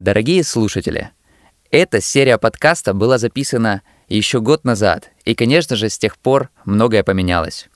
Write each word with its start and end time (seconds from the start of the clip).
Дорогие 0.00 0.44
слушатели, 0.44 1.10
эта 1.72 2.00
серия 2.00 2.38
подкаста 2.38 2.94
была 2.94 3.18
записана 3.18 3.82
еще 4.08 4.40
год 4.40 4.62
назад, 4.62 5.10
и, 5.24 5.34
конечно 5.34 5.74
же, 5.74 5.88
с 5.88 5.98
тех 5.98 6.16
пор 6.18 6.50
многое 6.64 7.02
поменялось. 7.02 7.68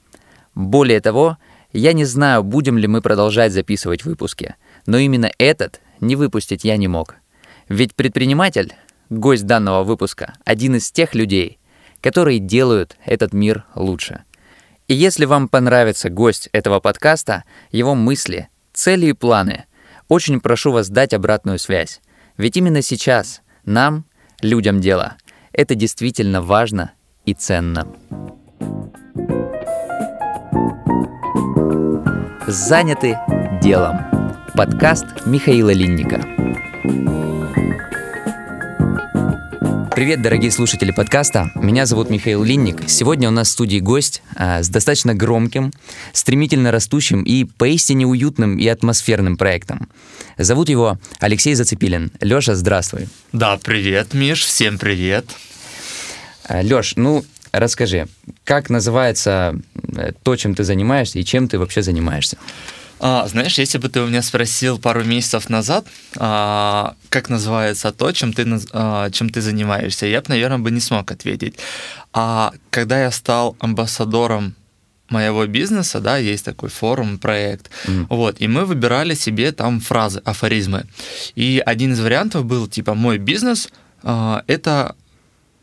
Более 0.54 1.00
того, 1.00 1.36
я 1.72 1.92
не 1.92 2.04
знаю, 2.04 2.44
будем 2.44 2.78
ли 2.78 2.86
мы 2.86 3.02
продолжать 3.02 3.52
записывать 3.52 4.04
выпуски, 4.04 4.54
но 4.86 4.98
именно 4.98 5.32
этот 5.36 5.80
не 5.98 6.14
выпустить 6.14 6.62
я 6.62 6.76
не 6.76 6.86
мог. 6.86 7.16
Ведь 7.68 7.96
предприниматель, 7.96 8.72
гость 9.10 9.46
данного 9.46 9.82
выпуска, 9.82 10.34
один 10.44 10.76
из 10.76 10.92
тех 10.92 11.16
людей, 11.16 11.58
которые 12.00 12.38
делают 12.38 12.96
этот 13.04 13.32
мир 13.32 13.64
лучше. 13.74 14.22
И 14.86 14.94
если 14.94 15.24
вам 15.24 15.48
понравится 15.48 16.08
гость 16.08 16.48
этого 16.52 16.78
подкаста, 16.78 17.42
его 17.72 17.96
мысли, 17.96 18.48
цели 18.72 19.06
и 19.06 19.12
планы, 19.12 19.64
очень 20.06 20.40
прошу 20.40 20.70
вас 20.70 20.88
дать 20.88 21.14
обратную 21.14 21.58
связь. 21.58 22.00
Ведь 22.36 22.56
именно 22.56 22.82
сейчас 22.82 23.42
нам, 23.64 24.04
людям 24.40 24.80
дела, 24.80 25.16
это 25.52 25.74
действительно 25.74 26.40
важно 26.40 26.92
и 27.24 27.34
ценно. 27.34 27.86
Заняты 32.46 33.18
делом. 33.62 34.00
Подкаст 34.54 35.06
Михаила 35.26 35.72
Линника. 35.72 36.20
Привет, 39.94 40.22
дорогие 40.22 40.50
слушатели 40.50 40.90
подкаста. 40.90 41.52
Меня 41.54 41.84
зовут 41.84 42.08
Михаил 42.08 42.42
Линник. 42.42 42.88
Сегодня 42.88 43.28
у 43.28 43.30
нас 43.30 43.48
в 43.48 43.50
студии 43.50 43.78
гость 43.78 44.22
а, 44.34 44.62
с 44.62 44.70
достаточно 44.70 45.14
громким, 45.14 45.70
стремительно 46.14 46.70
растущим 46.70 47.22
и 47.22 47.44
поистине 47.44 48.06
уютным 48.06 48.56
и 48.56 48.66
атмосферным 48.68 49.36
проектом. 49.36 49.90
Зовут 50.38 50.70
его 50.70 50.98
Алексей 51.20 51.54
Зацепилин. 51.54 52.10
Леша, 52.20 52.54
здравствуй. 52.54 53.08
Да, 53.32 53.58
привет, 53.62 54.14
Миш, 54.14 54.44
всем 54.44 54.78
привет. 54.78 55.26
А, 56.44 56.62
Леш, 56.62 56.94
ну 56.96 57.22
расскажи, 57.52 58.08
как 58.44 58.70
называется 58.70 59.60
э, 59.94 60.12
то, 60.22 60.36
чем 60.36 60.54
ты 60.54 60.64
занимаешься 60.64 61.18
и 61.18 61.24
чем 61.24 61.48
ты 61.48 61.58
вообще 61.58 61.82
занимаешься? 61.82 62.38
А, 63.02 63.26
знаешь, 63.26 63.58
если 63.58 63.78
бы 63.78 63.88
ты 63.88 64.00
у 64.00 64.06
меня 64.06 64.22
спросил 64.22 64.78
пару 64.78 65.02
месяцев 65.02 65.50
назад, 65.50 65.84
а, 66.16 66.94
как 67.08 67.28
называется 67.28 67.90
то, 67.90 68.12
чем 68.12 68.32
ты, 68.32 68.46
а, 68.72 69.10
чем 69.10 69.28
ты 69.28 69.40
занимаешься, 69.40 70.06
я 70.06 70.20
бы, 70.20 70.26
наверное, 70.28 70.58
бы 70.58 70.70
не 70.70 70.80
смог 70.80 71.10
ответить. 71.10 71.58
А 72.12 72.52
когда 72.70 73.02
я 73.02 73.10
стал 73.10 73.56
амбассадором 73.58 74.54
моего 75.08 75.46
бизнеса, 75.46 75.98
да, 75.98 76.16
есть 76.16 76.44
такой 76.44 76.68
форум, 76.68 77.18
проект, 77.18 77.70
mm. 77.86 78.06
вот, 78.08 78.40
и 78.40 78.46
мы 78.46 78.64
выбирали 78.64 79.14
себе 79.14 79.50
там 79.50 79.80
фразы, 79.80 80.22
афоризмы. 80.24 80.84
И 81.34 81.60
один 81.66 81.94
из 81.94 82.00
вариантов 82.00 82.44
был, 82.44 82.68
типа, 82.68 82.94
мой 82.94 83.18
бизнес 83.18 83.68
а, 84.04 84.44
это 84.46 84.94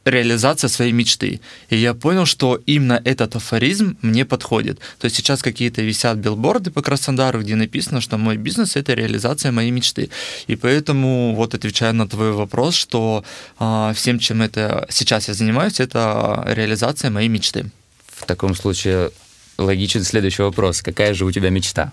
реализация 0.06 0.68
своей 0.70 0.92
мечты. 0.92 1.42
И 1.70 1.78
я 1.78 1.94
понял, 1.94 2.26
что 2.26 2.62
именно 2.66 3.02
этот 3.04 3.36
афоризм 3.36 3.98
мне 4.02 4.26
подходит. 4.26 4.80
То 5.00 5.06
есть 5.06 5.16
сейчас 5.16 5.42
какие-то 5.42 5.82
висят 5.82 6.18
билборды 6.18 6.72
по 6.72 6.82
Краснодару, 6.82 7.42
где 7.42 7.56
написано, 7.56 8.02
что 8.02 8.18
мой 8.18 8.38
бизнес— 8.38 8.76
это 8.76 8.94
реализация 8.94 9.52
моей 9.52 9.72
мечты. 9.72 10.10
И 10.48 10.56
поэтому, 10.56 11.36
вот 11.36 11.54
отвечая 11.54 11.94
на 11.94 12.08
твой 12.08 12.32
вопрос, 12.32 12.76
что 12.76 13.24
э, 13.60 13.94
всем, 13.96 14.20
чем 14.20 14.42
это 14.42 14.88
сейчас 14.90 15.28
я 15.28 15.34
занимаюсь, 15.34 15.80
это 15.80 16.44
реализация 16.48 17.12
моей 17.12 17.30
мечты. 17.30 17.66
В 18.08 18.26
таком 18.26 18.56
случае 18.56 19.12
логичен 19.58 20.04
следующий 20.04 20.44
вопрос. 20.44 20.82
Какая 20.82 21.14
же 21.14 21.26
у 21.26 21.32
тебя 21.32 21.50
мечта? 21.50 21.92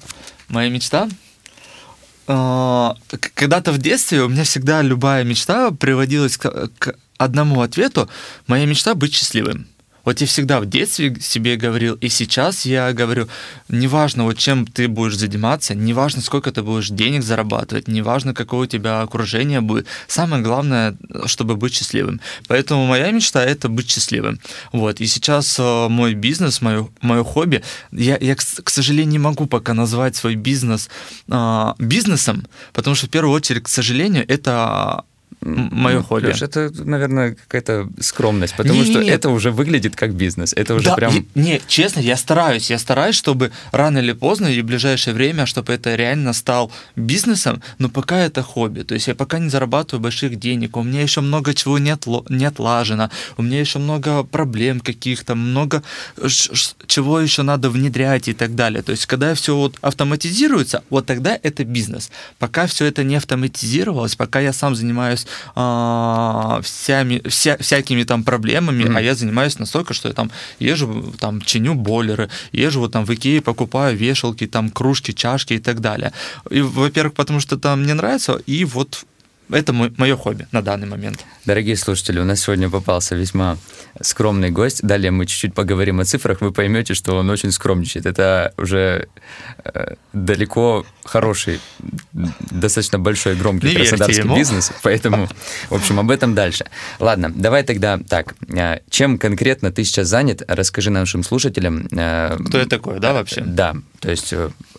Моя 0.49 0.71
мечта? 0.71 1.09
А, 2.29 2.97
когда-то 3.35 3.73
в 3.73 3.79
детстве 3.79 4.23
у 4.23 4.29
меня 4.29 4.45
всегда 4.45 4.83
любая 4.83 5.25
мечта 5.25 5.71
приводилась 5.71 6.37
к, 6.37 6.71
к 6.79 6.95
одному 7.19 7.63
ответу 7.63 8.09
«моя 8.47 8.67
мечта 8.67 8.95
быть 8.95 9.15
счастливым». 9.15 9.67
Вот 10.07 10.21
я 10.21 10.27
всегда 10.29 10.61
в 10.61 10.67
детстве 10.67 11.17
себе 11.21 11.57
говорил, 11.57 11.97
и 11.97 12.09
сейчас 12.09 12.65
я 12.65 12.93
говорю, 12.93 13.29
неважно, 13.69 14.23
вот 14.23 14.39
чем 14.39 14.65
ты 14.65 14.87
будешь 14.87 15.17
заниматься, 15.17 15.75
неважно, 15.75 16.23
сколько 16.23 16.53
ты 16.53 16.63
будешь 16.63 16.91
денег 16.91 17.25
зарабатывать, 17.25 17.89
неважно, 17.89 18.33
какое 18.33 18.61
у 18.61 18.67
тебя 18.67 19.03
окружение 19.03 19.61
будет, 19.61 19.87
самое 20.07 20.45
главное, 20.45 20.97
чтобы 21.25 21.57
быть 21.57 21.75
счастливым. 21.75 22.21
Поэтому 22.47 22.87
моя 22.87 23.11
мечта— 23.11 23.45
это 23.45 23.69
быть 23.69 23.91
счастливым. 23.91 24.39
Вот, 24.73 25.01
и 25.01 25.07
сейчас 25.07 25.59
э, 25.59 25.89
мой 25.89 26.15
бизнес, 26.15 26.63
мое, 26.63 26.89
мое 27.03 27.25
хобби, 27.25 27.65
я, 27.91 28.17
я, 28.21 28.37
к 28.37 28.71
сожалению, 28.71 29.11
не 29.11 29.19
могу 29.19 29.47
пока 29.47 29.75
назвать 29.75 30.15
свой 30.15 30.37
бизнес 30.37 30.89
э, 31.27 31.75
бизнесом, 31.81 32.47
потому 32.73 32.95
что, 32.95 33.09
в 33.09 33.11
первую 33.11 33.35
очередь, 33.35 33.65
к 33.65 33.69
сожалению, 33.69 34.25
это 34.29 35.05
мое 35.47 36.03
хобби. 36.03 36.27
Леш, 36.27 36.43
это, 36.43 36.71
наверное, 36.85 37.35
какая-то 37.35 37.89
скромность, 38.01 38.55
потому 38.57 38.83
не, 38.83 38.91
что 38.91 39.03
не, 39.03 39.09
это 39.09 39.31
уже 39.31 39.51
выглядит 39.51 39.97
как 39.97 40.15
бизнес. 40.15 40.53
Это 40.53 40.75
уже 40.75 40.87
да, 40.87 40.97
прям... 40.97 41.15
Я, 41.15 41.23
не, 41.35 41.61
честно, 41.67 42.01
я 42.01 42.17
стараюсь. 42.17 42.71
Я 42.71 42.79
стараюсь, 42.79 43.15
чтобы 43.15 43.53
рано 43.73 43.99
или 43.99 44.13
поздно 44.13 44.47
и 44.47 44.61
в 44.61 44.65
ближайшее 44.65 45.15
время, 45.15 45.47
чтобы 45.47 45.73
это 45.73 45.95
реально 45.95 46.33
стал 46.33 46.73
бизнесом, 46.97 47.63
но 47.79 47.89
пока 47.89 48.19
это 48.19 48.43
хобби. 48.43 48.83
То 48.83 48.95
есть 48.95 49.07
я 49.07 49.15
пока 49.15 49.39
не 49.39 49.49
зарабатываю 49.49 50.03
больших 50.03 50.39
денег, 50.39 50.77
у 50.77 50.83
меня 50.83 51.03
еще 51.03 51.21
много 51.21 51.55
чего 51.55 51.79
не, 51.79 51.91
отло, 51.91 52.25
не 52.29 52.45
отлажено, 52.45 53.11
у 53.37 53.43
меня 53.43 53.61
еще 53.61 53.79
много 53.79 54.25
проблем 54.25 54.81
каких-то, 54.81 55.35
много 55.35 55.83
чего 56.87 57.21
еще 57.21 57.43
надо 57.43 57.71
внедрять 57.71 58.29
и 58.29 58.33
так 58.33 58.55
далее. 58.55 58.83
То 58.83 58.93
есть 58.93 59.07
когда 59.07 59.35
все 59.35 59.57
вот 59.57 59.77
автоматизируется, 59.81 60.83
вот 60.91 61.07
тогда 61.07 61.39
это 61.43 61.65
бизнес. 61.65 62.11
Пока 62.39 62.67
все 62.67 62.87
это 62.87 63.05
не 63.05 63.17
автоматизировалось, 63.17 64.17
пока 64.17 64.41
я 64.41 64.53
сам 64.53 64.75
занимаюсь 64.75 65.27
а, 65.55 66.61
всями, 66.63 67.23
вся, 67.29 67.57
всякими 67.59 68.05
там 68.05 68.25
проблемами, 68.25 68.85
mm-hmm. 68.85 68.97
а 68.97 69.01
я 69.01 69.15
занимаюсь 69.15 69.59
настолько, 69.59 69.95
что 69.95 70.09
я 70.09 70.15
там 70.15 70.31
езжу, 70.59 71.15
там 71.21 71.41
чиню 71.43 71.75
бойлеры, 71.75 72.29
езжу 72.53 72.81
вот 72.81 72.93
там 72.93 73.05
в 73.05 73.15
Икее, 73.15 73.41
покупаю 73.41 73.97
вешалки, 73.97 74.47
там 74.47 74.71
кружки, 74.71 75.13
чашки 75.13 75.55
и 75.55 75.59
так 75.59 75.81
далее. 75.81 76.13
И, 76.51 76.61
во-первых, 76.61 77.15
потому 77.15 77.41
что 77.41 77.57
там 77.57 77.83
мне 77.83 77.95
нравится, 77.95 78.41
и 78.47 78.65
вот 78.65 79.05
это 79.51 79.73
мое 79.73 80.17
хобби 80.17 80.47
на 80.53 80.63
данный 80.63 80.87
момент. 80.87 81.25
Дорогие 81.45 81.77
слушатели, 81.77 82.19
у 82.19 82.25
нас 82.25 82.41
сегодня 82.41 82.69
попался 82.69 83.15
весьма 83.15 83.59
скромный 84.01 84.51
гость. 84.51 84.83
Далее 84.83 85.11
мы 85.11 85.27
чуть-чуть 85.27 85.55
поговорим 85.55 86.01
о 86.01 86.05
цифрах, 86.05 86.41
вы 86.41 86.53
поймете, 86.53 86.95
что 86.95 87.17
он 87.17 87.31
очень 87.31 87.53
скромничает. 87.53 88.07
Это 88.07 88.53
уже 88.57 89.09
э, 89.65 89.95
далеко 90.13 90.85
хороший, 91.05 91.61
достаточно 92.13 92.99
большой, 92.99 93.37
громкий 93.37 93.69
Не 93.69 93.75
краснодарский 93.75 94.35
бизнес, 94.35 94.73
поэтому, 94.83 95.29
в 95.71 95.75
общем, 95.75 96.01
об 96.01 96.11
этом 96.11 96.35
дальше. 96.35 96.67
Ладно, 96.99 97.33
давай 97.35 97.63
тогда 97.63 97.99
так. 97.99 98.35
Э, 98.49 98.81
чем 98.91 99.19
конкретно 99.19 99.71
ты 99.71 99.85
сейчас 99.85 100.09
занят? 100.09 100.43
Расскажи 100.49 100.91
нашим 100.91 101.23
слушателям. 101.23 101.87
Э, 101.93 102.37
Кто 102.49 102.59
я 102.59 102.67
такой, 102.67 102.99
да, 102.99 103.13
вообще? 103.13 103.43
Да, 103.43 103.77
то 104.01 104.11
есть 104.11 104.35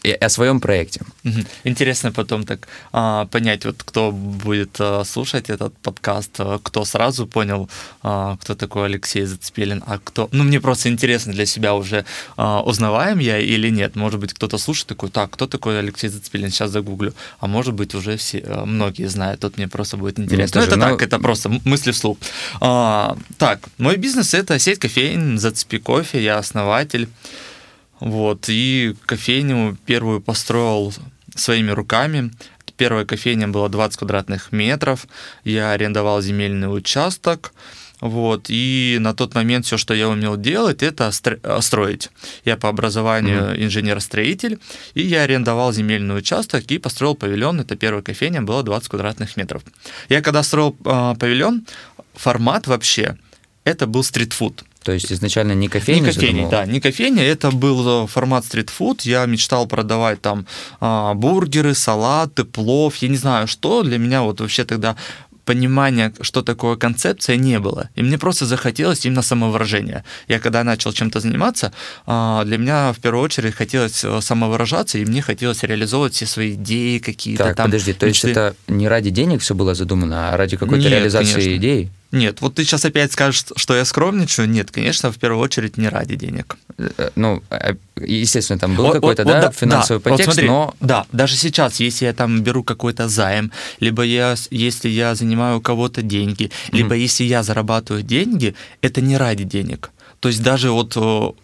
э, 0.08 0.26
о 0.26 0.30
своем 0.30 0.60
проекте. 0.60 1.02
Интересно 1.64 2.12
потом 2.12 2.44
так 2.46 2.68
а, 2.92 3.26
понять, 3.26 3.66
вот 3.66 3.84
кто 3.84 4.12
будет 4.12 4.78
а, 4.80 5.04
слушать 5.04 5.50
этот 5.50 5.78
подкаст, 5.78 6.32
а, 6.40 6.60
кто 6.64 6.86
сразу 6.86 7.28
понял, 7.28 7.70
а, 8.04 8.38
кто 8.38 8.56
такой 8.56 8.86
Алексей 8.86 9.26
Зацепилин, 9.26 9.84
а 9.86 10.00
кто... 10.04 10.30
Ну, 10.32 10.44
мне 10.44 10.60
просто 10.60 10.90
интересно 10.90 11.34
для 11.34 11.46
себя 11.46 11.74
уже, 11.74 12.06
а, 12.38 12.62
узнаваем 12.62 13.20
я 13.20 13.40
или 13.40 13.70
нет. 13.70 13.96
Может 13.96 14.20
быть, 14.20 14.34
кто-то 14.34 14.58
слушает 14.58 14.88
такой, 14.88 15.10
так, 15.10 15.32
кто 15.32 15.48
такой 15.48 15.80
Алексей 15.80 16.10
Зацепилин, 16.10 16.50
сейчас 16.50 16.72
загуглю. 16.72 17.14
А 17.40 17.48
может 17.48 17.74
быть, 17.74 17.96
уже 17.96 18.16
все, 18.18 18.44
а, 18.46 18.66
многие 18.66 19.08
знают, 19.08 19.42
тут 19.42 19.58
мне 19.58 19.68
просто 19.68 19.98
будет 19.98 20.20
интересно. 20.20 20.62
Мне 20.62 20.68
ну, 20.68 20.74
это 20.74 20.80
но... 20.80 20.90
так, 20.92 21.02
это 21.02 21.20
просто 21.20 21.50
мысли 21.66 21.92
вслух. 21.92 22.18
А, 22.62 23.18
так, 23.38 23.60
мой 23.78 23.98
бизнес— 23.98 24.34
это 24.34 24.60
сеть 24.60 24.80
кофеин 24.80 25.38
«Зацепи 25.40 25.80
кофе», 25.80 26.24
я 26.24 26.38
основатель. 26.38 27.08
Вот, 28.00 28.46
и 28.48 28.96
кофейню 29.06 29.78
первую 29.86 30.22
построил 30.22 30.94
своими 31.36 31.72
руками. 31.72 32.32
Первая 32.76 33.06
кофейня 33.06 33.48
была 33.48 33.70
20 33.70 33.98
квадратных 33.98 34.52
метров. 34.52 35.08
Я 35.44 35.72
арендовал 35.72 36.22
земельный 36.22 36.68
участок. 36.68 37.54
Вот, 38.00 38.46
и 38.50 38.98
на 39.00 39.16
тот 39.16 39.34
момент 39.34 39.66
все, 39.66 39.78
что 39.78 39.96
я 39.96 40.08
умел 40.08 40.38
делать, 40.38 40.84
это 40.84 41.12
строить. 41.12 42.12
Я 42.46 42.56
по 42.56 42.70
образованию 42.70 43.40
mm-hmm. 43.42 43.64
инженер-строитель, 43.66 44.60
и 44.94 45.02
я 45.02 45.24
арендовал 45.24 45.74
земельный 45.74 46.16
участок 46.16 46.66
и 46.66 46.78
построил 46.78 47.16
павильон. 47.16 47.60
Это 47.60 47.76
первая 47.76 48.04
кофейня, 48.04 48.44
было 48.44 48.62
20 48.62 48.90
квадратных 48.90 49.36
метров. 49.36 49.64
Я 50.10 50.22
когда 50.22 50.44
строил 50.44 50.78
э, 50.86 51.16
павильон, 51.20 51.66
формат 52.14 52.68
вообще, 52.68 53.18
это 53.64 53.88
был 53.88 54.04
стритфуд. 54.04 54.64
То 54.84 54.92
есть 54.92 55.12
изначально 55.12 55.54
не 55.54 55.68
кофейня? 55.68 56.08
Не 56.08 56.14
кофейня, 56.14 56.50
да, 56.50 56.66
не 56.66 56.80
кофейня. 56.80 57.24
Это 57.24 57.52
был 57.52 58.04
э, 58.04 58.08
формат 58.08 58.46
стритфуд. 58.46 59.02
Я 59.02 59.26
мечтал 59.26 59.68
продавать 59.68 60.22
там 60.22 60.46
а, 60.80 61.14
бургеры, 61.14 61.74
салаты, 61.74 62.44
плов, 62.44 62.96
я 62.98 63.10
не 63.10 63.18
знаю 63.18 63.48
что. 63.48 63.84
Для 63.84 63.98
меня 63.98 64.22
вот 64.22 64.40
вообще 64.40 64.64
тогда 64.64 64.96
понимания, 65.48 66.12
что 66.22 66.42
такое 66.42 66.76
концепция, 66.76 67.38
не 67.38 67.60
было. 67.60 67.90
И 67.96 68.04
мне 68.04 68.18
просто 68.18 68.46
захотелось 68.46 69.06
именно 69.06 69.22
самовыражения. 69.22 70.04
Я 70.28 70.40
когда 70.40 70.64
начал 70.64 70.94
чем-то 70.94 71.20
заниматься, 71.22 71.72
а, 72.06 72.44
для 72.44 72.58
меня 72.58 72.92
в 72.92 73.00
первую 73.00 73.24
очередь 73.24 73.56
хотелось 73.56 74.04
э, 74.04 74.22
самовыражаться, 74.22 74.98
и 74.98 75.06
мне 75.06 75.22
хотелось 75.22 75.64
реализовывать 75.64 76.14
все 76.14 76.26
свои 76.26 76.54
идеи 76.54 77.00
какие-то. 77.00 77.46
Так, 77.46 77.56
там, 77.56 77.66
подожди, 77.68 77.94
то 77.94 78.08
есть 78.08 78.26
это 78.26 78.56
не 78.68 78.90
ради 78.90 79.10
денег 79.10 79.42
все 79.42 79.56
было 79.56 79.74
задумано, 79.74 80.30
а 80.30 80.38
ради 80.38 80.58
какой-то 80.58 80.84
Нет, 80.84 80.92
реализации 80.92 81.34
конечно. 81.34 81.56
идей? 81.56 81.90
Нет, 82.12 82.40
вот 82.42 82.56
ты 82.56 82.64
сейчас 82.64 82.86
опять 82.86 83.12
скажешь, 83.12 83.44
что 83.56 83.76
я 83.76 83.84
скромничаю. 83.84 84.48
Нет, 84.50 84.72
конечно, 84.72 85.12
в 85.12 85.18
первую 85.18 85.42
очередь 85.44 85.78
не 85.78 85.90
ради 85.90 86.16
денег. 86.16 86.56
Э, 86.78 87.10
Ну, 87.16 87.44
а, 87.50 87.76
естественно, 88.00 88.58
там 88.60 88.76
был 88.76 88.86
Вот- 88.86 88.94
какой-то, 88.94 89.24
вот- 89.24 89.32
да, 89.32 89.42
вот 89.48 89.56
финансовый 89.56 89.98
да, 89.98 90.04
вот 90.10 90.12
подтекст, 90.12 90.34
смотри, 90.34 90.48
но 90.48 90.74
Да, 90.80 91.06
даже 91.12 91.36
сейчас, 91.36 91.80
если 91.82 92.06
я 92.06 92.14
там 92.14 92.42
беру 92.44 92.64
какой-то 92.64 93.10
займ, 93.10 93.52
либо 93.82 94.04
я, 94.04 94.36
если 94.52 94.88
я 94.90 95.16
занимаю 95.16 95.58
у 95.58 95.62
кого-то 95.62 96.02
деньги, 96.02 96.50
либо 96.72 96.96
если 96.96 97.26
я 97.26 97.44
зарабатываю 97.44 98.04
деньги, 98.04 98.56
это 98.82 99.02
не 99.02 99.18
ради 99.18 99.44
денег. 99.44 99.92
То 100.20 100.30
есть 100.30 100.42
даже 100.42 100.72
вот 100.72 100.96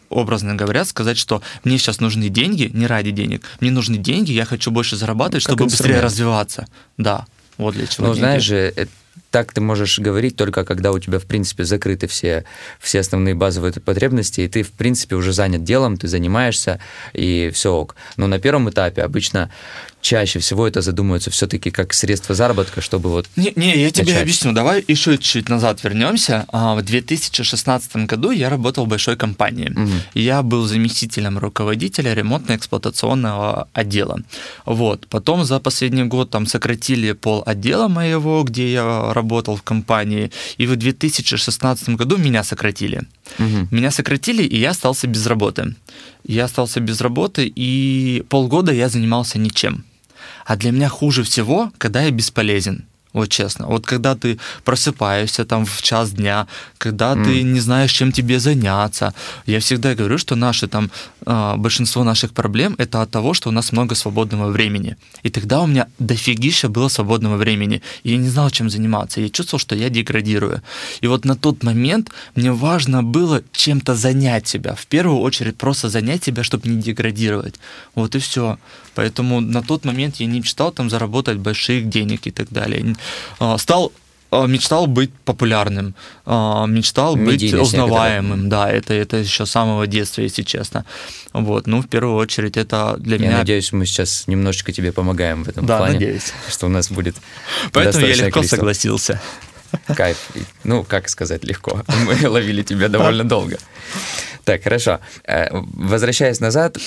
образно 0.09 0.55
говоря, 0.55 0.85
сказать, 0.85 1.17
что 1.17 1.41
мне 1.63 1.77
сейчас 1.77 1.99
нужны 1.99 2.29
деньги 2.29 2.71
не 2.73 2.87
ради 2.87 3.11
денег, 3.11 3.43
мне 3.59 3.69
нужны 3.71 3.97
деньги, 3.97 4.31
я 4.31 4.45
хочу 4.45 4.71
больше 4.71 4.95
зарабатывать, 4.95 5.43
Как 5.43 5.53
чтобы 5.55 5.65
быстрее 5.65 5.99
развиваться. 5.99 6.67
Да, 6.97 7.25
вот 7.57 7.75
для 7.75 7.85
чего 7.85 8.07
Ну, 8.07 8.13
деньги. 8.13 8.19
знаешь 8.25 8.43
же, 8.43 8.73
э, 8.75 8.85
так 9.31 9.53
ты 9.53 9.61
можешь 9.61 9.99
говорить 9.99 10.35
только 10.35 10.63
когда 10.63 10.91
у 10.91 10.99
тебя, 10.99 11.19
в 11.19 11.25
принципе, 11.25 11.63
закрыты 11.63 12.07
все, 12.07 12.45
все 12.79 12.99
основные 12.99 13.35
базовые 13.35 13.73
потребности, 13.73 14.41
и 14.41 14.47
ты, 14.47 14.63
в 14.63 14.71
принципе, 14.71 15.15
уже 15.15 15.33
занят 15.33 15.63
делом, 15.63 15.97
ты 15.97 16.07
занимаешься, 16.07 16.79
и 17.13 17.51
все 17.53 17.73
ок. 17.73 17.95
Но 18.17 18.27
на 18.27 18.39
первом 18.39 18.69
этапе 18.69 19.01
обычно 19.01 19.49
чаще 20.03 20.39
всего 20.39 20.67
это 20.67 20.81
задумывается 20.81 21.31
все-таки 21.31 21.71
как 21.71 21.93
средство 21.93 22.35
заработка, 22.35 22.81
чтобы 22.81 23.09
вот... 23.09 23.25
Не, 23.37 23.53
не, 23.55 23.81
я 23.81 23.89
тебе 23.89 24.07
начать. 24.07 24.21
объясню. 24.21 24.51
Давай 24.51 24.83
еще 24.87 25.17
чуть-чуть 25.17 25.49
назад 25.49 25.83
вернемся. 25.83 26.45
А, 26.51 26.75
В 26.75 26.83
2016 26.83 27.95
году 28.07 28.31
я 28.31 28.49
работал 28.49 28.85
в 28.85 28.89
большой 28.89 29.15
компании. 29.15 29.69
Мгм. 29.69 30.01
Я 30.13 30.43
был 30.43 30.65
заместителем 30.65 31.39
руководителя 31.39 32.13
ремонтно-эксплуатационного 32.13 33.67
отдела. 33.73 34.19
Вот. 34.65 35.07
Потом 35.07 35.45
за 35.45 35.59
последний 35.59 36.03
год 36.03 36.29
там 36.29 36.45
сократили 36.47 37.13
пол 37.13 37.41
отдела 37.45 37.87
моего, 37.87 38.43
где 38.43 38.73
я 38.73 39.13
работал 39.13 39.55
в 39.55 39.63
компании. 39.63 40.31
И 40.57 40.67
в 40.67 40.75
2016 40.75 41.89
году 41.95 42.17
меня 42.17 42.43
сократили. 42.43 43.01
Мгм. 43.37 43.69
Меня 43.71 43.89
сократили, 43.89 44.43
и 44.43 44.57
я 44.59 44.71
остался 44.71 45.07
без 45.07 45.25
работы. 45.27 45.75
Я 46.25 46.45
остался 46.45 46.81
без 46.81 46.99
работы, 47.01 47.51
и 47.55 48.23
полгода 48.29 48.73
я 48.73 48.89
занимался 48.89 49.39
ничем. 49.39 49.85
А 50.45 50.55
для 50.55 50.71
меня 50.71 50.89
хуже 50.89 51.23
всего, 51.23 51.71
когда 51.77 52.01
я 52.01 52.11
бесполезен. 52.11 52.85
Вот 53.13 53.29
честно. 53.29 53.67
Вот 53.67 53.85
когда 53.85 54.15
ты 54.15 54.39
просыпаешься 54.63 55.45
там 55.45 55.65
в 55.65 55.81
час 55.83 56.11
дня, 56.11 56.47
когда 56.79 57.13
ты 57.13 57.43
не 57.43 57.59
знаешь, 57.59 57.91
чем 57.91 58.11
тебе 58.11 58.39
заняться. 58.39 59.13
Я 59.45 59.59
всегда 59.59 59.93
говорю, 59.93 60.17
что 60.17 60.35
наши 60.35 60.67
там, 60.67 60.89
большинство 61.25 62.03
наших 62.03 62.31
проблем 62.33 62.75
это 62.77 63.01
от 63.01 63.11
того, 63.11 63.33
что 63.33 63.49
у 63.49 63.51
нас 63.51 63.71
много 63.71 63.95
свободного 63.95 64.51
времени. 64.51 64.95
И 65.23 65.29
тогда 65.29 65.61
у 65.61 65.67
меня 65.67 65.87
дофигища 65.99 66.69
было 66.69 66.89
свободного 66.89 67.37
времени. 67.37 67.81
И 68.03 68.11
я 68.11 68.17
не 68.17 68.29
знал, 68.29 68.49
чем 68.49 68.69
заниматься. 68.69 69.21
Я 69.21 69.29
чувствовал, 69.29 69.59
что 69.59 69.75
я 69.75 69.89
деградирую. 69.89 70.61
И 71.01 71.07
вот 71.07 71.25
на 71.25 71.35
тот 71.35 71.63
момент 71.63 72.11
мне 72.35 72.51
важно 72.51 73.03
было 73.03 73.41
чем-то 73.51 73.95
занять 73.95 74.47
себя. 74.47 74.75
В 74.75 74.85
первую 74.87 75.19
очередь 75.19 75.57
просто 75.57 75.89
занять 75.89 76.23
себя, 76.23 76.43
чтобы 76.43 76.69
не 76.69 76.81
деградировать. 76.81 77.55
Вот 77.95 78.15
и 78.15 78.19
все. 78.19 78.57
Поэтому 78.95 79.41
на 79.41 79.61
тот 79.61 79.85
момент 79.85 80.17
я 80.17 80.27
не 80.27 80.39
мечтал 80.39 80.71
там 80.71 80.89
заработать 80.89 81.37
больших 81.37 81.89
денег 81.89 82.27
и 82.27 82.31
так 82.31 82.47
далее. 82.51 82.95
А, 83.39 83.57
Стал 83.57 83.85
а, 83.87 84.02
мечтал 84.47 84.87
быть 84.87 85.11
популярным, 85.25 85.93
а, 86.25 86.65
мечтал 86.65 87.15
быть 87.15 87.53
узнаваемым, 87.53 88.49
да, 88.49 88.69
это, 88.71 88.93
это 88.93 89.17
еще 89.17 89.45
с 89.45 89.51
самого 89.51 89.87
детства, 89.87 90.21
если 90.21 90.43
честно. 90.43 90.85
Вот, 91.33 91.67
ну, 91.67 91.81
в 91.81 91.87
первую 91.87 92.15
очередь, 92.15 92.57
это 92.57 92.95
для 92.99 93.17
Я 93.17 93.21
меня... 93.27 93.37
надеюсь, 93.39 93.71
мы 93.73 93.85
сейчас 93.85 94.27
немножечко 94.27 94.71
тебе 94.71 94.91
помогаем 94.91 95.43
в 95.43 95.49
этом 95.49 95.65
Да, 95.65 95.77
плане. 95.77 95.93
надеюсь. 95.93 96.33
Что 96.49 96.67
у 96.67 96.69
нас 96.69 96.91
будет 96.91 97.15
Поэтому 97.71 98.05
я 98.05 98.13
легко 98.15 98.31
количество. 98.31 98.57
согласился. 98.57 99.21
Кайф. 99.87 100.17
Ну, 100.63 100.83
как 100.83 101.09
сказать 101.09 101.43
легко. 101.43 101.81
Мы 102.21 102.29
ловили 102.29 102.61
тебя 102.61 102.89
довольно 102.89 103.23
долго. 103.23 103.57
Так, 104.43 104.63
хорошо. 104.63 104.99
Э, 105.25 105.47
Возвращаясь 105.51 106.39
назад, 106.39 106.77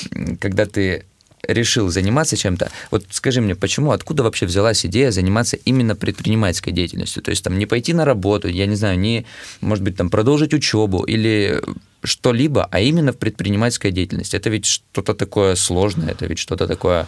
когда 0.41 0.67
ты 0.67 1.05
решил 1.47 1.89
заниматься 1.89 2.37
чем-то, 2.37 2.71
вот 2.91 3.05
скажи 3.11 3.41
мне, 3.41 3.55
почему, 3.55 3.93
откуда 3.93 4.23
вообще 4.23 4.47
взялась 4.47 4.85
идея 4.87 5.11
заниматься 5.11 5.57
именно 5.57 5.97
предпринимательской 5.97 6.73
деятельностью? 6.73 7.23
То 7.23 7.31
есть 7.31 7.43
там 7.43 7.59
не 7.59 7.67
пойти 7.67 7.93
на 7.93 8.05
работу, 8.05 8.49
я 8.49 8.67
не 8.67 8.77
знаю, 8.77 8.99
не, 8.99 9.27
может 9.61 9.85
быть, 9.85 9.97
там 9.97 10.11
продолжить 10.11 10.55
учебу 10.55 11.05
или 11.05 11.63
что-либо, 12.05 12.69
а 12.71 12.81
именно 12.81 13.13
в 13.13 13.19
предпринимательской 13.19 13.91
деятельности. 13.91 14.37
Это 14.37 14.51
ведь 14.51 14.67
что-то 14.67 15.15
такое 15.15 15.55
сложное, 15.57 16.11
это 16.11 16.27
ведь 16.27 16.39
что-то 16.39 16.67
такое... 16.67 17.07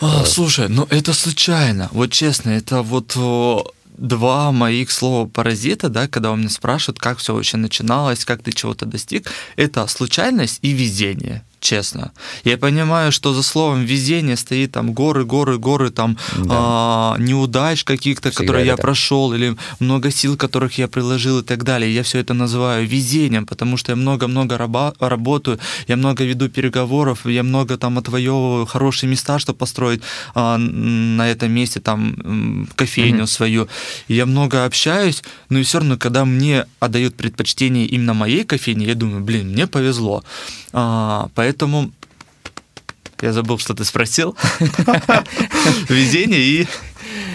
А, 0.00 0.24
слушай, 0.24 0.68
ну 0.68 0.86
это 0.90 1.12
случайно. 1.12 1.88
Вот 1.92 2.10
честно, 2.10 2.50
это 2.50 2.82
вот 2.82 3.16
о, 3.16 3.70
два 3.96 4.50
моих 4.52 4.90
слова 4.90 5.28
паразита, 5.28 5.88
да, 5.88 6.08
когда 6.08 6.32
у 6.32 6.36
меня 6.36 6.48
спрашивают, 6.48 6.98
как 6.98 7.18
все 7.18 7.34
вообще 7.34 7.56
начиналось, 7.56 8.24
как 8.24 8.42
ты 8.42 8.52
чего-то 8.52 8.84
достиг, 8.84 9.30
это 9.56 9.86
случайность 9.86 10.58
и 10.62 10.72
везение. 10.72 11.44
Честно. 11.62 12.10
Я 12.44 12.58
понимаю, 12.58 13.12
что 13.12 13.32
за 13.32 13.42
словом 13.42 13.84
везение 13.84 14.36
стоит 14.36 14.72
там 14.72 14.92
горы, 14.92 15.24
горы, 15.24 15.58
горы, 15.58 15.90
там 15.90 16.16
Да. 16.36 16.44
а, 16.50 17.16
неудач 17.18 17.84
каких-то, 17.84 18.30
Всегда 18.30 18.44
которые 18.46 18.66
я 18.66 18.76
прошел, 18.76 19.32
или 19.32 19.56
много 19.80 20.10
сил, 20.10 20.36
которых 20.36 20.78
я 20.78 20.88
приложил 20.88 21.38
и 21.38 21.42
так 21.44 21.62
далее. 21.62 21.94
Я 21.94 22.02
все 22.02 22.18
это 22.18 22.34
называю 22.34 22.84
везением, 22.88 23.46
потому 23.46 23.76
что 23.76 23.92
я 23.92 23.96
много-много 23.96 24.56
раба- 24.56 24.94
работаю, 24.98 25.60
я 25.86 25.96
много 25.96 26.24
веду 26.24 26.48
переговоров, 26.48 27.26
я 27.26 27.44
много 27.44 27.76
там 27.78 27.96
отвоевываю 27.96 28.66
хорошие 28.66 29.08
места, 29.08 29.38
чтобы 29.38 29.58
построить 29.58 30.02
а, 30.34 30.58
на 30.58 31.30
этом 31.30 31.52
месте 31.52 31.78
там 31.80 32.66
кофейню 32.74 33.18
Мгм. 33.18 33.26
свою. 33.28 33.68
Я 34.08 34.26
много 34.26 34.64
общаюсь, 34.64 35.22
но 35.48 35.58
и 35.58 35.62
все 35.62 35.78
равно, 35.78 35.96
когда 35.96 36.24
мне 36.24 36.64
отдают 36.80 37.14
предпочтение 37.14 37.86
именно 37.86 38.14
моей 38.14 38.42
кофейне, 38.42 38.84
я 38.86 38.94
думаю, 38.96 39.22
блин, 39.22 39.52
мне 39.52 39.68
повезло. 39.68 40.24
А, 40.74 41.28
поэтому 41.36 41.51
я 43.22 43.32
забыл, 43.32 43.58
что 43.58 43.72
ты 43.74 43.84
спросил. 43.84 44.36
Везение 45.88 46.40
и 46.40 46.68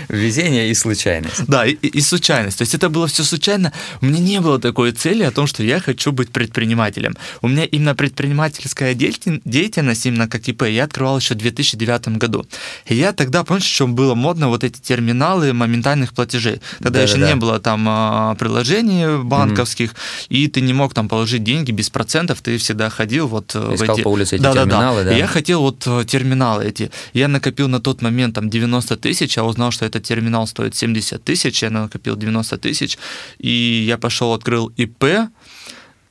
Везение 0.10 0.70
и 0.70 0.74
случайность. 0.74 1.46
да, 1.48 1.66
и, 1.66 1.74
и- 1.74 2.02
случайность. 2.02 2.58
То 2.58 2.62
есть 2.64 2.74
это 2.76 2.90
было 2.90 3.08
все 3.08 3.24
случайно. 3.24 3.74
У 4.02 4.06
меня 4.06 4.20
не 4.20 4.40
было 4.42 4.60
такой 4.60 4.92
цели 4.92 5.24
о 5.24 5.32
том, 5.32 5.48
что 5.48 5.64
я 5.64 5.80
хочу 5.80 6.12
быть 6.12 6.30
предпринимателем. 6.32 7.16
У 7.42 7.48
меня 7.48 7.66
именно 7.66 7.96
предпринимательская 7.96 8.94
деятель- 8.94 9.42
деятельность, 9.46 10.06
именно 10.06 10.28
как 10.28 10.48
ИП, 10.48 10.64
я 10.64 10.86
открывал 10.86 11.18
еще 11.20 11.34
в 11.34 11.38
2009 11.38 12.18
году. 12.18 12.46
И 12.86 12.96
я 12.96 13.14
тогда, 13.14 13.44
помнишь, 13.44 13.66
в 13.66 13.74
чем 13.74 13.96
было 13.96 14.16
модно 14.16 14.48
вот 14.50 14.64
эти 14.64 14.80
терминалы 14.80 15.54
моментальных 15.54 16.14
платежей. 16.14 16.62
Тогда 16.82 17.02
еще 17.02 17.14
Да-да-да. 17.16 17.34
не 17.34 17.36
было 17.40 17.60
там 17.60 17.86
а, 17.90 18.36
приложений 18.36 19.24
банковских, 19.24 19.94
и 20.30 20.48
ты 20.48 20.62
не 20.62 20.74
мог 20.74 20.94
там 20.94 21.10
положить 21.10 21.44
деньги 21.44 21.72
без 21.72 21.90
процентов, 21.90 22.42
ты 22.42 22.58
всегда 22.58 22.90
ходил 22.90 23.28
вот 23.28 23.56
э, 23.56 23.60
в 23.60 23.76
Искал 23.76 23.96
эти... 23.96 24.04
по 24.04 24.10
улице 24.10 24.36
эти 24.36 24.44
Да-да-да. 24.44 24.70
терминалы, 24.72 25.04
да? 25.04 25.14
И 25.14 25.18
я 25.18 25.28
хотел 25.28 25.62
вот 25.62 25.84
э, 25.86 26.04
терминалы 26.08 26.66
эти. 26.66 26.92
Я 27.14 27.28
накопил 27.28 27.68
на 27.68 27.80
тот 27.80 28.02
момент 28.02 28.36
там 28.36 28.50
90 28.50 28.98
тысяч, 28.98 29.38
я 29.38 29.44
узнал, 29.44 29.72
что 29.72 29.86
этот 29.98 30.08
терминал 30.08 30.48
стоит 30.48 30.76
70 30.76 31.24
тысяч, 31.24 31.64
я 31.64 31.70
накопил 31.70 32.16
90 32.16 32.58
тысяч, 32.58 32.98
и 33.38 33.50
я 33.88 33.98
пошел, 33.98 34.34
открыл 34.34 34.72
ИП, 34.78 35.30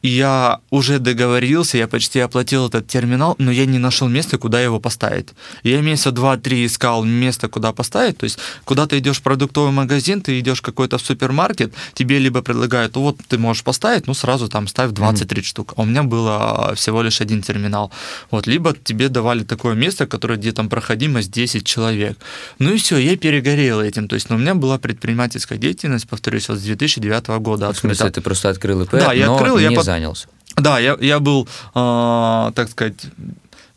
я 0.06 0.60
уже 0.70 0.98
договорился, 0.98 1.78
я 1.78 1.86
почти 1.88 2.20
оплатил 2.20 2.66
этот 2.68 2.86
терминал, 2.88 3.34
но 3.38 3.50
я 3.50 3.66
не 3.66 3.78
нашел 3.78 4.08
места, 4.08 4.38
куда 4.38 4.60
его 4.60 4.80
поставить. 4.80 5.28
Я 5.62 5.80
месяца 5.80 6.10
два-три 6.12 6.66
искал 6.66 7.04
место, 7.04 7.48
куда 7.48 7.72
поставить. 7.72 8.18
То 8.18 8.24
есть, 8.24 8.38
куда 8.64 8.86
ты 8.86 8.98
идешь 8.98 9.18
в 9.18 9.22
продуктовый 9.22 9.72
магазин, 9.72 10.20
ты 10.20 10.38
идешь 10.40 10.58
в 10.58 10.62
какой-то 10.62 10.98
в 10.98 11.02
супермаркет, 11.02 11.72
тебе 11.94 12.18
либо 12.18 12.42
предлагают, 12.42 12.94
«Ну 12.94 13.02
вот 13.02 13.16
ты 13.28 13.38
можешь 13.38 13.62
поставить, 13.62 14.06
ну 14.06 14.14
сразу 14.14 14.48
там 14.48 14.68
ставь 14.68 14.90
20-30 14.92 15.42
штук. 15.42 15.74
А 15.76 15.82
у 15.82 15.84
меня 15.84 16.02
было 16.02 16.72
всего 16.74 17.02
лишь 17.02 17.20
один 17.20 17.42
терминал. 17.42 17.90
Вот, 18.30 18.46
либо 18.46 18.74
тебе 18.84 19.08
давали 19.08 19.44
такое 19.44 19.74
место, 19.74 20.06
которое 20.06 20.36
где 20.38 20.52
там 20.52 20.68
проходимость 20.68 21.30
10 21.30 21.64
человек. 21.66 22.18
Ну 22.58 22.70
и 22.72 22.76
все, 22.78 22.98
я 22.98 23.16
перегорел 23.16 23.80
этим. 23.80 24.08
То 24.08 24.14
есть, 24.14 24.30
ну, 24.30 24.36
у 24.36 24.38
меня 24.38 24.54
была 24.54 24.78
предпринимательская 24.78 25.58
деятельность, 25.58 26.08
повторюсь, 26.08 26.48
вот 26.48 26.58
с 26.58 26.62
2009 26.62 27.28
года. 27.40 27.72
В 27.72 27.78
смысле, 27.78 27.92
открыта. 28.06 28.14
ты 28.14 28.20
просто 28.20 28.48
открыл 28.50 28.82
ИП, 28.82 28.90
Да, 28.92 29.12
я 29.12 29.32
открыл, 29.32 29.58
я 29.58 29.68
не 29.68 29.76
под- 29.76 29.84
занялся. 29.96 30.28
Да, 30.56 30.78
я, 30.78 30.96
я 31.00 31.18
был, 31.18 31.46
э, 31.74 32.52
так 32.54 32.70
сказать, 32.70 32.94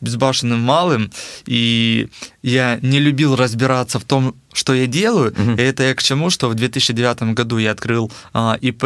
безбашенным 0.01 0.59
малым, 0.59 1.11
и 1.45 2.07
я 2.41 2.79
не 2.81 2.99
любил 2.99 3.35
разбираться 3.35 3.99
в 3.99 4.03
том, 4.03 4.33
что 4.53 4.73
я 4.73 4.87
делаю. 4.87 5.33
Мгм. 5.37 5.55
И 5.55 5.61
это 5.61 5.83
я 5.83 5.93
к 5.93 6.01
чему, 6.01 6.29
что 6.29 6.47
в 6.49 6.55
2009 6.55 7.33
году 7.33 7.57
я 7.57 7.71
открыл 7.71 8.11
э, 8.33 8.55
ИП, 8.61 8.83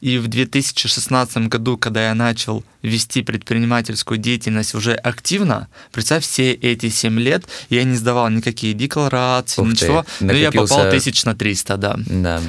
И 0.00 0.18
в 0.18 0.28
2016 0.28 1.48
году, 1.48 1.78
когда 1.78 2.08
я 2.08 2.14
начал 2.14 2.62
вести 2.82 3.22
предпринимательскую 3.22 4.18
деятельность 4.18 4.74
уже 4.74 4.94
активно, 4.94 5.68
представь, 5.90 6.22
все 6.22 6.52
эти 6.52 6.90
7 6.90 7.18
лет 7.18 7.44
я 7.70 7.82
не 7.84 7.96
сдавал 7.96 8.28
никакие 8.30 8.74
декларации, 8.74 9.62
Ух 9.62 9.68
ты, 9.68 9.72
ничего, 9.72 10.06
но 10.20 10.32
я 10.32 10.52
попал 10.52 10.90
тысяч 10.90 11.24
на 11.24 11.34
300, 11.34 11.76
да. 11.76 11.96
Да, 12.06 12.40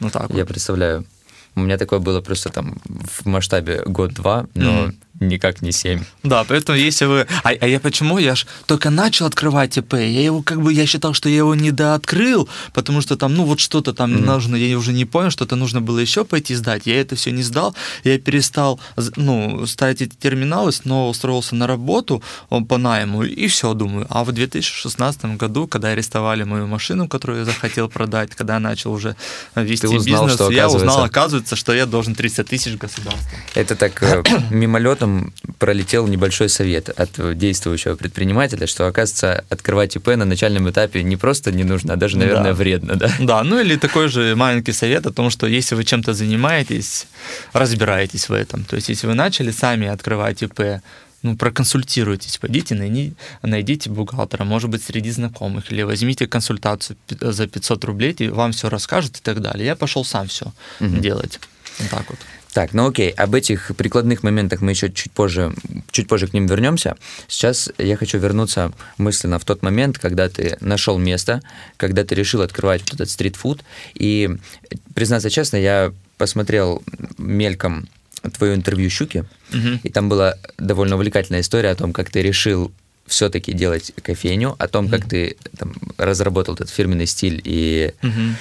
Ну 0.00 0.08
так 0.10 0.30
вот. 0.30 0.38
я 0.38 0.44
представляю. 0.46 1.04
У 1.56 1.60
меня 1.60 1.78
такое 1.78 2.00
было 2.00 2.20
просто 2.20 2.50
там 2.50 2.76
в 2.84 3.26
масштабе 3.26 3.82
год-два, 3.86 4.46
но 4.54 4.72
Мгм. 4.72 4.94
Никак 5.20 5.62
не 5.62 5.72
семь. 5.72 6.04
Да, 6.22 6.44
поэтому 6.44 6.76
если 6.78 7.04
вы... 7.06 7.26
А, 7.44 7.50
а 7.60 7.66
я 7.66 7.80
почему? 7.80 8.18
Я 8.18 8.34
ж 8.34 8.46
только 8.66 8.90
начал 8.90 9.26
открывать 9.26 9.76
ИП, 9.78 9.94
я 9.94 10.22
его 10.24 10.42
как 10.42 10.60
бы, 10.60 10.72
я 10.72 10.86
считал, 10.86 11.14
что 11.14 11.28
я 11.28 11.36
его 11.38 11.54
недооткрыл, 11.54 12.48
потому 12.72 13.00
что 13.00 13.16
там, 13.16 13.34
ну 13.34 13.44
вот 13.44 13.60
что-то 13.60 13.92
там 13.92 14.12
Мгм. 14.12 14.24
нужно, 14.26 14.56
я 14.56 14.76
уже 14.76 14.92
не 14.92 15.04
понял, 15.04 15.30
что-то 15.30 15.56
нужно 15.56 15.80
было 15.80 15.98
еще 15.98 16.24
пойти 16.24 16.54
сдать, 16.54 16.82
я 16.86 17.00
это 17.00 17.16
все 17.16 17.30
не 17.30 17.42
сдал, 17.42 17.74
я 18.04 18.18
перестал, 18.18 18.80
ну, 19.16 19.66
ставить 19.66 20.02
эти 20.02 20.14
терминалы, 20.14 20.72
снова 20.72 21.10
устроился 21.10 21.54
на 21.54 21.66
работу 21.66 22.22
по 22.68 22.78
найму, 22.78 23.22
и 23.24 23.46
все, 23.46 23.74
думаю. 23.74 24.06
А 24.10 24.24
в 24.24 24.32
2016 24.32 25.24
году, 25.36 25.66
когда 25.66 25.88
арестовали 25.88 26.44
мою 26.44 26.66
машину, 26.66 27.08
которую 27.08 27.40
я 27.40 27.44
захотел 27.44 27.88
продать, 27.88 28.30
когда 28.34 28.54
я 28.54 28.60
начал 28.60 28.92
уже 28.92 29.16
вести 29.54 29.86
узнал, 29.86 30.24
бизнес, 30.26 30.32
что, 30.34 30.50
я 30.50 30.68
узнал, 30.68 31.04
оказывается- 31.04 31.56
что 31.56 31.72
я 31.72 31.86
должен 31.86 32.14
30 32.14 32.48
тысяч 32.48 32.76
государству. 32.76 33.36
Это 33.54 33.76
так 33.76 34.02
э, 34.02 34.22
мимолетом 35.06 35.32
пролетел 35.58 36.06
небольшой 36.06 36.48
совет 36.48 36.88
от 36.88 37.38
действующего 37.38 37.96
предпринимателя, 37.96 38.66
что, 38.66 38.86
оказывается, 38.86 39.44
открывать 39.50 39.96
ИП 39.96 40.06
на 40.16 40.24
начальном 40.24 40.68
этапе 40.68 41.02
не 41.02 41.16
просто 41.16 41.52
не 41.52 41.64
нужно, 41.64 41.94
а 41.94 41.96
даже, 41.96 42.18
наверное, 42.18 42.52
Да. 42.52 42.54
вредно, 42.54 42.96
да? 42.96 43.10
Да, 43.20 43.44
ну 43.44 43.60
или 43.60 43.76
такой 43.76 44.08
же 44.08 44.34
маленький 44.36 44.72
совет 44.72 45.06
о 45.06 45.12
том, 45.12 45.30
что 45.30 45.46
если 45.46 45.74
вы 45.76 45.84
чем-то 45.84 46.12
занимаетесь, 46.14 47.06
разбираетесь 47.52 48.28
в 48.28 48.32
этом. 48.32 48.64
То 48.64 48.76
есть 48.76 48.88
если 48.88 49.06
вы 49.06 49.14
начали 49.14 49.50
сами 49.52 49.86
открывать 49.86 50.42
ИП, 50.42 50.60
ну, 51.22 51.36
проконсультируйтесь, 51.36 52.36
пойдите, 52.38 52.74
найди, 52.74 53.14
найдите 53.42 53.88
бухгалтера, 53.90 54.44
может 54.44 54.68
быть, 54.70 54.82
среди 54.82 55.10
знакомых, 55.10 55.72
или 55.72 55.82
возьмите 55.82 56.26
консультацию 56.26 56.96
за 57.20 57.46
500 57.46 57.84
рублей, 57.84 58.14
и 58.18 58.28
вам 58.28 58.52
все 58.52 58.68
расскажут 58.68 59.16
и 59.16 59.20
так 59.22 59.40
далее. 59.40 59.64
Я 59.66 59.74
пошел 59.76 60.04
сам 60.04 60.26
все 60.26 60.52
Мгм. 60.80 61.00
делать. 61.00 61.40
Вот 61.78 61.90
так 61.90 62.10
вот. 62.10 62.18
Так, 62.54 62.72
ну 62.72 62.86
окей, 62.88 63.10
об 63.10 63.34
этих 63.34 63.72
прикладных 63.76 64.22
моментах 64.22 64.60
мы 64.60 64.70
еще 64.70 64.88
чуть 64.90 65.10
позже, 65.12 65.52
чуть 65.90 66.06
позже 66.06 66.28
к 66.28 66.32
ним 66.32 66.46
вернемся. 66.46 66.96
Сейчас 67.26 67.68
я 67.78 67.96
хочу 67.96 68.18
вернуться 68.18 68.72
мысленно 68.96 69.40
в 69.40 69.44
тот 69.44 69.62
момент, 69.62 69.98
когда 69.98 70.28
ты 70.28 70.56
нашел 70.60 70.96
место, 70.96 71.42
когда 71.76 72.04
ты 72.04 72.14
решил 72.14 72.42
открывать 72.42 72.82
вот 72.82 72.94
этот 72.94 73.10
стритфуд. 73.10 73.64
И, 73.94 74.30
признаться 74.94 75.30
честно, 75.30 75.56
я 75.56 75.92
посмотрел 76.16 76.84
мельком 77.18 77.88
твое 78.38 78.54
интервью 78.54 78.88
«Щуки», 78.88 79.24
Мгм. 79.50 79.80
и 79.82 79.88
там 79.90 80.08
была 80.08 80.36
довольно 80.56 80.94
увлекательная 80.94 81.40
история 81.40 81.70
о 81.70 81.74
том, 81.74 81.92
как 81.92 82.08
ты 82.10 82.22
решил 82.22 82.72
все-таки 83.06 83.52
делать 83.52 83.92
кофейню, 84.00 84.54
о 84.58 84.68
том, 84.68 84.88
как 84.88 85.08
ты 85.08 85.36
там, 85.58 85.74
разработал 85.98 86.54
этот 86.54 86.70
фирменный 86.70 87.06
стиль 87.06 87.42
и 87.44 87.92
Мгм. 88.00 88.36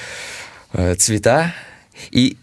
э, 0.74 0.96
цвета. 0.96 1.54
И 2.12 2.38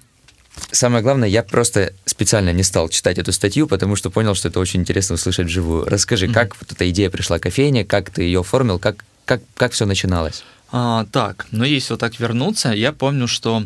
самое 0.70 1.02
главное, 1.02 1.28
я 1.28 1.42
просто 1.42 1.92
специально 2.04 2.52
не 2.52 2.62
стал 2.62 2.88
читать 2.88 3.18
эту 3.18 3.32
статью, 3.32 3.66
потому 3.66 3.96
что 3.96 4.10
понял, 4.10 4.34
что 4.34 4.48
это 4.48 4.60
очень 4.60 4.80
интересно 4.80 5.14
услышать 5.14 5.46
вживую. 5.46 5.84
Расскажи, 5.86 6.26
Мгм. 6.26 6.34
как 6.34 6.56
вот 6.60 6.72
эта 6.72 6.88
идея 6.90 7.10
пришла 7.10 7.38
кофейня, 7.38 7.84
как 7.84 8.10
ты 8.10 8.22
ее 8.22 8.40
оформил, 8.40 8.78
как, 8.78 9.04
как, 9.24 9.42
как 9.56 9.72
все 9.72 9.86
начиналось? 9.86 10.42
А, 10.72 11.06
так, 11.12 11.46
но 11.50 11.64
если 11.64 11.94
вот 11.94 12.00
так 12.00 12.18
вернуться, 12.20 12.70
я 12.70 12.92
помню, 12.92 13.26
что 13.26 13.64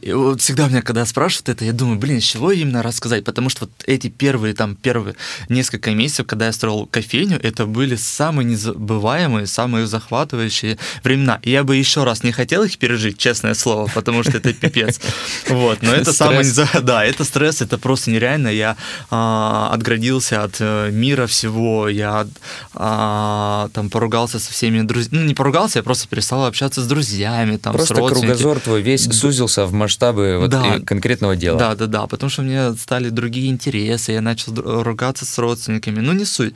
и 0.00 0.12
вот 0.12 0.40
всегда 0.40 0.68
меня, 0.68 0.82
когда 0.82 1.04
спрашивают 1.04 1.48
это, 1.48 1.64
я 1.64 1.72
думаю, 1.72 1.98
блин, 1.98 2.20
с 2.20 2.24
чего 2.24 2.52
именно 2.52 2.82
рассказать? 2.82 3.24
Потому 3.24 3.48
что 3.48 3.66
вот 3.66 3.70
эти 3.86 4.08
первые, 4.08 4.54
там, 4.54 4.76
первые 4.76 5.16
несколько 5.48 5.90
месяцев, 5.92 6.26
когда 6.26 6.46
я 6.46 6.52
строил 6.52 6.86
кофейню, 6.86 7.40
это 7.42 7.66
были 7.66 7.96
самые 7.96 8.46
незабываемые, 8.46 9.46
самые 9.46 9.86
захватывающие 9.86 10.78
времена. 11.02 11.40
И 11.42 11.50
я 11.50 11.64
бы 11.64 11.76
еще 11.76 12.04
раз 12.04 12.22
не 12.22 12.32
хотел 12.32 12.62
их 12.62 12.78
пережить, 12.78 13.18
честное 13.18 13.54
слово, 13.54 13.90
потому 13.94 14.22
что 14.22 14.36
это 14.36 14.52
пипец. 14.52 15.00
Вот, 15.48 15.82
но 15.82 15.92
это 15.92 16.12
самое... 16.12 16.44
Да, 16.82 17.04
это 17.04 17.24
стресс, 17.24 17.62
это 17.62 17.78
просто 17.78 18.10
нереально. 18.10 18.48
Я 18.48 18.76
а, 19.10 19.70
отградился 19.72 20.44
от 20.44 20.56
э, 20.60 20.90
мира 20.92 21.26
всего, 21.26 21.88
я 21.88 22.26
а, 22.74 23.68
там 23.72 23.90
поругался 23.90 24.38
со 24.38 24.52
всеми 24.52 24.82
друзьями. 24.82 25.22
Ну, 25.22 25.26
не 25.26 25.34
поругался, 25.34 25.78
я 25.78 25.82
просто 25.82 26.08
перестал 26.08 26.46
общаться 26.46 26.82
с 26.82 26.86
друзьями, 26.86 27.56
там, 27.56 27.72
Просто 27.72 27.94
кругозор 27.94 28.60
твой 28.60 28.82
весь 28.82 29.04
сузился 29.12 29.66
в 29.66 29.72
масштабы 29.86 30.38
вот 30.38 30.50
Да. 30.50 30.78
конкретного 30.86 31.36
дела. 31.36 31.58
Да, 31.58 31.74
да, 31.74 31.86
да, 31.86 32.06
потому 32.06 32.30
что 32.30 32.42
у 32.42 32.44
меня 32.44 32.74
стали 32.74 33.10
другие 33.10 33.48
интересы, 33.48 34.12
я 34.12 34.20
начал 34.20 34.54
ругаться 34.82 35.24
с 35.24 35.38
родственниками, 35.38 36.00
ну 36.00 36.12
не 36.12 36.24
суть. 36.24 36.54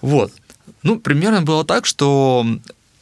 Вот. 0.00 0.32
Ну, 0.82 0.98
примерно 1.00 1.42
было 1.42 1.64
так, 1.64 1.86
что 1.86 2.46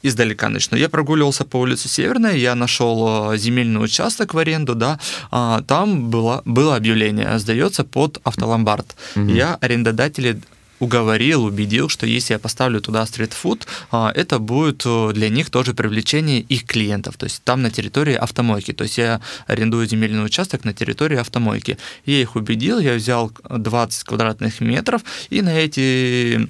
издалека 0.02 0.48
начну. 0.48 0.78
Я 0.78 0.88
прогуливался 0.88 1.44
по 1.44 1.58
улице 1.58 1.88
Северной, 1.88 2.40
я 2.40 2.54
нашел 2.54 3.32
э, 3.32 3.38
земельный 3.38 3.84
участок 3.84 4.34
в 4.34 4.38
аренду, 4.38 4.74
да, 4.74 4.98
а, 5.30 5.60
там 5.66 6.10
было, 6.10 6.40
было 6.44 6.76
объявление, 6.76 7.38
сдается 7.38 7.84
под 7.84 8.18
автоломбард. 8.24 8.96
Мгм. 9.14 9.28
Я 9.28 9.58
арендодателей 9.60 10.40
уговорил, 10.80 11.44
убедил, 11.44 11.88
что 11.88 12.06
если 12.06 12.32
я 12.32 12.38
поставлю 12.38 12.80
туда 12.80 13.06
стритфуд, 13.06 13.66
а, 13.92 14.10
это 14.14 14.38
будет 14.38 14.82
э, 14.84 15.12
для 15.12 15.28
них 15.28 15.50
тоже 15.50 15.74
привлечение 15.74 16.40
их 16.40 16.64
клиентов. 16.64 17.16
То 17.16 17.24
есть 17.24 17.42
там 17.44 17.62
на 17.62 17.70
территории 17.70 18.14
автомойки. 18.14 18.72
То 18.72 18.84
есть 18.84 18.98
я 18.98 19.20
арендую 19.46 19.86
земельный 19.86 20.24
участок 20.24 20.64
на 20.64 20.72
территории 20.72 21.18
автомойки. 21.18 21.78
Я 22.06 22.20
их 22.20 22.34
убедил, 22.34 22.80
я 22.80 22.94
взял 22.94 23.30
20 23.48 24.04
квадратных 24.04 24.60
метров, 24.60 25.02
и 25.28 25.42
на 25.42 25.54
эти 25.54 26.48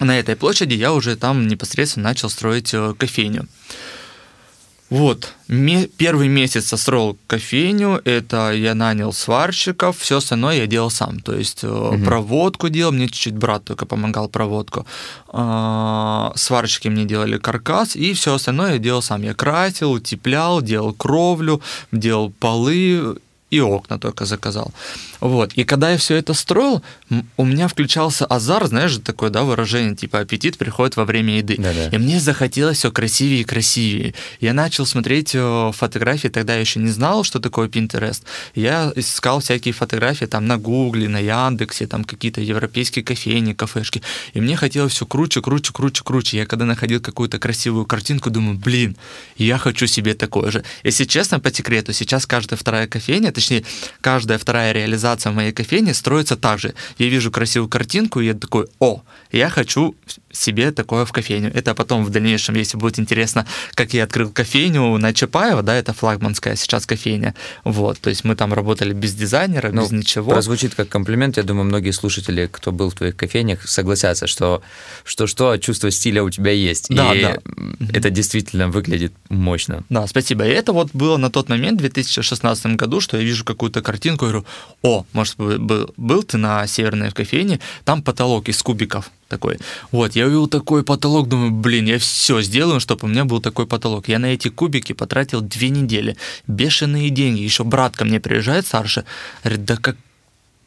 на 0.00 0.18
этой 0.18 0.36
площади 0.36 0.74
я 0.74 0.92
уже 0.92 1.16
там 1.16 1.46
непосредственно 1.46 2.08
начал 2.08 2.28
строить 2.28 2.74
э, 2.74 2.94
кофейню. 2.98 3.48
Вот, 4.90 5.32
ме- 5.48 5.88
первый 5.96 6.28
месяц 6.28 6.70
я 6.72 6.78
строил 6.78 7.16
кофейню, 7.26 8.00
это 8.04 8.52
я 8.52 8.74
нанял 8.74 9.12
сварщиков, 9.12 9.96
все 9.98 10.18
остальное 10.18 10.56
я 10.58 10.66
делал 10.66 10.90
сам. 10.90 11.20
То 11.20 11.34
есть 11.34 11.64
Мгм. 11.64 12.04
проводку 12.04 12.68
делал, 12.68 12.92
мне 12.92 13.06
чуть-чуть 13.08 13.34
брат 13.36 13.64
только 13.64 13.86
помогал 13.86 14.28
проводку. 14.28 14.86
А, 15.28 16.32
сварщики 16.36 16.88
мне 16.88 17.04
делали 17.06 17.38
каркас, 17.38 17.96
и 17.96 18.12
все 18.12 18.34
остальное 18.34 18.72
я 18.74 18.78
делал 18.78 19.02
сам. 19.02 19.22
Я 19.22 19.34
красил, 19.34 19.92
утеплял, 19.92 20.62
делал 20.62 20.92
кровлю, 20.92 21.60
делал 21.90 22.30
полы 22.38 23.16
и 23.54 23.60
окна 23.60 23.98
только 23.98 24.24
заказал. 24.24 24.72
Вот. 25.20 25.52
И 25.54 25.64
когда 25.64 25.90
я 25.90 25.96
все 25.96 26.16
это 26.16 26.34
строил, 26.34 26.82
у 27.36 27.44
меня 27.44 27.68
включался 27.68 28.26
азар, 28.26 28.66
знаешь 28.66 28.98
такое, 29.04 29.30
да, 29.30 29.42
выражение, 29.44 29.94
типа 29.94 30.20
аппетит 30.20 30.58
приходит 30.58 30.96
во 30.96 31.04
время 31.04 31.38
еды. 31.38 31.56
Да-да. 31.58 31.88
И 31.88 31.98
мне 31.98 32.20
захотелось 32.20 32.78
все 32.78 32.90
красивее 32.90 33.40
и 33.40 33.44
красивее. 33.44 34.14
Я 34.40 34.52
начал 34.52 34.86
смотреть 34.86 35.34
э, 35.34 35.70
фотографии, 35.72 36.28
тогда 36.28 36.54
я 36.54 36.60
еще 36.60 36.80
не 36.80 36.90
знал, 36.90 37.24
что 37.24 37.38
такое 37.38 37.68
Pinterest. 37.68 38.22
Я 38.54 38.92
искал 38.96 39.38
всякие 39.40 39.72
фотографии 39.72 40.26
там 40.26 40.46
на 40.46 40.58
Гугле, 40.58 41.08
на 41.08 41.20
Яндексе, 41.20 41.86
там 41.86 42.04
какие-то 42.04 42.40
европейские 42.40 43.04
кофейни, 43.04 43.52
кафешки. 43.52 44.02
И 44.34 44.40
мне 44.40 44.56
хотелось 44.56 44.92
все 44.92 45.06
круче, 45.06 45.40
круче, 45.40 45.72
круче, 45.72 46.02
круче. 46.02 46.38
Я 46.38 46.46
когда 46.46 46.64
находил 46.64 47.00
какую-то 47.00 47.38
красивую 47.38 47.86
картинку, 47.86 48.30
думаю, 48.30 48.58
блин, 48.58 48.96
я 49.36 49.58
хочу 49.58 49.86
себе 49.86 50.14
такое 50.14 50.50
же. 50.50 50.64
Если 50.82 51.04
честно, 51.04 51.40
по 51.40 51.52
секрету, 51.52 51.92
сейчас 51.92 52.26
каждая 52.26 52.58
вторая 52.58 52.86
кофейня, 52.86 53.30
точнее, 53.44 53.64
каждая 54.00 54.38
вторая 54.38 54.72
реализация 54.72 55.32
в 55.32 55.34
моей 55.34 55.52
кофейне 55.52 55.92
строится 55.94 56.36
так 56.36 56.58
же. 56.58 56.74
Я 56.98 57.08
вижу 57.08 57.30
красивую 57.30 57.68
картинку, 57.68 58.20
и 58.20 58.26
я 58.26 58.34
такой, 58.34 58.66
о, 58.78 59.02
я 59.32 59.50
хочу 59.50 59.94
себе 60.32 60.72
такое 60.72 61.04
в 61.04 61.12
кофейню. 61.12 61.50
Это 61.54 61.74
потом 61.74 62.04
в 62.04 62.10
дальнейшем, 62.10 62.54
если 62.54 62.78
будет 62.78 62.98
интересно, 62.98 63.46
как 63.74 63.94
я 63.94 64.04
открыл 64.04 64.30
кофейню 64.30 64.96
на 64.98 65.12
Чапаева, 65.12 65.62
да, 65.62 65.74
это 65.74 65.92
флагманская 65.92 66.56
сейчас 66.56 66.86
кофейня. 66.86 67.34
Вот, 67.64 67.98
то 68.00 68.10
есть 68.10 68.24
мы 68.24 68.34
там 68.34 68.54
работали 68.54 68.92
без 68.92 69.14
дизайнера, 69.14 69.70
Ну, 69.72 69.82
без 69.82 69.92
ничего. 69.92 70.30
Прозвучит 70.30 70.74
как 70.74 70.88
комплимент. 70.88 71.36
Я 71.36 71.42
думаю, 71.42 71.64
многие 71.64 71.90
слушатели, 71.90 72.48
кто 72.50 72.72
был 72.72 72.90
в 72.90 72.94
твоих 72.94 73.16
кофейнях, 73.16 73.68
согласятся, 73.68 74.26
что 74.26 74.62
что-что, 75.04 75.56
чувство 75.58 75.90
стиля 75.90 76.22
у 76.22 76.30
тебя 76.30 76.52
есть. 76.52 76.86
Да, 76.88 77.14
и 77.14 77.22
да. 77.22 77.36
это 77.92 78.10
действительно 78.10 78.68
выглядит 78.68 79.12
мощно. 79.28 79.84
Да, 79.90 80.06
спасибо. 80.06 80.46
И 80.46 80.50
это 80.50 80.72
вот 80.72 80.90
было 80.92 81.16
на 81.16 81.30
тот 81.30 81.48
момент, 81.48 81.78
в 81.78 81.82
2016 81.82 82.66
году, 82.76 83.00
что 83.00 83.16
я 83.16 83.24
вижу 83.24 83.33
какую-то 83.42 83.82
картинку 83.82 84.26
говорю, 84.26 84.44
о, 84.82 85.04
может, 85.12 85.36
бы- 85.36 85.58
был, 85.58 85.92
был 85.96 86.22
ты 86.22 86.36
на 86.36 86.66
северной 86.66 87.10
кофейне, 87.10 87.58
там 87.84 88.02
потолок 88.02 88.48
из 88.48 88.62
кубиков 88.62 89.10
такой. 89.28 89.58
Вот, 89.90 90.14
я 90.14 90.26
увидел 90.26 90.46
такой 90.46 90.84
потолок, 90.84 91.28
думаю, 91.28 91.50
блин, 91.50 91.86
я 91.86 91.98
все 91.98 92.42
сделаю, 92.42 92.78
чтобы 92.78 93.06
у 93.06 93.08
меня 93.08 93.24
был 93.24 93.40
такой 93.40 93.66
потолок. 93.66 94.08
Я 94.08 94.18
на 94.18 94.26
эти 94.26 94.48
кубики 94.48 94.92
потратил 94.92 95.40
две 95.40 95.70
недели. 95.70 96.16
Бешеные 96.46 97.10
деньги. 97.10 97.40
Еще 97.40 97.64
брат 97.64 97.96
ко 97.96 98.04
мне 98.04 98.20
приезжает 98.20 98.66
старше, 98.66 99.04
говорит, 99.42 99.64
да 99.64 99.76
как 99.76 99.96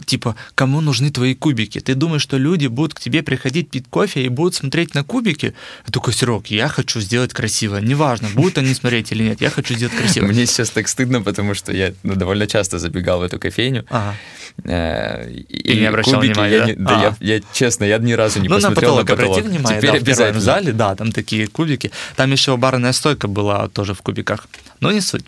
типа, 0.06 0.36
кому 0.56 0.82
нужны 0.82 1.10
твои 1.12 1.34
кубики? 1.36 1.80
Ты 1.80 1.96
думаешь, 1.96 2.22
что 2.22 2.38
люди 2.38 2.68
будут 2.68 2.94
к 2.94 3.00
тебе 3.00 3.24
приходить 3.24 3.70
пить 3.70 3.86
кофе 3.90 4.24
и 4.24 4.30
будут 4.30 4.56
смотреть 4.56 4.94
на 4.96 5.04
кубики? 5.04 5.54
Я 5.86 5.92
такой, 5.92 6.14
Серег, 6.14 6.48
я 6.48 6.68
хочу 6.68 7.00
сделать 7.00 7.34
красиво. 7.34 7.78
Неважно, 7.78 8.30
будут 8.34 8.58
они 8.58 8.74
смотреть 8.74 9.12
или 9.12 9.24
нет, 9.24 9.42
я 9.42 9.50
хочу 9.50 9.74
сделать 9.76 9.96
красиво. 9.96 10.26
Мне 10.28 10.46
сейчас 10.46 10.70
так 10.70 10.88
стыдно, 10.88 11.22
потому 11.22 11.54
что 11.54 11.72
я 11.74 11.94
ну, 12.04 12.16
довольно 12.16 12.48
часто 12.48 12.80
забегал 12.80 13.20
в 13.20 13.24
эту 13.24 13.40
кофейню. 13.40 13.86
Ага. 13.90 14.16
Э, 14.64 15.30
И 15.30 15.80
не 15.80 15.86
обращал 15.86 16.16
кубики 16.16 16.32
внимания, 16.34 16.54
я 16.56 16.60
да? 16.60 16.66
не- 16.68 16.76
да, 16.76 17.00
А. 17.00 17.16
я, 17.20 17.36
я, 17.36 17.42
честно, 17.54 17.84
я 17.86 17.98
ни 18.00 18.14
разу 18.14 18.40
не 18.40 18.48
ну, 18.48 18.56
на 18.56 18.62
посмотрел 18.62 18.90
потолок, 18.98 19.10
на 19.10 19.16
потолок. 19.16 19.38
обрати 19.38 19.50
внимание, 19.50 19.80
Теперь 19.82 19.92
да, 19.92 20.00
в 20.00 20.04
первом 20.04 20.24
обязательно. 20.24 20.42
зале, 20.42 20.72
да, 20.74 20.96
там 20.96 21.12
такие 21.12 21.48
кубики. 21.48 21.92
Там 22.16 22.32
еще 22.32 22.58
барная 22.58 22.94
стойка 22.94 23.28
была 23.28 23.68
тоже 23.70 23.94
в 23.94 24.02
кубиках. 24.02 24.48
Но 24.80 24.92
не 24.92 25.02
суть. 25.02 25.24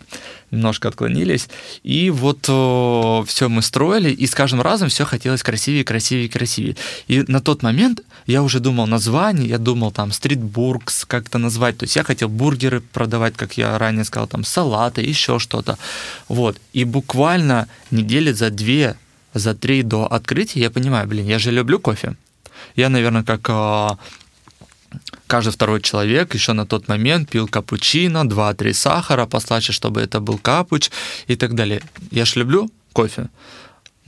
Немножко 0.50 0.88
отклонились. 0.88 1.48
И 1.82 2.10
вот 2.10 2.42
все 2.42 3.48
мы 3.48 3.62
строили, 3.62 4.10
и 4.10 4.26
с 4.26 4.34
каждым 4.34 4.62
разом 4.62 4.88
все 4.88 5.04
хотелось 5.04 5.42
красивее, 5.42 5.84
красивее, 5.84 6.28
красивее. 6.28 6.76
И 7.06 7.22
на 7.28 7.40
тот 7.40 7.62
момент 7.62 8.00
я 8.26 8.42
уже 8.42 8.60
думал 8.60 8.86
название, 8.86 9.48
я 9.48 9.58
думал 9.58 9.92
там 9.92 10.12
стритбургс 10.12 11.04
как-то 11.04 11.38
назвать. 11.38 11.78
То 11.78 11.84
есть 11.84 11.96
я 11.96 12.02
хотел 12.02 12.28
бургеры 12.28 12.80
продавать, 12.80 13.36
как 13.36 13.56
я 13.56 13.78
ранее 13.78 14.04
сказал, 14.04 14.26
там 14.26 14.44
салаты, 14.44 15.02
еще 15.02 15.38
что-то. 15.38 15.78
Вот. 16.28 16.56
И 16.72 16.84
буквально 16.84 17.68
недели 17.90 18.32
за 18.32 18.50
две, 18.50 18.96
за 19.34 19.54
три 19.54 19.82
до 19.82 20.06
открытия 20.06 20.60
я 20.60 20.70
понимаю, 20.70 21.06
блин, 21.06 21.26
я 21.26 21.38
же 21.38 21.50
люблю 21.50 21.78
кофе. 21.78 22.16
Я, 22.76 22.88
наверное, 22.88 23.22
как 23.22 23.46
а, 23.48 23.98
каждый 25.26 25.52
второй 25.52 25.80
человек 25.80 26.34
еще 26.34 26.52
на 26.52 26.66
тот 26.66 26.88
момент 26.88 27.28
пил 27.30 27.48
капучино, 27.48 28.24
2-3 28.24 28.72
сахара, 28.72 29.26
послаще, 29.26 29.72
чтобы 29.72 30.00
это 30.00 30.20
был 30.20 30.38
капуч 30.38 30.90
и 31.28 31.36
так 31.36 31.54
далее. 31.54 31.80
Я 32.10 32.24
ж 32.24 32.36
люблю 32.36 32.70
кофе. 32.92 33.28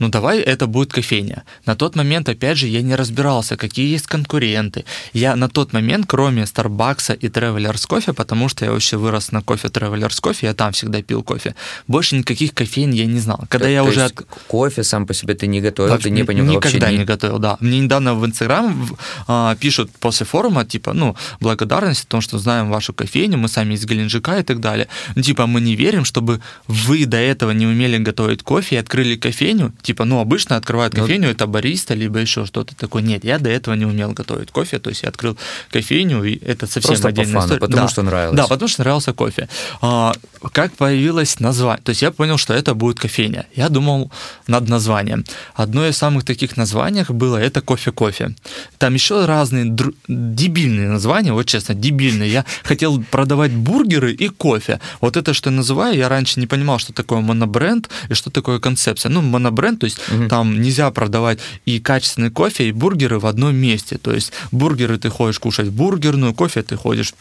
Ну 0.03 0.09
давай 0.09 0.39
это 0.41 0.67
будет 0.67 0.91
кофейня. 0.91 1.43
На 1.65 1.75
тот 1.75 1.95
момент, 1.95 2.27
опять 2.27 2.57
же, 2.57 2.67
я 2.67 2.81
не 2.81 2.95
разбирался, 2.95 3.55
какие 3.55 3.93
есть 3.93 4.05
конкуренты. 4.05 4.83
Я 5.13 5.35
на 5.37 5.47
тот 5.47 5.71
момент, 5.71 6.05
кроме 6.07 6.45
Старбакса 6.45 7.13
и 7.13 7.29
Travelers 7.29 7.87
кофе, 7.87 8.11
потому 8.11 8.49
что 8.49 8.65
я 8.65 8.71
вообще 8.71 8.97
вырос 8.97 9.31
на 9.31 9.41
кофе 9.41 9.69
Travelers 9.69 10.19
кофе, 10.19 10.47
я 10.47 10.53
там 10.53 10.73
всегда 10.73 11.01
пил 11.01 11.23
кофе, 11.23 11.55
больше 11.87 12.17
никаких 12.17 12.53
кофеин 12.53 12.91
я 12.91 13.05
не 13.05 13.19
знал. 13.21 13.45
Когда 13.47 13.67
То- 13.67 13.71
я 13.71 13.83
то 13.83 13.89
уже 13.89 14.01
есть 14.01 14.13
от- 14.13 14.25
кофе 14.47 14.83
сам 14.83 15.05
по 15.07 15.13
себе 15.13 15.35
ты 15.35 15.47
не 15.47 15.61
готовил, 15.61 15.91
Вообще 15.91 16.09
ты 16.09 16.09
не 16.09 16.21
ни- 16.21 16.25
понимал 16.25 16.55
Никогда 16.55 16.79
вообще 16.87 16.97
не 16.97 17.05
готовил, 17.05 17.39
да. 17.39 17.55
Мне 17.61 17.79
недавно 17.79 18.15
в 18.15 18.25
Инстаграм 18.25 18.89
а, 19.27 19.55
пишут 19.55 19.89
после 20.01 20.25
форума, 20.25 20.65
типа, 20.65 20.91
ну, 20.93 21.15
благодарность 21.39 22.03
о 22.03 22.07
том, 22.07 22.21
что 22.21 22.39
знаем 22.39 22.69
вашу 22.69 22.93
кофейню, 22.93 23.37
мы 23.37 23.47
сами 23.47 23.75
из 23.75 23.85
Геленджика 23.85 24.39
и 24.39 24.43
так 24.43 24.59
далее. 24.59 24.87
Ну, 25.15 25.21
типа, 25.21 25.47
мы 25.47 25.61
не 25.61 25.75
верим, 25.77 26.03
чтобы 26.03 26.41
вы 26.67 27.05
до 27.05 27.17
этого 27.17 27.51
не 27.51 27.65
умели 27.67 27.97
готовить 28.03 28.43
кофе 28.43 28.75
и 28.75 28.79
открыли 28.79 29.15
кофейню. 29.15 29.71
Типа, 29.81 29.92
ну, 29.99 30.19
обычно 30.19 30.55
открывают 30.55 30.93
Ну, 30.93 31.01
кофейню, 31.01 31.29
это 31.29 31.47
бариста, 31.47 31.93
либо 31.93 32.19
еще 32.19 32.45
что-то 32.45 32.75
такое. 32.75 33.01
Нет, 33.03 33.23
я 33.23 33.39
до 33.39 33.49
этого 33.49 33.75
не 33.75 33.85
умел 33.85 34.11
готовить 34.11 34.51
кофе, 34.51 34.79
то 34.79 34.89
есть 34.89 35.03
я 35.03 35.09
открыл 35.09 35.37
кофейню, 35.71 36.23
и 36.23 36.39
это 36.43 36.65
совсем 36.67 36.89
Просто 36.89 37.03
по 37.03 37.09
отдельная 37.09 37.33
фану, 37.33 37.45
история. 37.45 37.59
потому 37.59 37.81
Да. 37.83 37.87
что 37.91 38.01
нравилось. 38.03 38.37
Да, 38.37 38.47
потому 38.47 38.67
что 38.67 38.81
нравился 38.81 39.13
кофе. 39.13 39.47
А, 39.81 40.13
как 40.51 40.73
появилось 40.73 41.39
название? 41.39 41.81
То 41.83 41.89
есть 41.91 42.01
я 42.01 42.11
понял, 42.11 42.37
что 42.37 42.53
это 42.53 42.73
будет 42.73 42.99
кофейня. 42.99 43.45
Я 43.55 43.69
думал 43.69 44.11
над 44.47 44.67
названием. 44.69 45.23
Одно 45.55 45.87
из 45.87 45.97
самых 45.97 46.23
таких 46.25 46.57
названий 46.57 47.05
было 47.09 47.37
это 47.37 47.61
кофе-кофе. 47.61 48.35
Там 48.77 48.93
еще 48.93 49.25
разные 49.25 49.65
дру- 49.65 49.95
дебильные 50.07 50.89
названия, 50.89 51.33
вот 51.33 51.45
честно, 51.45 51.73
дебильные. 51.75 52.29
Я 52.31 52.45
хотел 52.63 53.03
продавать 53.11 53.51
бургеры 53.51 54.13
и 54.13 54.27
кофе. 54.29 54.79
Вот 55.01 55.17
это, 55.17 55.33
что 55.33 55.49
я 55.49 55.55
называю, 55.55 55.97
я 55.97 56.09
раньше 56.09 56.39
не 56.39 56.47
понимал, 56.47 56.79
что 56.79 56.93
такое 56.93 57.19
монобренд 57.21 57.89
и 58.09 58.13
что 58.13 58.29
такое 58.29 58.59
концепция. 58.59 59.09
Ну, 59.09 59.21
монобренд, 59.21 59.72
то 59.77 59.85
есть 59.85 59.99
Мгм. 60.09 60.29
там 60.29 60.61
нельзя 60.61 60.89
продавать 60.91 61.39
и 61.65 61.79
качественный 61.79 62.29
кофе, 62.31 62.69
и 62.69 62.71
бургеры 62.71 63.19
в 63.19 63.25
одном 63.25 63.55
месте. 63.55 63.97
То 63.97 64.13
есть 64.13 64.31
бургеры 64.51 64.97
ты 64.97 65.09
ходишь 65.09 65.39
кушать 65.39 65.69
бургерную, 65.69 66.33
кофе 66.33 66.61
ты 66.63 66.75
ходишь 66.75 67.13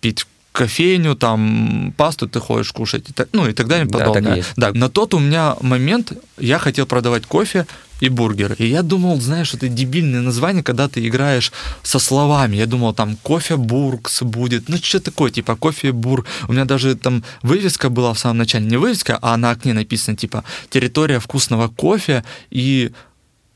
пить 0.00 0.26
кофейню, 0.52 1.14
там 1.14 1.94
пасту 1.96 2.28
ты 2.28 2.40
ходишь 2.40 2.72
кушать, 2.72 3.04
ну 3.32 3.46
и 3.48 3.52
так 3.52 3.68
далее 3.68 3.86
и 3.86 3.88
Да, 3.90 3.98
так 3.98 4.06
и 4.08 4.10
подобное. 4.10 4.36
есть. 4.36 4.48
Да, 4.56 4.72
на 4.72 4.88
тот 4.88 5.14
у 5.14 5.18
меня 5.20 5.56
момент 5.60 6.12
я 6.38 6.58
хотел 6.58 6.86
продавать 6.86 7.26
кофе 7.26 7.66
и 8.00 8.08
бургеры. 8.08 8.54
И 8.58 8.66
я 8.66 8.82
думал, 8.82 9.20
знаешь, 9.20 9.54
это 9.54 9.68
дебильное 9.68 10.20
название, 10.20 10.62
когда 10.62 10.88
ты 10.88 11.06
играешь 11.06 11.52
со 11.82 11.98
словами. 11.98 12.56
Я 12.56 12.66
думал, 12.66 12.94
там 12.94 13.16
кофе 13.16 13.56
бургс 13.56 14.22
будет. 14.22 14.68
Ну, 14.68 14.76
что 14.76 15.00
такое, 15.00 15.30
типа 15.30 15.56
кофе 15.56 15.92
бур. 15.92 16.24
У 16.48 16.52
меня 16.52 16.64
даже 16.64 16.94
там 16.94 17.24
вывеска 17.42 17.88
была 17.88 18.12
в 18.12 18.18
самом 18.18 18.38
начале. 18.38 18.66
Не 18.66 18.76
вывеска, 18.76 19.18
а 19.22 19.36
на 19.36 19.50
окне 19.50 19.74
написано, 19.74 20.16
типа, 20.16 20.44
территория 20.70 21.18
вкусного 21.18 21.68
кофе 21.68 22.24
и 22.50 22.92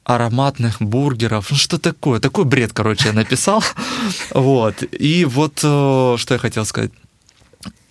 ароматных 0.04 0.82
бургеров. 0.82 1.50
Ну, 1.50 1.56
что 1.56 1.78
такое? 1.78 2.20
Такой 2.20 2.44
бред, 2.44 2.72
короче, 2.72 3.08
я 3.08 3.12
написал. 3.12 3.62
Вот. 4.34 4.82
И 4.82 5.25
вот 5.25 5.61
э, 5.62 6.16
что 6.18 6.34
я 6.34 6.38
хотел 6.38 6.64
сказать. 6.64 6.90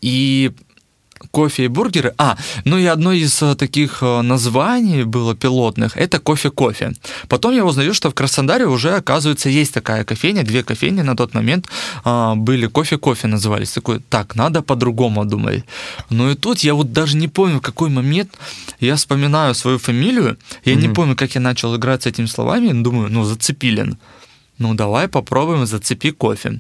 И 0.02 0.52
кофе 1.32 1.66
и 1.66 1.68
бургеры. 1.68 2.14
А, 2.18 2.38
ну 2.66 2.78
и 2.78 2.86
одно 2.86 3.12
из 3.12 3.42
э, 3.42 3.56
таких 3.56 4.00
э, 4.02 4.22
названий 4.22 5.04
было 5.04 5.36
пилотных, 5.36 5.98
это 5.98 6.20
кофе-кофе. 6.20 6.94
Потом 7.28 7.56
я 7.56 7.66
узнаю, 7.66 7.94
что 7.94 8.10
в 8.10 8.14
Краснодаре 8.14 8.66
уже, 8.66 8.96
оказывается, 8.96 9.50
есть 9.50 9.74
такая 9.74 10.04
кофейня, 10.04 10.44
две 10.44 10.64
кофейни 10.64 11.02
на 11.02 11.16
тот 11.16 11.34
момент 11.34 11.68
а, 12.04 12.36
были 12.36 12.68
кофе-кофе 12.68 13.28
назывались. 13.28 13.72
Такой, 13.72 14.00
так, 14.10 14.36
надо 14.36 14.62
по-другому 14.62 15.26
думать. 15.26 15.64
Ну 16.10 16.30
и 16.32 16.36
тут 16.36 16.60
я 16.64 16.74
вот 16.74 16.92
даже 16.94 17.18
не 17.18 17.28
помню, 17.28 17.58
в 17.58 17.62
какой 17.62 17.90
момент 17.90 18.30
я 18.80 18.96
вспоминаю 18.96 19.54
свою 19.56 19.78
фамилию, 19.78 20.38
я 20.66 20.76
не 20.76 20.88
Мгм. 20.88 20.96
помню, 20.96 21.16
как 21.16 21.36
я 21.36 21.42
начал 21.42 21.76
играть 21.76 22.04
с 22.04 22.06
этими 22.08 22.28
словами, 22.28 22.84
думаю, 22.84 23.10
ну, 23.12 23.24
Зацепилин. 23.24 23.98
Ну, 24.58 24.74
давай 24.76 25.08
попробуем 25.08 25.66
«Зацепи 25.66 26.12
кофе». 26.12 26.60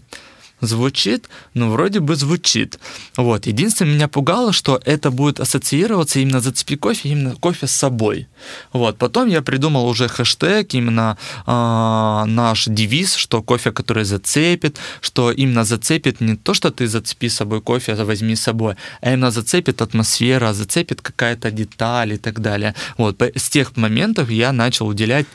Звучит, 0.62 1.28
ну, 1.56 1.72
вроде 1.72 2.00
бы 2.00 2.16
звучит. 2.16 2.80
Вот. 3.18 3.48
Единственное, 3.48 3.96
меня 3.96 4.08
пугало, 4.08 4.54
что 4.54 4.80
это 4.86 5.10
будет 5.10 5.40
ассоциироваться 5.40 6.20
именно 6.20 6.40
«Зацепи 6.40 6.76
кофе», 6.76 7.10
именно 7.10 7.36
кофе 7.36 7.66
с 7.66 7.72
собой. 7.72 8.28
Вот. 8.72 8.98
Потом 8.98 9.28
я 9.28 9.42
придумал 9.42 9.88
уже 9.88 10.08
хэштег, 10.08 10.76
именно 10.76 11.18
а, 11.48 12.26
наш 12.26 12.66
девиз, 12.66 13.16
что 13.16 13.42
кофе, 13.42 13.72
который 13.72 14.04
зацепит, 14.04 14.78
что 15.02 15.32
именно 15.32 15.64
зацепит 15.64 16.22
не 16.22 16.36
то, 16.36 16.54
что 16.54 16.70
ты 16.70 16.88
зацепи 16.88 17.28
с 17.28 17.36
собой 17.36 17.62
кофе, 17.62 17.94
а 17.94 18.06
возьми 18.06 18.36
с 18.36 18.42
собой, 18.42 18.76
а 19.02 19.14
именно 19.14 19.32
зацепит 19.32 19.82
атмосфера, 19.82 20.54
зацепит 20.54 21.02
какая-то 21.02 21.50
деталь 21.50 22.14
и 22.14 22.18
так 22.18 22.40
далее. 22.40 22.76
Вот. 22.98 23.20
С 23.22 23.50
тех 23.50 23.76
моментов 23.78 24.30
я 24.30 24.52
начал 24.52 24.88
уделять 24.88 25.26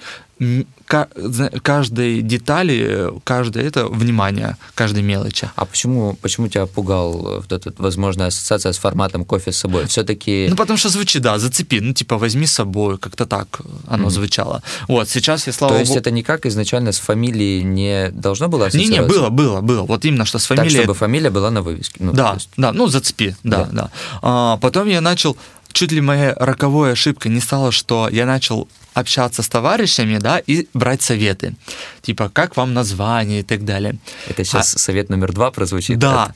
каждой 1.62 2.22
детали, 2.22 3.11
каждое 3.25 3.64
это 3.64 3.87
внимание, 3.87 4.57
каждой 4.75 5.03
мелочи. 5.03 5.51
А 5.57 5.64
почему, 5.64 6.14
почему 6.22 6.49
тебя 6.49 6.66
пугал 6.66 7.12
вот 7.40 7.53
эта 7.53 7.72
возможная 7.79 8.29
ассоциация 8.29 8.72
с 8.72 8.79
форматом 8.79 9.25
кофе 9.25 9.53
с 9.53 9.57
собой? 9.57 9.87
Все-таки 9.87 10.46
Ну, 10.51 10.57
потому 10.57 10.77
что 10.77 10.88
звучит, 10.88 11.22
да, 11.22 11.38
зацепи, 11.38 11.81
ну, 11.81 11.92
типа, 11.92 12.18
возьми 12.18 12.46
с 12.46 12.53
собой, 12.53 12.99
как-то 12.99 13.27
так 13.27 13.61
оно 13.88 14.05
Мгм. 14.05 14.11
звучало. 14.11 14.62
Вот, 14.88 15.09
сейчас 15.09 15.46
я, 15.46 15.53
слава 15.53 15.75
То 15.75 15.81
есть 15.81 15.90
богу... 15.90 16.01
это 16.01 16.11
никак 16.11 16.46
изначально 16.46 16.92
с 16.92 16.99
фамилией 16.99 17.62
не 17.64 18.11
должно 18.11 18.49
было 18.49 18.68
Не-не, 18.72 19.03
было, 19.03 19.29
было, 19.31 19.61
было. 19.61 19.83
Вот 19.83 20.05
именно, 20.05 20.25
что 20.25 20.38
с 20.38 20.46
Так, 20.46 20.59
фамилией... 20.59 20.81
чтобы 20.83 20.94
фамилия 20.94 21.31
была 21.31 21.51
на 21.51 21.62
вывеске. 21.62 21.96
Ну, 22.01 22.12
да, 22.12 22.35
есть- 22.35 22.51
да, 22.57 22.72
ну, 22.72 22.87
зацепи, 22.87 23.35
да, 23.42 23.64
Да. 23.64 23.68
да. 23.72 23.90
А, 24.22 24.57
потом 24.59 24.88
я 24.88 25.01
начал, 25.01 25.37
чуть 25.76 25.92
ли 25.92 26.00
моя 26.00 26.34
роковой 26.34 26.92
ошибкой 26.92 27.30
не 27.32 27.40
стала, 27.40 27.70
что 27.70 28.08
я 28.08 28.24
начал 28.24 28.66
общаться 28.94 29.42
с 29.42 29.48
товарищами, 29.48 30.16
да, 30.18 30.38
и 30.38 30.68
брать 30.72 31.02
советы. 31.02 31.54
Типа, 32.00 32.30
как 32.32 32.56
вам 32.56 32.72
название 32.72 33.40
и 33.40 33.42
так 33.42 33.64
далее. 33.64 33.96
Это 34.26 34.42
сейчас 34.42 34.70
совет 34.70 35.10
номер 35.10 35.32
два 35.32 35.50
прозвучит. 35.50 35.98
А 35.98 36.00
Да. 36.00 36.34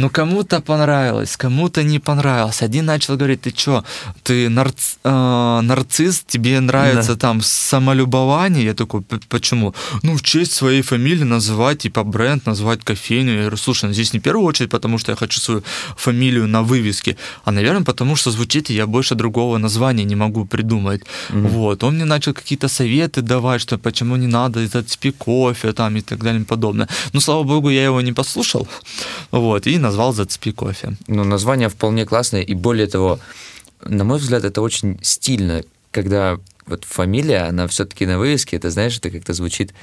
Ну, 0.00 0.08
кому-то 0.10 0.60
понравилось, 0.60 1.36
кому-то 1.36 1.82
не 1.82 1.98
понравилось. 1.98 2.62
Один 2.62 2.86
начал 2.86 3.16
говорить, 3.16 3.42
ты 3.42 3.50
что, 3.56 3.84
ты 4.22 4.46
нарц- 4.48 4.96
э, 5.04 5.60
нарцисс, 5.62 6.24
тебе 6.26 6.60
нравится 6.60 7.16
там 7.16 7.40
самолюбование? 7.42 8.64
Я 8.64 8.74
такой, 8.74 9.00
«П- 9.00 9.18
почему? 9.28 9.74
Ну, 10.02 10.14
в 10.16 10.22
честь 10.22 10.52
своей 10.52 10.82
фамилии 10.82 11.24
называть, 11.24 11.78
типа, 11.78 12.02
бренд, 12.04 12.46
назвать 12.46 12.80
кофейню. 12.84 13.32
Я 13.32 13.40
говорю, 13.40 13.56
слушай, 13.56 13.86
ну, 13.88 13.92
здесь 13.94 14.12
не 14.14 14.18
в 14.20 14.22
первую 14.22 14.46
очередь, 14.46 14.70
потому 14.70 14.98
что 14.98 15.12
я 15.12 15.16
хочу 15.16 15.40
свою 15.40 15.62
фамилию 15.96 16.46
на 16.46 16.62
вывеске, 16.62 17.16
а, 17.44 17.52
наверное, 17.52 17.84
потому 17.84 18.16
что 18.16 18.30
звучит, 18.30 18.70
и 18.70 18.74
я 18.74 18.86
больше 18.86 19.14
другого 19.14 19.58
названия 19.58 20.04
не 20.04 20.16
могу 20.16 20.44
придумать. 20.46 21.02
Вот. 21.30 21.84
Он 21.84 21.94
мне 21.94 22.04
начал 22.04 22.32
какие-то 22.34 22.68
советы 22.68 23.22
давать, 23.22 23.60
что 23.60 23.78
почему 23.78 24.16
не 24.16 24.26
надо 24.26 24.66
зацепи 24.66 25.10
кофе 25.10 25.72
там 25.72 25.96
и 25.96 26.00
так 26.00 26.18
далее 26.22 26.40
и 26.40 26.44
подобное. 26.44 26.88
Ну, 27.12 27.20
слава 27.20 27.42
богу, 27.42 27.70
я 27.70 27.84
его 27.84 28.00
не 28.00 28.12
послушал. 28.12 28.66
Вот. 29.30 29.66
И 29.66 29.78
назвал 29.90 30.12
зацепи 30.12 30.52
кофе. 30.52 30.96
Ну, 31.08 31.24
название 31.24 31.68
вполне 31.68 32.06
классное, 32.06 32.42
и 32.42 32.54
более 32.54 32.86
того, 32.86 33.18
на 33.84 34.04
мой 34.04 34.18
взгляд, 34.18 34.44
это 34.44 34.62
очень 34.62 34.98
стильно, 35.02 35.62
когда 35.90 36.38
вот 36.66 36.84
фамилия, 36.84 37.48
она 37.48 37.66
все-таки 37.66 38.06
на 38.06 38.18
вывеске, 38.18 38.56
это, 38.56 38.70
знаешь, 38.70 38.96
это 38.98 39.10
как-то 39.10 39.32
звучит 39.32 39.74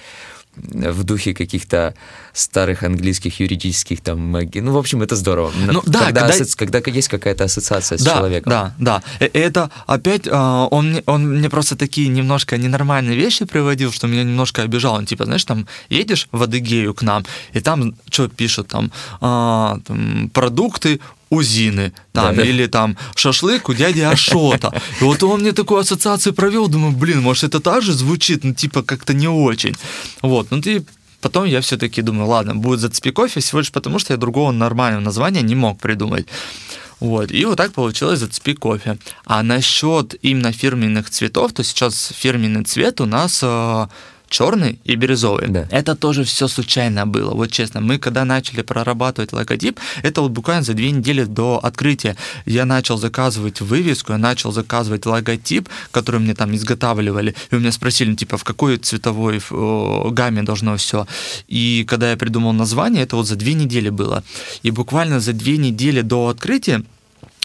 в 0.57 1.03
духе 1.03 1.33
каких-то 1.33 1.93
старых 2.33 2.83
английских 2.83 3.39
юридических 3.39 4.01
там. 4.01 4.31
Ну, 4.31 4.71
в 4.71 4.77
общем, 4.77 5.01
это 5.01 5.15
здорово. 5.15 5.51
Ну, 5.55 5.81
да, 5.85 6.05
когда, 6.05 6.21
когда... 6.21 6.35
асоци... 6.35 6.57
когда 6.57 6.81
есть 6.85 7.07
какая-то 7.07 7.45
ассоциация 7.45 7.97
с 7.97 8.03
да, 8.03 8.15
человеком. 8.15 8.49
Да, 8.49 8.73
да. 8.77 9.03
Э, 9.19 9.29
это 9.33 9.69
опять, 9.85 10.27
а, 10.29 10.67
он, 10.67 11.01
он 11.05 11.37
мне 11.37 11.49
просто 11.49 11.75
такие 11.75 12.07
немножко 12.09 12.57
ненормальные 12.57 13.15
вещи 13.15 13.45
приводил, 13.45 13.91
что 13.91 14.07
меня 14.07 14.23
немножко 14.23 14.63
обижал. 14.63 14.95
Он 14.95 15.05
типа, 15.05 15.25
знаешь, 15.25 15.45
там 15.45 15.67
едешь 15.89 16.27
в 16.31 16.43
Адыгею 16.43 16.93
к 16.93 17.01
нам, 17.01 17.25
и 17.53 17.59
там 17.59 17.95
что 18.09 18.27
пишут, 18.27 18.67
там, 18.67 18.91
а, 19.21 19.79
там 19.85 20.29
продукты 20.33 20.99
Узины, 21.29 21.93
там, 22.13 22.35
Да-да. 22.35 22.43
или 22.43 22.67
там 22.67 22.97
шашлык 23.15 23.69
у 23.69 23.73
дяди 23.73 24.01
Ашота. 24.01 24.73
И 25.01 25.03
вот 25.03 25.21
он 25.23 25.41
мне 25.41 25.51
такую 25.51 25.79
ассоциацию 25.79 26.33
провел, 26.33 26.67
думаю, 26.67 26.93
блин, 26.93 27.21
может 27.21 27.43
это 27.43 27.59
так 27.59 27.81
же 27.81 27.93
звучит, 27.93 28.43
ну 28.43 28.53
типа 28.53 28.83
как-то 28.83 29.13
не 29.13 29.27
очень. 29.27 29.75
Вот, 30.21 30.51
ну 30.51 30.61
ты 30.61 30.85
Потом 31.19 31.45
я 31.45 31.61
все-таки 31.61 32.01
думаю, 32.03 32.29
ладно, 32.29 32.55
будет 32.55 32.79
зацепи 32.79 33.11
кофе, 33.11 33.39
всего 33.39 33.59
лишь 33.59 33.71
потому, 33.71 33.97
что 33.99 34.13
я 34.13 34.17
другого 34.17 34.51
нормального 34.51 35.01
названия 35.01 35.41
не 35.41 35.55
мог 35.55 35.79
придумать. 35.79 36.27
Вот, 36.99 37.31
и 37.31 37.43
вот 37.45 37.57
так 37.57 37.73
получилось 37.73 38.19
зацепи 38.19 38.53
кофе. 38.53 38.97
А 39.25 39.43
насчет 39.43 40.15
именно 40.21 40.51
фирменных 40.51 41.09
цветов, 41.09 41.53
то 41.53 41.63
сейчас 41.63 42.11
фирменный 42.15 42.63
цвет 42.63 43.01
у 43.01 43.05
нас 43.05 43.43
черный 44.29 44.79
и 44.83 44.95
бирюзовый. 44.95 45.47
Да. 45.47 45.67
Это 45.71 45.95
тоже 45.95 46.23
все 46.23 46.47
случайно 46.47 47.05
было, 47.05 47.33
вот 47.33 47.51
честно. 47.51 47.81
Мы 47.81 47.97
когда 47.97 48.25
начали 48.25 48.61
прорабатывать 48.61 49.33
логотип, 49.33 49.79
это 50.03 50.21
вот 50.21 50.31
буквально 50.31 50.63
за 50.63 50.73
две 50.73 50.91
недели 50.91 51.23
до 51.23 51.59
открытия 51.63 52.15
я 52.45 52.65
начал 52.65 52.97
заказывать 52.97 53.61
вывеску, 53.61 54.11
я 54.11 54.17
начал 54.17 54.51
заказывать 54.51 55.05
логотип, 55.05 55.69
который 55.91 56.19
мне 56.19 56.33
там 56.33 56.55
изготавливали, 56.55 57.35
и 57.51 57.55
у 57.55 57.59
меня 57.59 57.71
спросили, 57.71 58.09
ну, 58.09 58.15
типа, 58.15 58.37
в 58.37 58.43
какой 58.43 58.77
цветовой 58.77 59.41
гамме 60.11 60.43
должно 60.43 60.75
все. 60.77 61.07
И 61.47 61.85
когда 61.87 62.11
я 62.11 62.17
придумал 62.17 62.53
название, 62.53 63.03
это 63.03 63.15
вот 63.15 63.27
за 63.27 63.35
две 63.35 63.53
недели 63.53 63.89
было. 63.89 64.23
И 64.63 64.71
буквально 64.71 65.19
за 65.19 65.33
две 65.33 65.57
недели 65.57 66.01
до 66.01 66.27
открытия 66.27 66.83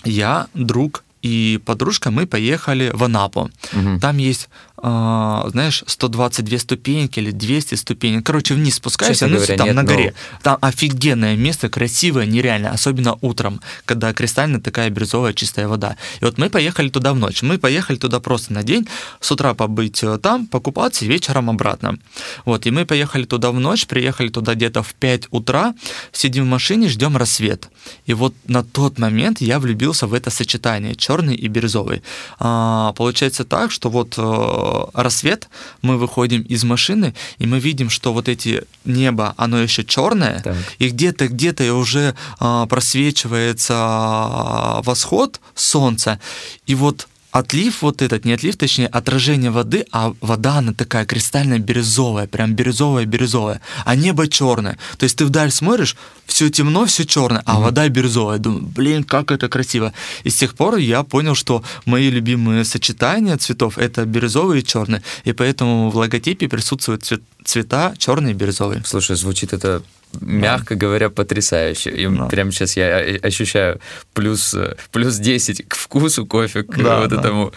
я, 0.05 0.47
друг 0.55 1.05
и 1.23 1.61
подружка, 1.65 2.11
мы 2.11 2.27
поехали 2.27 2.91
в 2.93 3.05
Анапу. 3.05 3.51
Мгм. 3.73 4.01
Там 4.01 4.19
есть, 4.19 4.49
знаешь, 4.83 5.85
122 5.87 6.59
ступеньки 6.59 7.21
или 7.21 7.31
200 7.31 7.77
ступенек. 7.77 8.27
Короче, 8.27 8.55
вниз 8.55 8.77
спускаешься, 8.77 9.29
ну, 9.29 9.37
говоря, 9.37 9.57
там 9.57 9.67
нет, 9.67 9.77
на 9.77 9.83
но- 9.83 9.89
горе. 9.89 10.15
Там 10.43 10.59
офигенное 10.61 11.37
место, 11.37 11.69
красивое, 11.69 12.27
нереально, 12.27 12.71
особенно 12.71 13.17
утром, 13.21 13.61
когда 13.85 14.13
кристально 14.13 14.61
такая 14.61 14.91
бирюзовая 14.91 15.35
чистая 15.35 15.69
вода. 15.69 15.97
И 16.21 16.25
вот 16.25 16.39
мы 16.39 16.51
поехали 16.51 16.89
туда 16.89 17.13
в 17.13 17.17
ночь. 17.17 17.43
Мы 17.43 17.59
поехали 17.59 17.97
туда 17.97 18.19
просто 18.19 18.53
на 18.53 18.63
день, 18.65 18.89
с 19.21 19.31
утра 19.31 19.55
побыть 19.55 20.03
э, 20.03 20.19
там, 20.19 20.47
покупаться 20.47 21.05
и 21.05 21.09
вечером 21.09 21.49
обратно. 21.49 21.99
Вот, 22.45 22.67
и 22.67 22.71
мы 22.71 22.85
поехали 22.85 23.25
туда 23.25 23.53
в 23.53 23.61
ночь, 23.61 23.87
приехали 23.87 24.29
туда 24.29 24.55
где-то 24.55 24.83
в 24.83 24.95
5 24.95 25.29
утра, 25.31 25.75
сидим 26.11 26.45
в 26.45 26.49
машине, 26.49 26.89
ждем 26.89 27.17
рассвет. 27.17 27.69
И 28.07 28.15
вот 28.15 28.35
на 28.47 28.65
тот 28.65 28.99
момент 28.99 29.41
я 29.41 29.59
влюбился 29.59 30.07
в 30.07 30.15
это 30.15 30.31
сочетание, 30.31 30.95
черный 30.97 31.37
и 31.37 31.49
бирюзовый. 31.49 32.03
А, 32.39 32.93
получается 32.95 33.45
так, 33.45 33.71
что 33.71 33.91
вот 33.91 34.15
э, 34.19 34.72
рассвет, 34.95 35.49
мы 35.83 35.97
выходим 35.99 36.43
из 36.43 36.65
машины, 36.65 37.15
и 37.39 37.47
мы 37.47 37.59
видим, 37.61 37.91
что 37.91 38.13
вот 38.13 38.29
эти 38.29 38.63
небо, 38.85 39.35
оно 39.37 39.59
еще 39.59 39.85
черное, 39.85 40.41
Так. 40.43 40.57
и 40.79 40.89
где-то, 40.89 41.29
где-то 41.29 41.75
уже 41.75 42.15
а, 42.39 42.67
просвечивается 42.67 43.75
а, 43.77 44.81
восход 44.83 45.41
солнца, 45.55 46.19
и 46.67 46.75
вот 46.75 47.09
отлив 47.33 47.83
вот 47.83 48.03
этот, 48.03 48.25
не 48.25 48.35
отлив, 48.35 48.57
точнее, 48.57 48.87
отражение 48.87 49.51
воды, 49.51 49.87
а 49.91 50.13
вода, 50.21 50.59
она 50.59 50.73
такая 50.73 51.07
кристально 51.07 51.59
бирюзовая, 51.59 52.27
прям 52.27 52.55
бирюзовая-бирюзовая, 52.55 53.61
а 53.85 53.97
небо 53.97 54.29
черное. 54.29 54.79
То 54.99 55.05
есть 55.05 55.17
ты 55.17 55.25
вдаль 55.25 55.51
смотришь, 55.51 55.97
все 56.27 56.51
темно, 56.51 56.85
все 56.85 57.05
черное, 57.05 57.43
а 57.47 57.59
вода 57.59 57.89
бирюзовая. 57.89 58.39
Думаю, 58.39 58.65
блин, 58.67 59.03
как 59.03 59.31
это 59.31 59.49
красиво. 59.49 59.93
И 60.25 60.31
с 60.31 60.37
тех 60.37 60.55
пор 60.55 60.77
я 60.77 61.03
понял, 61.03 61.35
что 61.35 61.65
мои 61.87 62.11
любимые 62.11 62.65
сочетания 62.65 63.37
цветов 63.39 63.79
это 63.79 64.05
бирюзовый 64.05 64.61
и 64.61 64.65
черный, 64.65 65.01
и 65.25 65.33
поэтому 65.33 65.91
в 65.91 65.97
логотипе 65.97 66.49
присутствуют 66.49 67.03
цвет- 67.03 67.23
цвета 67.45 67.95
черный 67.99 68.33
и 68.33 68.35
бирюзовый. 68.35 68.83
Слушай, 68.85 69.17
звучит 69.17 69.55
это, 69.55 69.83
мягко 70.21 70.75
говоря, 70.75 71.09
потрясающе. 71.11 71.91
И 71.91 72.07
Да. 72.09 72.27
прямо 72.27 72.53
сейчас 72.53 72.77
я 72.77 72.99
о- 72.99 73.27
ощущаю 73.27 73.81
плюс, 74.13 74.55
э, 74.55 74.77
плюс 74.91 75.17
10 75.17 75.63
к 75.69 75.75
вкусу 75.75 76.27
кофе, 76.27 76.63
к 76.63 76.77
Да, 76.83 77.01
вот 77.01 77.11
да. 77.11 77.17
этому 77.21 77.53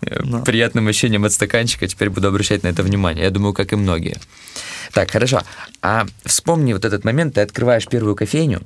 э, 0.00 0.22
Да. 0.24 0.38
приятным 0.40 0.86
ощущениям 0.88 1.24
от 1.24 1.32
стаканчика. 1.32 1.86
Теперь 1.88 2.10
буду 2.10 2.28
обращать 2.28 2.62
на 2.62 2.68
это 2.68 2.82
внимание. 2.82 3.24
Я 3.24 3.30
думаю, 3.30 3.52
как 3.52 3.72
и 3.72 3.76
многие. 3.76 4.16
Так, 4.92 5.10
хорошо. 5.10 5.42
А 5.82 6.06
вспомни 6.24 6.72
вот 6.72 6.84
этот 6.84 7.04
момент, 7.04 7.34
ты 7.34 7.42
открываешь 7.42 7.86
первую 7.86 8.14
кофейню, 8.14 8.62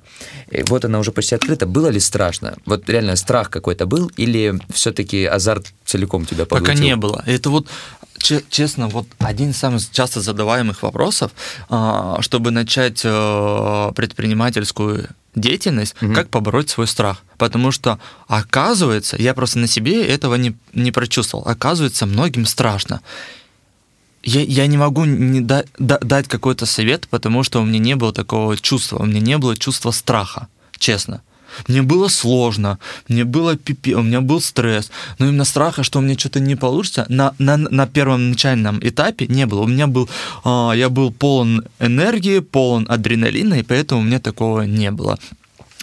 и 0.51 0.63
вот 0.63 0.85
она 0.85 0.99
уже 0.99 1.11
почти 1.11 1.35
открыта. 1.35 1.67
Было 1.67 1.89
ли 1.89 2.01
страшно? 2.01 2.55
Вот 2.67 2.89
реально 2.89 3.17
страх 3.17 3.51
какой-то 3.51 3.87
был? 3.87 4.11
Или 4.19 4.55
все-таки 4.73 5.25
азарт 5.25 5.73
целиком 5.85 6.27
тебя 6.27 6.45
поглотил? 6.45 6.75
Пока 6.75 6.85
не 6.85 6.97
было. 6.97 7.25
Это 7.27 7.51
вот, 7.51 7.67
честно, 8.23 8.89
вот 8.89 9.07
один 9.19 9.51
из 9.51 9.57
самых 9.59 9.91
часто 9.91 10.21
задаваемых 10.21 10.83
вопросов, 10.83 11.33
а, 11.69 12.19
чтобы 12.21 12.51
начать 12.51 13.01
э, 13.05 13.93
предпринимательскую 13.95 15.09
деятельность, 15.35 15.95
Мгм. 16.01 16.15
как 16.15 16.29
побороть 16.29 16.71
свой 16.71 16.87
страх. 16.87 17.23
Потому 17.39 17.71
что, 17.73 17.99
оказывается, 18.29 19.17
я 19.17 19.35
просто 19.35 19.59
на 19.59 19.67
себе 19.67 20.07
этого 20.07 20.35
не, 20.37 20.55
не 20.75 20.93
прочувствовал, 20.93 21.45
оказывается, 21.49 22.07
многим 22.07 22.45
страшно. 22.47 23.01
Я, 24.23 24.43
я 24.43 24.67
не 24.67 24.77
могу 24.77 25.05
не 25.05 25.41
да- 25.41 25.65
да- 25.79 25.99
дать 26.01 26.29
какой-то 26.29 26.65
совет, 26.67 27.09
потому 27.09 27.43
что 27.43 27.61
у 27.61 27.65
меня 27.65 27.79
не 27.81 27.97
было 27.97 28.13
такого 28.13 28.57
чувства, 28.57 28.99
у 28.99 29.07
меня 29.07 29.21
не 29.21 29.39
было 29.39 29.57
чувства 29.57 29.91
страха, 29.91 30.47
честно. 30.79 31.23
Мне 31.69 31.83
было 31.83 32.09
сложно, 32.09 32.79
мне 33.09 33.25
было 33.25 33.57
пипи, 33.57 33.95
у 33.95 34.03
меня 34.03 34.21
был 34.21 34.41
стресс, 34.41 34.91
но 35.19 35.27
именно 35.27 35.45
страха, 35.45 35.83
что 35.83 35.99
у 35.99 36.03
меня 36.03 36.19
что-то 36.19 36.41
не 36.41 36.57
получится, 36.57 37.07
на, 37.09 37.35
на, 37.39 37.57
на 37.57 37.87
первом 37.87 38.31
начальном 38.31 38.79
этапе 38.83 39.27
не 39.27 39.47
было. 39.47 39.63
У 39.63 39.67
меня 39.67 39.87
был, 39.87 40.09
а, 40.45 40.73
я 40.73 40.89
был 40.89 41.13
полон 41.13 41.65
энергии, 41.81 42.41
полон 42.41 42.87
адреналина, 42.89 43.55
и 43.55 43.63
поэтому 43.63 44.01
у 44.01 44.05
меня 44.05 44.19
такого 44.19 44.63
не 44.63 44.91
было. 44.91 45.19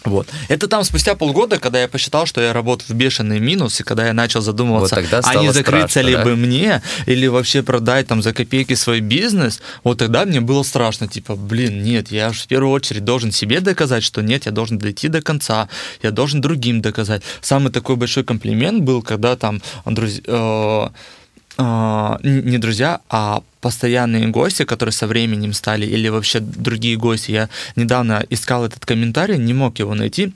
Вот. 0.06 0.28
Это 0.48 0.68
там 0.68 0.84
спустя 0.84 1.16
полгода, 1.16 1.60
когда 1.60 1.82
я 1.82 1.88
посчитал, 1.88 2.26
что 2.26 2.42
я 2.42 2.54
работаю 2.54 2.88
в 2.90 2.94
бешеный 2.94 3.40
минус, 3.40 3.80
и 3.80 3.84
когда 3.84 4.08
я 4.08 4.14
начал 4.14 4.42
задумываться, 4.42 4.96
Вот 4.96 5.04
тогда 5.04 5.22
а 5.24 5.36
не 5.36 5.52
закрыться 5.52 5.90
страшно, 5.90 6.08
ли 6.08 6.16
да? 6.16 6.24
бы 6.24 6.36
мне, 6.36 6.82
или 7.06 7.28
вообще 7.28 7.64
продать 7.64 8.08
там 8.08 8.22
за 8.22 8.34
копейки 8.34 8.76
свой 8.76 9.02
бизнес, 9.02 9.62
вот 9.84 10.00
тогда 10.00 10.26
мне 10.26 10.42
было 10.42 10.64
страшно, 10.64 11.08
типа, 11.08 11.36
блин, 11.36 11.84
нет, 11.84 12.12
я 12.12 12.32
же 12.32 12.42
в 12.42 12.48
первую 12.48 12.72
очередь 12.72 13.04
должен 13.04 13.32
себе 13.32 13.60
доказать, 13.60 14.04
что 14.04 14.22
нет, 14.22 14.46
я 14.46 14.52
должен 14.52 14.78
дойти 14.78 15.08
до 15.08 15.22
конца, 15.22 15.68
я 16.02 16.12
должен 16.12 16.42
другим 16.42 16.82
доказать. 16.82 17.22
Самый 17.42 17.72
такой 17.72 17.96
большой 17.96 18.24
комплимент 18.24 18.84
был, 18.84 19.02
когда 19.02 19.36
там 19.36 19.62
друзья, 19.86 20.22
э, 20.26 20.90
не 22.24 22.58
друзья, 22.58 23.02
а 23.10 23.42
постоянные 23.62 24.28
гости, 24.28 24.64
которые 24.64 24.94
со 24.94 25.08
временем 25.08 25.54
стали, 25.54 25.86
или 25.86 26.10
вообще 26.10 26.40
другие 26.40 26.96
гости. 26.96 27.32
Я 27.32 27.50
недавно 27.76 28.24
искал 28.32 28.66
этот 28.66 28.86
комментарий, 28.86 29.38
не 29.38 29.54
мог 29.54 29.80
его 29.80 29.96
найти. 29.96 30.34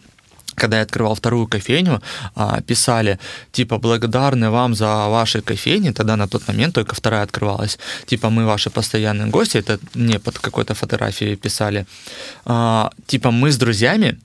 Когда 0.56 0.78
я 0.78 0.84
открывал 0.84 1.16
вторую 1.16 1.48
кофейню, 1.48 2.02
а, 2.36 2.62
писали, 2.62 3.18
типа, 3.52 3.80
благодарны 3.80 4.52
вам 4.52 4.76
за 4.76 5.08
ваши 5.08 5.42
кофейни, 5.42 5.92
тогда 5.92 6.16
на 6.16 6.28
тот 6.28 6.48
момент 6.48 6.76
только 6.76 6.94
вторая 6.96 7.24
открывалась, 7.24 7.80
типа, 8.06 8.30
мы 8.30 8.46
ваши 8.46 8.70
постоянные 8.70 9.28
гости, 9.32 9.58
это 9.58 9.80
мне 9.96 10.20
под 10.20 10.38
какой-то 10.38 10.74
фотографией 10.76 11.36
писали, 11.36 11.86
А, 12.46 12.92
типа, 13.08 13.32
мы 13.32 13.50
с 13.50 13.58
друзьями, 13.58 14.18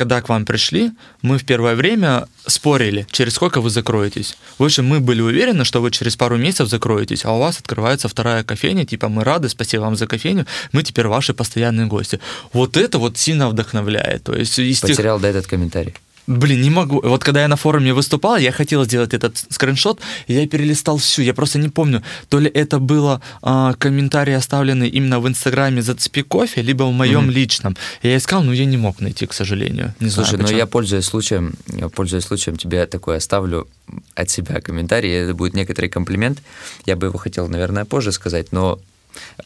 когда 0.00 0.22
к 0.22 0.30
вам 0.30 0.46
пришли, 0.46 0.92
мы 1.20 1.36
в 1.36 1.44
первое 1.44 1.74
время 1.74 2.26
спорили, 2.46 3.06
через 3.10 3.34
сколько 3.34 3.60
вы 3.60 3.68
закроетесь. 3.68 4.34
В 4.58 4.64
общем, 4.64 4.86
мы 4.86 4.98
были 4.98 5.20
уверены, 5.20 5.66
что 5.66 5.82
вы 5.82 5.90
через 5.90 6.16
пару 6.16 6.38
месяцев 6.38 6.70
закроетесь, 6.70 7.26
а 7.26 7.32
у 7.32 7.38
вас 7.38 7.58
открывается 7.58 8.08
вторая 8.08 8.42
кофейня, 8.42 8.86
типа, 8.86 9.10
мы 9.10 9.24
рады, 9.24 9.50
спасибо 9.50 9.82
вам 9.82 9.96
за 9.96 10.06
кофейню, 10.06 10.46
мы 10.72 10.82
теперь 10.82 11.06
ваши 11.06 11.34
постоянные 11.34 11.86
гости. 11.86 12.18
Вот 12.54 12.78
это 12.78 12.98
вот 12.98 13.18
сильно 13.18 13.50
вдохновляет. 13.50 14.24
То 14.24 14.34
есть 14.34 14.58
из 14.58 14.80
тех 14.80 14.96
Потерял, 14.96 15.20
да, 15.20 15.28
этот 15.28 15.46
комментарий. 15.46 15.94
Блин, 16.26 16.60
не 16.62 16.70
могу. 16.70 17.00
Вот 17.02 17.24
когда 17.24 17.42
я 17.42 17.48
на 17.48 17.56
форуме 17.56 17.92
выступал, 17.92 18.36
я 18.36 18.52
хотел 18.52 18.84
сделать 18.84 19.14
этот 19.14 19.36
скриншот, 19.48 20.00
я 20.28 20.46
перелистал 20.46 20.96
всю. 20.96 21.22
Я 21.22 21.34
просто 21.34 21.58
не 21.58 21.68
помню, 21.68 22.02
то 22.28 22.38
ли 22.38 22.48
это 22.48 22.78
было 22.78 23.20
а, 23.42 23.74
комментарий, 23.74 24.36
оставленный 24.36 24.88
именно 24.88 25.18
в 25.20 25.26
Инстаграме 25.26 25.82
«Зацепи 25.82 26.22
кофе», 26.22 26.62
либо 26.62 26.84
в 26.84 26.92
моем 26.92 27.22
Мгм. 27.24 27.30
личном. 27.30 27.76
Я 28.02 28.16
искал, 28.16 28.42
но 28.44 28.52
я 28.52 28.64
не 28.64 28.76
мог 28.76 29.00
найти, 29.00 29.26
к 29.26 29.32
сожалению. 29.32 29.94
Не 30.00 30.10
Слушай, 30.10 30.36
знаю, 30.36 30.52
но 30.52 30.56
я 30.58 30.66
пользуясь 30.66 31.04
случаем, 31.04 31.54
я 31.66 31.88
пользуясь 31.88 32.24
случаем, 32.24 32.56
тебе 32.56 32.86
такой 32.86 33.16
оставлю 33.16 33.66
от 34.14 34.30
себя 34.30 34.60
комментарий. 34.60 35.10
Это 35.12 35.34
будет 35.34 35.54
некоторый 35.54 35.88
комплимент. 35.88 36.42
Я 36.86 36.96
бы 36.96 37.06
его 37.08 37.18
хотел, 37.18 37.48
наверное, 37.48 37.84
позже 37.84 38.12
сказать, 38.12 38.52
но 38.52 38.78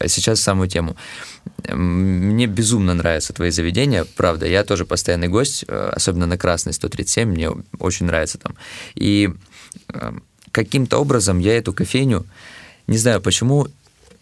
сейчас 0.07 0.41
самую 0.41 0.67
тему. 0.67 0.95
Мне 1.69 2.47
безумно 2.47 2.93
нравятся 2.93 3.33
твои 3.33 3.51
заведения, 3.51 4.05
правда. 4.15 4.45
Я 4.45 4.63
тоже 4.63 4.85
постоянный 4.85 5.27
гость, 5.27 5.65
э, 5.67 5.91
особенно 5.93 6.25
на 6.25 6.37
Красной 6.37 6.73
137, 6.73 7.29
мне 7.29 7.51
очень 7.79 8.05
нравится 8.05 8.37
там. 8.37 8.55
И 8.95 9.31
э, 9.89 10.13
каким-то 10.51 10.97
образом 10.97 11.39
я 11.39 11.57
эту 11.57 11.73
кофейню, 11.73 12.25
не 12.87 12.97
знаю 12.97 13.21
почему, 13.21 13.67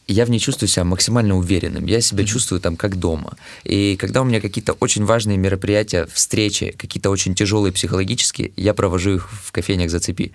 я 0.08 0.26
в 0.26 0.30
ней 0.30 0.40
чувствую 0.40 0.68
себя 0.68 0.84
максимально 0.84 1.38
уверенным. 1.38 1.86
Я 1.86 2.02
себя 2.02 2.24
mm-hmm. 2.24 2.28
чувствую 2.28 2.62
там 2.62 2.76
как 2.76 2.98
дома. 2.98 3.38
И 3.64 3.96
когда 3.96 4.22
у 4.22 4.26
меня 4.26 4.42
какие-то 4.42 4.74
очень 4.74 5.06
важные 5.06 5.38
мероприятия, 5.38 6.08
встречи, 6.12 6.76
какие-то 6.78 7.10
очень 7.10 7.36
тяжелые 7.36 7.72
психологические, 7.72 8.52
я 8.58 8.74
провожу 8.74 9.16
их 9.16 9.32
в 9.32 9.52
кофейнях 9.52 9.90
«Зацепи». 9.90 10.34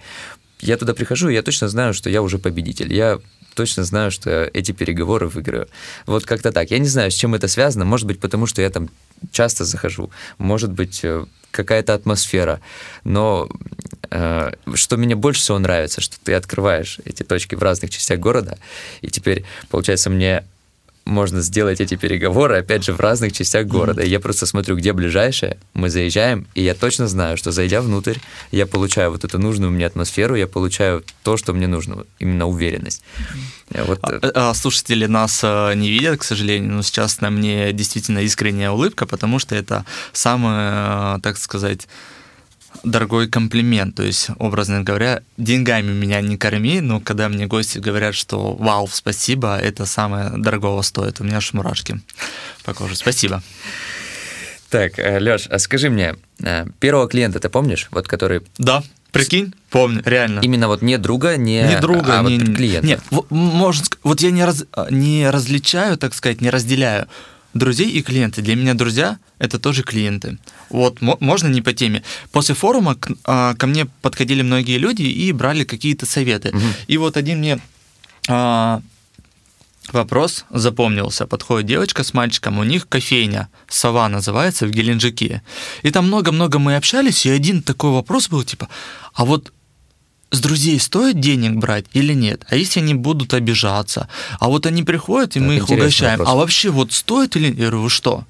Я 0.60 0.76
туда 0.76 0.94
прихожу, 0.94 1.28
и 1.28 1.34
я 1.34 1.42
точно 1.42 1.68
знаю, 1.68 1.94
что 1.94 2.10
я 2.10 2.22
уже 2.22 2.38
победитель. 2.38 2.92
Я 2.92 3.20
точно 3.58 3.82
знаю, 3.82 4.12
что 4.12 4.30
эти 4.54 4.70
переговоры 4.72 5.26
выиграю. 5.26 5.66
Вот 6.06 6.24
как-то 6.24 6.52
так. 6.52 6.70
Я 6.70 6.78
не 6.78 6.88
знаю, 6.88 7.10
с 7.10 7.14
чем 7.14 7.34
это 7.34 7.48
связано. 7.48 7.84
Может 7.84 8.06
быть, 8.06 8.20
потому 8.20 8.46
что 8.46 8.62
я 8.62 8.70
там 8.70 8.88
часто 9.32 9.64
захожу. 9.64 10.10
Может 10.38 10.70
быть, 10.70 11.00
э, 11.02 11.24
какая-то 11.50 11.94
атмосфера. 11.94 12.60
Но 13.02 13.48
э, 14.10 14.52
что 14.74 14.96
мне 14.96 15.16
больше 15.16 15.40
всего 15.40 15.58
нравится, 15.58 16.00
что 16.00 16.16
ты 16.22 16.34
открываешь 16.34 17.00
эти 17.04 17.24
точки 17.24 17.56
в 17.56 17.62
разных 17.62 17.90
частях 17.90 18.20
города, 18.20 18.58
и 19.00 19.08
теперь, 19.08 19.44
получается, 19.70 20.08
мне 20.08 20.44
можно 21.08 21.40
сделать 21.40 21.80
эти 21.80 21.96
переговоры, 21.96 22.58
опять 22.58 22.84
же, 22.84 22.92
в 22.92 23.00
разных 23.00 23.32
частях 23.32 23.66
города. 23.66 24.02
И 24.02 24.08
я 24.08 24.20
просто 24.20 24.46
смотрю, 24.46 24.76
где 24.76 24.92
ближайшее, 24.92 25.58
мы 25.74 25.90
заезжаем, 25.90 26.46
и 26.54 26.62
я 26.62 26.74
точно 26.74 27.08
знаю, 27.08 27.36
что 27.36 27.50
зайдя 27.50 27.80
внутрь, 27.80 28.18
я 28.52 28.66
получаю 28.66 29.10
вот 29.10 29.24
эту 29.24 29.38
нужную 29.38 29.72
мне 29.72 29.86
атмосферу, 29.86 30.36
я 30.36 30.46
получаю 30.46 31.02
то, 31.22 31.36
что 31.36 31.52
мне 31.52 31.66
нужно, 31.66 32.04
именно 32.18 32.46
уверенность. 32.46 33.02
Вот. 33.70 33.98
А, 34.02 34.12
э, 34.12 34.30
а, 34.34 34.54
слушатели 34.54 35.06
нас 35.06 35.40
э, 35.42 35.74
не 35.74 35.90
видят, 35.90 36.20
к 36.20 36.24
сожалению, 36.24 36.72
но 36.72 36.82
сейчас 36.82 37.20
на 37.20 37.30
мне 37.30 37.72
действительно 37.72 38.20
искренняя 38.20 38.70
улыбка, 38.70 39.06
потому 39.06 39.38
что 39.38 39.54
это 39.54 39.84
самое, 40.12 41.16
э, 41.16 41.20
так 41.22 41.38
сказать, 41.38 41.88
дорогой 42.84 43.28
комплимент. 43.28 43.96
То 43.96 44.02
есть, 44.02 44.28
образно 44.38 44.82
говоря, 44.82 45.22
деньгами 45.36 45.92
меня 45.92 46.20
не 46.20 46.36
корми, 46.36 46.80
но 46.80 47.00
когда 47.00 47.28
мне 47.28 47.46
гости 47.46 47.78
говорят, 47.78 48.14
что 48.14 48.54
вау, 48.54 48.88
спасибо, 48.90 49.58
это 49.58 49.86
самое 49.86 50.30
дорогого 50.36 50.82
стоит. 50.82 51.20
У 51.20 51.24
меня 51.24 51.38
аж 51.38 51.52
мурашки 51.52 52.00
по 52.64 52.74
коже. 52.74 52.96
Спасибо. 52.96 53.42
Так, 54.70 54.98
э, 54.98 55.18
Лёш, 55.18 55.46
а 55.46 55.58
скажи 55.58 55.88
мне, 55.88 56.16
э, 56.42 56.66
первого 56.78 57.08
клиента 57.08 57.40
ты 57.40 57.48
помнишь, 57.48 57.88
вот 57.90 58.06
который... 58.06 58.42
Да, 58.58 58.82
Прикинь, 59.10 59.54
помню, 59.70 60.02
реально. 60.04 60.40
Именно 60.40 60.68
вот 60.68 60.82
не 60.82 60.98
друга, 60.98 61.38
не, 61.38 61.62
не 61.62 61.80
друга, 61.80 62.20
а 62.20 62.22
не, 62.22 62.38
вот 62.38 62.56
клиента. 62.56 62.86
Нет, 62.86 63.00
можно, 63.30 63.84
вот 64.02 64.20
я 64.20 64.30
не, 64.30 64.44
раз, 64.44 64.66
не 64.90 65.30
различаю, 65.30 65.96
так 65.96 66.12
сказать, 66.14 66.42
не 66.42 66.50
разделяю 66.50 67.08
друзей 67.54 67.90
и 67.90 68.02
клиенты. 68.02 68.42
Для 68.42 68.56
меня 68.56 68.74
друзья— 68.74 69.18
это 69.38 69.58
тоже 69.58 69.82
клиенты. 69.82 70.38
Вот, 70.70 71.00
можно 71.00 71.48
не 71.48 71.62
по 71.62 71.72
теме. 71.72 72.02
После 72.30 72.54
форума 72.54 72.94
к, 72.94 73.10
а, 73.24 73.54
ко 73.54 73.66
мне 73.66 73.86
подходили 74.02 74.42
многие 74.42 74.78
люди 74.78 75.02
и 75.02 75.32
брали 75.32 75.64
какие-то 75.64 76.06
советы. 76.06 76.50
Угу. 76.50 76.66
И 76.88 76.98
вот 76.98 77.16
один 77.16 77.38
мне 77.38 77.58
а, 78.28 78.82
вопрос 79.92 80.44
запомнился. 80.50 81.26
Подходит 81.26 81.66
девочка 81.66 82.04
с 82.04 82.14
мальчиком, 82.14 82.58
у 82.58 82.64
них 82.64 82.88
кофейня, 82.88 83.48
«Сова» 83.68 84.08
называется, 84.08 84.66
в 84.66 84.70
Геленджике. 84.70 85.42
И 85.82 85.90
там 85.90 86.06
много-много 86.06 86.58
мы 86.58 86.76
общались, 86.76 87.26
и 87.26 87.30
один 87.30 87.62
такой 87.62 87.90
вопрос 87.90 88.28
был, 88.28 88.44
типа, 88.44 88.68
а 89.14 89.24
вот 89.24 89.52
с 90.30 90.40
друзей 90.40 90.78
стоит 90.78 91.20
денег 91.20 91.56
брать 91.56 91.86
или 91.92 92.12
нет? 92.12 92.44
А 92.50 92.56
если 92.56 92.80
они 92.80 92.94
будут 92.94 93.34
обижаться? 93.34 94.08
А 94.40 94.48
вот 94.48 94.66
они 94.66 94.82
приходят, 94.82 95.36
и 95.36 95.38
Это 95.38 95.48
мы 95.48 95.56
их 95.56 95.70
угощаем. 95.70 96.18
Вопрос. 96.18 96.34
А 96.34 96.36
вообще 96.36 96.70
вот 96.70 96.92
стоит 96.92 97.36
или 97.36 97.48
нет? 97.48 97.58
Я 97.58 97.62
говорю, 97.62 97.82
вы 97.82 97.90
что? 97.90 98.24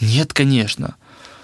Нет, 0.00 0.32
конечно. 0.32 0.96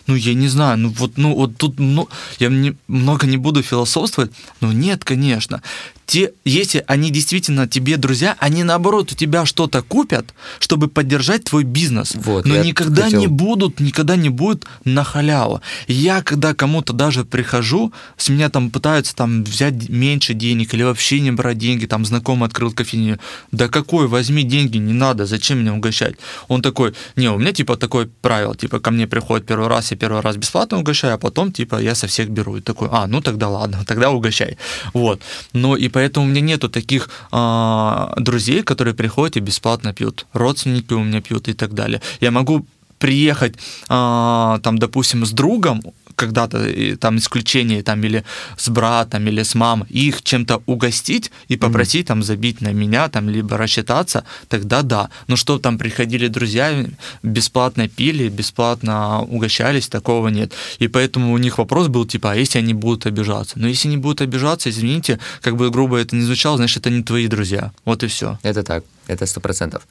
Ну, 0.07 0.17
я 0.17 0.35
не 0.35 0.49
знаю, 0.49 0.79
ну 0.79 0.89
вот, 0.89 1.19
ну 1.19 1.35
вот 1.37 1.57
тут 1.57 1.79
ну, 1.79 2.09
я 2.41 2.49
не, 2.49 2.77
много 2.89 3.27
не 3.27 3.37
буду 3.37 3.63
философствовать, 3.63 4.33
но 4.61 4.73
нет, 4.73 5.05
конечно 5.05 5.63
те, 6.11 6.33
если 6.45 6.83
они 6.89 7.13
действительно 7.13 7.69
тебе 7.69 7.97
друзья, 7.97 8.37
они 8.41 8.65
наоборот 8.65 9.13
у 9.13 9.15
тебя 9.15 9.47
что-то 9.47 9.81
купят, 9.81 10.35
чтобы 10.59 10.89
поддержать 10.89 11.45
твой 11.45 11.63
бизнес. 11.63 12.17
Вот, 12.17 12.47
Но 12.47 12.57
никогда 12.57 13.05
хотел... 13.05 13.21
не 13.21 13.27
будут, 13.29 13.79
никогда 13.79 14.17
не 14.17 14.29
будет 14.29 14.65
на 14.85 15.05
халяву. 15.05 15.61
Я 15.87 16.23
когда 16.23 16.53
кому-то 16.53 16.93
даже 16.93 17.25
прихожу, 17.25 17.93
с 18.17 18.29
меня 18.29 18.51
там 18.51 18.71
пытаются 18.71 19.15
там 19.15 19.45
взять 19.45 19.89
меньше 19.89 20.35
денег 20.35 20.75
или 20.75 20.83
вообще 20.83 21.21
не 21.21 21.31
брать 21.31 21.59
деньги, 21.59 21.87
там 21.87 22.05
знакомый 22.05 22.49
открыл 22.49 22.73
кофейню. 22.73 23.21
Да 23.53 23.69
какой, 23.69 24.09
возьми 24.09 24.43
деньги, 24.43 24.79
не 24.79 24.93
надо, 24.93 25.27
зачем 25.27 25.61
меня 25.61 25.75
угощать? 25.75 26.17
Он 26.49 26.61
такой, 26.61 26.93
не, 27.15 27.29
у 27.29 27.39
меня 27.39 27.53
типа 27.53 27.77
такое 27.77 28.09
правило, 28.21 28.57
типа 28.57 28.81
ко 28.81 28.91
мне 28.91 29.07
приходит 29.07 29.47
первый 29.47 29.69
раз, 29.69 29.93
я 29.93 29.97
первый 29.97 30.23
раз 30.23 30.37
бесплатно 30.37 30.79
угощаю, 30.79 31.15
а 31.15 31.19
потом 31.19 31.53
типа 31.53 31.81
я 31.81 31.95
со 31.95 32.09
всех 32.09 32.31
беру. 32.31 32.57
И 32.57 32.61
такой, 32.61 32.89
а, 32.91 33.07
ну 33.07 33.21
тогда 33.21 33.49
ладно, 33.49 33.85
тогда 33.87 34.11
угощай. 34.11 34.59
Вот. 34.93 35.23
Но 35.53 35.77
и 35.77 35.89
поэтому 36.01 36.27
у 36.27 36.29
меня 36.29 36.41
нету 36.41 36.69
таких 36.69 37.11
э, 37.33 38.13
друзей, 38.17 38.63
которые 38.63 38.95
приходят 38.95 39.37
и 39.37 39.41
бесплатно 39.41 39.93
пьют. 39.93 40.27
Родственники 40.33 40.95
у 40.95 41.05
меня 41.05 41.21
пьют 41.21 41.49
и 41.49 41.53
так 41.53 41.75
далее. 41.75 42.01
Я 42.21 42.31
могу 42.31 42.67
приехать, 42.99 43.55
э, 43.91 44.61
там, 44.63 44.79
допустим, 44.79 45.27
с 45.27 45.33
другом, 45.33 45.83
когда-то 46.17 46.97
там 46.97 47.19
исключение 47.19 47.83
там 47.83 48.03
или 48.05 48.25
с 48.57 48.69
братом 48.69 49.27
или 49.27 49.43
с 49.43 49.55
мамой 49.55 49.89
их 49.89 50.23
чем-то 50.23 50.63
угостить 50.67 51.31
и 51.49 51.57
попросить 51.57 52.05
mm-hmm. 52.05 52.09
там 52.09 52.23
забить 52.23 52.61
на 52.61 52.73
меня 52.73 53.09
там 53.09 53.29
либо 53.29 53.57
рассчитаться 53.57 54.25
тогда 54.49 54.83
да. 54.83 55.11
Но 55.29 55.37
что 55.37 55.59
там 55.59 55.79
приходили 55.79 56.29
друзья 56.29 56.87
бесплатно 57.23 57.89
пили 57.89 58.29
бесплатно 58.29 59.23
угощались 59.23 59.89
такого 59.89 60.29
нет. 60.29 60.53
И 60.79 60.89
поэтому 60.89 61.33
у 61.33 61.39
них 61.39 61.59
вопрос 61.59 61.89
был 61.89 62.07
типа 62.07 62.33
а 62.33 62.35
если 62.35 62.59
они 62.59 62.75
будут 62.75 63.07
обижаться? 63.07 63.59
Но 63.59 63.69
если 63.69 63.89
не 63.89 63.97
будут 63.97 64.21
обижаться 64.21 64.71
извините 64.71 65.19
как 65.41 65.57
бы 65.57 65.71
грубо 65.71 65.97
это 65.97 66.17
не 66.17 66.23
звучало 66.23 66.57
значит 66.57 66.79
это 66.79 66.91
не 66.91 67.03
твои 67.03 67.27
друзья. 67.27 67.73
Вот 67.85 68.03
и 68.03 68.07
все 68.07 68.39
это 68.43 68.63
так. 68.63 68.85
Это 69.07 69.27
сто 69.27 69.41
процентов 69.41 69.83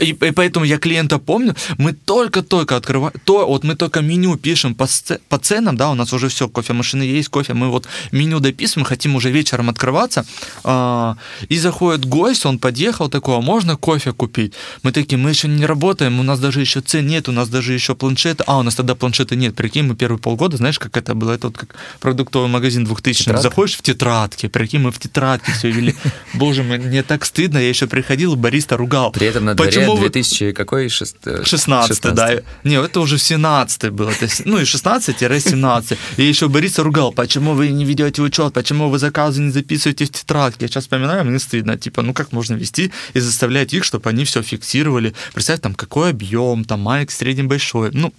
и, 0.00 0.10
и 0.10 0.30
поэтому 0.32 0.64
я 0.64 0.78
клиента 0.78 1.18
помню, 1.18 1.54
мы 1.76 1.92
только-только 1.92 2.76
открываем, 2.76 3.12
то 3.24 3.46
вот 3.46 3.64
мы 3.64 3.74
только 3.74 4.00
меню 4.00 4.36
пишем 4.36 4.74
по, 4.74 4.86
по 5.28 5.38
ценам, 5.38 5.76
да, 5.76 5.90
у 5.90 5.94
нас 5.94 6.12
уже 6.12 6.28
все, 6.28 6.48
кофемашины 6.48 7.02
есть, 7.02 7.28
кофе, 7.28 7.54
мы 7.54 7.68
вот 7.68 7.86
меню 8.10 8.40
дописываем, 8.40 8.86
хотим 8.86 9.14
уже 9.14 9.30
вечером 9.30 9.68
открываться, 9.68 10.24
а, 10.64 11.16
и 11.48 11.58
заходит 11.58 12.06
гость, 12.06 12.46
он 12.46 12.58
подъехал 12.58 13.08
такой, 13.08 13.36
а 13.36 13.40
можно 13.40 13.76
кофе 13.76 14.12
купить? 14.12 14.54
Мы 14.82 14.92
такие, 14.92 15.18
мы 15.18 15.30
еще 15.30 15.48
не 15.48 15.66
работаем, 15.66 16.18
у 16.18 16.22
нас 16.22 16.40
даже 16.40 16.60
еще 16.60 16.80
цен 16.80 17.06
нет, 17.06 17.28
у 17.28 17.32
нас 17.32 17.48
даже 17.48 17.72
еще 17.72 17.94
планшета, 17.94 18.44
а, 18.46 18.58
у 18.58 18.62
нас 18.62 18.74
тогда 18.74 18.94
планшета 18.94 19.36
нет, 19.36 19.54
прикинь, 19.54 19.84
мы 19.84 19.94
первые 19.94 20.18
полгода, 20.18 20.56
знаешь, 20.56 20.78
как 20.78 20.96
это 20.96 21.14
было, 21.14 21.32
это 21.32 21.48
вот 21.48 21.58
как 21.58 21.74
продуктовый 22.00 22.48
магазин 22.48 22.84
2000 22.84 23.40
заходишь 23.40 23.76
в 23.76 23.82
тетрадке, 23.82 24.48
прикинь, 24.48 24.80
мы 24.80 24.92
в 24.92 24.98
тетрадке 24.98 25.52
все 25.52 25.70
вели, 25.70 25.94
боже 26.34 26.62
мой, 26.62 26.78
мне 26.78 27.02
так 27.02 27.24
стыдно, 27.24 27.58
я 27.58 27.68
еще 27.68 27.86
приходил, 27.86 28.34
бариста 28.34 28.76
ругал. 28.76 29.12
При 29.12 29.26
этом 29.26 29.44
на 29.44 29.57
Почему 29.58 29.96
2000 29.98 30.52
какой? 30.52 30.88
16, 30.88 31.46
16 31.46 32.14
да. 32.14 32.42
Не, 32.64 32.82
это 32.82 33.00
уже 33.00 33.18
17 33.18 33.90
было. 33.90 34.12
То 34.12 34.24
есть, 34.24 34.46
ну 34.46 34.58
и 34.58 34.62
16-17. 34.62 35.98
И 36.16 36.22
еще 36.22 36.48
Борис 36.48 36.78
ругал, 36.78 37.12
почему 37.12 37.54
вы 37.54 37.68
не 37.68 37.84
ведете 37.84 38.22
учет, 38.22 38.52
почему 38.52 38.88
вы 38.88 38.98
заказы 38.98 39.40
не 39.40 39.50
записываете 39.50 40.04
в 40.04 40.10
тетрадке. 40.10 40.64
Я 40.64 40.68
сейчас 40.68 40.84
вспоминаю, 40.84 41.24
мне 41.24 41.38
стыдно. 41.38 41.76
Типа, 41.76 42.02
ну 42.02 42.14
как 42.14 42.32
можно 42.32 42.54
вести 42.54 42.92
и 43.14 43.20
заставлять 43.20 43.74
их, 43.74 43.84
чтобы 43.84 44.08
они 44.10 44.24
все 44.24 44.42
фиксировали. 44.42 45.14
Представь, 45.34 45.60
там, 45.60 45.74
какой 45.74 46.10
объем, 46.10 46.64
там, 46.64 46.80
маленький, 46.80 47.14
средний, 47.14 47.44
большой. 47.44 47.90
Ну, 47.92 48.12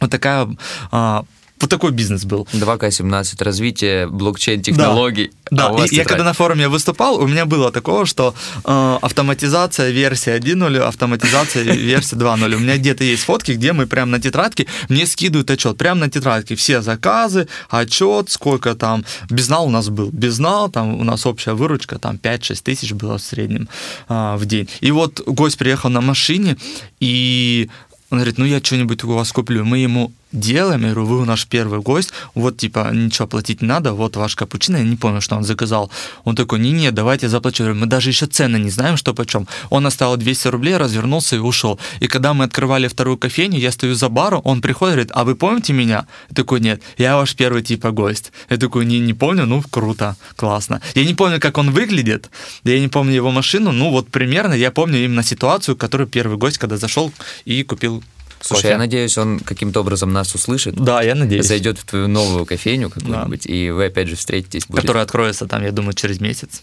вот 0.00 0.10
такая 0.10 0.48
а, 0.90 1.24
вот 1.60 1.70
такой 1.70 1.90
бизнес 1.92 2.24
был. 2.24 2.46
2К17, 2.52 3.42
развитие 3.44 4.06
блокчейн-технологий. 4.06 5.30
Да, 5.50 5.68
а 5.68 5.84
и 5.86 5.94
я 5.94 6.04
когда 6.04 6.24
на 6.24 6.32
форуме 6.32 6.68
выступал, 6.68 7.18
у 7.18 7.26
меня 7.26 7.46
было 7.46 7.72
такого, 7.72 8.06
что 8.06 8.34
э, 8.64 8.98
автоматизация 9.02 9.90
версия 9.90 10.36
1.0, 10.36 10.78
автоматизация 10.78 11.62
версия 11.74 12.16
2.0. 12.16 12.54
У 12.54 12.58
меня 12.58 12.76
где-то 12.76 13.04
есть 13.04 13.24
фотки, 13.24 13.52
где 13.52 13.72
мы 13.72 13.86
прямо 13.86 14.12
на 14.12 14.20
тетрадке, 14.20 14.66
мне 14.88 15.06
скидывают 15.06 15.50
отчет, 15.50 15.76
прямо 15.76 16.00
на 16.00 16.10
тетрадке, 16.10 16.54
все 16.54 16.82
заказы, 16.82 17.48
отчет, 17.70 18.30
сколько 18.30 18.74
там, 18.74 19.04
безнал 19.30 19.66
у 19.66 19.70
нас 19.70 19.88
был, 19.88 20.10
безнал, 20.10 20.68
там 20.70 21.00
у 21.00 21.04
нас 21.04 21.26
общая 21.26 21.54
выручка, 21.54 21.98
там 21.98 22.16
5-6 22.16 22.62
тысяч 22.62 22.92
было 22.92 23.18
в 23.18 23.22
среднем 23.22 23.68
э, 24.08 24.36
в 24.36 24.46
день. 24.46 24.68
И 24.80 24.90
вот 24.90 25.22
гость 25.26 25.58
приехал 25.58 25.90
на 25.90 26.00
машине, 26.00 26.56
и 27.00 27.68
он 28.10 28.18
говорит, 28.18 28.38
ну 28.38 28.44
я 28.44 28.60
что-нибудь 28.62 29.04
у 29.04 29.12
вас 29.12 29.32
куплю. 29.32 29.64
Мы 29.64 29.78
ему 29.78 30.12
делаем, 30.32 30.82
я 30.82 30.92
говорю, 30.92 31.06
вы 31.06 31.26
наш 31.26 31.46
первый 31.46 31.80
гость, 31.80 32.12
вот, 32.34 32.56
типа, 32.56 32.90
ничего 32.92 33.26
платить 33.26 33.62
не 33.62 33.68
надо, 33.68 33.92
вот 33.92 34.16
ваш 34.16 34.36
капучино, 34.36 34.78
я 34.78 34.84
не 34.84 34.96
помню, 34.96 35.20
что 35.20 35.36
он 35.36 35.44
заказал. 35.44 35.90
Он 36.24 36.36
такой, 36.36 36.58
не-не, 36.60 36.90
давайте 36.90 37.26
я 37.26 37.30
заплачу. 37.30 37.62
Я 37.62 37.68
говорю, 37.70 37.80
мы 37.80 37.86
даже 37.86 38.10
еще 38.10 38.26
цены 38.26 38.56
не 38.56 38.70
знаем, 38.70 38.96
что 38.96 39.14
почем. 39.14 39.46
Он 39.70 39.86
оставил 39.86 40.16
200 40.16 40.48
рублей, 40.48 40.76
развернулся 40.76 41.36
и 41.36 41.38
ушел. 41.38 41.78
И 42.00 42.06
когда 42.06 42.34
мы 42.34 42.44
открывали 42.44 42.88
вторую 42.88 43.16
кофейню, 43.16 43.58
я 43.58 43.72
стою 43.72 43.94
за 43.94 44.08
баром, 44.08 44.40
он 44.44 44.60
приходит, 44.60 44.94
говорит, 44.94 45.12
а 45.14 45.24
вы 45.24 45.34
помните 45.34 45.72
меня? 45.72 46.06
Я 46.30 46.34
такой, 46.34 46.60
нет, 46.60 46.82
я 46.98 47.16
ваш 47.16 47.34
первый, 47.34 47.62
типа, 47.62 47.90
гость. 47.90 48.32
Я 48.50 48.56
такой, 48.56 48.84
не, 48.84 49.00
не 49.00 49.14
помню, 49.14 49.46
ну, 49.46 49.62
круто, 49.70 50.16
классно. 50.36 50.80
Я 50.94 51.04
не 51.04 51.14
помню, 51.14 51.40
как 51.40 51.58
он 51.58 51.70
выглядит, 51.70 52.30
я 52.64 52.78
не 52.80 52.88
помню 52.88 53.14
его 53.14 53.30
машину, 53.30 53.72
ну, 53.72 53.90
вот 53.90 54.10
примерно 54.10 54.54
я 54.54 54.70
помню 54.70 55.04
именно 55.04 55.22
ситуацию, 55.22 55.76
которую 55.76 56.08
первый 56.08 56.36
гость, 56.36 56.58
когда 56.58 56.76
зашел 56.76 57.12
и 57.44 57.62
купил 57.62 58.02
Слушай, 58.40 58.62
кофе. 58.62 58.72
я 58.72 58.78
надеюсь, 58.78 59.18
он 59.18 59.40
каким-то 59.40 59.80
образом 59.80 60.12
нас 60.12 60.34
услышит. 60.34 60.74
Да, 60.74 61.02
я 61.02 61.14
надеюсь. 61.14 61.46
Зайдет 61.46 61.78
в 61.78 61.84
твою 61.84 62.08
новую 62.08 62.46
кофейню 62.46 62.90
какую-нибудь, 62.90 63.42
да. 63.44 63.52
и 63.52 63.70
вы 63.70 63.86
опять 63.86 64.08
же 64.08 64.16
встретитесь. 64.16 64.66
Будет... 64.66 64.82
Которая 64.82 65.04
откроется 65.04 65.46
там, 65.46 65.62
я 65.62 65.72
думаю, 65.72 65.94
через 65.94 66.20
месяц. 66.20 66.62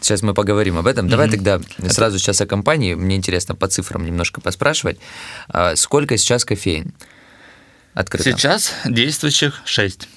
Сейчас 0.00 0.22
мы 0.22 0.34
поговорим 0.34 0.76
об 0.78 0.86
этом. 0.86 1.08
Давай 1.08 1.30
тогда 1.30 1.60
сразу 1.88 2.18
сейчас 2.18 2.40
о 2.40 2.46
компании. 2.46 2.94
Мне 2.94 3.16
интересно 3.16 3.54
по 3.54 3.68
цифрам 3.68 4.04
немножко 4.04 4.40
поспрашивать. 4.40 4.98
А, 5.48 5.76
сколько 5.76 6.16
сейчас 6.16 6.44
кофеин 6.44 6.92
открыто? 7.94 8.30
Сейчас 8.30 8.72
действующих 8.84 9.60
6. 9.64 10.08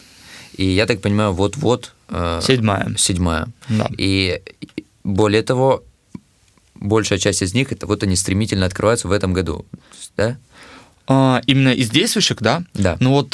И 0.56 0.66
я 0.66 0.86
так 0.86 1.02
понимаю, 1.02 1.34
вот-вот... 1.34 1.94
э, 2.10 2.42
Седьмая. 2.44 2.94
Седьмая. 2.98 3.48
Да. 3.70 3.90
И 3.98 4.42
более 5.04 5.44
того, 5.44 5.84
большая 6.76 7.20
часть 7.20 7.42
из 7.42 7.54
них, 7.54 7.72
это 7.72 7.88
вот 7.88 8.04
они 8.04 8.16
стремительно 8.16 8.66
открываются 8.66 9.08
в 9.08 9.12
этом 9.12 9.34
году, 9.34 9.66
да? 10.18 10.38
А, 11.12 11.42
именно 11.48 11.70
из 11.74 11.90
действующих, 11.90 12.38
да? 12.40 12.64
Да. 12.74 12.96
Ну 13.00 13.10
вот, 13.12 13.34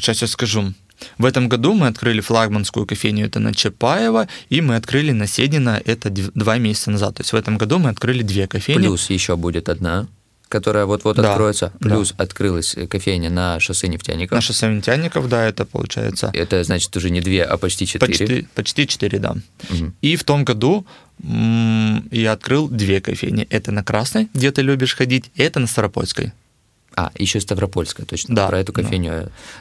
сейчас 0.00 0.22
я 0.22 0.26
скажу. 0.28 0.72
В 1.18 1.24
этом 1.26 1.48
году 1.50 1.74
мы 1.74 1.86
открыли 1.88 2.20
флагманскую 2.20 2.86
кофейню, 2.86 3.26
это 3.26 3.38
на 3.38 3.52
Чапаева, 3.54 4.26
и 4.48 4.60
мы 4.62 4.76
открыли 4.76 5.10
на 5.12 5.26
Седина, 5.26 5.80
это 5.84 6.08
дв- 6.08 6.30
два 6.34 6.56
месяца 6.56 6.90
назад. 6.90 7.16
То 7.16 7.20
есть 7.22 7.32
в 7.32 7.36
этом 7.36 7.58
году 7.58 7.78
мы 7.78 7.90
открыли 7.90 8.22
две 8.22 8.46
кофейни. 8.46 8.78
Плюс 8.78 9.10
еще 9.10 9.36
будет 9.36 9.68
одна, 9.68 10.06
которая 10.48 10.86
вот-вот 10.86 11.16
Да, 11.16 11.32
откроется. 11.32 11.72
да. 11.80 11.90
Плюс 11.90 12.14
открылась 12.16 12.74
кофейня 12.88 13.28
на 13.28 13.60
шоссе 13.60 13.88
нефтяников. 13.88 14.36
На 14.36 14.40
шоссе 14.40 14.68
Нефтяников, 14.72 15.28
да, 15.28 15.44
это 15.46 15.66
получается 15.66 16.30
Это 16.32 16.62
значит 16.64 16.96
уже 16.96 17.10
не 17.10 17.20
две, 17.20 17.42
а 17.42 17.58
почти 17.58 17.86
четыре. 17.86 18.12
почти, 18.12 18.46
почти 18.54 18.86
4, 18.86 19.18
да. 19.18 19.34
Мгм. 19.68 19.94
И 20.00 20.16
в 20.16 20.24
том 20.24 20.44
году 20.44 20.86
м, 21.22 22.08
я 22.12 22.32
открыл 22.32 22.68
две 22.68 23.00
кофейни. 23.00 23.46
Это 23.50 23.72
на 23.72 23.82
Красной, 23.84 24.28
где 24.32 24.50
ты 24.52 24.62
любишь 24.62 24.94
ходить, 24.94 25.30
и 25.34 25.42
это 25.42 25.60
на 25.60 25.66
Старопольской. 25.66 26.32
А, 26.96 27.10
еще 27.18 27.40
Ставропольская, 27.40 28.06
точно. 28.06 28.34
Да, 28.36 28.46
Про 28.46 28.60
эту 28.60 28.72
да. 28.72 28.82
кофейню 28.82 29.12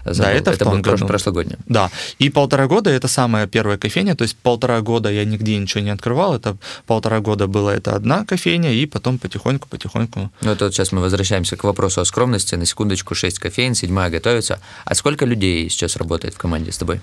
я 0.06 0.13
забыл. 0.13 0.32
это 0.34 0.52
в 0.52 0.56
это 0.56 0.65
том 0.65 0.74
было 0.74 0.82
прош- 0.82 0.91
году. 1.00 1.08
прошлогоднее. 1.08 1.58
Да, 1.65 1.89
и 2.19 2.30
полтора 2.30 2.67
года 2.67 2.91
это 2.91 3.08
самая 3.08 3.48
первая 3.48 3.78
кофейня, 3.80 4.15
то 4.15 4.22
есть 4.24 4.38
полтора 4.38 4.82
года 4.82 5.10
я 5.12 5.26
нигде 5.26 5.58
ничего 5.58 5.82
не 5.84 5.89
открывал, 5.89 6.36
это 6.36 6.58
полтора 6.86 7.22
года 7.22 7.48
была 7.48 7.74
это 7.74 7.96
одна 7.96 8.24
кофейня, 8.26 8.72
и 8.74 8.86
потом 8.86 9.17
потихоньку-потихоньку. 9.17 10.32
Ну, 10.41 10.52
это 10.52 10.65
вот 10.65 10.74
сейчас 10.76 10.91
мы 10.91 11.02
возвращаемся 11.02 11.56
к 11.58 11.63
вопросу 11.63 12.02
о 12.02 12.06
скромности. 12.06 12.54
На 12.56 12.65
секундочку, 12.67 13.15
6 13.15 13.39
кофеин, 13.39 13.74
седьмая 13.74 14.12
готовится. 14.12 14.60
А 14.86 14.93
сколько 14.93 15.26
людей 15.26 15.67
сейчас 15.69 15.96
работает 15.96 16.36
в 16.36 16.38
команде 16.38 16.72
с 16.72 16.78
тобой? 16.78 17.02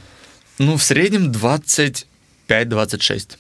Ну, 0.59 0.77
в 0.77 0.83
среднем 0.85 1.33
25-26. 2.49 3.37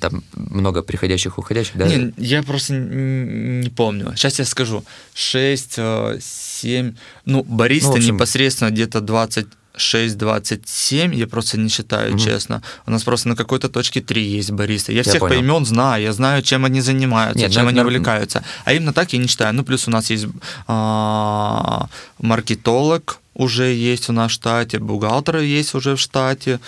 Там 0.00 0.22
много 0.36 0.82
приходящих, 0.82 1.38
уходящих, 1.38 1.76
да? 1.76 1.86
Не, 1.86 2.12
я 2.18 2.42
просто 2.42 2.74
не 2.74 3.70
помню. 3.70 4.12
Сейчас 4.16 4.38
я 4.38 4.44
скажу. 4.44 4.84
6, 5.14 5.78
7, 6.20 6.94
ну, 7.24 7.42
бариста 7.44 7.90
Ну, 7.90 7.96
общем- 7.96 8.14
непосредственно 8.14 8.70
где-то 8.70 9.00
26-27, 9.00 11.14
я 11.14 11.26
просто 11.26 11.58
не 11.58 11.68
считаю, 11.68 12.10
Мгм. 12.14 12.18
честно. 12.18 12.60
У 12.86 12.90
нас 12.90 13.02
просто 13.04 13.28
на 13.28 13.36
какой-то 13.36 13.68
точке 13.68 14.00
3 14.00 14.22
есть 14.38 14.50
бариста. 14.50 14.92
Я, 14.92 14.98
Я 14.98 15.02
всех 15.04 15.20
понял. 15.20 15.36
по 15.36 15.40
имен 15.44 15.64
знаю, 15.64 16.02
я 16.02 16.12
знаю, 16.12 16.42
чем 16.42 16.64
они 16.64 16.80
занимаются, 16.82 17.38
Нет, 17.40 17.52
чем 17.52 17.66
они 17.68 17.76
нар- 17.78 17.86
увлекаются. 17.86 18.42
А 18.64 18.72
именно 18.72 18.92
так 18.92 19.12
я 19.14 19.18
не 19.18 19.26
считаю. 19.26 19.54
Ну, 19.54 19.64
плюс 19.64 19.88
у 19.88 19.90
нас 19.90 20.10
есть 20.10 20.26
а, 20.66 21.86
маркетолог 22.20 23.18
уже 23.34 23.72
есть 23.72 24.10
у 24.10 24.12
нас 24.12 24.30
в 24.30 24.34
штате, 24.34 24.78
бухгалтер 24.78 25.38
есть 25.38 25.74
уже 25.74 25.94
в 25.96 26.00
штате, 26.00 26.58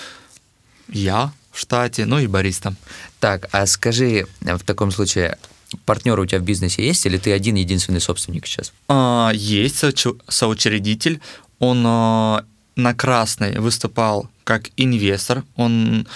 я 0.88 1.31
в 1.55 1.59
штате, 1.61 2.05
ну 2.05 2.19
и 2.19 2.27
бариста. 2.27 2.75
Так, 3.21 3.49
а 3.53 3.67
скажи, 3.67 4.27
в 4.40 4.59
таком 4.64 4.90
случае, 4.90 5.38
партнеры 5.87 6.23
у 6.23 6.27
тебя 6.27 6.40
в 6.40 6.45
бизнесе 6.45 6.85
есть, 6.87 7.07
или 7.07 7.17
ты 7.17 7.33
один 7.33 7.55
единственный 7.55 8.01
собственник 8.01 8.47
сейчас? 8.47 8.73
А, 8.88 9.31
Есть 9.35 9.77
соучу- 9.83 10.21
соучредитель. 10.29 11.21
Он 11.61 11.83
а, 11.87 12.45
на 12.77 12.95
Красной 12.95 13.59
выступал 13.61 14.29
как 14.43 14.71
инвестор. 14.77 15.45
Он, 15.57 16.07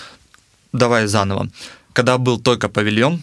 давай 0.72 1.07
заново, 1.07 1.48
когда 1.92 2.18
был 2.18 2.40
только 2.40 2.68
павильон, 2.68 3.22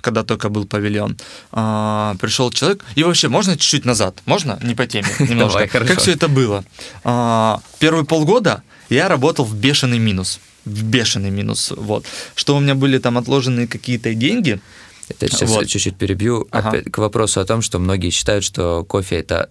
когда 0.00 0.22
только 0.22 0.48
был 0.48 0.66
павильон, 0.66 1.18
а, 1.52 2.14
пришел 2.20 2.50
человек, 2.52 2.84
и 2.94 3.02
вообще, 3.02 3.28
можно 3.28 3.56
чуть-чуть 3.58 3.84
назад? 3.84 4.18
Можно? 4.24 4.58
Не 4.62 4.74
по 4.74 4.86
теме, 4.86 5.08
немножко. 5.18 5.68
Давай. 5.72 5.88
Как 5.88 5.98
все 6.00 6.12
это 6.12 6.28
было? 6.28 6.64
А, 7.04 7.60
Первые 7.80 8.04
полгода 8.04 8.62
я 8.88 9.08
работал 9.08 9.44
в 9.44 9.54
бешеный 9.54 9.98
минус. 9.98 10.40
В 10.70 10.82
бешеный 10.84 11.30
минус, 11.30 11.72
вот. 11.76 12.04
Что 12.34 12.56
у 12.56 12.60
меня 12.60 12.74
были 12.74 12.98
там 12.98 13.18
отложенные 13.18 13.66
какие-то 13.66 14.14
деньги, 14.14 14.60
Это 15.08 15.26
сейчас 15.28 15.50
Вот. 15.50 15.66
чуть-чуть 15.66 15.96
перебью. 15.96 16.46
Ага. 16.52 16.68
Опять 16.68 16.92
к 16.92 16.98
вопросу 16.98 17.40
о 17.40 17.44
том, 17.44 17.62
что 17.62 17.78
многие 17.80 18.10
считают, 18.10 18.44
что 18.44 18.84
кофе 18.84 19.16
это 19.16 19.50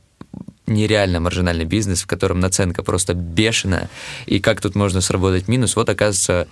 нереально 0.67 1.19
маржинальный 1.19 1.65
бизнес, 1.65 2.01
в 2.03 2.07
котором 2.07 2.39
наценка 2.39 2.81
просто 2.83 3.13
бешеная, 3.13 3.89
и 4.25 4.39
как 4.39 4.61
тут 4.61 4.75
можно 4.75 5.01
сработать 5.01 5.47
минус, 5.47 5.75
вот 5.75 5.89
оказывается, 5.89 6.47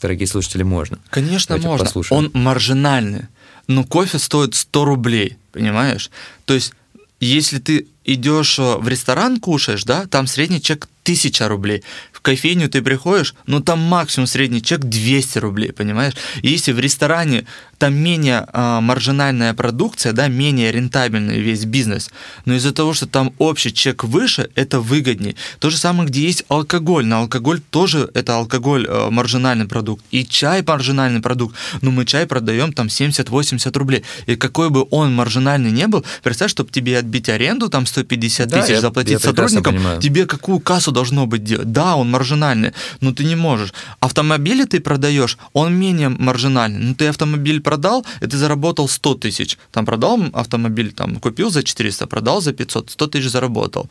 дорогие 0.00 0.26
слушатели, 0.28 0.62
можно. 0.62 0.98
Конечно, 1.10 1.48
Давайте 1.56 1.68
можно. 1.68 1.84
послушаем. 1.86 2.18
Он 2.18 2.30
маржинальный. 2.42 3.22
Но 3.66 3.84
кофе 3.84 4.18
стоит 4.18 4.54
100 4.54 4.84
рублей, 4.84 5.36
понимаешь? 5.52 6.10
То 6.44 6.54
есть, 6.54 6.72
если 7.20 7.58
ты 7.58 7.86
идешь 8.04 8.58
э, 8.58 8.76
в 8.76 8.88
ресторан, 8.88 9.38
кушаешь, 9.40 9.84
да, 9.84 10.06
там 10.06 10.26
средний 10.26 10.60
чек 10.60 10.88
1000 11.04 11.48
рублей. 11.48 11.82
Кофейню 12.22 12.68
ты 12.68 12.82
приходишь, 12.82 13.34
ну 13.46 13.60
там 13.60 13.80
максимум 13.80 14.26
средний 14.26 14.62
чек 14.62 14.80
200 14.80 15.38
рублей, 15.38 15.72
понимаешь? 15.72 16.14
И 16.42 16.48
если 16.48 16.72
в 16.72 16.78
ресторане 16.78 17.44
там 17.78 17.94
менее 17.96 18.46
а, 18.52 18.80
маржинальная 18.80 19.54
продукция, 19.54 20.12
да, 20.12 20.28
менее 20.28 20.70
рентабельный 20.70 21.40
весь 21.40 21.64
бизнес, 21.64 22.10
но 22.44 22.54
из-за 22.54 22.72
того, 22.72 22.94
что 22.94 23.08
там 23.08 23.32
общий 23.38 23.74
чек 23.74 24.04
выше, 24.04 24.48
это 24.54 24.78
выгоднее. 24.78 25.34
То 25.58 25.68
же 25.68 25.76
самое, 25.76 26.08
где 26.08 26.22
есть 26.22 26.44
алкоголь. 26.48 27.04
На 27.06 27.18
алкоголь 27.18 27.60
тоже 27.70 28.08
это 28.14 28.36
алкоголь 28.36 28.86
э, 28.88 29.10
маржинальный 29.10 29.66
продукт. 29.66 30.04
И 30.12 30.24
чай 30.24 30.62
маржинальный 30.64 31.20
продукт. 31.20 31.56
Но 31.80 31.90
мы 31.90 32.04
чай 32.06 32.26
продаем 32.26 32.72
там 32.72 32.86
70-80 32.86 33.76
рублей. 33.76 34.04
И 34.26 34.36
какой 34.36 34.70
бы 34.70 34.86
он 34.92 35.12
маржинальный 35.12 35.72
не 35.72 35.88
был, 35.88 36.04
представь, 36.22 36.52
чтобы 36.52 36.70
тебе 36.70 36.98
отбить 36.98 37.28
аренду, 37.28 37.68
там 37.68 37.86
150 37.86 38.48
Да, 38.48 38.60
тысяч 38.60 38.70
я- 38.74 38.80
заплатить 38.80 39.14
я 39.14 39.18
сотрудникам, 39.18 39.76
тебе 40.00 40.26
какую 40.26 40.60
кассу 40.60 40.92
должно 40.92 41.26
быть 41.26 41.42
делать? 41.42 41.72
Да, 41.72 41.96
он 41.96 42.11
маржинальный, 42.12 42.72
но 43.00 43.10
ты 43.10 43.24
не 43.24 43.36
можешь. 43.36 43.72
Автомобили 44.00 44.64
ты 44.64 44.80
продаешь, 44.80 45.38
он 45.52 45.74
менее 45.74 46.08
маржинальный. 46.08 46.78
Ну, 46.80 46.94
ты 46.94 47.08
автомобиль 47.08 47.60
продал, 47.60 48.04
и 48.22 48.26
ты 48.26 48.36
заработал 48.36 48.88
100 48.88 49.14
тысяч. 49.14 49.58
Там 49.70 49.84
продал 49.86 50.20
автомобиль, 50.32 50.92
там 50.92 51.16
купил 51.16 51.50
за 51.50 51.62
400, 51.62 52.06
продал 52.06 52.40
за 52.40 52.52
500, 52.52 52.90
100 52.90 53.06
тысяч 53.06 53.30
заработал. 53.30 53.88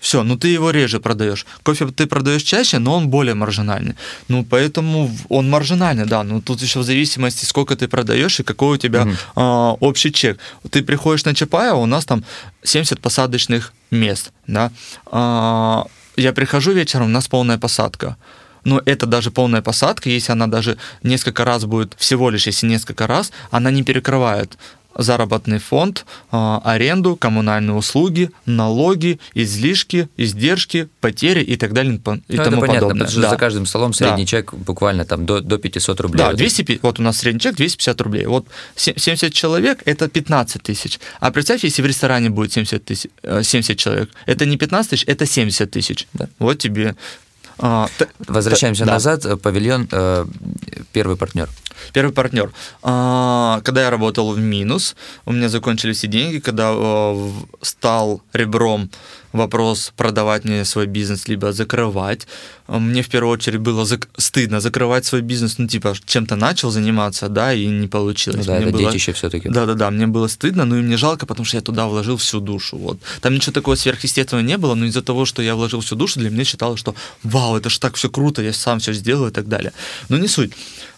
Все, 0.00 0.24
ну 0.24 0.36
ты 0.36 0.48
его 0.48 0.72
реже 0.72 0.98
продаешь. 0.98 1.46
Кофе 1.62 1.86
ты 1.86 2.06
продаешь 2.06 2.42
чаще, 2.42 2.78
но 2.78 2.96
он 2.96 3.08
более 3.08 3.34
маржинальный. 3.34 3.94
Ну, 4.28 4.44
поэтому 4.44 5.08
он 5.28 5.48
маржинальный, 5.48 6.06
да. 6.06 6.24
Но 6.24 6.40
тут 6.40 6.62
еще 6.62 6.80
в 6.80 6.82
зависимости, 6.82 7.44
сколько 7.44 7.74
ты 7.76 7.86
продаешь 7.86 8.40
и 8.40 8.42
какой 8.42 8.74
у 8.74 8.76
тебя 8.78 9.04
Мгм. 9.04 9.16
а, 9.36 9.76
общий 9.80 10.10
чек. 10.12 10.38
Ты 10.70 10.82
приходишь 10.82 11.24
на 11.24 11.34
Чапаева, 11.34 11.76
у 11.76 11.86
нас 11.86 12.04
там 12.04 12.24
70 12.64 13.00
посадочных 13.00 13.72
мест, 13.92 14.32
да. 14.48 14.70
А, 15.06 15.84
я 16.16 16.32
прихожу 16.32 16.72
вечером, 16.72 17.06
у 17.06 17.10
нас 17.10 17.28
полная 17.28 17.58
посадка. 17.58 18.16
Но 18.64 18.80
это 18.84 19.06
даже 19.06 19.30
полная 19.30 19.60
посадка, 19.62 20.08
если 20.08 20.32
она 20.32 20.46
даже 20.46 20.78
несколько 21.02 21.44
раз 21.44 21.64
будет, 21.64 21.94
всего 21.98 22.30
лишь 22.30 22.46
если 22.46 22.66
несколько 22.66 23.06
раз, 23.06 23.32
она 23.50 23.70
не 23.70 23.82
перекрывает 23.82 24.56
заработный 24.96 25.58
фонд, 25.58 26.04
а, 26.30 26.60
аренду, 26.64 27.16
коммунальные 27.16 27.74
услуги, 27.74 28.30
налоги, 28.46 29.18
излишки, 29.34 30.08
издержки, 30.16 30.88
потери 31.00 31.42
и 31.42 31.56
так 31.56 31.72
далее 31.72 31.94
и 31.96 32.00
Ну, 32.04 32.20
это 32.28 32.44
тому 32.44 32.60
понятно, 32.60 32.80
подобное. 32.88 32.88
потому 33.06 33.10
что 33.10 33.20
Да. 33.22 33.30
за 33.30 33.36
каждым 33.36 33.66
столом 33.66 33.92
средний 33.92 34.26
чек 34.26 34.54
буквально 34.54 35.04
там 35.04 35.26
до, 35.26 35.40
до 35.40 35.58
500 35.58 36.00
рублей. 36.00 36.18
Да, 36.18 36.26
Вот 36.28 36.36
200, 36.36 36.78
вот 36.82 36.98
у 37.00 37.02
нас 37.02 37.18
средний 37.18 37.40
чек 37.40 37.56
250 37.56 38.00
рублей. 38.00 38.26
Вот 38.26 38.46
се- 38.76 38.94
70 38.96 39.32
человек– 39.34 39.80
это 39.84 40.08
15 40.08 40.62
тысяч. 40.62 40.98
А 41.20 41.30
представь, 41.30 41.64
если 41.64 41.82
в 41.82 41.86
ресторане 41.86 42.30
будет 42.30 42.52
70, 42.52 42.84
тысяч, 42.84 43.10
э, 43.22 43.42
70 43.42 43.78
человек, 43.78 44.10
это 44.26 44.46
не 44.46 44.56
15 44.56 44.90
тысяч, 44.90 45.04
это 45.06 45.26
70 45.26 45.70
тысяч. 45.70 46.06
Да. 46.14 46.28
Вот 46.38 46.58
тебе. 46.58 46.94
А, 47.58 47.86
Возвращаемся 48.26 48.84
да. 48.84 48.92
назад. 48.92 49.24
э, 49.26 49.36
Павильон, 49.36 49.86
э, 49.92 50.26
первый 50.92 51.16
партнер. 51.16 51.48
Первый 51.92 52.12
партнер. 52.12 52.52
А, 52.82 53.60
Когда 53.64 53.82
я 53.82 53.90
работал 53.90 54.32
в 54.32 54.38
минус, 54.38 54.96
у 55.26 55.32
меня 55.32 55.48
закончились 55.48 55.98
все 55.98 56.08
деньги, 56.08 56.38
когда 56.38 56.72
в- 56.72 57.46
стал 57.62 58.20
ребром 58.32 58.90
вопрос 59.32 59.92
продавать 59.96 60.44
мне 60.44 60.64
свой 60.64 60.86
бизнес, 60.86 61.26
либо 61.28 61.52
закрывать. 61.52 62.26
А 62.66 62.78
Мне 62.78 63.00
в 63.02 63.08
первую 63.08 63.32
очередь 63.32 63.60
было 63.60 63.84
зак- 63.84 64.08
стыдно 64.18 64.60
закрывать 64.60 65.04
свой 65.06 65.22
бизнес, 65.22 65.58
ну 65.58 65.66
типа 65.66 65.94
чем-то 66.04 66.36
начал 66.36 66.70
заниматься, 66.70 67.28
да, 67.28 67.54
и 67.54 67.66
не 67.66 67.88
получилось. 67.88 68.40
Ну 68.46 68.52
да, 68.52 68.58
Мне 68.58 68.68
это 68.68 68.72
было- 68.78 68.90
детище 68.92 69.12
все-таки. 69.12 69.48
Да-да-да, 69.48 69.90
мне 69.90 70.06
было 70.06 70.28
стыдно, 70.28 70.64
но 70.66 70.76
и 70.76 70.82
мне 70.82 70.96
жалко, 70.98 71.24
потому 71.26 71.46
что 71.46 71.56
я 71.56 71.62
туда 71.62 71.86
вложил 71.86 72.16
всю 72.16 72.40
душу. 72.40 72.76
Вот. 72.76 72.98
Там 73.22 73.34
ничего 73.34 73.52
такого 73.52 73.74
сверхъестественного 73.76 74.44
не 74.44 74.58
было, 74.58 74.74
но 74.74 74.84
из-за 74.86 75.00
того, 75.02 75.24
что 75.24 75.42
я 75.42 75.54
вложил 75.54 75.80
всю 75.80 75.96
душу, 75.96 76.20
для 76.20 76.28
меня 76.30 76.44
считалось, 76.44 76.80
что 76.80 76.94
вау, 77.22 77.56
это 77.56 77.70
ж 77.70 77.78
так 77.78 77.94
все 77.96 78.08
круто, 78.10 78.42
я 78.42 78.52
сам 78.52 78.78
все 78.80 78.92
сделаю 78.92 79.30
и 79.30 79.34
так 79.34 79.48
далее. 79.48 79.72
Но 80.10 80.18
не 80.18 80.28
суть. 80.28 80.52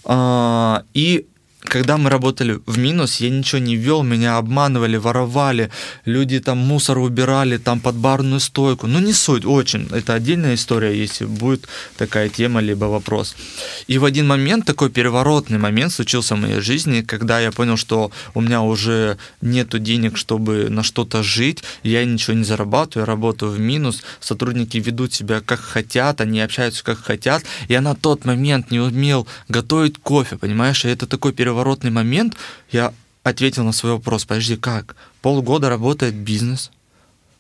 А, 0.05 0.85
И 0.95 1.27
когда 1.65 1.97
мы 1.97 2.11
работали 2.11 2.61
в 2.67 2.79
минус, 2.79 3.21
я 3.21 3.31
ничего 3.31 3.59
не 3.59 3.77
вел, 3.77 4.03
меня 4.03 4.37
обманывали, 4.37 4.97
воровали, 4.97 5.71
люди 6.05 6.39
там 6.39 6.59
мусор 6.59 6.99
убирали, 6.99 7.57
там 7.57 7.81
под 7.81 7.97
барную 7.97 8.41
стойку. 8.41 8.87
Ну, 8.87 9.01
не 9.01 9.13
суть, 9.13 9.45
очень. 9.45 9.89
Это 9.91 10.15
отдельная 10.15 10.55
история, 10.55 10.97
если 10.97 11.25
будет 11.25 11.67
такая 11.97 12.29
тема, 12.29 12.61
либо 12.61 12.85
вопрос. 12.85 13.35
И 13.87 13.99
в 13.99 14.05
один 14.05 14.27
момент, 14.27 14.67
такой 14.67 14.91
переворотный 14.91 15.59
момент 15.59 15.93
случился 15.93 16.37
в 16.37 16.41
моей 16.41 16.61
жизни, 16.61 17.01
когда 17.01 17.41
я 17.41 17.51
понял, 17.51 17.77
что 17.77 18.11
у 18.35 18.41
меня 18.41 18.61
уже 18.63 19.17
нету 19.41 19.79
денег, 19.79 20.17
чтобы 20.17 20.69
на 20.69 20.83
что-то 20.83 21.23
жить, 21.23 21.65
я 21.83 22.05
ничего 22.05 22.37
не 22.37 22.45
зарабатываю, 22.45 23.03
я 23.03 23.07
работаю 23.07 23.51
в 23.51 23.59
минус, 23.59 24.03
сотрудники 24.21 24.77
ведут 24.77 25.15
себя 25.15 25.41
как 25.41 25.61
хотят, 25.61 26.21
они 26.21 26.41
общаются 26.41 26.85
как 26.85 26.99
хотят. 26.99 27.43
Я 27.69 27.81
на 27.81 27.95
тот 27.95 28.25
момент 28.25 28.71
не 28.71 28.81
умел 28.81 29.27
готовить 29.49 29.99
кофе, 29.99 30.37
понимаешь? 30.37 30.85
И 30.85 30.89
это 30.89 31.07
такой 31.07 31.33
переворотный 31.55 31.91
момент. 31.91 32.37
Я 32.71 32.93
ответил 33.23 33.65
на 33.65 33.73
свой 33.73 33.93
вопрос, 33.93 34.25
подожди, 34.25 34.57
как? 34.57 34.97
Полгода 35.23 35.69
работает 35.69 36.15
бизнес, 36.15 36.71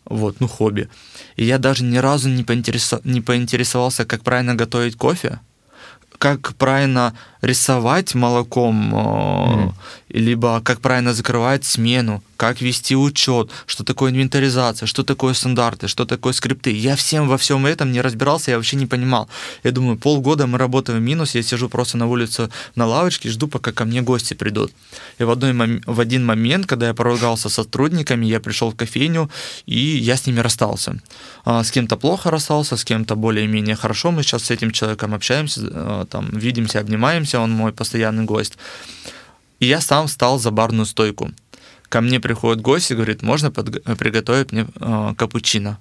вот, 0.04 0.40
ну, 0.40 0.48
хобби. 0.48 0.88
И 1.36 1.44
я 1.44 1.58
даже 1.58 1.84
ни 1.84 1.98
разу 1.98 2.28
не, 2.28 2.44
поинтересо... 2.44 3.00
не 3.04 3.20
поинтересовался, 3.20 4.04
как 4.04 4.22
правильно 4.22 4.54
готовить 4.54 4.96
кофе, 4.96 5.40
как 6.18 6.54
правильно 6.54 7.12
рисовать 7.44 8.14
молоком, 8.14 8.94
mm. 8.94 9.72
либо 10.08 10.60
как 10.62 10.80
правильно 10.80 11.12
закрывать 11.12 11.64
смену, 11.64 12.22
как 12.36 12.60
вести 12.60 12.96
учет, 12.96 13.50
что 13.66 13.84
такое 13.84 14.10
инвентаризация, 14.10 14.86
что 14.86 15.02
такое 15.02 15.34
стандарты, 15.34 15.88
что 15.88 16.04
такое 16.04 16.32
скрипты. 16.32 16.70
Я 16.70 16.96
всем 16.96 17.28
во 17.28 17.38
всем 17.38 17.66
этом 17.66 17.92
не 17.92 18.00
разбирался, 18.00 18.50
я 18.50 18.56
вообще 18.56 18.76
не 18.76 18.86
понимал. 18.86 19.28
Я 19.62 19.70
думаю, 19.70 19.96
полгода 19.96 20.46
мы 20.46 20.58
работаем 20.58 20.98
в 20.98 21.02
минус, 21.02 21.34
я 21.34 21.42
сижу 21.42 21.68
просто 21.68 21.96
на 21.96 22.06
улице 22.06 22.50
на 22.74 22.86
лавочке, 22.86 23.30
жду, 23.30 23.48
пока 23.48 23.72
ко 23.72 23.84
мне 23.84 24.02
гости 24.02 24.34
придут. 24.34 24.72
И 25.18 25.24
в, 25.24 25.30
одной, 25.30 25.80
в 25.86 26.00
один 26.00 26.24
момент, 26.24 26.66
когда 26.66 26.88
я 26.88 26.94
поругался 26.94 27.48
с 27.48 27.54
сотрудниками, 27.54 28.26
я 28.26 28.40
пришел 28.40 28.70
в 28.70 28.76
кофейню, 28.76 29.30
и 29.66 29.78
я 29.78 30.16
с 30.16 30.26
ними 30.26 30.40
расстался. 30.40 31.00
А, 31.44 31.62
с 31.62 31.70
кем-то 31.70 31.96
плохо 31.96 32.30
расстался, 32.30 32.76
с 32.76 32.84
кем-то 32.84 33.14
более-менее 33.14 33.76
хорошо. 33.76 34.10
Мы 34.10 34.22
сейчас 34.22 34.44
с 34.44 34.50
этим 34.50 34.70
человеком 34.70 35.14
общаемся, 35.14 35.60
э, 35.62 36.04
там, 36.10 36.30
видимся, 36.30 36.80
обнимаемся, 36.80 37.33
он 37.40 37.50
мой 37.50 37.72
постоянный 37.72 38.24
гость. 38.24 38.58
И 39.60 39.66
я 39.66 39.80
сам 39.80 40.06
встал 40.06 40.38
за 40.38 40.50
барную 40.50 40.86
стойку. 40.86 41.32
Ко 41.88 42.00
мне 42.00 42.20
приходит 42.20 42.62
гость 42.62 42.90
и 42.90 42.94
говорит, 42.94 43.22
можно 43.22 43.50
под... 43.50 43.82
приготовить 43.98 44.52
мне 44.52 44.66
э, 44.80 45.14
капучино. 45.16 45.78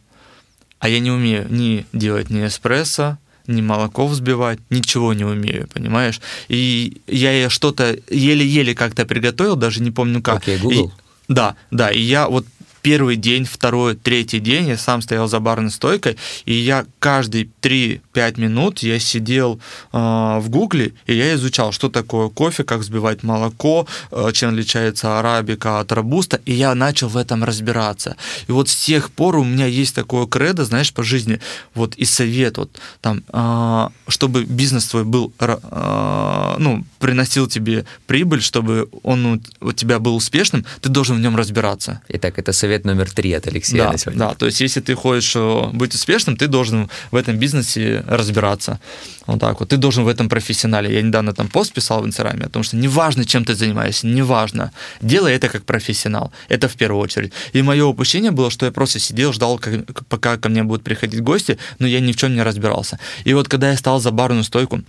А 0.79 0.89
я 0.89 0.99
не 0.99 1.11
умею 1.11 1.47
ни 1.49 1.85
делать 1.93 2.29
ни 2.29 2.45
эспрессо, 2.45 3.17
ни 3.47 3.61
молоко 3.61 4.07
взбивать, 4.07 4.59
ничего 4.69 5.13
не 5.13 5.25
умею, 5.25 5.67
понимаешь? 5.73 6.21
И 6.47 7.01
я 7.07 7.49
что-то 7.49 7.97
еле-еле 8.09 8.75
как-то 8.75 9.05
приготовил, 9.05 9.55
даже 9.55 9.81
не 9.81 9.91
помню 9.91 10.21
как. 10.21 10.47
Okay, 10.47 10.59
Google? 10.59 10.87
И, 10.87 11.33
да, 11.33 11.55
да, 11.71 11.89
и 11.89 11.99
я 11.99 12.27
вот 12.27 12.45
первый 12.83 13.15
день, 13.15 13.45
второй, 13.45 13.95
третий 13.95 14.39
день 14.39 14.67
я 14.67 14.77
сам 14.77 15.01
стоял 15.01 15.27
за 15.27 15.39
барной 15.39 15.71
стойкой, 15.71 16.17
и 16.45 16.53
я 16.53 16.85
каждые 16.99 17.47
3-5 17.61 18.41
минут 18.41 18.79
я 18.79 18.99
сидел 18.99 19.59
э, 19.93 19.97
в 19.97 20.49
гугле, 20.49 20.93
и 21.07 21.15
я 21.15 21.33
изучал, 21.35 21.71
что 21.71 21.89
такое 21.89 22.27
кофе, 22.29 22.63
как 22.63 22.79
взбивать 22.79 23.23
молоко, 23.23 23.87
э, 24.11 24.31
чем 24.33 24.49
отличается 24.49 25.17
арабика 25.17 25.79
от 25.79 25.91
робуста, 25.93 26.41
и 26.45 26.53
я 26.53 26.75
начал 26.75 27.07
в 27.07 27.15
этом 27.15 27.43
разбираться. 27.43 28.17
И 28.49 28.51
вот 28.51 28.67
с 28.67 28.75
тех 28.75 29.11
пор 29.11 29.37
у 29.37 29.45
меня 29.45 29.65
есть 29.65 29.95
такое 29.95 30.27
кредо, 30.27 30.65
знаешь, 30.65 30.93
по 30.93 31.03
жизни, 31.03 31.39
вот 31.73 31.95
и 31.95 32.03
совет, 32.05 32.57
вот 32.57 32.69
там, 33.01 33.23
э, 33.31 33.89
чтобы 34.09 34.43
бизнес 34.43 34.87
твой 34.87 35.05
был, 35.05 35.31
э, 35.39 36.55
ну, 36.59 36.83
приносил 36.99 37.47
тебе 37.47 37.85
прибыль, 38.07 38.41
чтобы 38.41 38.89
он 39.03 39.41
у 39.61 39.71
тебя 39.71 39.99
был 39.99 40.15
успешным, 40.15 40.65
ты 40.81 40.89
должен 40.89 41.15
в 41.15 41.21
нем 41.21 41.37
разбираться. 41.37 42.01
Итак, 42.09 42.39
это 42.39 42.51
совет 42.51 42.72
совет 42.73 42.85
номер 42.85 43.11
три 43.11 43.33
от 43.33 43.47
Алексея 43.47 43.83
да, 43.83 43.91
на 43.91 43.97
сегодня. 43.97 44.19
Да, 44.19 44.33
то 44.33 44.45
есть 44.45 44.61
если 44.61 44.81
ты 44.81 44.95
хочешь 44.95 45.35
э, 45.35 45.69
быть 45.73 45.93
успешным, 45.95 46.35
ты 46.35 46.47
должен 46.47 46.89
в 47.11 47.15
этом 47.15 47.37
бизнесе 47.37 48.03
разбираться. 48.07 48.79
Вот 49.27 49.39
так 49.39 49.59
вот. 49.59 49.69
Ты 49.69 49.77
должен 49.77 50.03
в 50.03 50.07
этом 50.07 50.29
профессионале. 50.29 50.93
Я 50.93 51.01
недавно 51.01 51.33
там 51.33 51.47
пост 51.47 51.73
писал 51.73 52.01
в 52.01 52.05
Инстаграме 52.05 52.45
о 52.45 52.49
том, 52.49 52.63
что 52.63 52.77
неважно, 52.77 53.25
чем 53.25 53.45
ты 53.45 53.55
занимаешься, 53.55 54.07
неважно. 54.07 54.71
Делай 55.01 55.33
это 55.35 55.49
как 55.49 55.63
профессионал. 55.63 56.31
Это 56.49 56.67
в 56.67 56.73
первую 56.73 57.01
очередь. 57.01 57.33
И 57.55 57.61
мое 57.61 57.85
упущение 57.85 58.31
было, 58.31 58.49
что 58.49 58.65
я 58.65 58.71
просто 58.71 58.99
сидел, 58.99 59.33
ждал, 59.33 59.59
как, 59.59 59.73
пока 60.07 60.37
ко 60.37 60.49
мне 60.49 60.63
будут 60.63 60.83
приходить 60.83 61.21
гости, 61.21 61.57
но 61.79 61.87
я 61.87 61.99
ни 61.99 62.11
в 62.11 62.15
чем 62.15 62.35
не 62.35 62.43
разбирался. 62.43 62.99
И 63.25 63.33
вот 63.33 63.47
когда 63.47 63.69
я 63.69 63.77
стал 63.77 63.99
за 63.99 64.11
барную 64.11 64.43
стойку, 64.43 64.81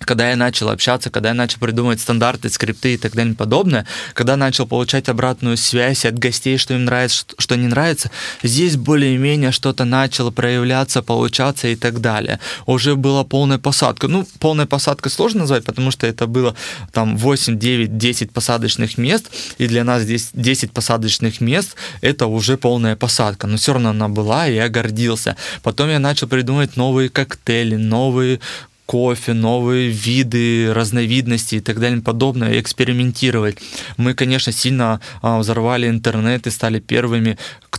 когда 0.00 0.30
я 0.30 0.36
начал 0.36 0.68
общаться, 0.68 1.10
когда 1.10 1.30
я 1.30 1.34
начал 1.34 1.58
придумывать 1.58 2.00
стандарты, 2.00 2.50
скрипты 2.50 2.94
и 2.94 2.96
так 2.96 3.14
далее 3.14 3.32
и 3.32 3.36
подобное, 3.36 3.86
когда 4.14 4.36
начал 4.36 4.66
получать 4.66 5.08
обратную 5.08 5.56
связь 5.56 6.04
от 6.04 6.18
гостей, 6.18 6.58
что 6.58 6.74
им 6.74 6.84
нравится, 6.84 7.24
что 7.38 7.56
не 7.56 7.66
нравится, 7.66 8.10
здесь 8.42 8.76
более-менее 8.76 9.52
что-то 9.52 9.84
начало 9.84 10.30
проявляться, 10.30 11.02
получаться 11.02 11.68
и 11.68 11.76
так 11.76 12.00
далее. 12.00 12.40
Уже 12.66 12.94
была 12.94 13.24
полная 13.24 13.58
посадка. 13.58 14.08
Ну, 14.08 14.26
полная 14.38 14.66
посадка 14.66 15.08
сложно 15.08 15.40
назвать, 15.40 15.64
потому 15.64 15.90
что 15.90 16.06
это 16.06 16.26
было 16.26 16.54
там 16.92 17.16
8, 17.16 17.58
9, 17.58 17.98
10 17.98 18.32
посадочных 18.32 18.98
мест, 18.98 19.30
и 19.58 19.66
для 19.66 19.84
нас 19.84 20.02
здесь 20.02 20.30
10 20.32 20.72
посадочных 20.72 21.40
мест— 21.40 21.74
это 22.00 22.26
уже 22.26 22.56
полная 22.56 22.96
посадка. 22.96 23.46
Но 23.46 23.56
все 23.56 23.72
равно 23.72 23.90
она 23.90 24.08
была, 24.08 24.48
и 24.48 24.54
я 24.54 24.68
гордился. 24.68 25.36
Потом 25.62 25.88
я 25.88 25.98
начал 25.98 26.28
придумывать 26.28 26.76
новые 26.76 27.08
коктейли, 27.08 27.76
новые 27.76 28.40
кофе, 28.86 29.32
новые 29.32 29.88
виды, 29.88 30.72
разновидности 30.72 31.56
и 31.56 31.60
так 31.60 31.80
далее 31.80 31.98
и 31.98 32.02
подобное, 32.02 32.60
экспериментировать. 32.60 33.58
Мы, 33.96 34.14
конечно, 34.14 34.52
сильно 34.52 35.00
а, 35.22 35.38
взорвали 35.38 35.88
интернет 35.88 36.46
и 36.46 36.50
стали 36.50 36.78
первыми, 36.78 37.36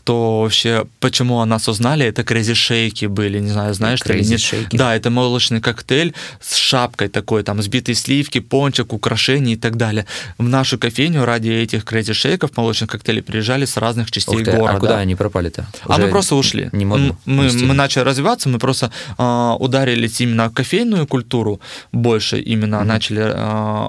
кто 0.07 0.41
вообще, 0.41 0.85
почему 0.99 1.39
о 1.39 1.45
нас 1.45 1.67
узнали, 1.67 2.05
это 2.05 2.21
crazy 2.21 2.53
шейки 2.53 3.05
были, 3.05 3.39
не 3.39 3.49
знаю, 3.49 3.73
знаешь, 3.73 3.99
crazy 4.01 4.37
что 4.37 4.55
шейки. 4.55 4.77
Да, 4.77 4.95
это 4.95 5.09
молочный 5.09 5.61
коктейль 5.61 6.13
с 6.41 6.55
шапкой 6.55 7.09
такой, 7.09 7.43
там, 7.43 7.61
сбитые 7.61 7.95
сливки, 7.95 8.39
пончик, 8.39 8.93
украшения 8.93 9.53
и 9.53 9.57
так 9.57 9.75
далее. 9.75 10.05
В 10.37 10.47
нашу 10.47 10.77
кофейню 10.77 11.25
ради 11.25 11.49
этих 11.49 11.83
crazy 11.83 12.13
шейков 12.13 12.55
молочных 12.55 12.89
коктейлей 12.89 13.21
приезжали 13.21 13.65
с 13.65 13.77
разных 13.77 14.11
частей 14.11 14.43
ты, 14.43 14.51
города. 14.51 14.77
А 14.77 14.79
куда 14.79 14.97
они 14.99 15.15
пропали-то? 15.15 15.67
Уже 15.85 15.93
а 15.93 15.97
мы 15.97 16.09
просто 16.09 16.35
ушли. 16.35 16.69
Не 16.71 16.85
модно? 16.85 17.17
Мы, 17.25 17.51
мы 17.51 17.73
начали 17.73 18.03
развиваться, 18.03 18.49
мы 18.49 18.59
просто 18.59 18.91
э, 19.17 19.55
ударились 19.59 20.21
именно 20.21 20.49
в 20.49 20.53
кофейную 20.53 20.96
культуру 21.05 21.59
больше, 21.91 22.39
именно 22.39 22.75
mm-hmm. 22.75 22.83
начали 22.83 23.23
э, 23.25 23.87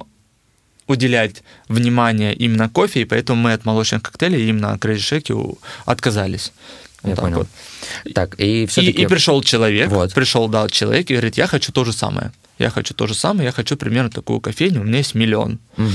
уделять 0.86 1.42
внимание 1.68 2.34
именно 2.34 2.68
кофе, 2.68 3.02
и 3.02 3.04
поэтому 3.04 3.42
мы 3.42 3.52
от 3.52 3.64
молочных 3.64 4.02
коктейлей 4.02 4.48
именно 4.48 4.76
Crazy 4.80 5.22
Shake 5.22 5.58
отказались. 5.86 6.52
Я 7.04 7.10
вот 7.10 7.20
понял. 7.20 7.36
Вот. 7.38 7.48
Так, 8.14 8.34
и 8.40 8.66
все-таки... 8.66 9.02
И, 9.02 9.04
и 9.04 9.06
пришел 9.06 9.42
человек, 9.42 9.88
вот. 9.88 10.12
пришел, 10.14 10.48
да, 10.48 10.68
человек 10.68 11.10
и 11.10 11.14
говорит, 11.14 11.36
я 11.36 11.46
хочу 11.46 11.72
то 11.72 11.84
же 11.84 11.92
самое. 11.92 12.32
Я 12.58 12.70
хочу 12.70 12.92
то 12.92 13.06
же 13.06 13.14
самое, 13.14 13.46
я 13.46 13.52
хочу 13.52 13.76
примерно 13.76 14.10
такую 14.10 14.40
кофейню, 14.40 14.80
у 14.80 14.84
меня 14.84 14.98
есть 14.98 15.14
миллион. 15.14 15.60
Угу. 15.76 15.88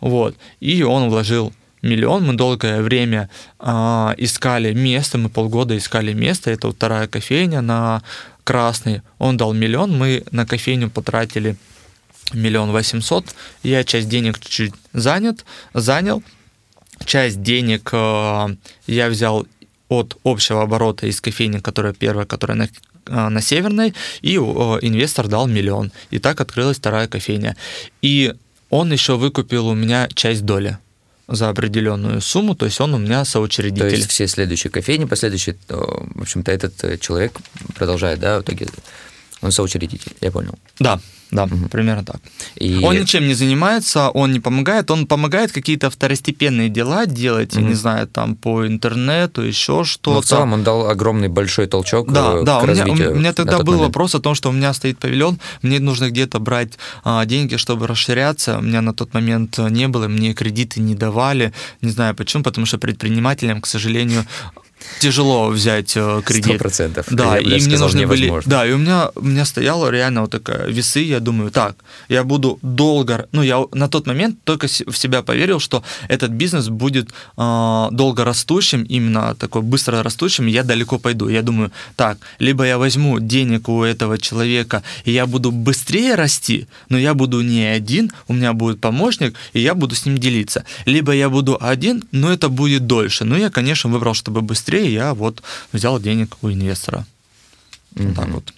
Вот. 0.00 0.36
И 0.60 0.82
он 0.82 1.08
вложил 1.08 1.52
миллион. 1.82 2.26
Мы 2.26 2.34
долгое 2.34 2.82
время 2.82 3.30
э, 3.58 4.14
искали 4.18 4.74
место, 4.74 5.18
мы 5.18 5.28
полгода 5.30 5.76
искали 5.76 6.12
место. 6.12 6.50
Это 6.50 6.70
вторая 6.70 7.06
кофейня 7.08 7.62
на 7.62 8.02
Красный. 8.44 9.02
Он 9.18 9.36
дал 9.36 9.52
миллион, 9.52 9.96
мы 9.96 10.24
на 10.30 10.46
кофейню 10.46 10.90
потратили 10.90 11.56
миллион 12.32 12.72
восемьсот. 12.72 13.26
Я 13.62 13.84
часть 13.84 14.08
денег 14.08 14.38
чуть-чуть 14.38 14.74
занят, 14.92 15.44
занял. 15.74 16.22
Часть 17.04 17.42
денег 17.42 17.90
э, 17.92 18.56
я 18.86 19.08
взял 19.08 19.46
от 19.88 20.18
общего 20.22 20.62
оборота 20.62 21.06
из 21.06 21.20
кофейни, 21.20 21.58
которая 21.58 21.92
первая, 21.92 22.26
которая 22.26 22.58
на, 22.58 22.68
э, 23.06 23.28
на 23.28 23.40
Северной, 23.40 23.94
и 24.20 24.36
э, 24.36 24.38
инвестор 24.38 25.26
дал 25.26 25.46
миллион. 25.46 25.92
И 26.10 26.18
так 26.18 26.40
открылась 26.40 26.76
вторая 26.76 27.08
кофейня. 27.08 27.56
И 28.02 28.34
он 28.68 28.92
еще 28.92 29.16
выкупил 29.16 29.68
у 29.68 29.74
меня 29.74 30.08
часть 30.14 30.44
доли 30.44 30.78
за 31.30 31.48
определенную 31.48 32.20
сумму, 32.20 32.54
то 32.54 32.66
есть 32.66 32.80
он 32.80 32.92
у 32.94 32.98
меня 32.98 33.24
соучредитель. 33.24 33.88
То 33.88 33.94
есть 33.94 34.10
все 34.10 34.26
следующие 34.26 34.70
кофейни, 34.70 35.04
последующие, 35.04 35.56
в 35.68 36.22
общем-то, 36.22 36.50
этот 36.50 37.00
человек 37.00 37.32
продолжает, 37.76 38.18
да, 38.18 38.40
в 38.40 38.42
итоге 38.42 38.66
он 39.42 39.52
соучредитель, 39.52 40.12
я 40.20 40.30
понял. 40.30 40.54
Да, 40.78 41.00
да, 41.30 41.44
угу. 41.44 41.68
примерно 41.70 42.04
так. 42.04 42.16
И... 42.56 42.80
Он 42.82 42.98
ничем 42.98 43.26
не 43.26 43.34
занимается, 43.34 44.10
он 44.10 44.32
не 44.32 44.40
помогает, 44.40 44.90
он 44.90 45.06
помогает 45.06 45.52
какие-то 45.52 45.88
второстепенные 45.88 46.68
дела 46.68 47.06
делать, 47.06 47.52
угу. 47.54 47.62
я 47.62 47.68
не 47.68 47.74
знаю, 47.74 48.06
там 48.08 48.34
по 48.34 48.66
интернету, 48.66 49.42
еще 49.42 49.84
что-то. 49.84 50.14
Но 50.14 50.20
в 50.20 50.24
целом 50.24 50.52
он 50.52 50.64
дал 50.64 50.88
огромный 50.88 51.28
большой 51.28 51.66
толчок 51.66 52.12
да, 52.12 52.40
к 52.40 52.44
да, 52.44 52.58
у 52.60 52.66
меня, 52.66 53.10
у 53.10 53.14
меня 53.14 53.32
тогда 53.32 53.58
был 53.58 53.74
момент. 53.74 53.88
вопрос 53.88 54.14
о 54.14 54.20
том, 54.20 54.34
что 54.34 54.48
у 54.48 54.52
меня 54.52 54.74
стоит 54.74 54.98
павильон, 54.98 55.38
мне 55.62 55.78
нужно 55.78 56.10
где-то 56.10 56.40
брать 56.40 56.72
а, 57.04 57.24
деньги, 57.24 57.56
чтобы 57.56 57.86
расширяться. 57.86 58.58
У 58.58 58.62
меня 58.62 58.80
на 58.80 58.92
тот 58.92 59.14
момент 59.14 59.58
не 59.58 59.86
было, 59.88 60.08
мне 60.08 60.34
кредиты 60.34 60.80
не 60.80 60.94
давали, 60.94 61.52
не 61.80 61.90
знаю 61.90 62.14
почему, 62.14 62.42
потому 62.42 62.66
что 62.66 62.78
предпринимателям, 62.78 63.60
к 63.60 63.66
сожалению, 63.66 64.24
тяжело 65.00 65.48
взять 65.48 65.96
э, 65.96 66.22
кредит. 66.24 66.44
Сто 66.44 66.58
процентов. 66.58 67.06
Да, 67.10 67.38
Я 67.38 67.40
и 67.40 67.46
мне 67.46 67.60
сказал, 67.60 67.88
нужны 67.88 68.06
были... 68.06 68.32
Да, 68.46 68.66
и 68.66 68.72
у 68.72 68.78
меня, 68.78 69.10
у 69.14 69.24
меня 69.24 69.44
стояла 69.44 69.90
реально 69.90 70.22
вот 70.22 70.30
такая 70.30 70.66
весы, 70.68 71.00
я 71.00 71.20
думаю, 71.20 71.50
так, 71.50 71.76
я 72.08 72.24
буду 72.24 72.58
долго... 72.62 73.28
Ну, 73.32 73.42
я 73.42 73.64
на 73.72 73.88
тот 73.88 74.06
момент 74.06 74.36
только 74.44 74.66
в 74.66 74.96
себя 74.96 75.22
поверил, 75.22 75.60
что 75.60 75.82
этот 76.08 76.30
бизнес 76.30 76.68
будет 76.68 77.10
э, 77.36 77.88
долго 77.90 78.24
растущим, 78.24 78.82
именно 78.82 79.34
такой 79.34 79.62
быстро 79.62 80.02
растущим, 80.02 80.46
я 80.46 80.62
далеко 80.62 80.98
пойду. 80.98 81.28
Я 81.28 81.42
думаю, 81.42 81.70
так, 81.96 82.18
либо 82.38 82.64
я 82.64 82.78
возьму 82.78 83.20
денег 83.20 83.68
у 83.68 83.82
этого 83.82 84.18
человека, 84.18 84.82
и 85.04 85.12
я 85.12 85.26
буду 85.26 85.50
быстрее 85.50 86.14
расти, 86.14 86.66
но 86.88 86.98
я 86.98 87.14
буду 87.14 87.40
не 87.40 87.64
один, 87.64 88.12
у 88.28 88.34
меня 88.34 88.52
будет 88.52 88.80
помощник, 88.80 89.34
и 89.52 89.60
я 89.60 89.74
буду 89.74 89.94
с 89.94 90.06
ним 90.06 90.18
делиться. 90.18 90.64
Либо 90.86 91.12
я 91.12 91.28
буду 91.28 91.58
один, 91.60 92.04
но 92.12 92.32
это 92.32 92.48
будет 92.48 92.86
дольше. 92.86 93.24
Ну, 93.24 93.36
я, 93.36 93.50
конечно, 93.50 93.90
выбрал, 93.90 94.14
чтобы 94.14 94.40
быстрее, 94.40 94.69
я 94.78 95.14
вот 95.14 95.42
взял 95.72 95.98
денег 96.00 96.36
у 96.42 96.50
инвестора. 96.50 97.06
Вот 97.94 98.14
так 98.16 98.28
вот. 98.28 98.52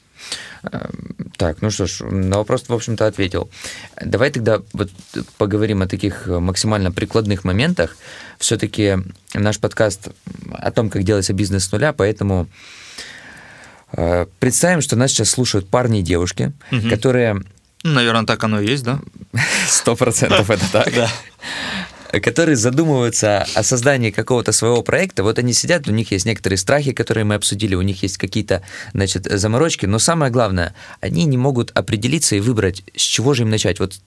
Так, 1.37 1.61
ну 1.63 1.71
что 1.71 1.87
ж, 1.87 2.01
на 2.05 2.39
вопрос, 2.39 2.65
в 2.69 2.73
общем-то, 2.73 3.07
ответил. 3.07 3.51
Давай 4.01 4.31
тогда 4.31 4.63
вот 4.73 4.91
поговорим 5.39 5.83
о 5.83 5.89
таких 5.89 6.27
максимально 6.29 6.93
прикладных 6.93 7.43
моментах. 7.45 7.97
Все-таки 8.39 8.99
наш 9.35 9.59
подкаст 9.59 10.09
о 10.53 10.71
том, 10.71 10.89
как 10.91 11.03
делается 11.03 11.33
бизнес 11.33 11.65
с 11.65 11.73
нуля, 11.73 11.93
поэтому 11.93 12.47
э, 13.93 14.27
представим, 14.39 14.83
что 14.83 14.95
нас 14.95 15.11
сейчас 15.11 15.31
слушают 15.31 15.69
парни 15.69 15.99
и 15.99 16.03
девушки, 16.03 16.53
Мгм. 16.71 16.91
которые 16.91 17.43
наверное, 17.83 18.25
так 18.27 18.45
оно 18.45 18.61
и 18.61 18.69
есть, 18.69 18.85
да? 18.85 19.01
сто 19.69 19.97
процентов 19.97 20.49
это 20.51 20.71
так, 20.71 20.93
Да. 20.95 21.11
Которые 22.21 22.57
задумываются 22.57 23.47
о 23.55 23.63
создании 23.63 24.11
какого-то 24.11 24.53
своего 24.53 24.83
проекта. 24.83 25.23
Вот 25.23 25.39
они 25.39 25.53
сидят, 25.53 25.89
у 25.89 25.93
них 25.93 26.13
есть 26.13 26.27
некоторые 26.27 26.59
страхи, 26.59 26.93
которые 26.93 27.25
мы 27.25 27.35
обсудили, 27.35 27.75
у 27.75 27.83
них 27.83 28.03
есть 28.03 28.19
какие-то, 28.19 28.63
значит, 28.93 29.27
заморочки, 29.31 29.87
но 29.87 29.99
самое 29.99 30.31
главное, 30.31 30.75
они 31.01 31.25
не 31.25 31.37
могут 31.37 31.71
определиться 31.71 32.37
и 32.37 32.41
выбрать, 32.41 32.83
с 32.95 33.03
чего 33.03 33.35
же 33.35 33.43
им 33.43 33.51
начать. 33.51 33.81
Вот 33.81 33.99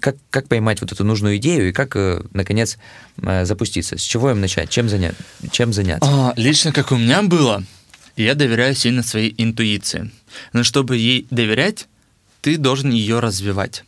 как, 0.00 0.16
как 0.30 0.48
поймать 0.48 0.80
вот 0.80 0.92
эту 0.92 1.04
нужную 1.04 1.36
идею 1.36 1.68
и 1.68 1.72
как, 1.72 1.96
э, 1.96 2.22
наконец, 2.32 2.78
э, 3.22 3.44
запуститься. 3.44 3.98
С 3.98 4.02
чего 4.02 4.30
им 4.30 4.40
начать? 4.40 4.70
Чем, 4.70 4.88
занять, 4.88 5.14
чем 5.50 5.72
заняться? 5.72 6.08
А, 6.10 6.32
лично 6.36 6.72
как 6.72 6.92
у 6.92 6.96
меня 6.96 7.22
было, 7.22 7.62
я 8.16 8.34
доверяю 8.34 8.74
сильно 8.74 9.02
своей 9.02 9.34
интуиции. 9.36 10.10
Но 10.52 10.62
чтобы 10.62 10.96
ей 10.96 11.26
доверять, 11.30 11.88
ты 12.40 12.56
должен 12.56 12.90
ее 12.90 13.20
развивать. 13.20 13.84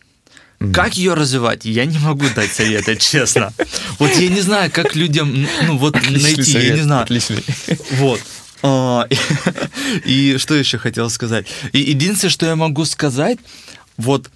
Как 0.73 0.97
ее 0.97 1.15
развивать? 1.15 1.65
Я 1.65 1.85
не 1.85 1.99
могу 1.99 2.27
дать 2.35 2.53
совета, 2.53 2.97
честно. 2.97 3.53
Вот 3.99 4.11
я 4.17 4.29
не 4.29 4.41
знаю, 4.41 4.71
как 4.73 4.95
людям, 4.97 5.47
ну 5.67 5.77
вот 5.79 5.95
найти, 6.11 6.53
я 6.59 6.75
не 6.75 6.83
знаю. 6.83 7.03
Отличный. 7.03 7.45
Вот. 7.93 8.21
А, 8.63 9.07
И 10.05 10.37
что 10.39 10.55
еще 10.55 10.79
хотел 10.79 11.11
сказать? 11.11 11.47
И 11.73 11.79
единственное, 11.81 12.31
что 12.31 12.47
я 12.47 12.57
могу 12.57 12.85
сказать, 12.85 13.39
вот 13.97 14.31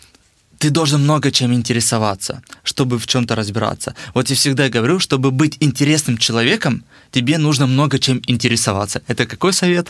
ты 0.59 0.69
должен 0.71 1.03
много 1.03 1.33
чем 1.33 1.55
интересоваться, 1.55 2.43
чтобы 2.65 2.99
в 2.99 3.07
чем-то 3.07 3.35
разбираться. 3.35 3.95
Вот 4.15 4.29
я 4.29 4.37
всегда 4.37 4.69
говорю, 4.69 4.99
чтобы 5.01 5.31
быть 5.31 5.57
интересным 5.61 6.19
человеком, 6.19 6.85
тебе 7.13 7.39
нужно 7.39 7.67
много 7.67 7.99
чем 7.99 8.21
интересоваться. 8.27 9.01
Это 9.09 9.25
какой 9.25 9.55
совет? 9.55 9.89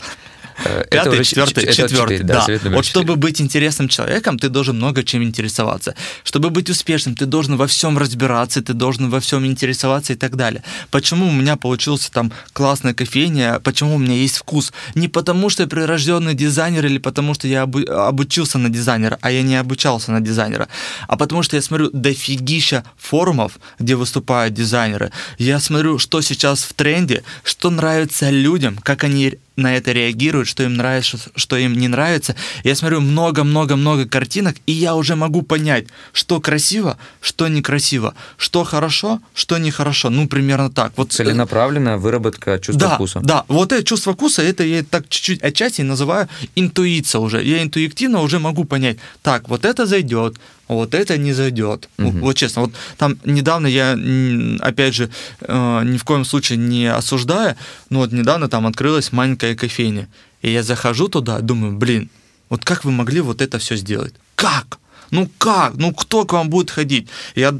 Э, 0.65 0.83
Пятый, 0.89 1.13
уже 1.13 1.23
четвертый, 1.23 1.67
четвертый. 1.73 1.95
четыре, 1.97 2.23
да, 2.23 2.33
Да. 2.35 2.41
совет 2.41 2.61
Вот 2.63 2.69
четыре. 2.69 2.83
чтобы 2.83 3.15
быть 3.15 3.41
интересным 3.41 3.87
человеком, 3.87 4.37
ты 4.37 4.49
должен 4.49 4.75
много 4.77 5.03
чем 5.03 5.23
интересоваться. 5.23 5.95
Чтобы 6.23 6.49
быть 6.49 6.69
успешным, 6.69 7.15
ты 7.15 7.25
должен 7.25 7.55
во 7.57 7.67
всем 7.67 7.97
разбираться, 7.97 8.61
ты 8.61 8.73
должен 8.73 9.09
во 9.09 9.19
всем 9.19 9.45
интересоваться 9.45 10.13
и 10.13 10.15
так 10.15 10.35
далее. 10.35 10.63
Почему 10.91 11.27
у 11.27 11.31
меня 11.31 11.55
получился 11.55 12.11
там 12.11 12.31
классная 12.53 12.93
кофейня, 12.93 13.59
почему 13.63 13.95
у 13.95 13.97
меня 13.97 14.15
есть 14.15 14.37
вкус? 14.37 14.73
Не 14.95 15.07
потому, 15.07 15.49
что 15.49 15.63
я 15.63 15.67
прирожденный 15.69 16.33
дизайнер 16.33 16.85
или 16.85 16.97
потому, 16.97 17.33
что 17.33 17.47
я 17.47 17.63
обу- 17.63 17.85
обучился 17.89 18.57
на 18.57 18.69
дизайнера, 18.69 19.17
а 19.21 19.31
я 19.31 19.41
не 19.43 19.55
обучался 19.55 20.11
на 20.11 20.21
дизайнера, 20.21 20.67
а 21.07 21.17
потому 21.17 21.43
что 21.43 21.55
я 21.55 21.61
смотрю 21.61 21.89
дофигища 21.91 22.83
форумов, 22.97 23.59
где 23.79 23.95
выступают 23.95 24.53
дизайнеры. 24.53 25.11
Я 25.37 25.59
смотрю, 25.59 25.97
что 25.99 26.21
сейчас 26.21 26.63
в 26.63 26.73
тренде, 26.73 27.23
что 27.43 27.69
нравится 27.69 28.29
людям, 28.29 28.77
как 28.77 29.03
они 29.03 29.35
на 29.61 29.75
это 29.75 29.91
реагируют, 29.91 30.47
что 30.47 30.63
им 30.63 30.75
нравится, 30.75 31.17
что 31.35 31.57
им 31.57 31.73
не 31.73 31.87
нравится. 31.87 32.35
Я 32.63 32.75
смотрю 32.75 33.01
много-много-много 33.01 34.07
картинок, 34.07 34.55
и 34.65 34.71
я 34.71 34.95
уже 34.95 35.15
могу 35.15 35.41
понять, 35.41 35.87
что 36.13 36.39
красиво, 36.41 36.97
что 37.21 37.47
некрасиво, 37.47 38.13
что 38.37 38.63
хорошо, 38.63 39.21
что 39.33 39.57
нехорошо. 39.57 40.09
Ну, 40.09 40.27
примерно 40.27 40.69
так. 40.69 40.93
Вот 40.95 41.09
э, 41.09 41.17
Целенаправленная 41.17 41.97
выработка 41.97 42.59
чувства 42.59 42.89
да, 42.89 42.95
вкуса. 42.95 43.19
Да, 43.23 43.45
вот 43.47 43.71
это 43.71 43.83
чувство 43.83 44.13
вкуса, 44.13 44.41
это 44.41 44.63
я 44.63 44.83
так 44.83 45.07
чуть-чуть 45.09 45.43
отчасти 45.43 45.81
называю 45.81 46.27
интуиция 46.55 47.19
уже. 47.19 47.43
Я 47.43 47.63
интуитивно 47.63 48.21
уже 48.21 48.39
могу 48.39 48.65
понять, 48.65 48.97
так, 49.21 49.49
вот 49.49 49.65
это 49.65 49.85
зайдет, 49.85 50.37
вот 50.75 50.93
это 50.93 51.17
не 51.17 51.33
зайдет. 51.33 51.89
Мгм. 51.97 52.21
Вот 52.21 52.35
честно, 52.35 52.63
вот 52.63 52.73
там 52.97 53.17
недавно 53.25 53.67
я, 53.67 53.97
опять 54.59 54.95
же, 54.95 55.09
э, 55.41 55.81
ни 55.85 55.97
в 55.97 56.03
коем 56.03 56.25
случае 56.25 56.57
не 56.57 56.85
осуждаю, 56.85 57.55
но 57.89 57.99
вот 57.99 58.11
недавно 58.11 58.47
там 58.47 58.65
открылась 58.65 59.11
маленькая 59.11 59.55
кофейня. 59.55 60.07
И 60.41 60.51
я 60.51 60.63
захожу 60.63 61.07
туда, 61.07 61.39
думаю, 61.39 61.77
блин, 61.77 62.09
вот 62.49 62.65
как 62.65 62.85
вы 62.85 62.91
могли 62.91 63.21
вот 63.21 63.41
это 63.41 63.57
все 63.59 63.75
сделать? 63.77 64.13
Как? 64.35 64.79
Ну 65.11 65.29
как? 65.37 65.75
Ну 65.75 65.93
кто 65.93 66.25
к 66.25 66.33
вам 66.33 66.49
будет 66.49 66.71
ходить? 66.71 67.07
Я 67.35 67.53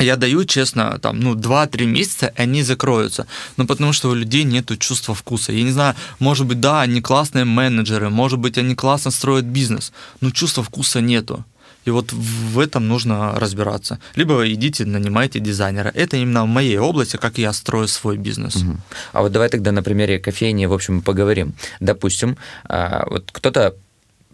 я 0.00 0.16
даю, 0.16 0.44
честно, 0.44 0.98
там, 0.98 1.20
ну, 1.20 1.34
2-3 1.34 1.86
месяца, 1.86 2.26
и 2.26 2.42
они 2.42 2.62
закроются. 2.62 3.26
Ну, 3.56 3.66
потому 3.66 3.92
что 3.92 4.10
у 4.10 4.14
людей 4.14 4.44
нету 4.44 4.76
чувства 4.76 5.14
вкуса. 5.14 5.52
Я 5.52 5.62
не 5.64 5.72
знаю, 5.72 5.94
может 6.20 6.46
быть, 6.46 6.60
да, 6.60 6.82
они 6.82 7.00
классные 7.00 7.44
менеджеры, 7.44 8.08
может 8.10 8.38
быть, 8.38 8.58
они 8.58 8.74
классно 8.74 9.10
строят 9.10 9.44
бизнес, 9.44 9.92
но 10.20 10.30
чувства 10.30 10.62
вкуса 10.62 11.00
нету. 11.00 11.44
И 11.86 11.90
вот 11.90 12.12
в 12.12 12.58
этом 12.58 12.86
нужно 12.88 13.38
разбираться. 13.40 13.98
Либо 14.16 14.44
идите, 14.52 14.84
нанимайте 14.84 15.40
дизайнера. 15.40 15.90
Это 15.94 16.16
именно 16.16 16.44
в 16.44 16.48
моей 16.48 16.78
области, 16.78 17.16
как 17.16 17.38
я 17.38 17.52
строю 17.52 17.88
свой 17.88 18.16
бизнес. 18.18 18.56
Мгм. 18.56 18.80
А 19.12 19.22
вот 19.22 19.32
давай 19.32 19.48
тогда 19.48 19.72
на 19.72 19.82
примере 19.82 20.18
кофейни, 20.18 20.66
в 20.66 20.72
общем, 20.72 21.00
поговорим. 21.02 21.54
Допустим, 21.80 22.36
а, 22.64 23.06
вот 23.10 23.30
кто-то 23.32 23.74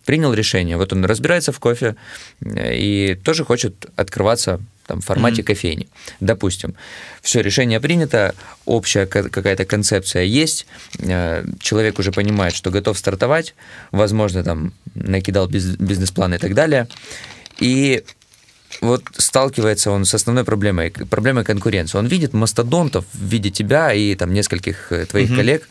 принял 0.04 0.34
решение, 0.34 0.76
вот 0.76 0.92
он 0.92 1.04
разбирается 1.04 1.50
в 1.52 1.58
кофе 1.60 1.94
э, 2.44 2.76
и 2.76 3.14
тоже 3.14 3.44
хочет 3.44 3.86
открываться 3.96 4.60
там, 4.86 5.00
в 5.00 5.04
формате 5.04 5.42
Мгм. 5.42 5.46
кофейни. 5.46 5.86
Допустим, 6.20 6.74
все, 7.22 7.40
решение 7.40 7.80
принято, 7.80 8.34
общая 8.66 9.06
ка- 9.06 9.30
какая-то 9.30 9.64
концепция 9.64 10.24
есть, 10.24 10.66
э, 10.98 11.44
человек 11.60 11.98
уже 11.98 12.10
понимает, 12.12 12.54
что 12.54 12.70
готов 12.70 12.98
стартовать, 12.98 13.54
возможно, 13.92 14.42
там 14.44 14.72
накидал 14.94 15.46
биз- 15.48 15.76
бизнес-план 15.78 16.34
и 16.34 16.38
так 16.38 16.52
далее, 16.54 16.86
и 17.58 18.04
вот 18.80 19.04
сталкивается 19.16 19.90
он 19.90 20.04
с 20.04 20.14
основной 20.14 20.44
проблемой, 20.44 20.90
проблемой 20.90 21.44
конкуренции. 21.44 21.96
Он 21.98 22.06
видит 22.06 22.32
мастодонтов 22.32 23.04
в 23.12 23.22
виде 23.24 23.50
тебя 23.50 23.92
и 23.92 24.14
там 24.14 24.32
нескольких 24.34 24.90
э, 24.92 25.06
твоих 25.06 25.28
Мгм. 25.28 25.36
коллег. 25.36 25.68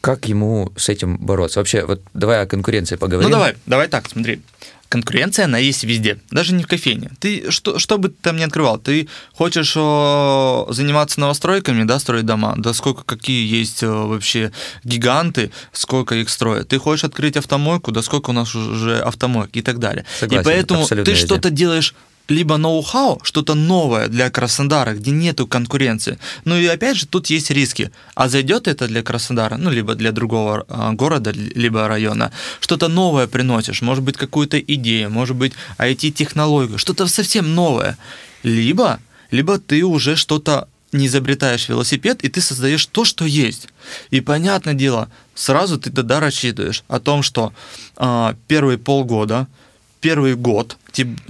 Как 0.00 0.28
ему 0.28 0.72
с 0.76 0.88
этим 0.88 1.16
бороться? 1.16 1.60
Вообще, 1.60 1.84
вот 1.84 2.02
давай 2.14 2.42
о 2.42 2.46
конкуренции 2.46 2.96
поговорим. 2.96 3.30
Ну 3.30 3.36
давай, 3.36 3.56
давай 3.66 3.88
так, 3.88 4.08
смотри. 4.08 4.40
Конкуренция, 4.94 5.46
она 5.46 5.58
есть 5.58 5.82
везде, 5.82 6.18
даже 6.30 6.54
не 6.54 6.62
в 6.62 6.68
кофейне. 6.68 7.10
Ты 7.18 7.50
что, 7.50 7.80
что 7.80 7.98
бы 7.98 8.10
ты 8.10 8.14
там 8.22 8.36
ни 8.36 8.44
открывал, 8.44 8.78
ты 8.78 9.08
хочешь 9.32 9.74
о, 9.76 10.68
заниматься 10.70 11.18
новостройками, 11.18 11.82
да, 11.82 11.98
строить 11.98 12.26
дома, 12.26 12.54
да 12.56 12.72
сколько, 12.72 13.02
какие 13.02 13.44
есть 13.44 13.82
э, 13.82 13.88
вообще 13.88 14.52
гиганты, 14.84 15.50
сколько 15.72 16.14
их 16.14 16.30
строят. 16.30 16.68
Ты 16.68 16.78
хочешь 16.78 17.02
открыть 17.02 17.36
автомойку, 17.36 17.90
да 17.90 18.02
сколько 18.02 18.30
у 18.30 18.32
нас 18.32 18.54
уже 18.54 19.00
автомоек 19.00 19.50
и 19.54 19.62
так 19.62 19.80
далее. 19.80 20.04
Согласен, 20.20 20.42
и 20.42 20.44
поэтому 20.44 20.86
ты 20.86 21.16
что-то 21.16 21.50
делаешь 21.50 21.92
либо 22.28 22.56
ноу-хау, 22.56 23.20
что-то 23.22 23.54
новое 23.54 24.08
для 24.08 24.30
Краснодара, 24.30 24.94
где 24.94 25.10
нету 25.10 25.46
конкуренции. 25.46 26.18
Ну 26.44 26.56
и 26.56 26.66
опять 26.66 26.96
же, 26.96 27.06
тут 27.06 27.26
есть 27.26 27.50
риски. 27.50 27.90
А 28.14 28.28
зайдет 28.28 28.66
это 28.66 28.86
для 28.86 29.02
Краснодара, 29.02 29.56
ну 29.56 29.70
либо 29.70 29.94
для 29.94 30.12
другого 30.12 30.64
а, 30.68 30.92
города, 30.92 31.32
либо 31.32 31.86
района, 31.86 32.32
что-то 32.60 32.88
новое 32.88 33.26
приносишь, 33.26 33.82
может 33.82 34.02
быть, 34.02 34.16
какую-то 34.16 34.58
идею, 34.58 35.10
может 35.10 35.36
быть, 35.36 35.52
IT-технологию, 35.78 36.78
что-то 36.78 37.06
совсем 37.06 37.54
новое. 37.54 37.98
Либо, 38.42 39.00
либо 39.30 39.58
ты 39.58 39.84
уже 39.84 40.16
что-то 40.16 40.68
не 40.92 41.06
изобретаешь 41.06 41.68
велосипед, 41.68 42.22
и 42.22 42.28
ты 42.28 42.40
создаешь 42.40 42.86
то, 42.86 43.04
что 43.04 43.24
есть. 43.24 43.68
И 44.10 44.20
понятное 44.20 44.74
дело, 44.74 45.10
сразу 45.34 45.78
ты 45.78 45.90
тогда 45.90 46.20
рассчитываешь 46.20 46.84
о 46.88 47.00
том, 47.00 47.22
что 47.22 47.52
а, 47.96 48.36
первые 48.46 48.78
полгода, 48.78 49.46
первый 50.04 50.34
год 50.36 50.76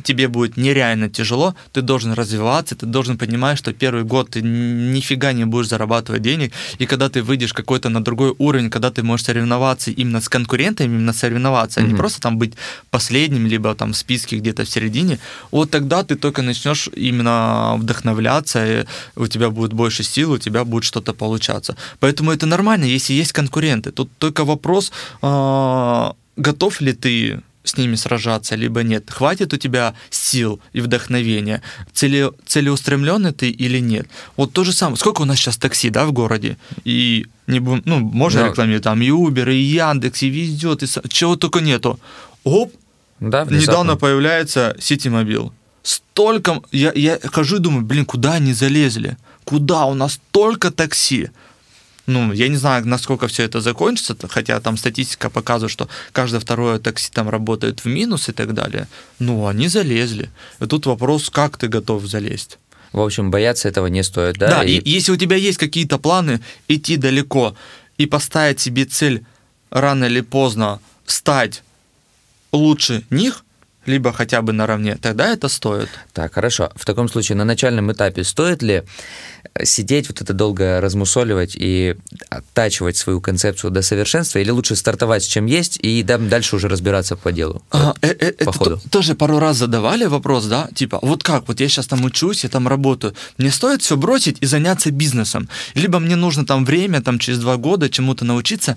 тебе 0.03 0.27
будет 0.27 0.57
нереально 0.57 1.09
тяжело, 1.09 1.55
ты 1.73 1.81
должен 1.81 2.13
развиваться, 2.13 2.75
ты 2.75 2.87
должен 2.87 3.17
понимать, 3.19 3.57
что 3.57 3.73
первый 3.73 4.03
год 4.03 4.31
ты 4.31 4.43
нифига 4.43 5.33
не 5.33 5.45
будешь 5.45 5.69
зарабатывать 5.69 6.23
денег, 6.23 6.53
и 6.81 6.87
когда 6.87 7.09
ты 7.09 7.23
выйдешь 7.23 7.53
какой-то 7.53 7.89
на 7.89 8.03
другой 8.03 8.35
уровень, 8.39 8.71
когда 8.71 8.91
ты 8.91 9.03
можешь 9.05 9.27
соревноваться 9.27 9.93
именно 9.93 10.21
с 10.21 10.29
конкурентами, 10.29 10.89
именно 10.89 11.13
соревноваться, 11.13 11.81
mm-hmm. 11.81 11.85
а 11.85 11.93
не 11.93 11.95
просто 11.95 12.21
там 12.21 12.39
быть 12.39 12.55
последним, 12.91 13.47
либо 13.47 13.75
там 13.75 13.93
в 13.93 13.97
списке 13.97 14.39
где-то 14.39 14.65
в 14.65 14.69
середине, 14.69 15.19
вот 15.53 15.71
тогда 15.71 16.03
ты 16.03 16.17
только 16.17 16.43
начнешь 16.43 16.89
именно 16.97 17.77
вдохновляться, 17.79 18.67
и 18.67 18.85
у 19.17 19.27
тебя 19.29 19.51
будет 19.51 19.73
больше 19.73 20.03
сил, 20.03 20.33
у 20.33 20.39
тебя 20.39 20.65
будет 20.65 20.85
что-то 20.85 21.13
получаться. 21.13 21.77
Поэтому 22.01 22.33
это 22.33 22.47
нормально, 22.47 22.87
если 22.87 23.15
есть 23.15 23.33
конкуренты. 23.33 23.93
Тут 23.93 24.11
только 24.19 24.45
вопрос, 24.45 24.93
а, 25.23 26.15
готов 26.37 26.81
ли 26.81 26.93
ты 26.93 27.41
с 27.65 27.77
ними 27.77 27.97
сражаться, 27.97 28.55
либо 28.55 28.83
нет. 28.83 29.11
Хватит 29.11 29.53
у 29.53 29.57
тебя 29.57 29.95
сил 30.11 30.61
и 30.73 30.81
вдохновения, 30.81 31.63
цели, 31.93 32.31
целеустремленный 32.47 33.33
ты 33.33 33.51
или 33.51 33.81
нет. 33.81 34.07
Вот 34.37 34.53
то 34.53 34.65
же 34.65 34.73
самое. 34.73 34.97
Сколько 34.97 35.23
у 35.23 35.25
нас 35.25 35.39
сейчас 35.39 35.57
такси, 35.57 35.91
да, 35.91 36.05
в 36.05 36.13
городе? 36.13 36.57
И 36.85 37.27
не 37.47 37.61
ну, 37.61 37.99
можно 37.99 38.43
да. 38.43 38.49
рекламировать, 38.49 38.85
там 38.85 39.03
и 39.03 39.09
Uber, 39.09 39.53
и 39.53 39.57
Яндекс, 39.57 40.23
и 40.23 40.29
везет, 40.29 40.83
и 40.83 40.87
чего 41.09 41.37
только 41.37 41.61
нету. 41.61 41.99
Оп, 42.45 42.73
да, 43.21 43.45
недавно 43.45 43.97
появляется 43.97 44.77
Ситимобил. 44.79 45.53
Столько, 45.83 46.63
я, 46.73 46.93
я 46.95 47.19
хожу 47.25 47.57
и 47.57 47.61
думаю, 47.61 47.85
блин, 47.85 48.07
куда 48.07 48.35
они 48.35 48.53
залезли? 48.53 49.17
Куда? 49.45 49.85
У 49.87 49.95
нас 49.95 50.21
только 50.31 50.71
такси. 50.71 51.31
Ну, 52.07 52.33
я 52.33 52.49
не 52.49 52.57
знаю, 52.57 52.87
насколько 52.87 53.29
все 53.29 53.45
это 53.45 53.61
закончится, 53.61 54.17
хотя 54.29 54.61
там 54.61 54.77
статистика 54.77 55.31
показывает, 55.31 55.73
что 55.73 55.89
каждое 56.13 56.39
второе 56.39 56.79
такси 56.79 57.11
там 57.11 57.31
работает 57.31 57.81
в 57.81 57.87
минус 57.87 58.29
и 58.29 58.33
так 58.33 58.53
далее. 58.53 58.89
Ну, 59.19 59.47
они 59.47 59.69
залезли. 59.69 60.31
И 60.61 60.67
тут 60.67 60.87
вопрос, 60.87 61.31
как 61.31 61.57
ты 61.57 61.69
готов 61.69 62.05
залезть? 62.05 62.59
В 62.93 63.01
общем, 63.01 63.31
бояться 63.31 63.69
этого 63.69 63.87
не 63.87 64.03
стоит, 64.03 64.37
да? 64.37 64.49
Да, 64.49 64.65
и, 64.65 64.77
и 64.77 64.91
если 64.91 65.13
у 65.13 65.17
тебя 65.17 65.37
есть 65.37 65.59
какие-то 65.59 65.99
планы 65.99 66.41
идти 66.69 66.97
далеко 66.97 67.57
и 67.97 68.07
поставить 68.07 68.61
себе 68.61 68.85
цель 68.85 69.25
рано 69.71 70.05
или 70.05 70.21
поздно 70.21 70.81
стать 71.07 71.63
лучше 72.53 73.03
них, 73.11 73.44
либо 73.87 74.13
хотя 74.13 74.43
бы 74.43 74.53
наравне, 74.53 74.97
тогда 75.01 75.33
это 75.33 75.49
стоит. 75.49 75.89
Так, 76.13 76.35
хорошо. 76.35 76.71
В 76.75 76.85
таком 76.85 77.09
случае 77.09 77.37
на 77.37 77.45
начальном 77.45 77.93
этапе 77.93 78.25
стоит 78.25 78.63
ли 78.63 78.83
э, 79.55 79.65
сидеть, 79.65 80.09
вот 80.09 80.21
это 80.21 80.33
долго 80.33 80.81
размусоливать 80.81 81.57
и 81.57 81.97
оттачивать 82.29 82.97
свою 82.97 83.21
концепцию 83.21 83.71
до 83.71 83.83
совершенства, 83.83 84.39
или 84.39 84.51
лучше 84.51 84.77
стартовать 84.77 85.25
с 85.25 85.27
чем 85.27 85.47
есть 85.47 85.79
и 85.83 86.03
дальше 86.03 86.57
уже 86.57 86.69
разбираться 86.69 87.17
по 87.17 87.33
делу? 87.33 87.63
А, 87.71 87.95
э, 88.03 88.09
э, 88.19 88.45
по 88.45 88.53
ходу. 88.53 88.81
Тоже 88.91 89.15
пару 89.15 89.39
раз 89.39 89.57
задавали 89.57 90.07
вопрос, 90.07 90.47
да, 90.47 90.69
типа, 90.75 90.99
вот 91.03 91.23
как, 91.23 91.49
вот 91.49 91.61
я 91.61 91.69
сейчас 91.69 91.87
там 91.87 92.05
учусь, 92.05 92.45
я 92.45 92.51
там 92.51 92.69
работаю, 92.69 93.15
мне 93.39 93.51
стоит 93.51 93.83
все 93.83 93.97
бросить 93.97 94.39
и 94.41 94.47
заняться 94.47 94.91
бизнесом, 94.91 95.49
либо 95.75 95.99
мне 95.99 96.17
нужно 96.17 96.47
там 96.47 96.65
время, 96.65 97.03
там 97.03 97.19
через 97.19 97.39
два 97.39 97.57
года 97.57 97.89
чему-то 97.91 98.25
научиться, 98.25 98.77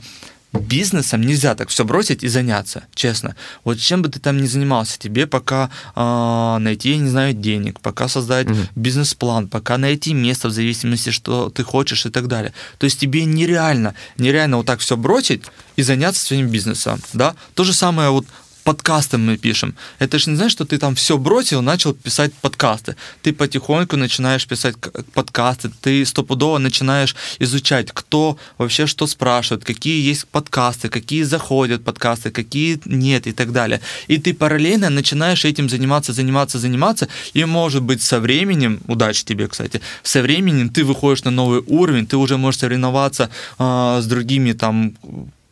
бизнесом 0.54 1.22
нельзя 1.22 1.56
так 1.56 1.70
все 1.70 1.84
бросить 1.84 2.24
и 2.24 2.28
заняться, 2.28 2.84
честно. 2.94 3.36
Вот 3.64 3.80
чем 3.80 4.02
бы 4.02 4.10
ты 4.10 4.20
там 4.20 4.38
ни 4.38 4.48
занимался, 4.48 4.98
тебе 4.98 5.28
пока 5.28 5.70
э, 5.96 6.58
найти, 6.60 6.92
я 6.92 6.98
не 6.98 7.10
знаю, 7.10 7.34
денег, 7.34 7.80
пока 7.80 8.08
создать 8.08 8.48
угу. 8.50 8.58
бизнес-план, 8.76 9.48
пока 9.48 9.78
найти 9.78 10.14
место 10.14 10.48
в 10.48 10.52
зависимости, 10.52 11.10
что 11.10 11.50
ты 11.50 11.64
хочешь 11.64 12.06
и 12.06 12.10
так 12.10 12.28
далее. 12.28 12.54
То 12.78 12.86
есть 12.86 13.00
тебе 13.00 13.26
нереально, 13.26 13.94
нереально 14.18 14.58
вот 14.58 14.66
так 14.66 14.80
все 14.80 14.98
бросить 14.98 15.44
и 15.76 15.84
заняться 15.84 16.26
своим 16.26 16.50
бизнесом, 16.50 17.02
да. 17.14 17.36
То 17.54 17.64
же 17.64 17.74
самое 17.74 18.10
вот 18.10 18.26
подкасты 18.68 19.18
мы 19.18 19.38
пишем. 19.38 19.76
Это 19.98 20.20
же 20.20 20.30
не 20.30 20.36
значит, 20.36 20.52
что 20.52 20.66
ты 20.66 20.78
там 20.78 20.94
все 20.94 21.18
бросил, 21.18 21.62
начал 21.62 21.94
писать 21.94 22.34
подкасты. 22.42 22.96
Ты 23.22 23.32
потихоньку 23.32 23.96
начинаешь 23.96 24.46
писать 24.46 24.76
подкасты, 25.14 25.72
ты 25.82 26.06
стопудово 26.06 26.58
начинаешь 26.58 27.16
изучать, 27.40 27.92
кто 27.94 28.38
вообще 28.58 28.86
что 28.86 29.08
спрашивает, 29.08 29.64
какие 29.64 30.10
есть 30.10 30.28
подкасты, 30.28 30.90
какие 30.90 31.24
заходят 31.24 31.86
подкасты, 31.86 32.30
какие 32.30 32.78
нет 32.86 33.28
и 33.28 33.32
так 33.32 33.54
далее. 33.54 33.80
И 34.10 34.18
ты 34.18 34.34
параллельно 34.34 34.90
начинаешь 34.90 35.46
этим 35.46 35.70
заниматься, 35.70 36.12
заниматься, 36.12 36.60
заниматься, 36.60 37.08
и 37.36 37.46
может 37.46 37.84
быть 37.84 38.02
со 38.02 38.20
временем, 38.20 38.80
удачи 38.88 39.24
тебе, 39.24 39.48
кстати, 39.48 39.80
со 40.04 40.22
временем 40.22 40.70
ты 40.70 40.84
выходишь 40.84 41.24
на 41.24 41.32
новый 41.32 41.64
уровень, 41.68 42.06
ты 42.06 42.18
уже 42.18 42.38
можешь 42.38 42.60
соревноваться 42.60 43.30
э, 43.60 44.00
с 44.02 44.06
другими 44.06 44.52
там 44.52 44.94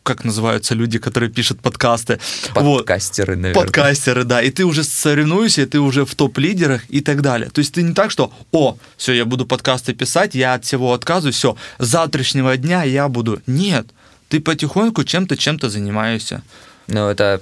как 0.06 0.24
называются 0.24 0.74
люди, 0.74 0.98
которые 0.98 1.30
пишут 1.30 1.60
подкасты. 1.60 2.18
Подкастеры, 2.54 3.34
вот. 3.34 3.42
наверное. 3.42 3.64
Подкастеры, 3.64 4.24
да. 4.24 4.40
И 4.40 4.50
ты 4.50 4.64
уже 4.64 4.84
соревнуешься, 4.84 5.62
и 5.62 5.66
ты 5.66 5.80
уже 5.80 6.04
в 6.04 6.14
топ-лидерах 6.14 6.82
и 6.88 7.00
так 7.00 7.20
далее. 7.22 7.50
То 7.50 7.58
есть 7.58 7.74
ты 7.74 7.82
не 7.82 7.92
так, 7.92 8.10
что, 8.10 8.32
о, 8.52 8.78
все, 8.96 9.12
я 9.12 9.24
буду 9.24 9.46
подкасты 9.46 9.94
писать, 9.94 10.34
я 10.34 10.54
от 10.54 10.64
всего 10.64 10.92
отказываюсь, 10.92 11.34
все, 11.34 11.56
с 11.78 11.86
завтрашнего 11.86 12.56
дня 12.56 12.84
я 12.84 13.08
буду. 13.08 13.42
Нет, 13.46 13.88
ты 14.28 14.40
потихоньку 14.40 15.04
чем-то, 15.04 15.36
чем-то 15.36 15.68
занимаешься. 15.68 16.42
Ну, 16.88 17.08
это, 17.08 17.40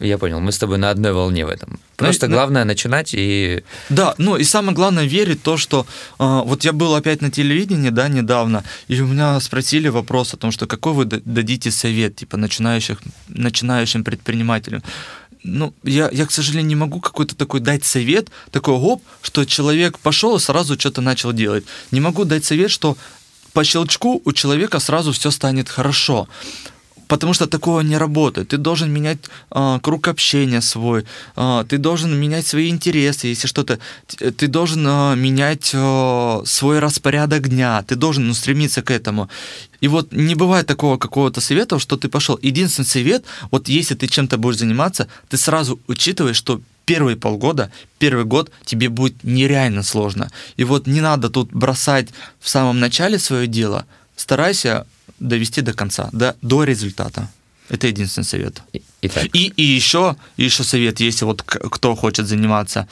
я 0.00 0.16
понял, 0.18 0.40
мы 0.40 0.50
с 0.50 0.58
тобой 0.58 0.78
на 0.78 0.90
одной 0.90 1.12
волне 1.12 1.44
в 1.44 1.50
этом. 1.50 1.78
Просто 1.96 2.26
ну, 2.26 2.34
главное 2.34 2.64
начинать 2.64 3.10
и... 3.12 3.62
Да, 3.90 4.14
ну 4.18 4.36
и 4.36 4.44
самое 4.44 4.74
главное 4.74 5.04
верить 5.04 5.40
в 5.40 5.42
то, 5.42 5.56
что... 5.58 5.86
Э, 6.18 6.40
вот 6.44 6.64
я 6.64 6.72
был 6.72 6.94
опять 6.94 7.20
на 7.20 7.30
телевидении, 7.30 7.90
да, 7.90 8.08
недавно, 8.08 8.64
и 8.88 9.00
у 9.00 9.06
меня 9.06 9.38
спросили 9.40 9.88
вопрос 9.88 10.32
о 10.32 10.36
том, 10.38 10.52
что 10.52 10.66
какой 10.66 10.94
вы 10.94 11.04
дадите 11.04 11.70
совет, 11.70 12.16
типа, 12.16 12.38
начинающих, 12.38 12.98
начинающим 13.28 14.04
предпринимателям. 14.04 14.82
Ну, 15.44 15.74
я, 15.82 16.08
я, 16.10 16.26
к 16.26 16.32
сожалению, 16.32 16.68
не 16.68 16.76
могу 16.76 17.00
какой-то 17.00 17.34
такой 17.34 17.60
дать 17.60 17.84
совет, 17.84 18.28
такой 18.52 18.78
гоп, 18.78 19.02
что 19.20 19.44
человек 19.44 19.98
пошел 19.98 20.36
и 20.36 20.40
сразу 20.40 20.78
что-то 20.78 21.02
начал 21.02 21.32
делать. 21.32 21.64
Не 21.90 22.00
могу 22.00 22.24
дать 22.24 22.44
совет, 22.44 22.70
что 22.70 22.96
по 23.52 23.64
щелчку 23.64 24.22
у 24.24 24.32
человека 24.32 24.78
сразу 24.78 25.12
все 25.12 25.30
станет 25.30 25.68
хорошо 25.68 26.26
потому 27.12 27.34
что 27.34 27.46
такого 27.46 27.82
не 27.82 27.98
работает. 27.98 28.48
Ты 28.48 28.56
должен 28.56 28.90
менять 28.90 29.18
э, 29.50 29.78
круг 29.82 30.08
общения 30.08 30.62
свой, 30.62 31.04
э, 31.36 31.64
ты 31.68 31.78
должен 31.78 32.20
менять 32.20 32.46
свои 32.46 32.70
интересы, 32.70 33.26
если 33.26 33.48
что-то, 33.48 33.78
ты 34.38 34.48
должен 34.48 34.86
э, 34.86 35.16
менять 35.16 35.74
э, 35.74 36.42
свой 36.46 36.78
распорядок 36.78 37.48
дня, 37.48 37.82
ты 37.82 37.96
должен 37.96 38.28
ну, 38.28 38.34
стремиться 38.34 38.80
к 38.80 38.90
этому. 38.90 39.28
И 39.82 39.88
вот 39.88 40.12
не 40.12 40.34
бывает 40.34 40.66
такого 40.66 40.96
какого-то 40.96 41.40
совета, 41.40 41.78
что 41.78 41.96
ты 41.96 42.08
пошел. 42.08 42.38
Единственный 42.42 42.86
совет, 42.86 43.24
вот 43.50 43.68
если 43.68 43.94
ты 43.94 44.06
чем-то 44.06 44.38
будешь 44.38 44.58
заниматься, 44.58 45.06
ты 45.28 45.36
сразу 45.36 45.78
учитываешь, 45.88 46.38
что 46.38 46.62
первые 46.86 47.16
полгода, 47.16 47.70
первый 47.98 48.24
год 48.24 48.50
тебе 48.64 48.88
будет 48.88 49.22
нереально 49.22 49.82
сложно. 49.82 50.30
И 50.56 50.64
вот 50.64 50.86
не 50.86 51.02
надо 51.02 51.28
тут 51.28 51.52
бросать 51.52 52.08
в 52.40 52.48
самом 52.48 52.80
начале 52.80 53.18
свое 53.18 53.46
дело. 53.46 53.84
Старайся 54.16 54.86
довести 55.28 55.62
до 55.62 55.72
конца, 55.72 56.08
до, 56.12 56.36
до 56.42 56.64
результата. 56.64 57.28
Это 57.68 57.86
единственный 57.86 58.24
совет. 58.24 58.62
И, 58.72 58.82
и, 59.32 59.52
и 59.56 59.62
еще, 59.62 60.16
еще 60.36 60.64
совет, 60.64 61.00
если 61.00 61.24
вот 61.24 61.42
кто 61.42 61.94
хочет 61.94 62.26
заниматься, 62.26 62.88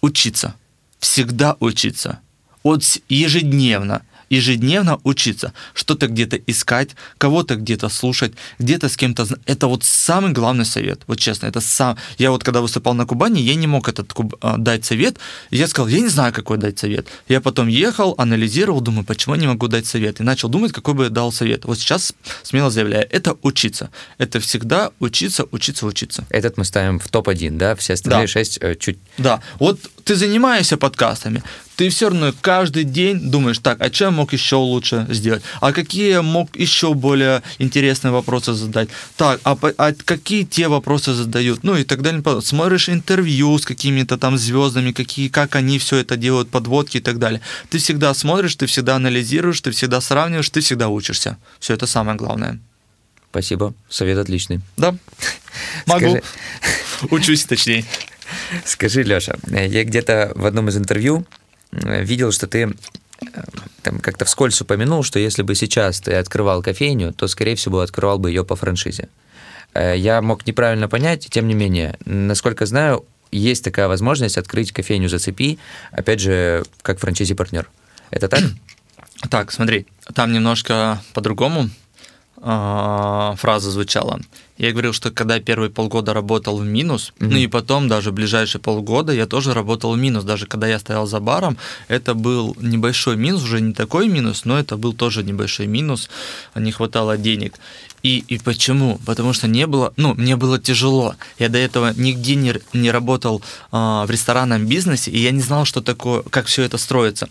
учиться. 0.00 0.54
Всегда 1.00 1.56
учиться. 1.60 2.20
Вот 2.62 2.82
ежедневно 3.08 4.02
ежедневно 4.30 4.98
учиться, 5.04 5.52
что-то 5.74 6.08
где-то 6.08 6.36
искать, 6.46 6.90
кого-то 7.18 7.56
где-то 7.56 7.88
слушать, 7.88 8.32
где-то 8.58 8.88
с 8.88 8.96
кем-то... 8.96 9.26
Это 9.46 9.66
вот 9.66 9.84
самый 9.84 10.32
главный 10.32 10.64
совет, 10.64 11.00
вот 11.06 11.18
честно, 11.18 11.46
это 11.46 11.60
сам... 11.60 11.96
Я 12.18 12.30
вот 12.30 12.44
когда 12.44 12.60
выступал 12.60 12.94
на 12.94 13.06
Кубани, 13.06 13.40
я 13.40 13.54
не 13.54 13.66
мог 13.66 13.88
этот 13.88 14.12
куб... 14.12 14.34
А, 14.40 14.56
дать 14.56 14.84
совет, 14.84 15.18
я 15.50 15.66
сказал, 15.66 15.88
я 15.88 16.00
не 16.00 16.08
знаю, 16.08 16.32
какой 16.32 16.58
дать 16.58 16.78
совет. 16.78 17.06
Я 17.28 17.40
потом 17.40 17.68
ехал, 17.68 18.14
анализировал, 18.18 18.80
думаю, 18.80 19.04
почему 19.04 19.34
я 19.34 19.40
не 19.40 19.46
могу 19.46 19.68
дать 19.68 19.86
совет, 19.86 20.20
и 20.20 20.22
начал 20.22 20.48
думать, 20.48 20.72
какой 20.72 20.94
бы 20.94 21.04
я 21.04 21.10
дал 21.10 21.32
совет. 21.32 21.64
Вот 21.64 21.78
сейчас 21.78 22.12
смело 22.42 22.70
заявляю, 22.70 23.06
это 23.10 23.36
учиться. 23.42 23.90
Это 24.18 24.40
всегда 24.40 24.90
учиться, 25.00 25.46
учиться, 25.50 25.86
учиться. 25.86 26.26
Этот 26.30 26.56
мы 26.58 26.64
ставим 26.64 26.98
в 26.98 27.08
топ-1, 27.08 27.56
да? 27.56 27.74
Все 27.76 27.94
остальные 27.94 28.26
да. 28.26 28.32
шесть 28.32 28.58
э, 28.60 28.74
чуть... 28.74 28.98
Да, 29.18 29.40
вот 29.58 29.80
ты 30.08 30.16
занимаешься 30.16 30.78
подкастами, 30.78 31.42
ты 31.76 31.90
все 31.90 32.08
равно 32.08 32.32
каждый 32.40 32.84
день 32.84 33.30
думаешь, 33.30 33.58
так, 33.58 33.78
а 33.82 33.92
что 33.92 34.04
я 34.04 34.10
мог 34.10 34.32
еще 34.32 34.56
лучше 34.56 35.06
сделать? 35.10 35.42
А 35.60 35.72
какие 35.72 36.08
я 36.08 36.22
мог 36.22 36.56
еще 36.56 36.94
более 36.94 37.42
интересные 37.58 38.10
вопросы 38.10 38.54
задать? 38.54 38.88
Так, 39.18 39.38
а, 39.44 39.58
а 39.76 39.92
какие 39.92 40.44
те 40.44 40.68
вопросы 40.68 41.12
задают? 41.12 41.62
Ну 41.62 41.76
и 41.76 41.84
так 41.84 42.00
далее. 42.00 42.22
Смотришь 42.40 42.88
интервью 42.88 43.58
с 43.58 43.66
какими-то 43.66 44.16
там 44.16 44.38
звездами, 44.38 44.92
какие, 44.92 45.28
как 45.28 45.56
они 45.56 45.78
все 45.78 45.96
это 45.96 46.16
делают, 46.16 46.48
подводки 46.48 46.96
и 46.96 47.00
так 47.00 47.18
далее. 47.18 47.42
Ты 47.68 47.76
всегда 47.76 48.14
смотришь, 48.14 48.56
ты 48.56 48.64
всегда 48.64 48.96
анализируешь, 48.96 49.60
ты 49.60 49.72
всегда 49.72 50.00
сравниваешь, 50.00 50.48
ты 50.48 50.60
всегда 50.60 50.88
учишься. 50.88 51.36
Все 51.60 51.74
это 51.74 51.86
самое 51.86 52.16
главное. 52.16 52.58
Спасибо, 53.30 53.74
совет 53.90 54.16
отличный. 54.16 54.60
Да, 54.78 54.96
могу. 55.86 56.18
Учусь 57.10 57.44
точнее. 57.44 57.84
Скажи, 58.64 59.02
Леша, 59.02 59.36
я 59.50 59.84
где-то 59.84 60.32
в 60.34 60.46
одном 60.46 60.68
из 60.68 60.76
интервью 60.76 61.26
Э, 61.72 62.02
видел, 62.02 62.32
что 62.32 62.46
ты 62.46 62.58
э, 62.62 63.42
там 63.82 64.00
как-то 64.00 64.24
вскользь 64.24 64.60
упомянул, 64.60 65.02
что 65.02 65.18
если 65.18 65.42
бы 65.42 65.54
сейчас 65.54 66.00
ты 66.00 66.14
открывал 66.14 66.62
кофейню, 66.62 67.12
то, 67.12 67.28
скорее 67.28 67.54
всего, 67.54 67.80
открывал 67.80 68.18
бы 68.18 68.30
ее 68.30 68.44
по 68.44 68.56
франшизе. 68.56 69.08
э, 69.74 69.94
я 69.96 70.22
мог 70.22 70.46
неправильно 70.46 70.88
понять, 70.88 71.28
тем 71.30 71.46
не 71.46 71.54
менее, 71.54 71.98
насколько 72.04 72.66
знаю, 72.66 73.04
есть 73.30 73.64
такая 73.64 73.88
возможность 73.88 74.38
открыть 74.38 74.72
кофейню 74.72 75.08
«Зацепи», 75.08 75.58
опять 75.92 76.20
же, 76.20 76.64
как 76.82 76.98
франчайзи-партнер. 76.98 77.68
Это 78.10 78.28
так? 78.28 78.40
Так, 79.28 79.52
смотри, 79.52 79.86
там 80.14 80.32
немножко 80.32 81.02
по-другому 81.12 81.68
фраза 82.40 83.70
звучала. 83.70 84.20
Я 84.58 84.72
говорил, 84.72 84.92
что 84.92 85.12
когда 85.12 85.38
первые 85.38 85.70
полгода 85.70 86.12
работал 86.12 86.58
в 86.58 86.64
минус, 86.64 87.12
mm-hmm. 87.18 87.28
ну 87.30 87.36
и 87.36 87.46
потом 87.46 87.86
даже 87.86 88.10
ближайшие 88.10 88.60
полгода 88.60 89.12
я 89.12 89.26
тоже 89.26 89.54
работал 89.54 89.92
в 89.92 89.98
минус. 89.98 90.24
Даже 90.24 90.46
когда 90.46 90.66
я 90.66 90.80
стоял 90.80 91.06
за 91.06 91.20
баром, 91.20 91.56
это 91.86 92.14
был 92.14 92.56
небольшой 92.60 93.16
минус, 93.16 93.44
уже 93.44 93.60
не 93.60 93.72
такой 93.72 94.08
минус, 94.08 94.44
но 94.44 94.58
это 94.58 94.76
был 94.76 94.92
тоже 94.92 95.22
небольшой 95.22 95.66
минус, 95.66 96.10
не 96.56 96.72
хватало 96.72 97.16
денег. 97.16 97.54
И, 98.02 98.24
и 98.28 98.38
почему? 98.38 99.00
Потому 99.06 99.32
что 99.32 99.48
не 99.48 99.66
было, 99.66 99.92
ну, 99.96 100.14
мне 100.14 100.36
было 100.36 100.58
тяжело. 100.58 101.14
Я 101.38 101.48
до 101.48 101.58
этого 101.58 101.92
нигде 101.96 102.34
не, 102.34 102.54
не 102.72 102.90
работал 102.90 103.42
э, 103.72 103.76
в 103.76 104.06
ресторанном 104.08 104.66
бизнесе, 104.66 105.10
и 105.10 105.18
я 105.18 105.30
не 105.30 105.40
знал, 105.40 105.64
что 105.64 105.80
такое, 105.80 106.22
как 106.22 106.46
все 106.46 106.62
это 106.62 106.78
строится. 106.78 107.28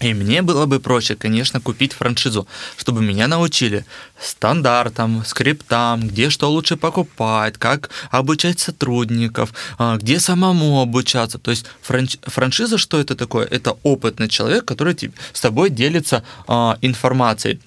И 0.00 0.14
мне 0.14 0.40
было 0.40 0.64
бы 0.66 0.80
проще, 0.80 1.14
конечно, 1.14 1.60
купить 1.60 1.92
франшизу, 1.92 2.46
чтобы 2.78 3.02
меня 3.02 3.28
научили 3.28 3.84
стандартам, 4.18 5.24
скриптам, 5.24 6.08
где 6.08 6.30
что 6.30 6.50
лучше 6.50 6.76
покупать, 6.76 7.58
как 7.58 7.90
обучать 8.10 8.58
сотрудников, 8.60 9.52
а, 9.78 9.96
где 9.96 10.18
самому 10.18 10.80
обучаться. 10.80 11.38
То 11.38 11.50
есть 11.50 11.66
франш... 11.82 12.16
франшиза, 12.22 12.78
что 12.78 12.98
это 12.98 13.14
такое? 13.14 13.46
Это 13.46 13.76
опытный 13.82 14.28
человек, 14.28 14.64
который 14.64 14.96
с 15.32 15.40
тобой 15.40 15.70
делится 15.70 16.24
а, 16.48 16.78
информацией. 16.80 17.60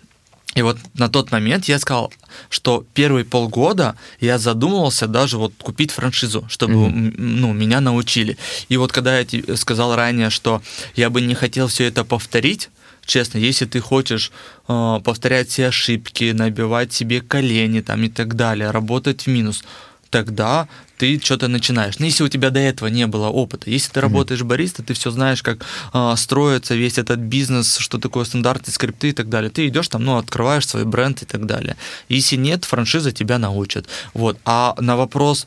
И 0.56 0.62
вот 0.62 0.78
на 0.94 1.10
тот 1.10 1.32
момент 1.32 1.66
я 1.66 1.80
сказал, 1.80 2.14
что 2.50 2.86
первые 2.94 3.26
полгода 3.26 3.96
я 4.20 4.38
задумывался 4.38 5.08
даже 5.08 5.38
вот 5.38 5.54
купить 5.62 5.92
франшизу, 5.92 6.46
чтобы 6.50 6.74
mm-hmm. 6.74 7.16
ну, 7.18 7.54
меня 7.54 7.82
научили. 7.82 8.38
И 8.70 8.78
вот 8.78 8.92
когда 8.92 9.18
я 9.18 9.26
тебе 9.26 9.56
сказал 9.58 9.96
ранее, 9.96 10.30
что 10.30 10.62
я 10.96 11.10
бы 11.10 11.22
не 11.22 11.36
хотел 11.36 11.68
все 11.68 11.86
это 11.86 12.04
повторить, 12.04 12.70
честно, 13.06 13.40
если 13.40 13.66
ты 13.66 13.80
хочешь 13.80 14.32
э, 14.68 15.00
повторять 15.04 15.50
все 15.50 15.68
ошибки, 15.68 16.32
набивать 16.32 16.94
себе 16.94 17.22
колени 17.22 17.82
там 17.82 18.04
и 18.04 18.10
так 18.10 18.36
далее, 18.36 18.72
работать 18.72 19.24
в 19.24 19.28
минус, 19.28 19.64
тогда 20.10 20.68
ты 21.04 21.20
что-то 21.22 21.50
начинаешь. 21.50 22.00
Но 22.00 22.06
если 22.06 22.24
у 22.24 22.30
тебя 22.30 22.50
до 22.50 22.62
этого 22.62 22.88
не 22.88 23.08
было 23.08 23.28
опыта, 23.28 23.70
если 23.70 23.92
ты 23.92 24.00
mm-hmm. 24.00 24.04
работаешь 24.04 24.42
бариста, 24.44 24.84
ты 24.84 24.94
все 24.94 25.12
знаешь, 25.12 25.44
как 25.44 25.66
а, 25.92 26.16
строится 26.16 26.76
весь 26.76 26.98
этот 26.98 27.20
бизнес, 27.20 27.76
что 27.76 27.98
такое 27.98 28.24
стандарты, 28.24 28.72
скрипты 28.72 29.10
и 29.10 29.12
так 29.12 29.28
далее. 29.28 29.50
Ты 29.50 29.68
идешь 29.68 29.90
там, 29.90 30.06
ну, 30.06 30.16
открываешь 30.16 30.66
свой 30.66 30.86
бренд 30.86 31.22
и 31.22 31.26
так 31.26 31.46
далее. 31.46 31.76
Если 32.08 32.38
нет, 32.38 32.64
франшиза 32.64 33.12
тебя 33.12 33.38
научит. 33.38 33.86
Вот. 34.14 34.38
А 34.46 34.76
на 34.80 34.96
вопрос, 34.96 35.46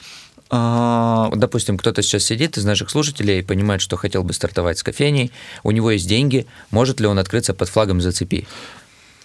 а, 0.51 1.31
Допустим, 1.35 1.79
кто-то 1.79 2.03
сейчас 2.03 2.25
сидит 2.25 2.59
из 2.59 2.67
наших 2.67 2.91
слушателей 2.91 3.39
и 3.39 3.43
понимает, 3.43 3.81
что 3.81 3.97
хотел 3.97 4.25
бы 4.25 4.35
стартовать 4.35 4.77
с 4.77 4.83
кофейней, 4.83 5.33
у 5.63 5.71
него 5.71 5.91
есть 5.91 6.07
деньги, 6.07 6.47
может 6.71 7.01
ли 7.01 7.07
он 7.07 7.19
открыться 7.19 7.55
под 7.55 7.71
флагом 7.71 8.03
«Зацепи»? 8.03 8.47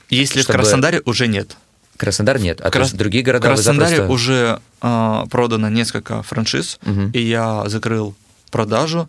Если 0.09 0.43
чтобы... 0.43 0.59
в 0.59 0.61
Краснодаре 0.61 1.01
уже 1.03 1.27
нет. 1.27 1.57
Краснодар 2.01 2.39
нет, 2.39 2.61
а 2.61 2.71
Крас... 2.71 2.73
то 2.73 2.79
есть 2.79 2.97
другие 2.97 3.23
города 3.23 3.47
В 3.47 3.53
Краснодаре 3.53 3.97
запросто... 3.97 4.11
уже 4.11 4.59
э, 4.81 5.23
продано 5.29 5.69
несколько 5.69 6.23
франшиз, 6.23 6.79
угу. 6.83 7.11
и 7.13 7.21
я 7.21 7.69
закрыл 7.69 8.15
продажу. 8.49 9.07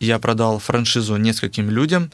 Я 0.00 0.18
продал 0.18 0.58
франшизу 0.58 1.16
нескольким 1.18 1.70
людям. 1.70 2.10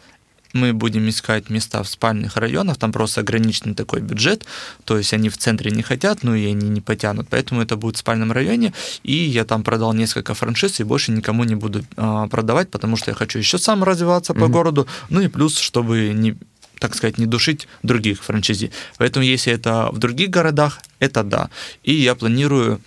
Мы 0.52 0.74
будем 0.74 1.08
искать 1.08 1.48
места 1.48 1.82
в 1.82 1.88
спальных 1.88 2.36
районах, 2.36 2.76
там 2.76 2.92
просто 2.92 3.22
ограниченный 3.22 3.74
такой 3.74 4.02
бюджет, 4.02 4.44
то 4.84 4.98
есть 4.98 5.14
они 5.14 5.30
в 5.30 5.38
центре 5.38 5.70
не 5.70 5.82
хотят, 5.82 6.22
но 6.24 6.34
и 6.34 6.44
они 6.44 6.68
не 6.68 6.82
потянут, 6.82 7.28
поэтому 7.30 7.62
это 7.62 7.76
будет 7.76 7.96
в 7.96 8.00
спальном 8.00 8.32
районе, 8.32 8.74
и 9.02 9.14
я 9.14 9.46
там 9.46 9.64
продал 9.64 9.94
несколько 9.94 10.34
франшиз 10.34 10.80
и 10.80 10.84
больше 10.84 11.10
никому 11.10 11.44
не 11.44 11.54
буду 11.54 11.82
э, 11.96 12.26
продавать, 12.30 12.70
потому 12.70 12.98
что 12.98 13.12
я 13.12 13.14
хочу 13.14 13.38
еще 13.38 13.56
сам 13.56 13.82
развиваться 13.82 14.34
mm-hmm. 14.34 14.40
по 14.40 14.48
городу, 14.48 14.86
ну 15.08 15.22
и 15.22 15.28
плюс, 15.28 15.58
чтобы 15.58 16.12
не 16.14 16.36
так 16.82 16.96
сказать, 16.96 17.16
не 17.18 17.26
душить 17.26 17.68
других 17.84 18.24
франчайзи. 18.24 18.72
Поэтому 18.98 19.24
если 19.24 19.52
это 19.52 19.88
в 19.92 19.98
других 19.98 20.30
городах, 20.30 20.80
это 20.98 21.22
да. 21.22 21.48
И 21.84 21.92
я 21.92 22.16
планирую 22.16 22.80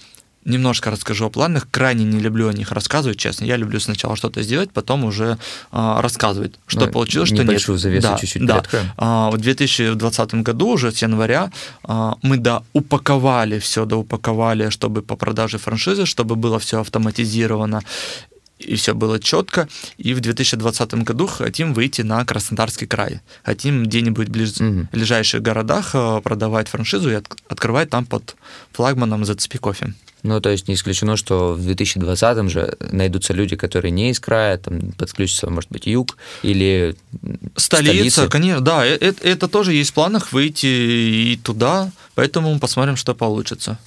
немножко 0.44 0.92
расскажу 0.92 1.26
о 1.26 1.30
планах. 1.30 1.68
Крайне 1.72 2.04
не 2.04 2.20
люблю 2.20 2.50
о 2.50 2.54
них 2.54 2.74
рассказывать, 2.74 3.18
честно. 3.18 3.46
Я 3.46 3.56
люблю 3.56 3.80
сначала 3.80 4.18
что-то 4.18 4.44
сделать, 4.44 4.70
потом 4.74 5.06
уже 5.06 5.38
а, 5.72 6.02
рассказывать, 6.02 6.54
что 6.68 6.86
ну, 6.86 6.92
получилось, 6.92 7.30
что 7.30 7.44
нет. 7.44 7.62
завесу 7.62 8.08
да, 8.08 8.18
чуть-чуть 8.18 8.46
да. 8.46 8.64
А, 8.98 9.32
в 9.32 9.38
2020 9.38 10.36
году, 10.44 10.68
уже 10.68 10.92
с 10.92 11.02
января, 11.02 11.52
а, 11.84 12.16
мы 12.22 12.38
да 12.38 12.62
упаковали 12.74 13.60
все, 13.60 13.86
да 13.86 13.96
упаковали, 13.96 14.70
чтобы 14.70 15.02
по 15.02 15.16
продаже 15.16 15.58
франшизы, 15.58 16.06
чтобы 16.06 16.36
было 16.36 16.60
все 16.60 16.82
автоматизировано 16.82 17.82
и 18.60 18.76
все 18.76 18.94
было 18.94 19.20
четко. 19.20 19.68
И 19.98 20.14
в 20.14 20.22
2020 20.22 20.94
году 21.04 21.28
хотим 21.28 21.74
выйти 21.74 22.02
на 22.02 22.24
Краснодарский 22.26 22.88
край. 22.88 23.20
Хотим 23.44 23.84
где-нибудь 23.84 24.30
в 24.30 24.32
ближ... 24.32 24.58
угу. 24.60 24.88
ближайших 24.92 25.42
городах 25.42 25.92
э, 25.94 26.22
продавать 26.24 26.68
франшизу 26.68 27.12
и 27.12 27.16
от... 27.16 27.28
открывать 27.50 27.90
там 27.90 28.06
под 28.06 28.36
флагманом 28.72 29.26
«Зацепи 29.26 29.58
кофе». 29.58 29.94
Ну, 30.24 30.42
то 30.42 30.50
есть 30.50 30.68
не 30.68 30.74
исключено, 30.74 31.18
что 31.18 31.54
в 31.54 31.62
2020 31.62 32.50
же 32.50 32.76
найдутся 32.80 33.34
люди, 33.34 33.56
которые 33.56 33.92
не 33.92 34.10
из 34.10 34.20
края, 34.20 34.58
там 34.58 34.92
подключится, 34.94 35.52
может 35.52 35.70
быть, 35.70 35.86
юг 35.86 36.18
или 36.42 36.96
столица. 37.56 37.94
Столицы. 37.94 38.28
конечно, 38.30 38.62
да, 38.62 38.84
это, 38.84 39.06
э, 39.06 39.32
это 39.32 39.48
тоже 39.48 39.74
есть 39.74 39.92
в 39.92 39.94
планах 39.94 40.32
выйти 40.32 40.66
и 40.66 41.40
туда, 41.44 41.92
поэтому 42.16 42.58
посмотрим, 42.60 42.96
что 42.96 43.14
получится. 43.14 43.78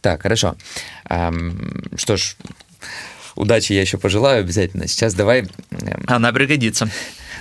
Так, 0.00 0.22
хорошо. 0.22 0.56
Что 1.04 2.16
ж, 2.16 2.36
удачи 3.36 3.72
я 3.72 3.80
еще 3.80 3.98
пожелаю 3.98 4.40
обязательно. 4.40 4.86
Сейчас 4.86 5.14
давай... 5.14 5.46
Она 6.06 6.32
пригодится. 6.32 6.88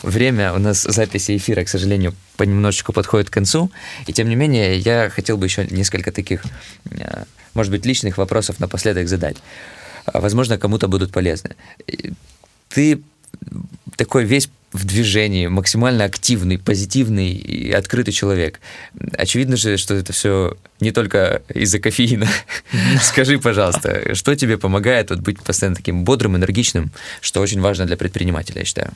Время 0.04 0.54
у 0.54 0.60
нас 0.60 0.84
записи 0.84 1.36
эфира, 1.36 1.64
к 1.64 1.70
сожалению, 1.70 2.16
понемножечку 2.38 2.94
подходит 2.94 3.30
к 3.30 3.34
концу. 3.34 3.72
И 4.08 4.14
тем 4.14 4.30
не 4.30 4.36
менее, 4.36 4.78
я 4.78 5.10
хотел 5.10 5.38
бы 5.38 5.46
еще 5.46 5.66
несколько 5.70 6.12
таких, 6.12 6.44
э, 6.92 7.24
может 7.54 7.72
быть, 7.72 7.86
личных 7.86 8.18
вопросов 8.18 8.60
напоследок 8.60 9.10
задать. 9.10 9.38
А, 10.06 10.22
возможно, 10.22 10.58
кому-то 10.58 10.88
будут 10.88 11.12
полезны. 11.12 11.56
Ты 12.70 13.02
такой 13.98 14.24
весь 14.24 14.50
в 14.72 14.86
движении, 14.86 15.47
максимально 15.47 16.03
активный, 16.03 16.59
позитивный 16.59 17.32
и 17.32 17.72
открытый 17.72 18.13
человек. 18.13 18.59
Очевидно 19.17 19.57
же, 19.57 19.78
что 19.78 19.95
это 19.95 20.13
все 20.13 20.57
не 20.80 20.91
только 20.91 21.41
из-за 21.53 21.80
кофеина. 21.80 22.28
Скажи, 23.01 23.39
пожалуйста, 23.39 24.13
что 24.13 24.36
тебе 24.36 24.57
помогает 24.57 25.09
вот 25.09 25.20
быть 25.20 25.41
постоянно 25.41 25.76
таким 25.76 26.03
бодрым, 26.03 26.36
энергичным, 26.36 26.91
что 27.22 27.41
очень 27.41 27.61
важно 27.61 27.86
для 27.86 27.97
предпринимателя, 27.97 28.59
я 28.59 28.65
считаю? 28.65 28.91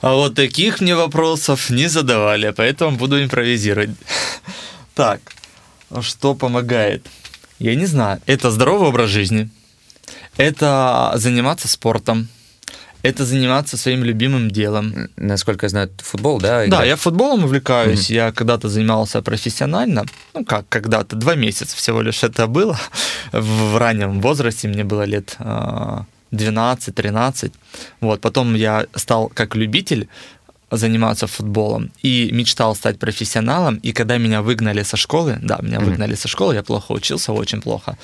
А 0.00 0.14
вот 0.14 0.34
таких 0.34 0.80
мне 0.80 0.94
вопросов 0.94 1.70
не 1.70 1.88
задавали, 1.88 2.52
поэтому 2.56 2.96
буду 2.96 3.22
импровизировать. 3.22 3.90
Так, 4.94 5.20
что 6.02 6.34
помогает? 6.34 7.06
Я 7.58 7.74
не 7.74 7.86
знаю. 7.86 8.20
Это 8.26 8.50
здоровый 8.50 8.90
образ 8.90 9.08
жизни. 9.08 9.48
Это 10.36 11.12
заниматься 11.14 11.66
спортом 11.66 12.28
это 13.02 13.24
заниматься 13.24 13.76
своим 13.76 14.04
любимым 14.04 14.50
делом. 14.50 15.08
Насколько 15.16 15.66
я 15.66 15.70
знаю, 15.70 15.90
футбол, 15.98 16.38
да? 16.40 16.66
Играть? 16.66 16.70
Да, 16.70 16.84
я 16.84 16.96
футболом 16.96 17.44
увлекаюсь. 17.44 18.10
Mm-hmm. 18.10 18.14
Я 18.14 18.32
когда-то 18.32 18.68
занимался 18.68 19.22
профессионально. 19.22 20.04
Ну, 20.34 20.44
как 20.44 20.68
когда-то, 20.68 21.16
два 21.16 21.34
месяца 21.34 21.76
всего 21.76 22.02
лишь 22.02 22.22
это 22.22 22.46
было. 22.46 22.78
В 23.32 23.76
раннем 23.76 24.20
возрасте 24.20 24.68
мне 24.68 24.84
было 24.84 25.02
лет 25.02 25.36
12-13. 25.38 25.40
А, 26.34 27.50
вот, 28.00 28.20
потом 28.20 28.54
я 28.54 28.86
стал 28.94 29.28
как 29.34 29.56
любитель 29.56 30.08
заниматься 30.70 31.26
футболом 31.26 31.90
и 32.02 32.30
мечтал 32.32 32.74
стать 32.74 32.98
профессионалом. 32.98 33.76
И 33.76 33.92
когда 33.92 34.18
меня 34.18 34.40
выгнали 34.40 34.82
со 34.82 34.96
школы, 34.96 35.38
да, 35.42 35.58
меня 35.60 35.78
mm-hmm. 35.78 35.84
выгнали 35.84 36.14
со 36.14 36.28
школы, 36.28 36.54
я 36.54 36.62
плохо 36.62 36.92
учился, 36.92 37.32
очень 37.32 37.60
плохо. 37.60 37.98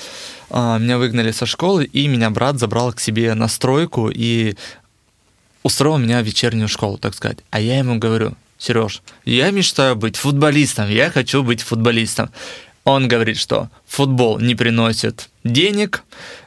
А, 0.51 0.79
меня 0.79 0.99
выгнали 0.99 1.31
со 1.31 1.47
школы, 1.47 1.85
и 1.85 2.09
меня 2.09 2.31
брат 2.31 2.59
забрал 2.59 2.93
к 2.93 3.01
себе 3.01 3.35
на 3.35 3.49
стройку 3.49 4.11
и 4.11 4.57
устроил 5.63 5.99
меня 5.99 6.21
в 6.23 6.27
вечернюю 6.27 6.69
школу, 6.69 6.99
так 6.99 7.15
сказать. 7.15 7.39
А 7.51 7.61
я 7.61 7.79
ему 7.79 7.99
говорю, 7.99 8.35
Сереж, 8.59 9.03
я 9.25 9.51
мечтаю 9.51 9.97
быть 9.97 10.17
футболистом, 10.17 10.91
я 10.91 11.11
хочу 11.11 11.43
быть 11.43 11.63
футболистом. 11.63 12.31
Он 12.85 13.07
говорит, 13.07 13.37
что 13.37 13.69
футбол 13.87 14.39
не 14.39 14.55
приносит 14.55 15.29
денег, 15.45 16.05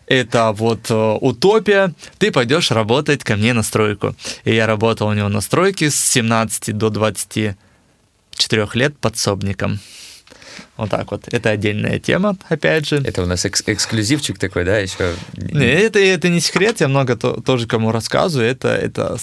это 0.07 0.51
вот 0.51 0.89
э, 0.89 1.18
утопия, 1.22 1.93
ты 2.18 2.32
пойдешь 2.32 2.72
работать 2.72 3.24
ко 3.24 3.36
мне 3.36 3.53
на 3.53 3.64
стройку. 3.64 4.16
И 4.43 4.53
я 4.53 4.68
работал 4.68 5.07
у 5.07 5.14
него 5.14 5.30
на 5.30 5.39
стройке 5.39 5.89
с 5.89 5.95
17 5.95 6.78
до 6.78 6.89
24 6.89 8.68
лет 8.74 8.97
подсобником. 8.97 9.80
Вот 10.78 10.89
так 10.89 11.12
вот. 11.12 11.28
Это 11.32 11.49
отдельная 11.49 11.99
тема, 11.99 12.38
опять 12.49 12.88
же. 12.88 12.97
Это 12.97 13.24
у 13.24 13.26
нас 13.26 13.45
экс 13.45 13.64
эксклюзивчик 13.66 14.39
такой, 14.39 14.66
да, 14.66 14.80
еще? 14.80 15.14
Не, 15.34 15.66
это, 15.66 15.99
это 15.99 16.30
не 16.30 16.39
секрет, 16.39 16.82
я 16.82 16.88
много 16.88 17.16
то, 17.16 17.41
тоже 17.41 17.68
кому 17.68 17.91
рассказываю. 17.91 18.49
Это, 18.49 18.70
это 18.70 19.18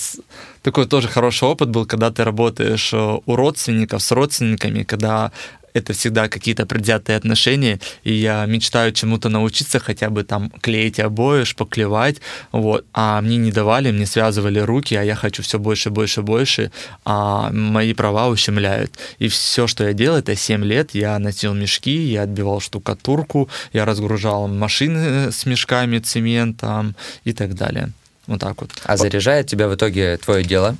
такой 0.62 0.86
тоже 0.86 1.08
хороший 1.08 1.48
опыт 1.48 1.70
был, 1.70 1.86
когда 1.86 2.10
ты 2.10 2.24
работаешь 2.24 2.92
э, 2.92 3.18
у 3.24 3.36
родственников, 3.36 4.02
с 4.02 4.10
родственниками, 4.12 4.82
когда 4.82 5.32
это 5.74 5.92
всегда 5.92 6.28
какие-то 6.28 6.66
предвзятые 6.66 7.16
отношения, 7.16 7.80
и 8.04 8.12
я 8.12 8.44
мечтаю 8.46 8.92
чему-то 8.92 9.28
научиться, 9.28 9.78
хотя 9.78 10.10
бы 10.10 10.24
там 10.24 10.50
клеить 10.60 11.00
обои, 11.00 11.44
шпаклевать, 11.44 12.16
вот, 12.52 12.84
а 12.92 13.20
мне 13.20 13.36
не 13.36 13.52
давали, 13.52 13.90
мне 13.90 14.06
связывали 14.06 14.58
руки, 14.58 14.94
а 14.94 15.02
я 15.02 15.14
хочу 15.14 15.42
все 15.42 15.58
больше, 15.58 15.90
больше, 15.90 16.22
больше, 16.22 16.70
а 17.04 17.50
мои 17.50 17.94
права 17.94 18.28
ущемляют. 18.28 18.92
И 19.18 19.28
все, 19.28 19.66
что 19.66 19.84
я 19.84 19.92
делал, 19.92 20.18
это 20.18 20.34
7 20.34 20.64
лет, 20.64 20.90
я 20.94 21.18
носил 21.18 21.54
мешки, 21.54 21.96
я 21.96 22.22
отбивал 22.22 22.60
штукатурку, 22.60 23.48
я 23.72 23.84
разгружал 23.84 24.48
машины 24.48 25.32
с 25.32 25.46
мешками, 25.46 25.98
цементом 25.98 26.94
и 27.24 27.32
так 27.32 27.54
далее. 27.54 27.90
Вот 28.26 28.40
так 28.40 28.60
вот. 28.60 28.70
А 28.84 28.96
заряжает 28.96 29.46
тебя 29.46 29.68
в 29.68 29.74
итоге 29.74 30.18
твое 30.18 30.44
дело? 30.44 30.76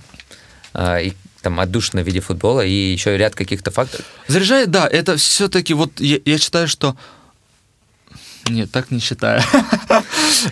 А, 0.74 0.98
и 0.98 1.12
там 1.42 1.60
отдушина 1.60 2.02
в 2.02 2.06
виде 2.06 2.20
футбола 2.20 2.64
и 2.64 2.92
еще 2.92 3.16
ряд 3.16 3.34
каких-то 3.34 3.70
факторов. 3.70 4.04
Заряжает, 4.26 4.70
да, 4.70 4.86
это 4.86 5.16
все-таки 5.16 5.74
вот 5.74 6.00
я, 6.00 6.18
я 6.24 6.38
считаю, 6.38 6.68
что 6.68 6.96
нет, 8.50 8.70
так 8.70 8.90
не 8.90 9.00
считаю. 9.00 9.42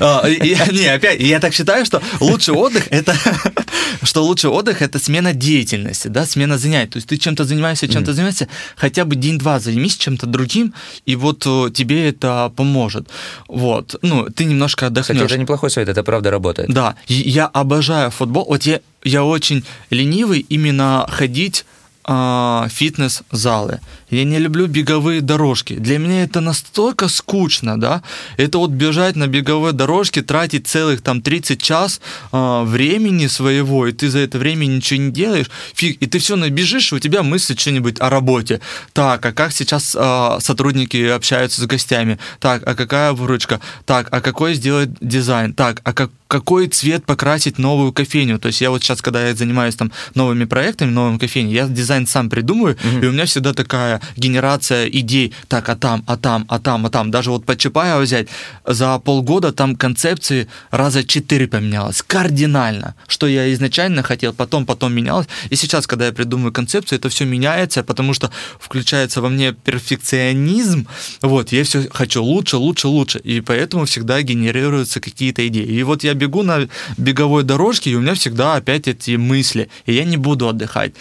А, 0.01 0.29
не, 0.29 0.87
опять, 0.87 1.21
я 1.21 1.39
так 1.39 1.55
считаю, 1.55 1.85
что 1.87 2.03
лучший 2.21 2.55
отдых 2.55 2.89
это 2.91 3.15
что 4.03 4.25
лучший 4.25 4.51
отдых 4.51 4.83
это 4.83 4.99
смена 4.99 5.33
деятельности, 5.33 6.09
да, 6.09 6.27
смена 6.27 6.59
занятий. 6.59 6.93
То 6.93 6.97
есть 6.97 7.09
ты 7.09 7.17
чем-то 7.17 7.45
занимаешься, 7.45 7.87
чем-то 7.87 8.13
занимаешься, 8.13 8.49
хотя 8.77 9.05
бы 9.05 9.15
день-два 9.17 9.61
займись 9.61 9.97
чем-то 9.97 10.27
другим, 10.27 10.75
и 11.05 11.15
вот 11.17 11.47
э, 11.47 11.71
тебе 11.73 12.09
это 12.09 12.53
поможет. 12.57 13.09
Вот, 13.49 13.97
ну, 14.03 14.29
ты 14.29 14.45
немножко 14.45 14.87
отдохнешь. 14.87 15.17
Кстати, 15.17 15.33
это 15.33 15.39
неплохой 15.41 15.71
совет, 15.71 15.89
это 15.89 16.03
правда 16.03 16.31
работает. 16.31 16.69
Да, 16.71 16.97
я 17.07 17.47
обожаю 17.47 18.11
футбол. 18.11 18.47
Вот 18.49 18.63
я, 18.65 18.81
я 19.07 19.25
очень 19.25 19.65
ленивый 19.91 20.41
именно 20.41 21.07
ходить 21.09 21.65
а, 22.09 22.69
фитнес-залы. 22.71 23.81
Я 24.11 24.23
не 24.23 24.39
люблю 24.39 24.69
беговые 24.69 25.21
дорожки. 25.21 25.75
Для 25.75 25.99
меня 25.99 26.23
это 26.23 26.41
настолько 26.41 27.09
скучно, 27.09 27.81
да. 27.81 28.03
Это 28.37 28.59
вот 28.59 28.71
бежать 28.71 29.17
на 29.17 29.27
беговой 29.27 29.73
дорожке, 29.73 30.23
тратить 30.23 30.69
целых 30.69 31.03
там 31.03 31.21
30 31.21 31.61
час 31.61 32.01
а, 32.31 32.63
времени 32.63 33.27
своего, 33.27 33.89
и 33.89 33.93
ты 33.93 34.09
за 34.09 34.21
это 34.21 34.39
время 34.39 34.67
ничего 34.67 35.01
не 35.01 35.11
делаешь. 35.11 35.51
Фиг, 35.75 36.01
и 36.01 36.07
ты 36.07 36.21
все 36.21 36.37
набежишь, 36.37 36.93
и 36.93 36.95
у 36.95 36.99
тебя 37.01 37.25
мысли 37.25 37.57
что-нибудь 37.57 38.01
о 38.01 38.09
работе. 38.09 38.61
Так, 38.93 39.27
а 39.27 39.33
как 39.33 39.53
сейчас 39.53 39.97
а, 39.99 40.39
сотрудники 40.39 40.97
общаются 41.09 41.61
с 41.61 41.67
гостями? 41.67 42.19
Так, 42.39 42.63
а 42.65 42.77
какая 42.77 43.13
выручка? 43.13 43.61
Так, 43.85 44.07
а 44.13 44.21
какой 44.21 44.55
сделать 44.55 44.91
дизайн? 45.01 45.53
Так, 45.55 45.81
а 45.83 45.93
как 45.93 46.13
какой 46.29 46.69
цвет 46.69 47.05
покрасить 47.05 47.59
новую 47.59 47.93
кофейню. 47.93 48.39
То 48.39 48.49
есть 48.49 48.61
я 48.61 48.71
вот 48.71 48.83
сейчас, 48.83 49.01
когда 49.01 49.29
я 49.29 49.35
занимаюсь 49.35 49.77
там 49.77 49.93
новыми 50.15 50.45
проектами, 50.45 50.91
новым 50.91 51.19
кофейней, 51.19 51.55
я 51.55 51.67
дизайн 51.67 52.07
сам 52.07 52.29
придумываю, 52.29 52.75
mm-hmm. 52.75 53.05
и 53.05 53.07
у 53.07 53.13
меня 53.13 53.27
всегда 53.27 53.55
такая 53.55 54.01
генерация 54.17 54.87
идей, 54.89 55.33
так, 55.49 55.69
а 55.69 55.77
там, 55.77 56.03
а 56.07 56.17
там, 56.17 56.45
а 56.49 56.59
там, 56.59 56.87
а 56.87 56.91
там. 56.91 57.11
Даже 57.11 57.31
вот 57.31 57.45
под 57.45 57.59
Чапаева 57.59 58.01
взять, 58.01 58.29
за 58.65 58.99
полгода 58.99 59.53
там 59.53 59.77
концепции 59.77 60.49
раза 60.71 61.05
четыре 61.05 61.47
поменялось, 61.47 62.03
кардинально. 62.03 62.95
Что 63.07 63.27
я 63.27 63.53
изначально 63.53 64.03
хотел, 64.03 64.33
потом, 64.33 64.67
потом 64.67 64.93
менялось. 64.93 65.27
И 65.51 65.57
сейчас, 65.57 65.87
когда 65.87 66.07
я 66.07 66.13
придумываю 66.13 66.53
концепцию, 66.53 66.99
это 66.99 67.09
все 67.09 67.25
меняется, 67.25 67.83
потому 67.83 68.15
что 68.15 68.31
включается 68.59 69.21
во 69.21 69.29
мне 69.29 69.53
перфекционизм. 69.53 70.87
Вот, 71.23 71.53
я 71.53 71.63
все 71.63 71.89
хочу 71.91 72.23
лучше, 72.23 72.57
лучше, 72.57 72.89
лучше. 72.89 73.19
И 73.21 73.41
поэтому 73.41 73.85
всегда 73.85 74.23
генерируются 74.23 75.01
какие-то 75.01 75.47
идеи. 75.47 75.67
И 75.67 75.83
вот 75.83 76.05
я 76.05 76.16
бегу 76.17 76.43
на 76.43 76.69
беговой 76.97 77.45
дорожке, 77.45 77.91
и 77.91 77.95
у 77.95 78.01
меня 78.01 78.15
всегда 78.15 78.55
опять 78.57 78.89
эти 78.89 79.17
мысли, 79.17 79.69
и 79.87 79.93
я 79.93 80.05
не 80.05 80.17
буду 80.17 80.49
отдыхать. 80.49 80.93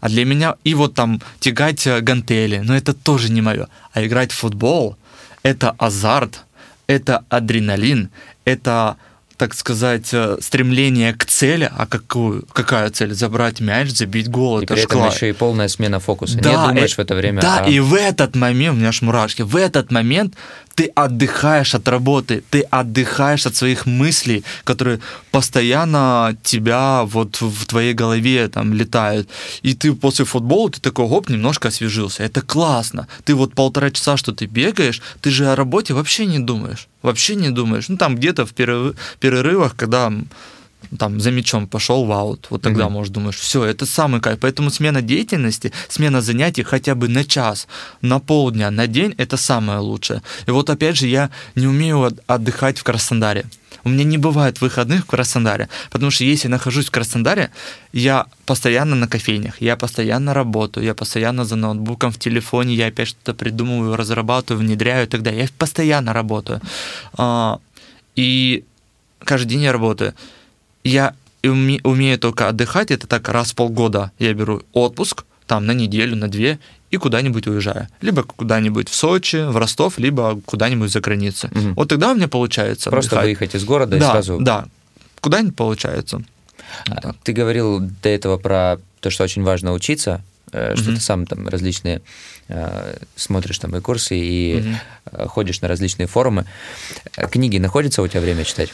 А 0.00 0.08
для 0.08 0.24
меня 0.24 0.56
и 0.64 0.74
вот 0.74 0.94
там 0.94 1.20
тягать 1.38 1.86
э, 1.86 2.00
гантели, 2.00 2.58
но 2.58 2.76
это 2.76 2.92
тоже 2.92 3.30
не 3.30 3.40
мое. 3.40 3.68
А 3.92 4.04
играть 4.04 4.32
в 4.32 4.36
футбол– 4.36 4.96
это 5.44 5.70
азарт, 5.78 6.44
это 6.88 7.24
адреналин, 7.28 8.10
это 8.44 8.96
так 9.42 9.54
сказать, 9.54 10.08
э, 10.12 10.36
стремление 10.40 11.14
к 11.14 11.24
цели, 11.24 11.68
а 11.76 11.86
какую, 11.86 12.46
какая 12.52 12.90
цель? 12.90 13.12
Забрать 13.12 13.60
мяч, 13.60 13.90
забить 13.90 14.28
гол. 14.28 14.60
И 14.60 14.64
это 14.64 14.74
при 14.74 14.84
этом 14.84 15.08
еще 15.08 15.30
и 15.30 15.32
полная 15.32 15.66
смена 15.66 15.98
фокуса. 15.98 16.38
Да, 16.38 16.50
Не 16.50 16.68
думаешь 16.68 16.92
и, 16.92 16.94
в 16.94 16.98
это 17.00 17.16
время. 17.16 17.42
Да, 17.42 17.64
а... 17.64 17.68
и 17.68 17.80
в 17.80 17.94
этот 17.94 18.36
момент, 18.36 18.76
у 18.76 18.78
меня 18.78 18.90
аж 18.90 19.02
мурашки, 19.02 19.42
в 19.42 19.56
этот 19.56 19.90
момент 19.90 20.34
ты 20.74 20.86
отдыхаешь 20.94 21.74
от 21.74 21.88
работы, 21.88 22.42
ты 22.50 22.60
отдыхаешь 22.70 23.46
от 23.46 23.56
своих 23.56 23.86
мыслей, 23.86 24.44
которые 24.64 25.00
постоянно 25.30 26.36
тебя 26.42 27.02
вот 27.04 27.40
в 27.40 27.66
твоей 27.66 27.94
голове 27.94 28.48
там 28.48 28.72
летают. 28.72 29.28
И 29.62 29.74
ты 29.74 29.92
после 29.92 30.24
футбола, 30.24 30.70
ты 30.70 30.80
такой, 30.80 31.06
гоп, 31.06 31.28
немножко 31.28 31.68
освежился. 31.68 32.22
Это 32.22 32.40
классно. 32.42 33.06
Ты 33.24 33.34
вот 33.34 33.54
полтора 33.54 33.90
часа, 33.90 34.16
что 34.16 34.32
ты 34.32 34.46
бегаешь, 34.46 35.02
ты 35.20 35.30
же 35.30 35.46
о 35.46 35.56
работе 35.56 35.94
вообще 35.94 36.26
не 36.26 36.38
думаешь. 36.38 36.88
Вообще 37.02 37.34
не 37.34 37.50
думаешь. 37.50 37.88
Ну, 37.88 37.96
там 37.96 38.16
где-то 38.16 38.46
в 38.46 38.52
перерывах, 38.54 39.76
когда 39.76 40.12
там 40.98 41.20
за 41.20 41.30
мячом 41.30 41.66
пошел 41.66 42.04
в 42.04 42.12
аут, 42.12 42.46
вот 42.50 42.62
тогда, 42.62 42.84
mm-hmm. 42.84 42.90
может, 42.90 43.12
думаешь, 43.12 43.36
все, 43.36 43.64
это 43.64 43.86
самый 43.86 44.20
кайф. 44.20 44.38
Поэтому 44.40 44.70
смена 44.70 45.02
деятельности, 45.02 45.72
смена 45.88 46.20
занятий 46.20 46.62
хотя 46.62 46.94
бы 46.94 47.08
на 47.08 47.24
час, 47.24 47.66
на 48.00 48.18
полдня, 48.18 48.70
на 48.70 48.86
день, 48.86 49.14
это 49.18 49.36
самое 49.36 49.78
лучшее. 49.78 50.22
И 50.46 50.50
вот 50.50 50.70
опять 50.70 50.96
же, 50.96 51.06
я 51.06 51.30
не 51.54 51.66
умею 51.66 52.12
отдыхать 52.26 52.78
в 52.78 52.84
Краснодаре. 52.84 53.44
У 53.84 53.88
меня 53.88 54.04
не 54.04 54.18
бывает 54.18 54.60
выходных 54.60 55.04
в 55.04 55.06
Краснодаре, 55.06 55.68
потому 55.90 56.10
что 56.10 56.24
если 56.24 56.48
я 56.48 56.50
нахожусь 56.50 56.86
в 56.86 56.90
Краснодаре, 56.90 57.50
я 57.92 58.26
постоянно 58.46 58.94
на 58.94 59.08
кофейнях, 59.08 59.60
я 59.60 59.76
постоянно 59.76 60.34
работаю, 60.34 60.86
я 60.86 60.94
постоянно 60.94 61.44
за 61.44 61.56
ноутбуком 61.56 62.12
в 62.12 62.18
телефоне, 62.18 62.74
я 62.74 62.86
опять 62.86 63.08
что-то 63.08 63.34
придумываю, 63.34 63.96
разрабатываю, 63.96 64.64
внедряю 64.64 65.06
и 65.06 65.08
так 65.08 65.22
далее. 65.22 65.42
Я 65.42 65.48
постоянно 65.58 66.12
работаю. 66.12 66.60
А, 67.14 67.58
и 68.14 68.64
каждый 69.24 69.48
день 69.48 69.62
я 69.62 69.72
работаю 69.72 70.14
я 70.84 71.14
уме, 71.42 71.80
умею 71.82 72.18
только 72.18 72.48
отдыхать, 72.48 72.90
это 72.90 73.06
так 73.06 73.28
раз 73.28 73.52
в 73.52 73.54
полгода 73.54 74.12
я 74.18 74.32
беру 74.34 74.62
отпуск, 74.72 75.24
там 75.46 75.66
на 75.66 75.72
неделю, 75.72 76.16
на 76.16 76.28
две, 76.28 76.58
и 76.90 76.96
куда-нибудь 76.98 77.46
уезжаю. 77.46 77.88
Либо 78.00 78.22
куда-нибудь 78.22 78.88
в 78.88 78.94
Сочи, 78.94 79.36
в 79.36 79.56
Ростов, 79.56 79.98
либо 79.98 80.40
куда-нибудь 80.44 80.92
за 80.92 81.00
границу. 81.00 81.48
Угу. 81.48 81.74
Вот 81.76 81.88
тогда 81.88 82.12
у 82.12 82.14
меня 82.14 82.28
получается 82.28 82.90
Просто 82.90 83.16
отдыхать. 83.18 83.24
выехать 83.24 83.54
из 83.54 83.64
города 83.64 83.96
да, 83.96 84.08
и 84.08 84.10
сразу... 84.10 84.38
Да, 84.40 84.66
куда-нибудь 85.20 85.56
получается. 85.56 86.22
А, 86.88 87.14
ты 87.22 87.32
говорил 87.32 87.80
до 87.80 88.08
этого 88.08 88.36
про 88.36 88.78
то, 89.00 89.10
что 89.10 89.24
очень 89.24 89.42
важно 89.42 89.72
учиться, 89.72 90.22
mm 90.52 90.76
что 90.76 90.94
ты 90.94 91.00
сам 91.00 91.24
там 91.24 91.48
различные 91.48 92.02
э, 92.48 92.98
смотришь 93.16 93.58
там 93.58 93.74
и 93.74 93.80
курсы, 93.80 94.18
и 94.18 94.60
mm 94.60 95.28
ходишь 95.28 95.62
на 95.62 95.68
различные 95.68 96.06
форумы. 96.06 96.44
Книги 97.30 97.56
находится 97.56 98.02
у 98.02 98.08
тебя 98.08 98.20
время 98.20 98.44
читать? 98.44 98.70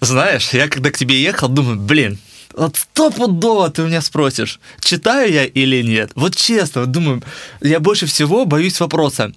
Знаешь, 0.00 0.50
я 0.50 0.68
когда 0.68 0.90
к 0.90 0.96
тебе 0.96 1.20
ехал, 1.20 1.48
думаю, 1.48 1.78
блин, 1.78 2.18
вот 2.54 2.76
стопудово 2.76 3.70
ты 3.70 3.82
меня 3.82 4.00
спросишь, 4.00 4.60
читаю 4.80 5.32
я 5.32 5.44
или 5.44 5.82
нет. 5.82 6.12
Вот 6.14 6.36
честно, 6.36 6.86
думаю, 6.86 7.22
я 7.60 7.80
больше 7.80 8.06
всего 8.06 8.44
боюсь 8.44 8.78
вопроса. 8.80 9.32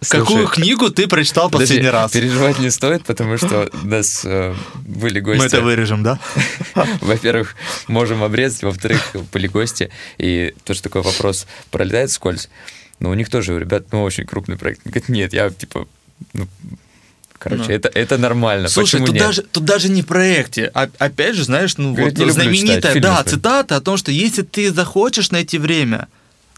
Слушай, 0.00 0.20
Какую 0.20 0.46
книгу 0.48 0.90
ты 0.90 1.08
прочитал 1.08 1.50
подожди, 1.50 1.74
последний 1.74 1.90
раз? 1.90 2.12
Переживать 2.12 2.58
не 2.58 2.70
стоит, 2.70 3.04
потому 3.04 3.38
что 3.38 3.70
у 3.82 3.86
нас 3.86 4.22
э, 4.24 4.54
были 4.74 5.20
гости. 5.20 5.40
Мы 5.40 5.46
это 5.46 5.60
вырежем, 5.62 6.02
да? 6.02 6.20
Во-первых, 7.00 7.56
можем 7.88 8.22
обрезать, 8.22 8.62
во-вторых, 8.62 9.16
были 9.32 9.46
гости, 9.46 9.90
и 10.18 10.54
тоже 10.64 10.82
такой 10.82 11.00
вопрос 11.00 11.46
пролетает 11.70 12.10
скользь. 12.10 12.50
Но 13.00 13.10
у 13.10 13.14
них 13.14 13.30
тоже, 13.30 13.58
ребят, 13.58 13.86
ну, 13.92 14.02
очень 14.02 14.26
крупный 14.26 14.58
проект. 14.58 14.82
Говорят, 14.84 15.08
нет, 15.08 15.32
я, 15.32 15.48
типа, 15.48 15.88
ну, 16.34 16.46
Короче, 17.38 17.64
ну. 17.68 17.74
это, 17.74 17.88
это 17.88 18.18
нормально. 18.18 18.68
Слушай, 18.68 18.92
Почему 18.92 19.06
тут, 19.06 19.14
нет? 19.14 19.24
Даже, 19.24 19.42
тут 19.42 19.64
даже 19.64 19.88
не 19.88 20.02
в 20.02 20.06
проекте. 20.06 20.70
А, 20.74 20.88
опять 20.98 21.34
же, 21.34 21.44
знаешь, 21.44 21.76
ну 21.76 21.94
Говорит, 21.94 22.18
вот 22.18 22.30
знаменитая 22.30 23.00
да, 23.00 23.22
цитата 23.24 23.76
о 23.76 23.80
том, 23.80 23.96
что 23.96 24.10
если 24.10 24.42
ты 24.42 24.72
захочешь 24.72 25.30
найти 25.30 25.58
время, 25.58 26.08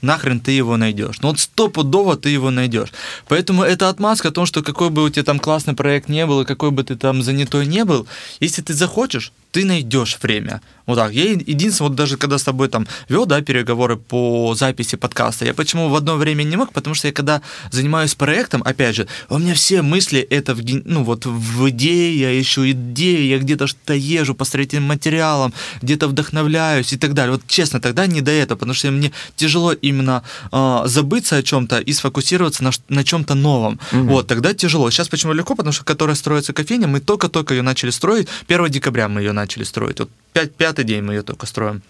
нахрен 0.03 0.41
ты 0.41 0.53
его 0.53 0.77
найдешь. 0.77 1.21
Ну 1.21 1.29
вот 1.29 1.41
стопудово 1.41 2.17
ты 2.17 2.31
его 2.31 2.51
найдешь. 2.51 2.93
Поэтому 3.27 3.63
это 3.63 3.89
отмазка 3.89 4.29
о 4.29 4.31
том, 4.31 4.47
что 4.47 4.63
какой 4.63 4.91
бы 4.91 5.05
у 5.05 5.11
тебя 5.11 5.25
там 5.25 5.39
классный 5.39 5.75
проект 5.75 6.09
не 6.09 6.27
был, 6.27 6.43
и 6.43 6.45
какой 6.45 6.71
бы 6.71 6.85
ты 6.85 6.97
там 6.97 7.23
занятой 7.23 7.67
не 7.67 7.85
был, 7.85 8.07
если 8.41 8.63
ты 8.63 8.75
захочешь, 8.75 9.33
ты 9.51 9.65
найдешь 9.65 10.19
время. 10.23 10.61
Вот 10.89 10.97
так. 10.97 11.13
Я 11.13 11.33
единственное, 11.33 11.91
вот 11.91 11.97
даже 11.97 12.17
когда 12.17 12.39
с 12.39 12.43
тобой 12.43 12.69
там 12.69 12.87
вел, 13.11 13.27
да, 13.27 13.43
переговоры 13.43 13.97
по 13.97 14.55
записи 14.55 14.97
подкаста, 14.97 15.45
я 15.45 15.53
почему 15.53 15.91
в 15.91 15.95
одно 15.95 16.17
время 16.17 16.45
не 16.45 16.57
мог, 16.57 16.73
потому 16.73 16.95
что 16.95 17.09
я 17.09 17.13
когда 17.13 17.43
занимаюсь 17.71 18.15
проектом, 18.15 18.63
опять 18.65 18.97
же, 18.97 19.07
у 19.29 19.37
меня 19.37 19.53
все 19.53 19.83
мысли 19.83 20.21
это 20.21 20.55
в, 20.55 20.63
ну 20.65 21.05
вот 21.05 21.27
в 21.27 21.69
идее, 21.69 22.19
я 22.19 22.41
ищу 22.41 22.71
идеи, 22.71 23.27
я 23.27 23.39
где-то 23.39 23.67
что-то 23.67 23.93
езжу 23.93 24.35
по 24.35 24.47
строительным 24.47 24.85
материалам, 24.85 25.53
где-то 25.83 26.09
вдохновляюсь 26.09 26.95
и 26.95 26.97
так 26.97 27.13
далее. 27.13 27.33
Вот 27.33 27.43
честно, 27.47 27.81
тогда 27.81 28.07
не 28.07 28.23
до 28.23 28.31
этого, 28.31 28.57
потому 28.57 28.73
что 28.73 28.91
мне 28.91 29.13
тяжело 29.37 29.73
именно 29.73 30.23
э, 30.51 30.83
забыться 30.87 31.37
о 31.37 31.43
чем-то 31.43 31.81
и 31.81 31.93
сфокусироваться 31.93 32.65
на, 32.65 32.71
на 32.89 33.05
чем-то 33.05 33.35
новом. 33.35 33.79
Угу. 33.93 34.05
Вот, 34.05 34.27
тогда 34.27 34.55
тяжело. 34.55 34.91
Сейчас 34.91 35.09
почему 35.09 35.35
легко? 35.35 35.55
Потому 35.55 35.73
что 35.73 35.85
которая 35.85 36.17
строится 36.17 36.55
кофейня, 36.55 36.89
мы 36.89 37.01
только-только 37.01 37.53
ее 37.53 37.61
начали 37.61 37.91
строить, 37.91 38.29
1 38.49 38.71
декабря 38.71 39.09
мы 39.09 39.21
ее 39.21 39.33
начали 39.41 39.65
строить. 39.65 40.01
Вот 40.01 40.11
пять, 40.33 40.55
пятый 40.55 40.85
день 40.85 41.03
мы 41.03 41.15
ее 41.15 41.23
только 41.23 41.47
строим. 41.47 41.81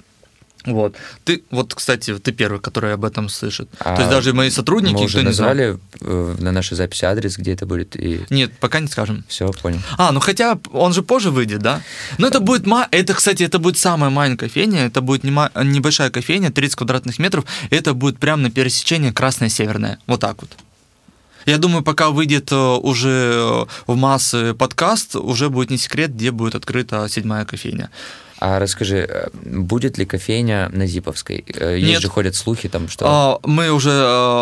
Вот. 0.66 0.96
Ты, 1.24 1.42
вот, 1.50 1.72
кстати, 1.74 2.18
ты 2.18 2.32
первый, 2.32 2.60
который 2.60 2.92
об 2.92 3.04
этом 3.04 3.28
слышит. 3.28 3.68
А 3.78 3.94
То 3.94 4.02
есть 4.02 4.10
даже 4.10 4.32
мои 4.32 4.50
сотрудники, 4.50 4.94
Мы 4.98 5.04
уже 5.04 5.22
не 5.22 5.32
знал. 5.32 5.48
назвали 5.48 5.78
э, 6.00 6.34
на 6.40 6.52
нашей 6.52 6.76
записи 6.76 7.04
адрес, 7.06 7.38
где 7.38 7.52
это 7.52 7.64
будет, 7.64 7.96
и 7.96 8.20
Нет, 8.30 8.50
пока 8.60 8.80
не 8.80 8.88
скажем. 8.88 9.24
все, 9.28 9.50
понял. 9.62 9.78
А, 9.96 10.10
ну 10.12 10.20
хотя 10.20 10.58
он 10.72 10.92
же 10.92 11.02
позже 11.02 11.30
выйдет, 11.30 11.60
да? 11.62 11.80
Но 12.18 12.26
это 12.26 12.40
будет, 12.40 12.66
ма- 12.66 12.88
это, 12.90 13.14
кстати, 13.14 13.44
это 13.44 13.58
будет 13.60 13.78
самая 13.78 14.10
маленькая 14.10 14.48
кофейня, 14.48 14.86
это 14.86 15.00
будет 15.00 15.24
не 15.24 15.30
ма- 15.30 15.50
небольшая 15.54 16.10
кофейня, 16.10 16.50
30 16.50 16.74
квадратных 16.76 17.18
метров, 17.20 17.44
это 17.70 17.94
будет 17.94 18.18
прямо 18.18 18.42
на 18.42 18.50
пересечении 18.50 19.10
Красная-Северная, 19.12 19.98
вот 20.06 20.20
так 20.20 20.36
вот. 20.42 20.50
Я 21.48 21.56
думаю, 21.58 21.82
пока 21.82 22.10
выйдет 22.10 22.52
э, 22.52 22.56
уже 22.56 23.08
э, 23.08 23.64
в 23.86 23.96
массы 23.96 24.52
подкаст, 24.52 25.16
уже 25.16 25.48
будет 25.48 25.70
не 25.70 25.78
секрет, 25.78 26.10
где 26.14 26.30
будет 26.30 26.54
открыта 26.54 27.08
седьмая 27.08 27.46
кофейня. 27.46 27.88
А 28.38 28.58
расскажи, 28.58 28.96
э, 29.08 29.28
будет 29.32 29.96
ли 29.96 30.04
кофейня 30.04 30.68
на 30.72 30.86
Зиповской? 30.86 31.42
Есть 31.46 31.86
Нет. 31.88 32.02
же 32.02 32.08
ходят 32.08 32.34
слухи 32.34 32.68
там, 32.68 32.86
что... 32.88 33.06
А, 33.08 33.38
Мы 33.48 33.70
уже 33.70 33.90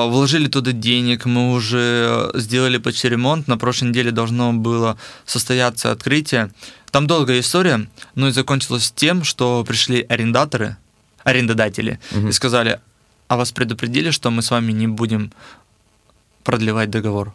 вложили 0.08 0.48
туда 0.48 0.72
денег, 0.72 1.26
мы 1.26 1.52
уже 1.52 2.30
сделали 2.34 2.78
почти 2.78 3.08
ремонт. 3.08 3.46
На 3.46 3.56
прошлой 3.56 3.90
неделе 3.90 4.10
должно 4.10 4.52
было 4.52 4.98
состояться 5.24 5.92
открытие. 5.92 6.50
Там 6.90 7.06
долгая 7.06 7.38
история, 7.38 7.86
но 8.16 8.26
и 8.28 8.32
закончилось 8.32 8.92
тем, 8.96 9.22
что 9.22 9.64
пришли 9.64 10.04
арендаторы, 10.08 10.76
арендодатели, 11.22 12.00
Мгм. 12.10 12.28
и 12.30 12.32
сказали, 12.32 12.80
а 13.28 13.36
вас 13.36 13.52
предупредили, 13.52 14.10
что 14.10 14.30
мы 14.30 14.42
с 14.42 14.50
вами 14.50 14.72
не 14.72 14.88
будем 14.88 15.30
продлевать 16.46 16.90
договор? 16.90 17.32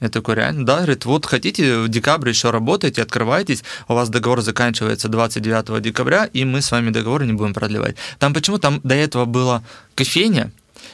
Я 0.00 0.08
такой, 0.10 0.34
реально? 0.34 0.66
Да, 0.66 0.76
говорит, 0.78 1.04
вот 1.06 1.24
хотите, 1.24 1.78
в 1.78 1.88
декабре 1.88 2.32
еще 2.32 2.50
работаете, 2.50 3.00
открываетесь, 3.00 3.62
у 3.88 3.94
вас 3.94 4.10
договор 4.10 4.42
заканчивается 4.42 5.08
29 5.08 5.80
декабря, 5.80 6.26
и 6.26 6.44
мы 6.44 6.60
с 6.60 6.70
вами 6.72 6.90
договор 6.90 7.24
не 7.24 7.32
будем 7.32 7.54
продлевать. 7.54 7.96
Там 8.18 8.34
почему? 8.34 8.58
Там 8.58 8.80
до 8.82 8.94
этого 8.94 9.24
была 9.24 9.62
кофейня, 9.94 10.50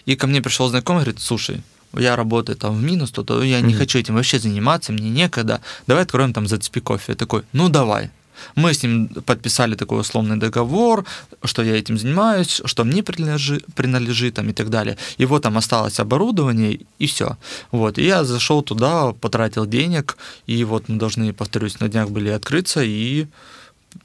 и 0.06 0.14
ко 0.16 0.26
мне 0.26 0.40
пришел 0.42 0.68
знакомый, 0.68 1.02
говорит, 1.02 1.20
слушай, 1.20 1.62
я 1.94 2.14
работаю 2.14 2.56
там 2.56 2.76
в 2.76 2.82
минус, 2.82 3.10
то, 3.10 3.24
то 3.24 3.42
я 3.42 3.60
не 3.60 3.70
Мгм. 3.72 3.78
хочу 3.78 3.98
этим 3.98 4.14
вообще 4.14 4.38
заниматься, 4.38 4.92
мне 4.92 5.10
некогда, 5.10 5.60
давай 5.88 6.04
откроем 6.04 6.32
там 6.32 6.46
зацепи 6.46 6.80
кофе. 6.80 7.04
Я 7.08 7.14
такой, 7.16 7.42
ну 7.52 7.68
давай. 7.68 8.10
Мы 8.54 8.72
с 8.72 8.82
ним 8.82 9.08
подписали 9.08 9.74
такой 9.74 10.00
условный 10.00 10.36
договор, 10.36 11.04
что 11.44 11.62
я 11.62 11.76
этим 11.76 11.98
занимаюсь, 11.98 12.60
что 12.64 12.84
мне 12.84 13.02
принадлежит, 13.02 13.64
принадлежит 13.74 14.34
там, 14.34 14.48
и 14.48 14.52
так 14.52 14.68
далее. 14.70 14.96
И 15.18 15.26
вот 15.26 15.42
там 15.42 15.56
осталось 15.56 16.00
оборудование, 16.00 16.80
и 16.98 17.06
все. 17.06 17.36
Вот. 17.72 17.98
И 17.98 18.04
я 18.04 18.24
зашел 18.24 18.62
туда, 18.62 19.12
потратил 19.12 19.66
денег, 19.66 20.16
и 20.46 20.64
вот 20.64 20.88
мы 20.88 20.96
должны, 20.96 21.32
повторюсь, 21.32 21.80
на 21.80 21.88
днях 21.88 22.10
были 22.10 22.30
открыться, 22.30 22.82
и 22.82 23.26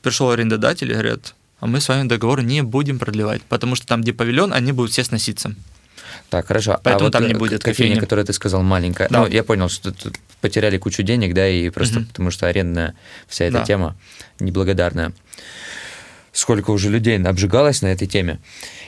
пришел 0.02 0.30
арендодатель 0.32 0.90
и 0.90 0.94
говорят, 0.94 1.36
а 1.60 1.68
мы 1.68 1.80
с 1.80 1.90
вами 1.90 2.08
договор 2.08 2.44
не 2.44 2.64
будем 2.64 3.00
продлевать, 3.00 3.42
потому 3.44 3.76
что 3.76 3.88
там, 3.88 4.02
где 4.02 4.14
павильон, 4.14 4.54
они 4.54 4.72
будут 4.72 4.92
все 4.92 5.04
сноситься. 5.04 5.56
Так, 6.30 6.48
хорошо. 6.48 6.80
Поэтому 6.84 7.06
а 7.06 7.08
вот 7.08 7.14
там 7.14 7.28
не 7.28 7.34
э, 7.34 7.38
будет 7.38 7.64
кофейня, 7.64 7.96
кофейни. 7.96 8.00
которую 8.00 8.26
ты 8.26 8.34
сказал, 8.34 8.64
маленькая. 8.64 9.08
Да. 9.10 9.22
Ну, 9.22 9.28
я 9.28 9.44
понял, 9.44 9.70
что 9.70 9.92
тут 9.92 10.16
потеряли 10.48 10.78
кучу 10.78 11.04
денег, 11.04 11.34
да, 11.34 11.48
и 11.50 11.70
просто 11.70 12.00
Мгм. 12.00 12.08
потому 12.08 12.32
что 12.32 12.48
арендная 12.48 12.94
вся 13.28 13.46
эта 13.46 13.58
Да. 13.60 13.64
тема 13.66 13.96
неблагодарная. 14.40 15.12
Сколько 16.34 16.72
уже 16.72 16.90
людей 16.90 17.18
обжигалось 17.24 17.82
на 17.82 17.88
этой 17.88 18.08
теме. 18.08 18.40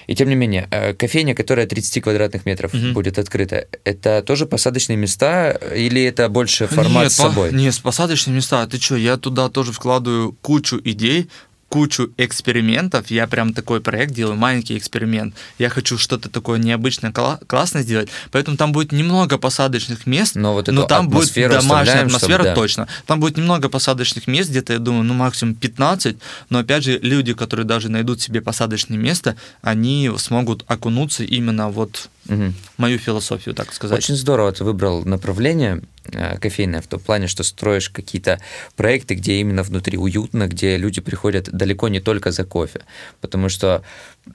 И 0.08 0.16
тем 0.16 0.28
не 0.30 0.36
менее, 0.36 0.68
э, 0.70 0.94
кофейня, 0.94 1.34
которая 1.34 1.66
30 1.66 2.02
квадратных 2.02 2.46
метров 2.46 2.74
Мгм. 2.74 2.94
будет 2.94 3.18
открыта, 3.18 3.66
это 3.86 4.22
тоже 4.22 4.46
посадочные 4.46 4.98
места 4.98 5.52
или 5.52 6.04
это 6.04 6.28
больше 6.30 6.68
формат 6.68 7.04
нет, 7.04 7.12
с 7.12 7.16
по- 7.18 7.24
собой? 7.24 7.54
Нет, 7.54 7.74
с 7.74 7.80
посадочные 7.80 8.36
места. 8.36 8.68
Ты 8.68 8.78
что, 8.82 8.98
я 8.98 9.16
туда 9.18 9.48
тоже 9.50 9.72
вкладываю 9.72 10.34
кучу 10.42 10.80
идей, 10.84 11.30
кучу 11.78 12.10
экспериментов. 12.18 13.12
Я 13.12 13.28
прям 13.28 13.54
такой 13.54 13.82
проект 13.82 14.12
делаю, 14.14 14.36
маленький 14.36 14.76
эксперимент. 14.78 15.36
Я 15.60 15.70
хочу 15.70 15.98
что-то 16.00 16.28
такое 16.28 16.58
необычное, 16.58 17.12
кла- 17.12 17.40
классное 17.46 17.84
сделать. 17.84 18.10
Поэтому 18.32 18.58
там 18.58 18.72
будет 18.72 18.92
немного 18.92 19.38
посадочных 19.38 20.08
мест, 20.08 20.36
Но 20.36 20.54
вот 20.54 20.68
но 20.70 20.84
там 20.88 21.08
будет 21.08 21.32
домашняя 21.36 22.06
атмосфера 22.06 22.34
чтобы, 22.34 22.44
да. 22.50 22.56
точно. 22.56 22.88
Там 23.06 23.20
будет 23.20 23.38
немного 23.38 23.70
посадочных 23.70 24.26
мест, 24.26 24.50
где-то, 24.50 24.74
я 24.74 24.80
думаю, 24.80 25.04
ну 25.04 25.14
максимум 25.14 25.54
15. 25.54 26.18
Но 26.50 26.58
опять 26.60 26.84
же, 26.84 26.98
люди, 26.98 27.34
которые 27.34 27.66
даже 27.68 27.90
найдут 27.90 28.22
себе 28.22 28.42
посадочное 28.42 28.98
место, 28.98 29.36
они 29.62 30.12
смогут 30.18 30.64
окунуться 30.68 31.24
именно 31.24 31.70
вот 31.70 32.10
в 32.26 32.54
мою 32.78 32.98
философию, 32.98 33.54
так 33.56 33.72
сказать. 33.74 33.98
Очень 34.00 34.16
здорово 34.16 34.52
ты 34.52 34.64
выбрал 34.64 35.06
направление 35.06 35.82
э, 36.12 36.38
кофейное 36.40 36.82
в 36.82 36.88
том 36.88 37.00
плане, 37.00 37.28
что 37.28 37.44
строишь 37.44 37.90
какие-то 37.90 38.40
проекты, 38.76 39.16
где 39.16 39.40
именно 39.40 39.64
внутри 39.64 39.98
уютно, 39.98 40.48
где 40.48 40.78
люди 40.78 41.02
приходят 41.02 41.50
далеко 41.52 41.88
не 41.88 42.00
только 42.00 42.32
за 42.32 42.44
кофе. 42.44 42.82
Потому 43.22 43.50
что 43.50 43.84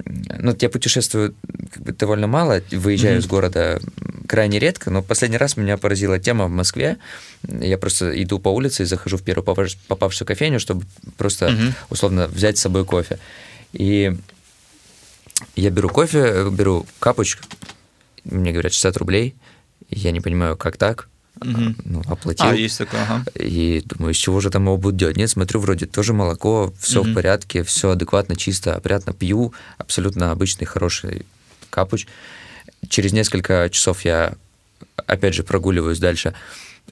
ну, 0.04 0.56
я 0.58 0.68
путешествую 0.70 1.34
как 1.72 1.82
бы 1.82 1.92
довольно 1.92 2.26
мало, 2.26 2.62
выезжаю 2.70 3.14
Мгм. 3.16 3.20
из 3.20 3.26
города 3.26 3.80
крайне 4.26 4.58
редко, 4.58 4.90
но 4.90 5.02
последний 5.02 5.36
раз 5.38 5.56
меня 5.56 5.76
поразила 5.76 6.18
тема 6.18 6.46
в 6.46 6.50
Москве. 6.50 6.96
Я 7.46 7.76
просто 7.78 8.10
иду 8.22 8.38
по 8.38 8.48
улице 8.48 8.82
и 8.84 8.86
захожу 8.86 9.16
в 9.18 9.22
первую 9.22 9.44
попав- 9.44 9.76
попавшую 9.88 10.26
кофейню, 10.26 10.58
чтобы 10.60 10.84
просто 11.18 11.50
Мгм. 11.50 11.74
условно 11.90 12.26
взять 12.28 12.56
с 12.58 12.62
собой 12.62 12.84
кофе. 12.84 13.18
И 13.72 14.16
я 15.56 15.70
беру 15.70 15.88
кофе, 15.88 16.48
беру 16.50 16.86
капуч, 16.98 17.38
мне 18.24 18.52
говорят 18.52 18.72
60 18.72 18.96
рублей, 18.96 19.34
я 19.90 20.10
не 20.12 20.20
понимаю, 20.20 20.56
как 20.56 20.76
так, 20.76 21.08
Мгм. 21.44 21.76
ну, 21.84 22.02
оплатил. 22.06 22.46
А, 22.46 22.54
есть 22.54 22.78
такое, 22.78 23.02
ага. 23.02 23.24
И 23.34 23.82
думаю, 23.84 24.12
из 24.12 24.16
чего 24.16 24.40
же 24.40 24.50
там 24.50 24.64
его 24.64 24.76
будут 24.76 24.96
делать? 24.96 25.16
Нет, 25.16 25.30
смотрю, 25.30 25.60
вроде 25.60 25.86
тоже 25.86 26.12
молоко, 26.12 26.72
все 26.78 27.02
в 27.02 27.14
порядке, 27.14 27.62
все 27.62 27.90
адекватно, 27.90 28.36
чисто, 28.36 28.74
опрятно 28.74 29.12
пью, 29.12 29.52
абсолютно 29.78 30.30
обычный, 30.30 30.66
хороший 30.66 31.26
капуч. 31.70 32.06
Через 32.88 33.12
несколько 33.12 33.68
часов 33.70 34.04
я, 34.04 34.34
опять 35.06 35.34
же, 35.34 35.42
прогуливаюсь 35.42 35.98
дальше, 35.98 36.34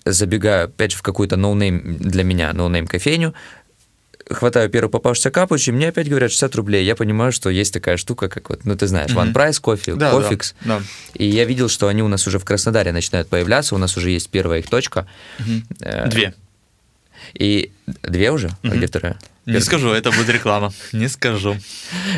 забегаю, 0.05 0.67
опять 0.67 0.93
же, 0.93 0.99
в 0.99 1.03
какую-то 1.03 1.37
no-name 1.37 1.97
для 1.99 2.25
меня, 2.25 2.53
no-name 2.53 2.87
кофейню, 2.87 3.35
хватаю 4.31 4.69
первый 4.71 4.91
попавшийся 4.91 5.31
капуч, 5.31 5.69
и 5.69 5.73
мне 5.73 5.89
опять 5.89 6.09
говорят 6.09 6.31
60 6.31 6.55
рублей. 6.57 6.85
Я 6.85 6.97
понимаю, 6.97 7.33
что 7.33 7.51
есть 7.51 7.73
такая 7.73 7.97
штука, 7.97 8.29
как 8.29 8.49
вот, 8.51 8.65
ну, 8.65 8.77
ты 8.77 8.87
знаешь. 8.87 9.11
One 9.11 9.33
Price 9.33 9.61
кофе, 9.61 9.95
Да, 9.95 10.11
кофикс. 10.11 10.55
да, 10.65 10.79
да. 10.79 10.85
И 11.15 11.27
я 11.27 11.45
видел, 11.45 11.69
что 11.69 11.89
они 11.89 12.03
у 12.03 12.09
нас 12.09 12.27
уже 12.27 12.39
в 12.39 12.45
Краснодаре 12.45 12.93
начинают 12.93 13.29
появляться, 13.29 13.75
у 13.75 13.79
нас 13.79 13.97
уже 13.97 14.11
есть 14.11 14.29
первая 14.31 14.61
их 14.61 14.69
точка. 14.69 15.07
Э, 15.81 16.09
Две. 16.09 16.35
И 17.35 17.71
две 18.03 18.31
уже? 18.33 18.51
А 18.63 18.69
где 18.69 18.87
вторая? 18.87 19.19
Не 19.47 19.61
скажу, 19.61 19.91
это 19.91 20.11
будет 20.11 20.29
реклама. 20.29 20.73
Не 20.93 21.09
скажу. 21.09 21.57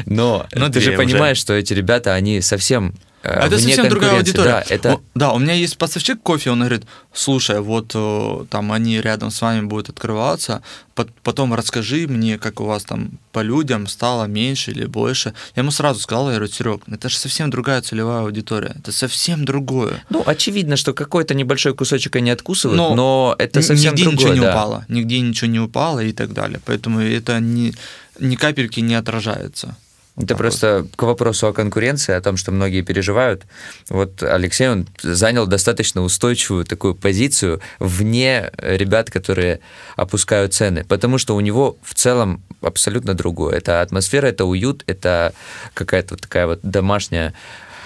Но 0.07 0.47
Ну, 0.53 0.67
ты 0.69 0.81
же 0.81 0.87
две 0.93 0.97
уже. 0.97 1.07
понимаешь, 1.07 1.39
что 1.39 1.53
эти 1.55 1.73
ребята, 1.75 2.15
они 2.15 2.41
совсем 2.41 2.95
А 3.23 3.47
это 3.47 3.59
совсем 3.59 3.89
другая 3.89 4.17
аудитория. 4.17 4.51
Да, 4.51 4.65
это... 4.69 4.95
О, 4.95 5.01
да, 5.15 5.33
у 5.33 5.39
меня 5.39 5.55
есть 5.55 5.79
поставщик 5.79 6.21
кофе, 6.23 6.51
он 6.51 6.59
говорит, 6.59 6.83
слушай, 7.13 7.61
вот 7.61 7.93
э, 7.95 8.45
там 8.51 8.73
они 8.73 9.01
рядом 9.01 9.31
с 9.31 9.41
вами 9.41 9.65
будут 9.65 9.91
открываться, 9.91 10.63
пот- 10.97 11.13
потом 11.23 11.55
расскажи 11.55 12.09
мне, 12.09 12.37
как 12.39 12.61
у 12.61 12.65
вас 12.65 12.83
там 12.83 13.11
по 13.31 13.41
людям 13.41 13.87
стало 13.87 14.25
меньше 14.25 14.73
или 14.73 14.87
больше. 14.87 15.35
Я 15.55 15.61
ему 15.63 15.71
сразу 15.71 16.01
сказал, 16.01 16.31
я 16.31 16.37
говорю, 16.37 16.53
Серег, 16.53 16.83
это 16.91 17.09
же 17.09 17.17
совсем 17.17 17.49
другая 17.51 17.81
целевая 17.83 18.23
аудитория, 18.23 18.75
это 18.79 18.91
совсем 18.91 19.45
другое. 19.45 20.03
Ну, 20.11 20.23
очевидно, 20.27 20.77
что 20.77 20.93
какой-то 20.93 21.35
небольшой 21.35 21.75
кусочек 21.75 22.17
они 22.17 22.31
откусывают, 22.31 22.77
Но 22.77 22.95
но, 22.95 23.37
это 23.39 23.63
совсем 23.63 23.95
нигде 23.95 24.05
другое. 24.05 24.19
ничего 24.19 24.35
не 24.35 24.41
да. 24.41 24.51
упало, 24.51 24.85
нигде 24.89 25.21
ничего 25.21 25.51
не 25.51 25.61
упало 25.61 26.01
и 26.01 26.13
так 26.13 26.33
далее. 26.33 26.61
Поэтому 26.65 27.01
это 27.01 27.39
ни, 27.39 27.73
ни 28.19 28.35
капельки 28.35 28.81
не 28.81 28.95
отражается. 28.97 29.77
Это 30.17 30.37
просто 30.37 30.87
к 30.95 31.03
вопросу 31.05 31.47
о 31.47 31.53
конкуренции, 31.55 32.13
о 32.13 32.21
том, 32.21 32.37
что 32.37 32.53
многие 32.53 32.83
переживают. 32.83 33.45
Вот 33.89 34.23
Алексей, 34.23 34.69
он 34.69 34.87
занял 35.03 35.47
достаточно 35.47 36.03
устойчивую 36.03 36.67
такую 36.67 36.95
позицию 36.95 37.63
вне 37.79 38.51
ребят, 38.59 39.11
которые 39.11 39.61
опускают 39.97 40.53
цены, 40.53 40.85
потому 40.85 41.17
что 41.17 41.35
у 41.35 41.41
него 41.41 41.79
в 41.83 41.95
целом 41.95 42.43
абсолютно 42.61 43.15
другое. 43.15 43.57
Это 43.57 43.81
атмосфера, 43.81 44.27
это 44.27 44.45
уют, 44.45 44.85
это 44.87 45.33
какая-то 45.73 46.15
вот 46.15 46.21
такая 46.21 46.47
вот 46.47 46.61
домашняя... 46.63 47.33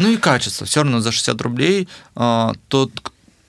Ну 0.00 0.10
и 0.10 0.16
качество. 0.16 0.66
Все 0.66 0.82
равно 0.82 1.00
за 1.00 1.12
60 1.12 1.40
рублей 1.40 1.88
а, 2.16 2.54
тот 2.68 2.90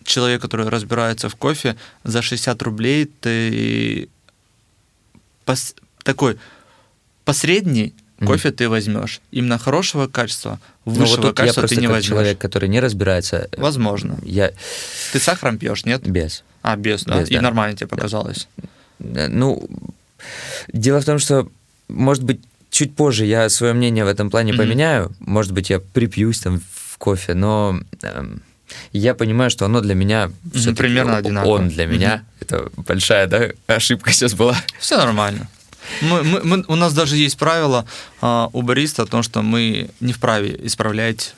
человек, 0.04 0.42
который 0.42 0.70
разбирается 0.70 1.30
в 1.30 1.36
кофе, 1.36 1.76
за 2.04 2.22
60 2.22 2.62
рублей 2.62 3.12
ты 3.20 4.08
пос- 5.46 5.76
такой 6.04 6.38
посредний 7.26 7.96
Кофе 8.26 8.52
ты 8.52 8.68
возьмешь. 8.68 9.22
Именно 9.32 9.58
хорошего 9.60 10.08
качества, 10.08 10.60
Ну, 10.86 10.94
высшего 10.94 11.08
вот 11.08 11.16
тут 11.18 11.26
я 11.26 11.34
качества 11.34 11.62
просто 11.62 11.76
ты 11.76 11.82
не 11.82 11.88
возьмешь. 11.88 12.06
человек, 12.10 12.38
который 12.40 12.68
не 12.70 12.80
разбирается, 12.80 13.48
Возможно. 13.58 14.18
я 14.24 14.52
Ты 15.14 15.20
сахаром 15.20 15.58
пьешь, 15.58 15.86
нет? 15.86 16.02
без. 16.08 16.44
А, 16.64 16.76
без, 16.76 17.04
да? 17.04 17.22
Без, 17.22 17.30
И 17.30 17.36
да. 17.36 17.42
нормально 17.42 17.78
тебе 17.78 17.88
показалось. 17.88 18.48
Э, 19.00 19.28
Ну, 19.28 19.68
дело 20.74 21.00
в 21.02 21.06
том, 21.06 21.20
что, 21.20 21.48
может 21.88 22.24
быть, 22.24 22.42
чуть 22.72 22.96
позже 22.96 23.26
я 23.26 23.50
свое 23.50 23.74
мнение 23.74 24.04
в 24.04 24.08
этом 24.08 24.30
плане 24.30 24.54
Мгм. 24.54 24.62
поменяю. 24.64 25.12
Может 25.20 25.52
быть, 25.54 25.70
я 25.70 25.80
припьюсь 25.80 26.40
там 26.40 26.60
в 26.60 26.98
кофе, 26.98 27.36
но 27.36 27.80
эм, 28.02 28.42
я 28.92 29.14
понимаю, 29.14 29.50
что 29.52 29.66
оно 29.66 29.80
для 29.82 29.94
меня 29.96 30.32
всё-таки 30.54 30.76
примерно 30.78 31.18
одинаково. 31.18 31.52
Он 31.54 31.70
для 31.70 31.86
меня. 31.86 32.24
Это 32.40 32.70
большая 32.76 33.28
да, 33.28 33.50
ошибка 33.68 34.12
сейчас 34.12 34.34
была. 34.34 34.58
Все 34.80 34.98
нормально. 34.98 35.48
Мы, 36.02 36.24
мы, 36.24 36.44
мы, 36.44 36.66
у 36.68 36.76
нас 36.76 36.94
даже 36.94 37.18
есть 37.18 37.38
правило 37.38 37.86
а, 38.22 38.50
у 38.54 38.62
бариста 38.62 39.04
о 39.04 39.06
том, 39.06 39.24
что 39.24 39.42
мы 39.42 39.90
не 40.00 40.14
вправе 40.14 40.60
исправлять 40.64 41.36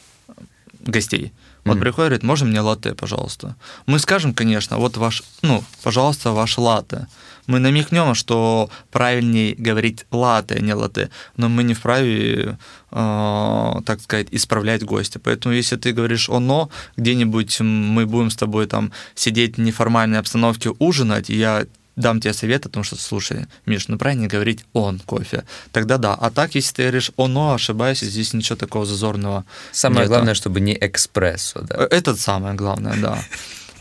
гостей. 0.81 1.31
Вот 1.65 1.77
mm-hmm. 1.77 1.81
приходит, 1.81 2.09
говорит, 2.09 2.23
можно 2.23 2.47
мне 2.47 2.61
латте, 2.61 2.95
пожалуйста? 2.95 3.55
Мы 3.85 3.99
скажем, 3.99 4.33
конечно, 4.33 4.77
вот 4.77 4.97
ваш, 4.97 5.23
ну, 5.41 5.63
пожалуйста, 5.83 6.31
ваш 6.31 6.57
латте. 6.57 7.07
Мы 7.47 7.59
намекнем, 7.59 8.13
что 8.15 8.69
правильнее 8.91 9.55
говорить 9.55 10.05
латте, 10.11 10.55
а 10.55 10.59
не 10.59 10.73
латте, 10.73 11.09
но 11.35 11.49
мы 11.49 11.63
не 11.63 11.73
вправе, 11.73 12.57
э, 12.91 13.73
так 13.85 14.01
сказать, 14.01 14.27
исправлять 14.31 14.83
гостя. 14.83 15.19
Поэтому 15.19 15.55
если 15.55 15.75
ты 15.75 15.91
говоришь 15.91 16.29
оно, 16.29 16.69
где-нибудь 16.95 17.59
мы 17.61 18.05
будем 18.05 18.29
с 18.29 18.35
тобой 18.35 18.67
там 18.67 18.91
сидеть 19.15 19.57
в 19.57 19.61
неформальной 19.61 20.19
обстановке 20.19 20.71
ужинать, 20.77 21.29
и 21.29 21.37
я 21.37 21.65
дам 21.99 22.21
тебе 22.21 22.33
совет 22.33 22.65
о 22.65 22.69
том, 22.69 22.83
что, 22.83 22.95
слушай, 22.95 23.45
Миш, 23.65 23.87
ну 23.89 23.97
правильно 23.97 24.27
говорить 24.27 24.63
он 24.73 24.99
кофе. 24.99 25.43
Тогда 25.71 25.97
да. 25.97 26.13
А 26.13 26.31
так, 26.31 26.55
если 26.55 26.75
ты 26.75 26.81
говоришь 26.83 27.11
оно, 27.17 27.53
ошибаюсь, 27.53 27.99
здесь 27.99 28.33
ничего 28.33 28.55
такого 28.55 28.85
зазорного 28.85 29.45
Самое 29.71 30.01
нет. 30.01 30.09
главное, 30.09 30.33
чтобы 30.33 30.61
не 30.61 30.77
экспрессо, 30.79 31.61
да? 31.61 31.75
Э, 31.75 31.87
это 31.91 32.15
самое 32.15 32.55
главное, 32.55 32.95
да. 32.95 33.19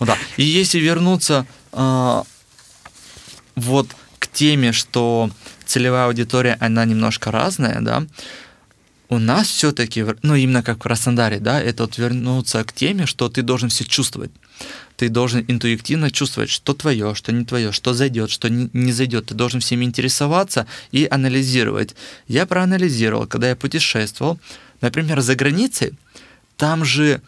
да. 0.01 0.17
И 0.37 0.43
если 0.43 0.81
вернуться 0.81 1.47
э, 1.73 2.23
вот 3.55 3.89
к 4.19 4.27
теме, 4.27 4.73
что 4.73 5.31
целевая 5.65 6.07
аудитория, 6.07 6.57
она 6.61 6.85
немножко 6.85 7.31
разная, 7.31 7.81
да, 7.81 8.05
у 9.11 9.19
нас 9.19 9.47
все-таки, 9.47 10.05
ну 10.23 10.35
именно 10.35 10.63
как 10.63 10.79
в 10.79 10.81
Краснодаре, 10.81 11.39
да, 11.39 11.61
это 11.61 11.85
вот 11.85 11.99
вернуться 11.99 12.65
к 12.65 12.73
теме, 12.73 13.07
что 13.07 13.29
ты 13.29 13.43
должен 13.43 13.69
все 13.69 13.85
чувствовать 13.85 14.33
ты 14.99 15.09
должен 15.09 15.45
интуитивно 15.47 16.11
чувствовать, 16.11 16.51
что 16.51 16.75
твое, 16.75 17.15
что 17.15 17.31
не 17.31 17.45
твое, 17.45 17.71
что 17.71 17.95
зайдет, 17.95 18.31
что 18.31 18.51
не, 18.51 18.93
зайдет. 18.93 19.27
Ты 19.27 19.35
должен 19.35 19.61
всеми 19.61 19.85
интересоваться 19.85 20.67
и 20.91 21.07
анализировать. 21.09 21.95
Я 22.27 22.47
проанализировал, 22.47 23.29
когда 23.29 23.49
я 23.49 23.55
путешествовал, 23.55 24.41
например, 24.81 25.21
за 25.21 25.37
границей, 25.37 25.93
там 26.57 26.85
же 26.85 27.23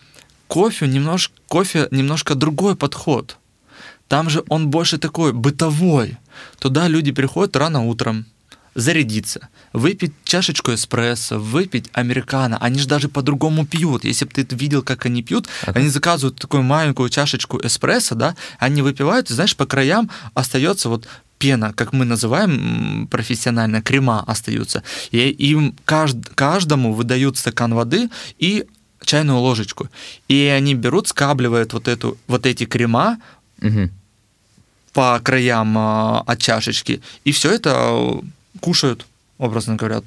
кофе 0.49 0.89
немножко, 0.89 1.33
кофе 1.47 1.87
немножко 1.93 2.35
другой 2.35 2.75
подход. 2.75 3.37
Там 4.09 4.31
же 4.31 4.43
он 4.49 4.69
больше 4.69 4.99
такой 4.99 5.33
бытовой. 5.33 6.17
Туда 6.59 6.89
люди 6.89 7.13
приходят 7.13 7.55
рано 7.55 7.87
утром, 7.87 8.27
зарядиться, 8.75 9.49
выпить 9.73 10.13
чашечку 10.25 10.73
эспрессо, 10.73 11.39
выпить 11.39 11.87
американо. 11.93 12.59
Они 12.59 12.79
же 12.79 12.89
даже 12.89 13.09
по-другому 13.09 13.67
пьют. 13.67 14.05
Если 14.05 14.25
бы 14.25 14.33
ты 14.33 14.47
видел, 14.57 14.83
как 14.83 15.07
они 15.07 15.23
пьют, 15.23 15.49
ага. 15.67 15.81
они 15.81 15.89
заказывают 15.89 16.39
такую 16.39 16.63
маленькую 16.63 17.09
чашечку 17.11 17.61
эспрессо, 17.63 18.15
да, 18.15 18.37
они 18.59 18.83
выпивают, 18.83 19.31
и 19.31 19.35
знаешь, 19.35 19.57
по 19.57 19.67
краям 19.67 20.11
остается 20.35 20.89
вот 20.89 21.09
пена, 21.39 21.73
как 21.73 21.93
мы 21.93 22.05
называем 22.05 23.09
профессионально, 23.11 23.83
крема 23.83 24.23
остаются. 24.27 24.83
И 25.11 25.31
им 25.51 25.75
кажд, 25.85 26.17
каждому 26.35 26.93
выдают 26.93 27.39
стакан 27.39 27.75
воды 27.75 28.11
и 28.39 28.67
чайную 29.05 29.39
ложечку. 29.39 29.89
И 30.29 30.37
они 30.59 30.75
берут, 30.75 31.09
скабливают 31.09 31.73
вот, 31.73 31.89
эту, 31.89 32.19
вот 32.27 32.47
эти 32.47 32.67
крема 32.67 33.19
угу. 33.63 33.89
по 34.93 35.19
краям 35.21 35.77
а, 35.79 36.21
от 36.27 36.39
чашечки, 36.39 37.01
и 37.25 37.33
все 37.33 37.51
это 37.53 38.21
кушают, 38.61 39.07
образно 39.39 39.77
говоря, 39.77 40.03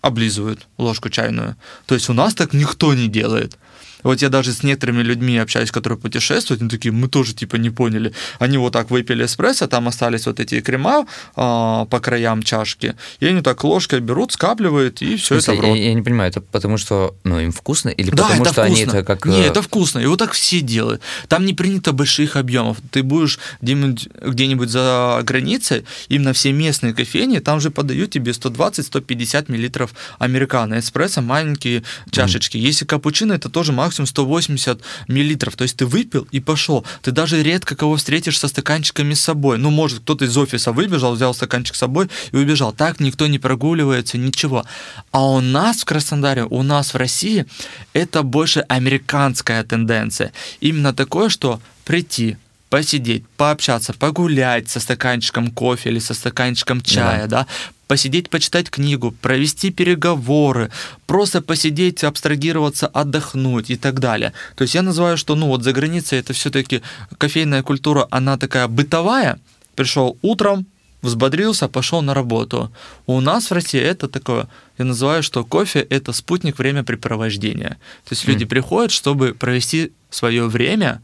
облизывают 0.00 0.66
ложку 0.76 1.08
чайную. 1.08 1.56
То 1.86 1.94
есть 1.94 2.08
у 2.10 2.12
нас 2.12 2.34
так 2.34 2.52
никто 2.52 2.92
не 2.94 3.08
делает. 3.08 3.56
Вот 4.04 4.22
я 4.22 4.28
даже 4.28 4.52
с 4.52 4.62
некоторыми 4.62 5.02
людьми 5.02 5.36
общаюсь, 5.38 5.72
которые 5.72 5.98
путешествуют, 5.98 6.60
они 6.60 6.70
такие, 6.70 6.92
мы 6.92 7.08
тоже 7.08 7.34
типа 7.34 7.56
не 7.56 7.70
поняли. 7.70 8.12
Они 8.38 8.58
вот 8.58 8.72
так 8.72 8.90
выпили 8.90 9.24
эспрессо, 9.24 9.66
там 9.66 9.88
остались 9.88 10.26
вот 10.26 10.38
эти 10.38 10.60
крема 10.60 11.06
а, 11.34 11.86
по 11.86 11.98
краям 11.98 12.42
чашки, 12.42 12.94
и 13.18 13.26
они 13.26 13.40
так 13.40 13.64
ложкой 13.64 14.00
берут, 14.00 14.32
скапливают, 14.32 15.02
и 15.02 15.16
все 15.16 15.36
это 15.36 15.54
в 15.54 15.60
рот. 15.60 15.76
Я, 15.76 15.88
я 15.88 15.94
не 15.94 16.02
понимаю, 16.02 16.30
это 16.30 16.40
потому 16.40 16.76
что 16.76 17.16
ну, 17.24 17.40
им 17.40 17.50
вкусно 17.50 17.88
или 17.88 18.10
да, 18.10 18.28
потому 18.28 18.44
что 18.44 18.52
вкусно. 18.52 18.64
они 18.64 18.82
это 18.82 19.02
как... 19.02 19.26
Не, 19.26 19.40
э, 19.40 19.46
это 19.46 19.62
вкусно, 19.62 19.98
и 19.98 20.06
вот 20.06 20.18
так 20.18 20.32
все 20.32 20.60
делают. 20.60 21.00
Там 21.28 21.46
не 21.46 21.54
принято 21.54 21.92
больших 21.92 22.36
объемов. 22.36 22.78
Ты 22.90 23.02
будешь 23.02 23.38
где-нибудь, 23.62 24.08
где-нибудь 24.22 24.68
за 24.68 25.20
границей, 25.22 25.84
именно 26.08 26.32
все 26.32 26.52
местные 26.52 26.92
кофейни, 26.92 27.38
там 27.38 27.60
же 27.60 27.70
подают 27.70 28.10
тебе 28.10 28.32
120-150 28.32 29.50
миллилитров 29.50 29.94
американо, 30.18 30.78
эспрессо, 30.78 31.22
маленькие 31.22 31.82
чашечки. 32.10 32.56
Mm. 32.56 32.60
Если 32.60 32.84
капучино, 32.84 33.32
это 33.32 33.48
тоже 33.48 33.72
максимум 33.72 33.93
максимум 33.94 34.06
180 34.06 34.80
миллилитров. 35.08 35.56
То 35.56 35.62
есть 35.62 35.76
ты 35.76 35.86
выпил 35.86 36.26
и 36.32 36.40
пошел. 36.40 36.84
Ты 37.02 37.12
даже 37.12 37.42
редко 37.42 37.76
кого 37.76 37.96
встретишь 37.96 38.38
со 38.38 38.48
стаканчиками 38.48 39.14
с 39.14 39.20
собой. 39.20 39.58
Ну, 39.58 39.70
может, 39.70 40.00
кто-то 40.00 40.24
из 40.24 40.36
офиса 40.36 40.72
выбежал, 40.72 41.14
взял 41.14 41.34
стаканчик 41.34 41.74
с 41.74 41.78
собой 41.78 42.08
и 42.32 42.36
убежал. 42.36 42.72
Так 42.72 43.00
никто 43.00 43.26
не 43.26 43.38
прогуливается, 43.38 44.18
ничего. 44.18 44.64
А 45.12 45.24
у 45.24 45.40
нас 45.40 45.82
в 45.82 45.84
Краснодаре, 45.84 46.44
у 46.44 46.62
нас 46.62 46.94
в 46.94 46.96
России 46.96 47.46
это 47.92 48.22
больше 48.22 48.60
американская 48.68 49.62
тенденция. 49.64 50.32
Именно 50.60 50.92
такое, 50.92 51.28
что 51.28 51.60
прийти, 51.84 52.36
посидеть, 52.74 53.22
пообщаться, 53.36 53.92
погулять 53.92 54.68
со 54.68 54.80
стаканчиком 54.80 55.52
кофе 55.52 55.90
или 55.90 56.00
со 56.00 56.12
стаканчиком 56.12 56.80
чая, 56.82 57.28
да, 57.28 57.42
да 57.42 57.46
посидеть, 57.86 58.30
почитать 58.30 58.68
книгу, 58.68 59.12
провести 59.12 59.70
переговоры, 59.70 60.72
просто 61.06 61.40
посидеть, 61.40 62.02
абстрагироваться, 62.02 62.88
отдохнуть 62.88 63.70
и 63.70 63.76
так 63.76 64.00
далее. 64.00 64.32
То 64.56 64.62
есть 64.62 64.74
я 64.74 64.82
называю, 64.82 65.16
что 65.16 65.36
ну 65.36 65.46
вот 65.46 65.62
за 65.62 65.72
границей 65.72 66.18
это 66.18 66.32
все-таки 66.32 66.82
кофейная 67.16 67.62
культура, 67.62 68.08
она 68.10 68.36
такая 68.38 68.66
бытовая. 68.66 69.38
Пришел 69.76 70.18
утром, 70.22 70.66
взбодрился, 71.02 71.68
пошел 71.68 72.02
на 72.02 72.12
работу. 72.12 72.72
У 73.06 73.20
нас 73.20 73.50
в 73.50 73.54
России 73.54 73.80
это 73.80 74.08
такое, 74.08 74.48
я 74.78 74.84
называю, 74.84 75.22
что 75.22 75.44
кофе– 75.44 75.78
это 75.90 76.12
спутник 76.12 76.58
времяпрепровождения. 76.58 77.76
То 78.04 78.14
есть 78.14 78.24
mm. 78.24 78.32
люди 78.32 78.44
приходят, 78.46 78.90
чтобы 78.90 79.32
провести 79.32 79.92
свое 80.10 80.48
время 80.48 81.00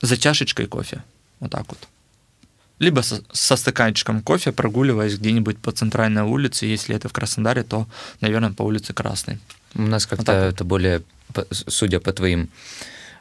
за 0.00 0.16
чашечкой 0.16 0.66
кофе. 0.66 1.02
Вот 1.40 1.50
так 1.50 1.64
вот 1.68 1.78
либо 2.80 3.02
со, 3.02 3.22
со 3.32 3.56
стаканчиком 3.56 4.22
кофе, 4.22 4.52
прогуливаясь 4.52 5.18
где-нибудь 5.18 5.58
по 5.58 5.70
центральной 5.70 6.22
улице. 6.22 6.66
Если 6.66 6.96
это 6.96 7.08
в 7.08 7.12
Краснодаре, 7.12 7.62
то, 7.62 7.86
наверное, 8.20 8.50
по 8.50 8.62
улице 8.62 8.92
Красной. 8.92 9.38
У 9.74 9.82
нас 9.82 10.06
как-то 10.06 10.32
вот 10.32 10.54
это 10.54 10.64
более, 10.64 11.02
судя 11.50 12.00
по 12.00 12.12
твоим 12.12 12.48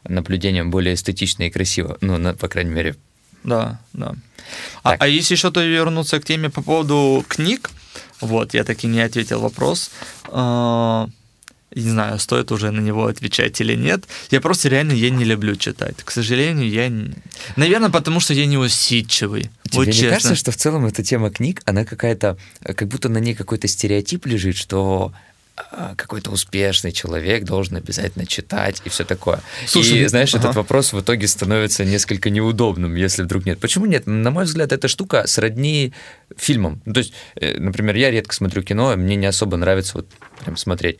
наблюдениям, 0.07 0.71
более 0.71 0.93
эстетично 0.93 1.43
и 1.43 1.49
красиво. 1.49 1.97
Ну, 2.01 2.17
на, 2.17 2.33
по 2.33 2.47
крайней 2.47 2.71
мере. 2.71 2.95
Да, 3.43 3.79
да. 3.93 4.15
А, 4.83 4.95
а 4.99 5.07
если 5.07 5.35
еще-то 5.35 5.63
вернуться 5.63 6.19
к 6.19 6.25
теме 6.25 6.49
по 6.49 6.61
поводу 6.61 7.25
книг, 7.27 7.69
вот, 8.21 8.53
я 8.53 8.63
таки 8.63 8.87
не 8.87 9.01
ответил 9.01 9.41
вопрос. 9.41 9.91
Не 11.75 11.89
знаю, 11.89 12.19
стоит 12.19 12.51
уже 12.51 12.71
на 12.71 12.79
него 12.79 13.05
отвечать 13.05 13.61
или 13.61 13.75
нет. 13.75 14.05
Я 14.31 14.41
просто 14.41 14.69
реально 14.69 14.93
я 14.93 15.09
не 15.09 15.23
люблю 15.23 15.55
читать. 15.55 15.97
К 16.03 16.11
сожалению, 16.11 16.69
я... 16.69 16.91
Наверное, 17.55 17.89
потому 17.89 18.19
что 18.19 18.33
я 18.33 18.45
не 18.47 18.57
усидчивый. 18.57 19.51
Тебе 19.63 19.75
вот 19.77 19.87
не 19.87 19.93
честно. 19.93 20.09
кажется, 20.09 20.35
что 20.35 20.51
в 20.51 20.55
целом 20.55 20.85
эта 20.85 21.03
тема 21.03 21.29
книг, 21.29 21.61
она 21.65 21.85
какая-то, 21.85 22.37
как 22.63 22.87
будто 22.87 23.07
на 23.09 23.19
ней 23.19 23.35
какой-то 23.35 23.67
стереотип 23.67 24.25
лежит, 24.25 24.57
что 24.57 25.13
а, 25.71 25.93
какой-то 25.95 26.31
успешный 26.31 26.91
человек 26.91 27.43
должен 27.43 27.75
обязательно 27.75 28.25
читать 28.25 28.81
и 28.85 28.89
все 28.89 29.03
такое. 29.03 29.41
Слушай, 29.67 29.99
и 29.99 30.07
знаешь, 30.07 30.33
ага. 30.33 30.43
этот 30.43 30.55
вопрос 30.55 30.93
в 30.93 31.01
итоге 31.01 31.27
становится 31.27 31.85
несколько 31.85 32.29
неудобным, 32.29 32.95
если 32.95 33.23
вдруг 33.23 33.45
нет. 33.45 33.59
Почему 33.59 33.85
нет? 33.85 34.07
На 34.07 34.31
мой 34.31 34.45
взгляд, 34.45 34.71
эта 34.71 34.87
штука 34.87 35.27
сродни 35.27 35.93
фильмам. 36.37 36.81
То 36.91 36.99
есть, 36.99 37.13
э, 37.35 37.59
например, 37.59 37.95
я 37.95 38.09
редко 38.09 38.33
смотрю 38.33 38.63
кино, 38.63 38.95
мне 38.95 39.15
не 39.15 39.25
особо 39.25 39.57
нравится 39.57 39.97
вот 39.97 40.07
прям 40.43 40.55
смотреть 40.55 40.99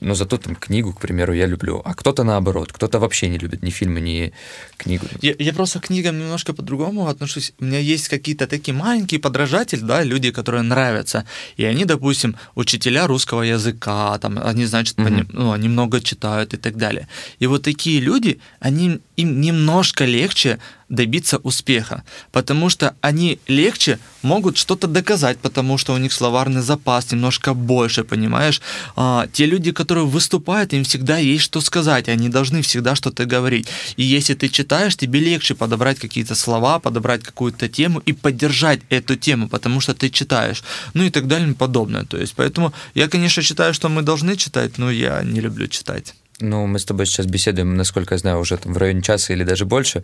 но 0.00 0.14
зато 0.14 0.36
там 0.36 0.54
книгу, 0.54 0.92
к 0.92 1.00
примеру, 1.00 1.34
я 1.34 1.46
люблю. 1.46 1.80
А 1.84 1.94
кто-то 1.94 2.24
наоборот, 2.24 2.72
кто-то 2.72 2.98
вообще 2.98 3.28
не 3.28 3.38
любит 3.38 3.62
ни 3.62 3.70
фильмы, 3.70 4.00
ни 4.00 4.32
книгу. 4.76 5.06
Я, 5.22 5.34
я 5.38 5.52
просто 5.52 5.80
к 5.80 5.86
книгам 5.86 6.18
немножко 6.18 6.52
по-другому 6.52 7.08
отношусь. 7.08 7.52
У 7.60 7.64
меня 7.64 7.78
есть 7.78 8.08
какие-то 8.08 8.46
такие 8.46 8.74
маленькие 8.74 9.20
подражатели, 9.20 9.80
да, 9.80 10.04
люди, 10.04 10.30
которые 10.30 10.62
нравятся. 10.62 11.24
И 11.56 11.64
они, 11.64 11.84
допустим, 11.84 12.36
учителя 12.54 13.06
русского 13.06 13.42
языка, 13.42 14.18
там, 14.18 14.38
они, 14.44 14.66
значит, 14.66 14.98
mm-hmm. 14.98 15.26
ну, 15.32 15.52
они 15.52 15.68
много 15.68 16.00
читают 16.00 16.54
и 16.54 16.56
так 16.56 16.76
далее. 16.76 17.08
И 17.40 17.46
вот 17.46 17.62
такие 17.62 18.00
люди, 18.00 18.38
они, 18.60 19.00
им 19.16 19.40
немножко 19.40 20.04
легче 20.04 20.58
добиться 20.88 21.38
успеха, 21.38 22.04
потому 22.30 22.68
что 22.68 22.94
они 23.00 23.38
легче 23.48 23.98
могут 24.22 24.56
что-то 24.56 24.86
доказать, 24.86 25.38
потому 25.38 25.78
что 25.78 25.94
у 25.94 25.98
них 25.98 26.12
словарный 26.12 26.62
запас 26.62 27.10
немножко 27.12 27.54
больше, 27.54 28.04
понимаешь? 28.04 28.60
А, 28.96 29.26
те 29.32 29.46
люди, 29.46 29.72
которые 29.72 30.06
выступают, 30.06 30.72
им 30.72 30.84
всегда 30.84 31.18
есть 31.18 31.44
что 31.44 31.60
сказать, 31.60 32.08
они 32.08 32.28
должны 32.28 32.62
всегда 32.62 32.94
что-то 32.94 33.24
говорить. 33.24 33.68
И 33.96 34.02
если 34.02 34.34
ты 34.34 34.48
читаешь, 34.48 34.96
тебе 34.96 35.20
легче 35.20 35.54
подобрать 35.54 35.98
какие-то 35.98 36.34
слова, 36.34 36.78
подобрать 36.78 37.22
какую-то 37.22 37.68
тему 37.68 38.00
и 38.00 38.12
поддержать 38.12 38.80
эту 38.90 39.16
тему, 39.16 39.48
потому 39.48 39.80
что 39.80 39.94
ты 39.94 40.10
читаешь, 40.10 40.62
ну 40.94 41.02
и 41.02 41.10
так 41.10 41.26
далее 41.26 41.50
и 41.50 41.54
подобное. 41.54 42.04
То 42.04 42.18
есть, 42.18 42.34
поэтому 42.36 42.72
я, 42.94 43.08
конечно, 43.08 43.42
считаю, 43.42 43.74
что 43.74 43.88
мы 43.88 44.02
должны 44.02 44.36
читать, 44.36 44.78
но 44.78 44.90
я 44.90 45.22
не 45.22 45.40
люблю 45.40 45.66
читать. 45.66 46.14
Ну, 46.40 46.66
мы 46.66 46.78
с 46.80 46.84
тобой 46.84 47.06
сейчас 47.06 47.26
беседуем, 47.26 47.76
насколько 47.76 48.14
я 48.14 48.18
знаю, 48.18 48.40
уже 48.40 48.56
там 48.56 48.72
в 48.72 48.76
районе 48.76 49.02
часа 49.02 49.32
или 49.32 49.44
даже 49.44 49.64
больше. 49.64 50.02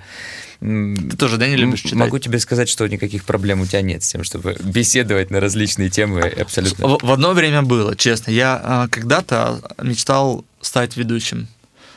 Ты 0.60 1.16
тоже, 1.18 1.38
да, 1.38 1.48
не 1.48 1.56
любишь 1.56 1.80
читать? 1.80 1.98
Могу 1.98 2.18
тебе 2.18 2.38
сказать, 2.38 2.68
что 2.68 2.86
никаких 2.86 3.24
проблем 3.24 3.60
у 3.60 3.66
тебя 3.66 3.82
нет 3.82 4.04
с 4.04 4.08
тем, 4.08 4.22
чтобы 4.22 4.56
беседовать 4.64 5.30
на 5.30 5.40
различные 5.40 5.90
темы 5.90 6.20
абсолютно. 6.20 6.86
В, 6.86 6.98
в 7.02 7.12
одно 7.12 7.32
время 7.32 7.62
было, 7.62 7.96
честно. 7.96 8.30
Я 8.30 8.60
а, 8.62 8.88
когда-то 8.88 9.60
мечтал 9.82 10.44
стать 10.60 10.96
ведущим. 10.96 11.48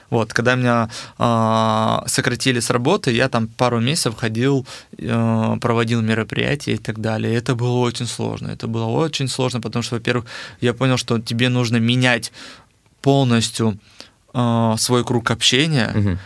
Вот, 0.09 0.31
когда 0.31 0.53
меня 0.53 0.89
э, 1.17 2.07
сократили 2.07 2.59
с 2.59 2.69
работы, 2.69 3.11
я 3.11 3.29
там 3.29 3.47
пару 3.47 3.79
месяцев 3.79 4.15
ходил, 4.15 4.65
э, 4.95 5.57
проводил 5.59 6.01
мероприятия 6.01 6.73
и 6.73 6.77
так 6.77 6.99
далее. 6.99 7.33
Это 7.33 7.55
было 7.55 7.79
очень 7.79 8.05
сложно. 8.05 8.49
Это 8.49 8.67
было 8.67 8.85
очень 8.85 9.27
сложно, 9.27 9.59
потому 9.59 9.81
что, 9.81 9.95
во-первых, 9.95 10.25
я 10.61 10.75
понял, 10.75 10.97
что 10.97 11.19
тебе 11.19 11.49
нужно 11.49 11.77
менять 11.77 12.31
полностью 13.01 13.79
э, 14.33 14.75
свой 14.77 15.03
круг 15.03 15.31
общения. 15.31 15.91
Угу 15.95 16.17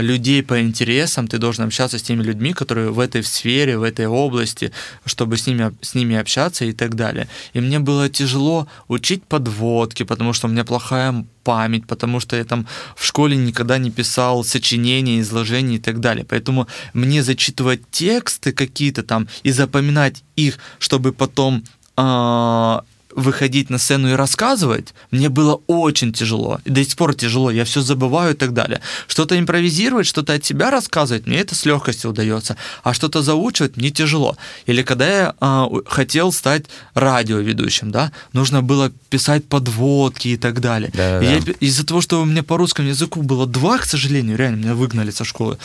людей 0.00 0.42
по 0.42 0.60
интересам, 0.60 1.28
ты 1.28 1.38
должен 1.38 1.64
общаться 1.64 1.98
с 1.98 2.02
теми 2.02 2.22
людьми, 2.22 2.52
которые 2.52 2.90
в 2.90 2.98
этой 2.98 3.22
сфере, 3.22 3.78
в 3.78 3.82
этой 3.82 4.06
области, 4.06 4.72
чтобы 5.04 5.36
с 5.36 5.46
ними, 5.46 5.72
с 5.80 5.94
ними 5.94 6.16
общаться 6.16 6.64
и 6.64 6.72
так 6.72 6.94
далее. 6.94 7.28
И 7.52 7.60
мне 7.60 7.78
было 7.78 8.08
тяжело 8.08 8.66
учить 8.88 9.24
подводки, 9.24 10.02
потому 10.04 10.32
что 10.32 10.46
у 10.46 10.50
меня 10.50 10.64
плохая 10.64 11.24
память, 11.44 11.86
потому 11.86 12.20
что 12.20 12.36
я 12.36 12.44
там 12.44 12.66
в 12.96 13.04
школе 13.04 13.36
никогда 13.36 13.78
не 13.78 13.90
писал 13.90 14.44
сочинения, 14.44 15.20
изложения 15.20 15.76
и 15.76 15.80
так 15.80 16.00
далее. 16.00 16.24
Поэтому 16.28 16.66
мне 16.94 17.22
зачитывать 17.22 17.82
тексты 17.90 18.52
какие-то 18.52 19.02
там 19.02 19.28
и 19.42 19.52
запоминать 19.52 20.24
их, 20.36 20.58
чтобы 20.78 21.12
потом 21.12 21.64
э, 21.96 22.80
выходить 23.16 23.70
на 23.70 23.78
сцену 23.78 24.10
и 24.10 24.12
рассказывать, 24.12 24.94
мне 25.10 25.28
было 25.28 25.60
очень 25.66 26.12
тяжело. 26.12 26.60
И 26.64 26.70
до 26.70 26.84
сих 26.84 26.96
пор 26.96 27.14
тяжело, 27.14 27.50
я 27.50 27.64
все 27.64 27.80
забываю 27.80 28.34
и 28.34 28.36
так 28.36 28.52
далее. 28.52 28.80
Что-то 29.08 29.38
импровизировать, 29.38 30.06
что-то 30.06 30.34
от 30.34 30.44
себя 30.44 30.70
рассказывать, 30.70 31.26
мне 31.26 31.38
это 31.38 31.54
с 31.54 31.64
легкостью 31.64 32.10
удается. 32.10 32.56
А 32.84 32.92
что-то 32.92 33.22
заучивать 33.22 33.76
мне 33.76 33.90
тяжело. 33.90 34.36
Или 34.66 34.82
когда 34.82 35.06
я 35.08 35.34
э, 35.40 35.66
хотел 35.86 36.30
стать 36.30 36.66
радиоведущим, 36.94 37.90
да, 37.90 38.12
нужно 38.34 38.62
было 38.62 38.92
писать 39.08 39.46
подводки 39.46 40.28
и 40.28 40.36
так 40.36 40.60
далее. 40.60 40.90
Да, 40.94 41.22
и 41.22 41.40
да. 41.40 41.52
из-за 41.60 41.86
того, 41.86 42.02
что 42.02 42.20
у 42.20 42.26
меня 42.26 42.42
по 42.42 42.58
русскому 42.58 42.88
языку 42.88 43.22
было 43.22 43.46
два, 43.46 43.78
к 43.78 43.86
сожалению, 43.86 44.36
реально 44.36 44.56
меня 44.56 44.74
выгнали 44.74 45.10
со 45.10 45.24
школы, 45.24 45.56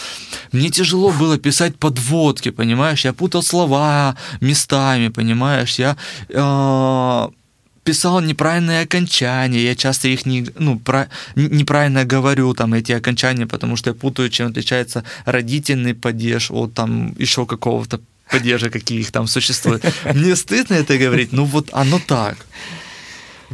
мне 0.53 0.69
тяжело 0.69 1.11
было 1.11 1.37
писать 1.37 1.75
подводки, 1.77 2.49
понимаешь? 2.51 3.03
Я 3.03 3.11
путал 3.11 3.43
слова 3.43 4.15
местами, 4.39 5.09
понимаешь? 5.09 5.79
Я 5.79 5.97
э, 6.29 7.40
писал 7.83 8.21
неправильные 8.21 8.81
окончания, 8.81 9.63
я 9.63 9.75
часто 9.75 10.07
их 10.07 10.25
не, 10.25 10.45
ну, 10.59 10.79
про, 10.79 11.07
неправильно 11.35 12.05
говорю, 12.05 12.53
там, 12.53 12.73
эти 12.73 12.91
окончания, 12.91 13.47
потому 13.47 13.77
что 13.77 13.89
я 13.89 13.93
путаю, 13.93 14.29
чем 14.29 14.47
отличается 14.47 15.03
родительный 15.25 15.93
падеж 15.93 16.51
от 16.51 16.73
там 16.73 17.15
еще 17.19 17.45
какого-то 17.45 17.99
падежа, 18.29 18.69
какие 18.69 18.99
их 18.99 19.11
там 19.11 19.27
существуют. 19.27 19.83
Мне 20.13 20.35
стыдно 20.35 20.75
это 20.75 20.97
говорить, 20.97 21.33
ну 21.33 21.45
вот 21.45 21.69
оно 21.73 21.99
так. 21.99 22.37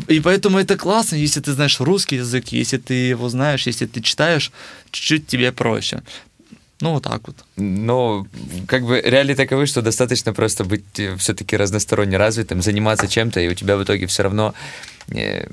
И 0.08 0.20
поэтому 0.20 0.60
это 0.60 0.78
классно, 0.78 1.16
если 1.16 1.42
ты 1.42 1.54
знаешь 1.54 1.80
русский 1.80 2.18
язык, 2.18 2.50
если 2.50 2.78
ты 2.78 2.94
его 2.94 3.30
знаешь, 3.30 3.68
если 3.68 3.88
ты 3.88 4.02
читаешь, 4.02 4.52
чуть-чуть 4.92 5.28
тебе 5.28 5.52
проще. 5.52 6.02
Ну, 6.80 6.94
вот 6.94 7.04
так 7.04 7.28
вот. 7.28 7.36
Но 7.56 8.28
как 8.68 8.86
бы 8.86 9.02
реалии 9.02 9.34
таковы, 9.34 9.66
что 9.66 9.82
достаточно 9.82 10.34
просто 10.34 10.64
быть 10.64 11.00
э, 11.00 11.16
все-таки 11.18 11.58
разносторонне 11.58 12.18
развитым, 12.18 12.62
заниматься 12.62 13.08
чем-то, 13.08 13.40
и 13.40 13.48
у 13.48 13.54
тебя 13.54 13.78
в 13.78 13.84
итоге 13.84 14.06
все 14.06 14.24
равно 14.24 14.54
э, 15.10 15.48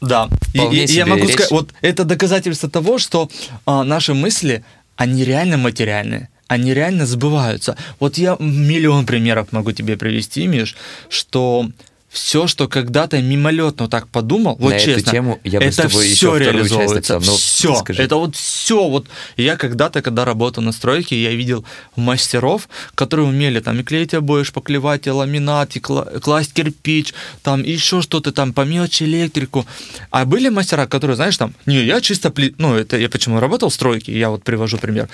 да, 0.00 0.28
и, 0.54 0.60
и, 0.60 0.86
я 0.92 1.04
могу 1.04 1.22
речь. 1.22 1.32
сказать, 1.34 1.50
вот 1.50 1.74
это 1.82 2.04
доказательство 2.04 2.70
того, 2.70 2.98
что 2.98 3.28
а, 3.66 3.84
наши 3.84 4.14
мысли, 4.14 4.64
они 4.96 5.24
реально 5.24 5.58
материальные, 5.58 6.30
они 6.46 6.72
реально 6.72 7.04
сбываются. 7.04 7.76
Вот 7.98 8.16
я 8.16 8.36
миллион 8.40 9.04
примеров 9.04 9.52
могу 9.52 9.72
тебе 9.72 9.98
привести, 9.98 10.46
Миш, 10.46 10.74
что 11.10 11.68
все, 12.10 12.48
что 12.48 12.66
когда-то 12.66 13.22
мимолетно 13.22 13.88
так 13.88 14.08
подумал, 14.08 14.56
вот 14.58 14.72
На 14.72 14.80
честно, 14.80 15.00
эту 15.00 15.10
тему 15.10 15.40
я 15.44 15.60
бы 15.60 15.66
это 15.66 15.72
с 15.72 15.76
тобой 15.76 16.08
все 16.08 16.34
еще 16.36 16.44
реализовывается. 16.44 17.14
Написал, 17.14 17.36
все, 17.36 17.74
скажи. 17.76 18.02
это 18.02 18.16
вот 18.16 18.34
все. 18.34 18.88
Вот 18.88 19.06
я 19.36 19.56
когда-то, 19.56 20.02
когда 20.02 20.24
работал 20.24 20.60
на 20.62 20.72
стройке, 20.72 21.22
я 21.22 21.30
видел 21.30 21.64
мастеров, 21.94 22.68
которые 22.96 23.28
умели 23.28 23.60
там 23.60 23.78
и 23.78 23.84
клеить 23.84 24.12
обои, 24.12 24.42
шпаклевать, 24.42 25.06
и 25.06 25.10
ламинат, 25.10 25.76
и 25.76 25.80
класть 25.80 26.52
кирпич, 26.52 27.14
там 27.42 27.62
и 27.62 27.70
еще 27.70 28.02
что-то 28.02 28.32
там 28.32 28.52
по 28.52 28.62
мелочи 28.62 29.04
электрику. 29.04 29.64
А 30.10 30.24
были 30.24 30.48
мастера, 30.48 30.88
которые, 30.88 31.14
знаешь, 31.14 31.36
там, 31.36 31.54
не, 31.64 31.84
я 31.84 32.00
чисто 32.00 32.30
плит, 32.30 32.56
ну 32.58 32.74
это 32.74 32.98
я 32.98 33.08
почему 33.08 33.38
работал 33.38 33.68
в 33.68 33.74
стройке, 33.74 34.18
я 34.18 34.30
вот 34.30 34.42
привожу 34.42 34.78
пример. 34.78 35.08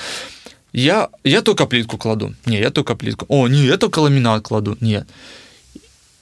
Я, 0.73 1.09
я 1.25 1.43
только 1.43 1.67
плитку 1.67 1.99
кладу. 1.99 2.35
Не, 2.47 2.59
я 2.59 2.71
только 2.71 2.97
плитку. 2.97 3.27
О, 3.29 3.49
не, 3.49 3.65
я 3.65 3.77
только 3.77 3.99
ламинат 4.01 4.43
кладу. 4.43 4.77
Нет. 4.81 5.07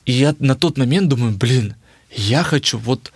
И 0.07 0.13
я 0.13 0.35
на 0.39 0.55
тот 0.55 0.79
момент 0.79 1.09
думаю, 1.09 1.33
блин, 1.33 1.75
я 2.11 2.43
хочу 2.43 2.79
вот 2.79 3.13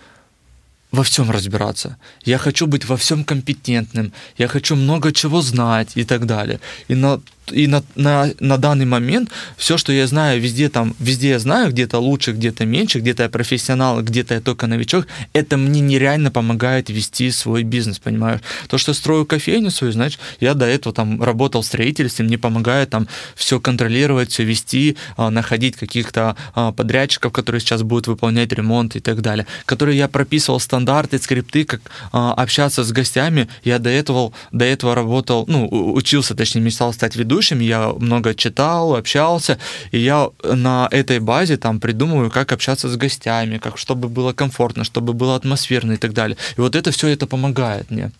во 0.91 1.03
всем 1.03 1.31
разбираться. 1.31 1.97
Я 2.25 2.37
хочу 2.37 2.67
быть 2.67 2.85
во 2.85 2.95
всем 2.97 3.23
компетентным. 3.23 4.11
Я 4.37 4.47
хочу 4.47 4.75
много 4.75 5.11
чего 5.11 5.41
знать 5.41 5.91
и 5.95 6.03
так 6.03 6.25
далее. 6.25 6.59
И 6.87 6.95
на 6.95 7.21
и 7.51 7.67
на, 7.67 7.83
на, 7.95 8.29
на 8.39 8.57
данный 8.57 8.85
момент 8.85 9.29
все, 9.57 9.77
что 9.77 9.91
я 9.91 10.07
знаю, 10.07 10.41
везде 10.41 10.69
там, 10.69 10.95
везде 10.99 11.29
я 11.29 11.39
знаю, 11.39 11.71
где-то 11.71 11.99
лучше, 11.99 12.31
где-то 12.31 12.65
меньше, 12.65 12.99
где-то 12.99 13.23
я 13.23 13.29
профессионал, 13.29 14.01
где-то 14.01 14.35
я 14.35 14.41
только 14.41 14.67
новичок, 14.67 15.07
это 15.33 15.57
мне 15.57 15.81
нереально 15.81 16.31
помогает 16.31 16.89
вести 16.89 17.31
свой 17.31 17.63
бизнес, 17.63 17.99
понимаешь? 17.99 18.41
То, 18.67 18.77
что 18.77 18.93
строю 18.93 19.25
кофейню 19.25 19.71
свою, 19.71 19.93
значит, 19.93 20.19
я 20.39 20.53
до 20.53 20.65
этого 20.65 20.93
там 20.93 21.21
работал 21.21 21.61
в 21.61 21.65
строительстве, 21.65 22.25
мне 22.25 22.37
помогает 22.37 22.89
там 22.89 23.07
все 23.35 23.59
контролировать, 23.59 24.31
все 24.31 24.43
вести, 24.43 24.97
а, 25.17 25.29
находить 25.29 25.75
каких-то 25.75 26.35
а, 26.55 26.71
подрядчиков, 26.71 27.31
которые 27.31 27.61
сейчас 27.61 27.83
будут 27.83 28.07
выполнять 28.07 28.51
ремонт 28.53 28.95
и 28.95 28.99
так 28.99 29.21
далее, 29.21 29.45
которые 29.65 29.97
я 29.97 30.07
прописывал 30.07 30.59
стандарты, 30.59 31.19
скрипты, 31.19 31.65
как 31.65 31.81
а, 32.11 32.33
общаться 32.33 32.83
с 32.83 32.91
гостями, 32.91 33.47
я 33.63 33.79
до 33.79 33.89
этого, 33.89 34.33
до 34.51 34.65
этого 34.65 34.95
работал, 34.95 35.45
ну, 35.47 35.67
учился, 35.93 36.35
точнее, 36.35 36.61
мечтал 36.61 36.93
стать 36.93 37.15
ведущим, 37.15 37.38
ведущим, 37.39 37.59
я 37.59 37.93
много 37.99 38.33
читал, 38.33 38.95
общался, 38.95 39.57
и 39.91 39.99
я 39.99 40.29
на 40.43 40.87
этой 40.91 41.19
базе 41.19 41.57
там 41.57 41.79
придумываю, 41.79 42.29
как 42.29 42.51
общаться 42.51 42.89
с 42.89 42.97
гостями, 42.97 43.57
как 43.57 43.77
чтобы 43.77 44.09
было 44.09 44.33
комфортно, 44.33 44.83
чтобы 44.83 45.13
было 45.13 45.35
атмосферно 45.35 45.93
и 45.93 45.97
так 45.97 46.13
далее. 46.13 46.37
И 46.57 46.61
вот 46.61 46.75
это 46.75 46.91
все 46.91 47.07
это 47.07 47.27
помогает 47.27 47.91
мне. 47.91 48.11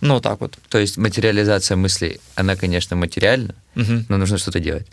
Ну, 0.00 0.20
так 0.20 0.40
вот. 0.40 0.58
То 0.68 0.78
есть 0.78 0.98
материализация 0.98 1.76
мыслей, 1.76 2.20
она, 2.36 2.56
конечно, 2.56 2.96
материальна, 2.96 3.54
угу. 3.76 4.04
но 4.08 4.16
нужно 4.16 4.38
что-то 4.38 4.60
делать. 4.60 4.86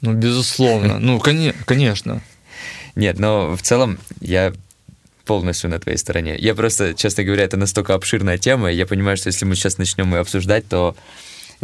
Ну, 0.00 0.12
безусловно. 0.14 0.98
Ну, 0.98 1.20
конечно. 1.66 2.20
Нет, 2.96 3.18
но 3.18 3.56
в 3.56 3.62
целом 3.62 3.98
я 4.20 4.52
полностью 5.24 5.70
на 5.70 5.78
твоей 5.78 5.98
стороне. 5.98 6.36
Я 6.38 6.54
просто, 6.54 6.94
честно 6.94 7.24
говоря, 7.24 7.44
это 7.44 7.56
настолько 7.56 7.94
обширная 7.94 8.38
тема, 8.38 8.70
я 8.70 8.86
понимаю, 8.86 9.16
что 9.16 9.28
если 9.28 9.46
мы 9.46 9.54
сейчас 9.56 9.78
начнем 9.78 10.12
ее 10.14 10.20
обсуждать, 10.20 10.68
то 10.68 10.94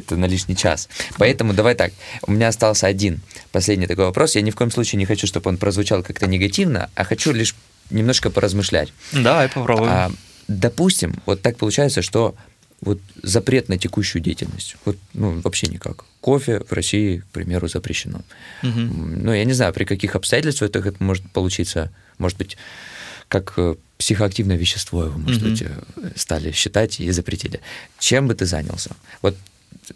это 0.01 0.17
на 0.17 0.27
лишний 0.27 0.57
час. 0.57 0.89
Поэтому 1.19 1.53
давай 1.53 1.75
так, 1.75 1.93
у 2.23 2.33
меня 2.33 2.49
остался 2.49 2.87
один 2.87 3.21
последний 3.53 3.87
такой 3.87 4.05
вопрос. 4.07 4.35
Я 4.35 4.43
ни 4.43 4.51
в 4.51 4.57
коем 4.57 4.71
случае 4.71 4.99
не 4.99 5.07
хочу, 5.07 5.27
чтобы 5.27 5.49
он 5.49 5.57
прозвучал 5.57 6.03
как-то 6.03 6.27
негативно, 6.27 6.91
а 6.95 7.05
хочу 7.05 7.33
лишь 7.33 7.55
немножко 7.91 8.31
поразмышлять. 8.31 8.93
Давай 9.13 9.49
попробуем. 9.49 9.91
А, 9.91 10.13
допустим, 10.49 11.15
вот 11.27 11.43
так 11.43 11.57
получается, 11.57 12.03
что 12.03 12.35
вот 12.81 12.99
запрет 13.23 13.69
на 13.69 13.77
текущую 13.77 14.23
деятельность. 14.23 14.77
Вот, 14.85 14.97
ну, 15.13 15.41
вообще 15.41 15.67
никак. 15.67 16.05
Кофе 16.21 16.61
в 16.61 16.73
России, 16.73 17.19
к 17.19 17.27
примеру, 17.27 17.69
запрещено. 17.69 18.23
Угу. 18.63 18.81
Ну, 18.81 19.33
я 19.33 19.45
не 19.45 19.53
знаю, 19.53 19.73
при 19.73 19.85
каких 19.85 20.17
обстоятельствах 20.17 20.71
это 20.75 20.95
может 20.99 21.31
получиться. 21.31 21.93
Может 22.19 22.39
быть, 22.39 22.57
как 23.29 23.55
э, 23.59 23.77
психоактивное 23.99 24.57
вещество 24.57 25.05
его, 25.05 25.19
может 25.19 25.43
угу. 25.43 25.51
быть, 25.51 25.63
э, 25.63 25.69
стали 26.17 26.53
считать 26.53 27.01
и 27.01 27.11
запретили. 27.11 27.61
Чем 27.99 28.29
бы 28.29 28.35
ты 28.35 28.47
занялся? 28.47 28.97
Вот 29.21 29.37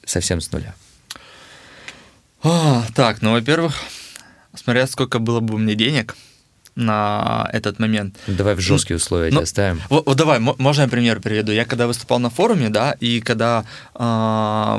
совсем 0.04 0.40
с 0.40 0.52
нуля? 0.52 0.74
А, 2.42 2.84
так, 2.94 3.22
ну, 3.22 3.32
во-первых, 3.32 3.74
смотря 4.54 4.86
сколько 4.86 5.18
было 5.18 5.40
бы 5.40 5.58
меня 5.58 5.74
денег 5.74 6.16
на 6.76 7.48
этот 7.52 7.78
момент. 7.78 8.16
Давай 8.26 8.54
в 8.54 8.60
жесткие 8.60 8.96
условия 8.96 9.30
ну, 9.30 9.40
оставим. 9.40 9.80
Вот, 9.88 10.06
вот 10.06 10.16
давай, 10.16 10.40
можно 10.40 10.82
я 10.82 10.88
пример 10.88 11.20
приведу? 11.20 11.52
Я 11.52 11.64
когда 11.64 11.86
выступал 11.86 12.18
на 12.18 12.30
форуме, 12.30 12.68
да, 12.68 12.92
и 13.00 13.20
когда 13.20 13.64
э, 13.94 14.78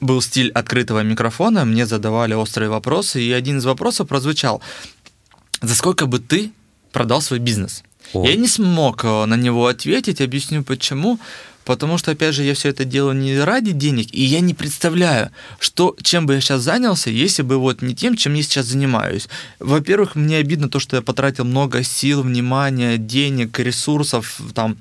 был 0.00 0.20
стиль 0.20 0.50
открытого 0.50 1.02
микрофона, 1.02 1.64
мне 1.64 1.86
задавали 1.86 2.34
острые 2.34 2.68
вопросы, 2.68 3.22
и 3.22 3.32
один 3.32 3.58
из 3.58 3.64
вопросов 3.64 4.08
прозвучал: 4.08 4.60
за 5.62 5.74
сколько 5.74 6.06
бы 6.06 6.18
ты 6.18 6.52
продал 6.92 7.22
свой 7.22 7.38
бизнес? 7.38 7.84
О. 8.12 8.26
Я 8.26 8.34
не 8.34 8.48
смог 8.48 9.04
э, 9.04 9.24
на 9.26 9.36
него 9.36 9.66
ответить, 9.66 10.20
объясню 10.20 10.64
почему. 10.64 11.18
Потому 11.70 11.98
что, 11.98 12.10
опять 12.10 12.34
же, 12.34 12.42
я 12.42 12.54
все 12.54 12.70
это 12.70 12.84
делаю 12.84 13.14
не 13.14 13.38
ради 13.38 13.70
денег, 13.70 14.08
и 14.10 14.24
я 14.24 14.40
не 14.40 14.54
представляю, 14.54 15.30
что, 15.60 15.94
чем 16.02 16.26
бы 16.26 16.34
я 16.34 16.40
сейчас 16.40 16.62
занялся, 16.62 17.10
если 17.10 17.42
бы 17.42 17.58
вот 17.58 17.80
не 17.80 17.94
тем, 17.94 18.16
чем 18.16 18.34
я 18.34 18.42
сейчас 18.42 18.66
занимаюсь. 18.66 19.28
Во-первых, 19.60 20.16
мне 20.16 20.38
обидно 20.38 20.68
то, 20.68 20.80
что 20.80 20.96
я 20.96 21.02
потратил 21.02 21.44
много 21.44 21.84
сил, 21.84 22.22
внимания, 22.22 22.96
денег, 22.98 23.56
ресурсов, 23.60 24.40
там, 24.52 24.78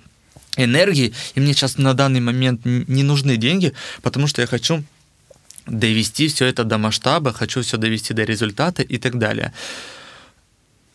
энергии, 0.57 1.13
и 1.35 1.39
мне 1.39 1.53
сейчас 1.53 1.77
на 1.77 1.93
данный 1.93 2.21
момент 2.21 2.61
не 2.65 3.03
нужны 3.03 3.37
деньги, 3.37 3.73
потому 4.01 4.25
что 4.25 4.41
я 4.41 4.47
хочу 4.47 4.83
довести 5.67 6.27
все 6.27 6.47
это 6.47 6.63
до 6.63 6.79
масштаба, 6.79 7.33
хочу 7.33 7.61
все 7.61 7.77
довести 7.77 8.15
до 8.15 8.23
результата 8.23 8.81
и 8.81 8.97
так 8.97 9.19
далее. 9.19 9.53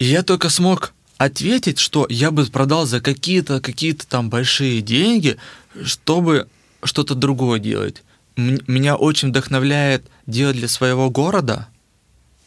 И 0.01 0.07
я 0.07 0.25
только 0.25 0.49
смог 0.51 0.93
ответить, 1.19 1.78
что 1.78 2.07
я 2.09 2.31
бы 2.31 2.45
продал 2.47 2.86
за 2.86 3.01
какие-то 3.01 3.61
какие-то 3.61 4.07
там 4.07 4.31
большие 4.31 4.81
деньги, 4.81 5.36
чтобы 5.85 6.49
что-то 6.82 7.15
другое 7.15 7.59
делать. 7.59 8.03
Меня 8.36 8.97
очень 8.97 9.28
вдохновляет 9.28 10.07
делать 10.27 10.57
для 10.57 10.69
своего 10.69 11.11
города– 11.11 11.69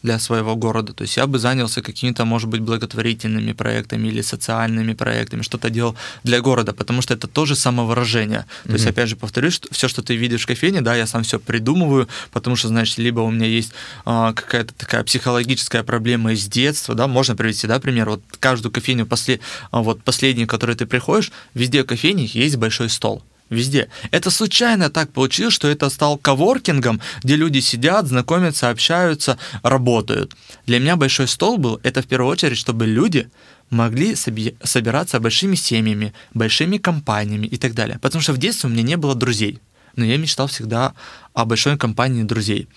для 0.02 0.18
своего 0.18 0.56
города. 0.56 0.92
То 0.92 1.02
есть 1.02 1.16
я 1.16 1.26
бы 1.26 1.38
занялся 1.38 1.82
какими-то, 1.82 2.24
может 2.24 2.48
быть, 2.48 2.60
благотворительными 2.60 3.52
проектами 3.52 4.08
или 4.08 4.22
социальными 4.22 4.94
проектами, 4.94 5.42
что-то 5.42 5.70
делал 5.70 5.96
для 6.22 6.40
города, 6.40 6.72
потому 6.72 7.02
что 7.02 7.14
это 7.14 7.26
тоже 7.26 7.56
самовыражение. 7.56 8.46
То 8.62 8.68
mm-hmm. 8.68 8.72
есть, 8.72 8.86
опять 8.86 9.08
же, 9.08 9.16
повторюсь, 9.16 9.54
что 9.54 9.68
все, 9.72 9.88
что 9.88 10.02
ты 10.02 10.16
видишь 10.16 10.44
в 10.44 10.46
кофейне, 10.46 10.80
да, 10.80 10.94
я 10.94 11.06
сам 11.06 11.22
все 11.22 11.38
придумываю, 11.38 12.08
потому 12.32 12.56
что, 12.56 12.68
значит, 12.68 12.98
либо 12.98 13.20
у 13.20 13.30
меня 13.30 13.46
есть 13.46 13.72
а, 14.04 14.32
какая-то 14.32 14.74
такая 14.74 15.02
психологическая 15.02 15.82
проблема 15.82 16.32
из 16.32 16.46
детства, 16.46 16.94
да, 16.94 17.06
можно 17.08 17.34
привести, 17.34 17.66
да, 17.66 17.80
пример, 17.80 18.08
вот 18.10 18.22
каждую 18.38 18.72
кофейню, 18.72 19.06
после, 19.06 19.40
а, 19.70 19.82
вот 19.82 20.02
последнюю, 20.02 20.46
в 20.46 20.50
которой 20.50 20.76
ты 20.76 20.86
приходишь, 20.86 21.32
везде 21.54 21.82
в 21.82 21.86
кофейне 21.86 22.24
есть 22.24 22.56
большой 22.56 22.88
стол 22.88 23.22
везде. 23.50 23.88
Это 24.10 24.30
случайно 24.30 24.90
так 24.90 25.12
получилось, 25.12 25.54
что 25.54 25.68
это 25.68 25.90
стал 25.90 26.18
коворкингом, 26.18 27.00
где 27.22 27.36
люди 27.36 27.60
сидят, 27.60 28.06
знакомятся, 28.06 28.70
общаются, 28.70 29.38
работают. 29.62 30.34
Для 30.66 30.78
меня 30.78 30.96
большой 30.96 31.28
стол 31.28 31.58
был, 31.58 31.80
это 31.82 32.02
в 32.02 32.06
первую 32.06 32.30
очередь, 32.30 32.58
чтобы 32.58 32.86
люди 32.86 33.28
могли 33.70 34.14
собираться 34.14 35.20
большими 35.20 35.54
семьями, 35.54 36.12
большими 36.34 36.78
компаниями 36.78 37.46
и 37.46 37.56
так 37.56 37.74
далее. 37.74 37.98
Потому 38.00 38.22
что 38.22 38.32
в 38.32 38.38
детстве 38.38 38.70
у 38.70 38.72
меня 38.72 38.82
не 38.82 38.96
было 38.96 39.14
друзей, 39.14 39.60
но 39.96 40.04
я 40.04 40.16
мечтал 40.16 40.46
всегда 40.46 40.94
о 41.34 41.44
большой 41.44 41.76
компании 41.76 42.22
друзей. 42.22 42.68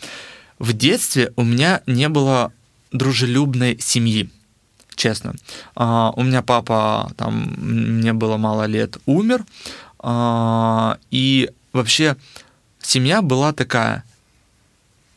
В 0.60 0.73
детстве 0.73 1.31
у 1.35 1.43
меня 1.43 1.81
не 1.88 2.10
было 2.10 2.52
дружелюбной 2.91 3.80
семьи, 3.80 4.30
честно. 4.95 5.34
Uh, 5.76 6.11
у 6.15 6.23
меня 6.23 6.41
папа, 6.41 7.11
там, 7.18 7.56
мне 7.57 8.14
было 8.14 8.38
мало 8.38 8.65
лет, 8.65 8.98
умер, 9.06 9.43
а, 9.43 9.45
и 10.03 11.49
вообще 11.73 12.15
семья 12.81 13.21
была 13.21 13.53
такая 13.53 14.03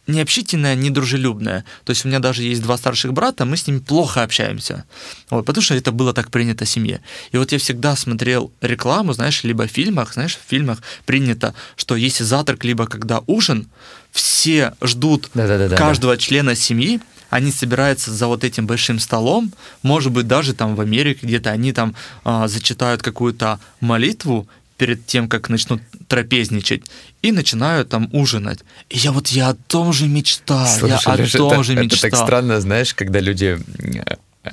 необщительная, 0.06 0.74
недружелюбная. 0.74 1.64
То 1.84 1.90
есть 1.90 2.04
у 2.04 2.08
меня 2.08 2.18
даже 2.18 2.42
есть 2.42 2.62
два 2.62 2.76
старших 2.76 3.12
брата, 3.12 3.44
мы 3.44 3.56
с 3.56 3.66
ними 3.66 3.78
плохо 3.78 4.22
общаемся. 4.22 4.84
Вот, 5.30 5.46
потому 5.46 5.62
что 5.62 5.74
это 5.74 5.92
было 5.92 6.12
так 6.12 6.30
принято 6.30 6.64
в 6.64 6.68
семье. 6.68 7.00
И 7.32 7.38
вот 7.38 7.52
я 7.52 7.58
всегда 7.58 7.96
смотрел 7.96 8.52
рекламу, 8.60 9.12
знаешь, 9.14 9.44
либо 9.44 9.66
в 9.66 9.70
фильмах, 9.70 10.12
знаешь, 10.12 10.36
в 10.36 10.48
фильмах 10.48 10.80
принято, 11.06 11.54
что 11.76 11.96
если 11.96 12.24
завтрак, 12.24 12.64
либо 12.64 12.86
когда 12.86 13.22
ужин, 13.26 13.68
все 14.12 14.74
ждут 14.82 15.30
Да-да-да-да. 15.34 15.76
каждого 15.76 16.16
члена 16.16 16.54
семьи, 16.54 17.00
они 17.30 17.50
собираются 17.50 18.12
за 18.12 18.28
вот 18.28 18.44
этим 18.44 18.66
большим 18.66 19.00
столом, 19.00 19.52
может 19.82 20.12
быть, 20.12 20.28
даже 20.28 20.54
там 20.54 20.76
в 20.76 20.80
Америке 20.80 21.20
где-то 21.22 21.50
они 21.50 21.72
там 21.72 21.96
э, 22.24 22.44
зачитают 22.46 23.02
какую-то 23.02 23.58
молитву, 23.80 24.46
перед 24.76 25.06
тем, 25.06 25.28
как 25.28 25.48
начнут 25.48 25.80
трапезничать, 26.08 26.82
и 27.22 27.32
начинаю 27.32 27.84
там 27.84 28.08
ужинать. 28.12 28.60
И 28.90 28.98
я 28.98 29.12
вот, 29.12 29.28
я 29.28 29.50
о 29.50 29.54
том 29.54 29.92
же 29.92 30.08
мечтаю, 30.08 30.66
Слушай, 30.66 30.90
я 30.90 30.96
о 30.96 31.28
том 31.28 31.52
это, 31.52 31.62
же 31.62 31.74
мечтаю. 31.74 31.86
Это 31.86 32.00
так 32.00 32.16
странно, 32.16 32.60
знаешь, 32.60 32.94
когда 32.94 33.20
люди 33.20 33.58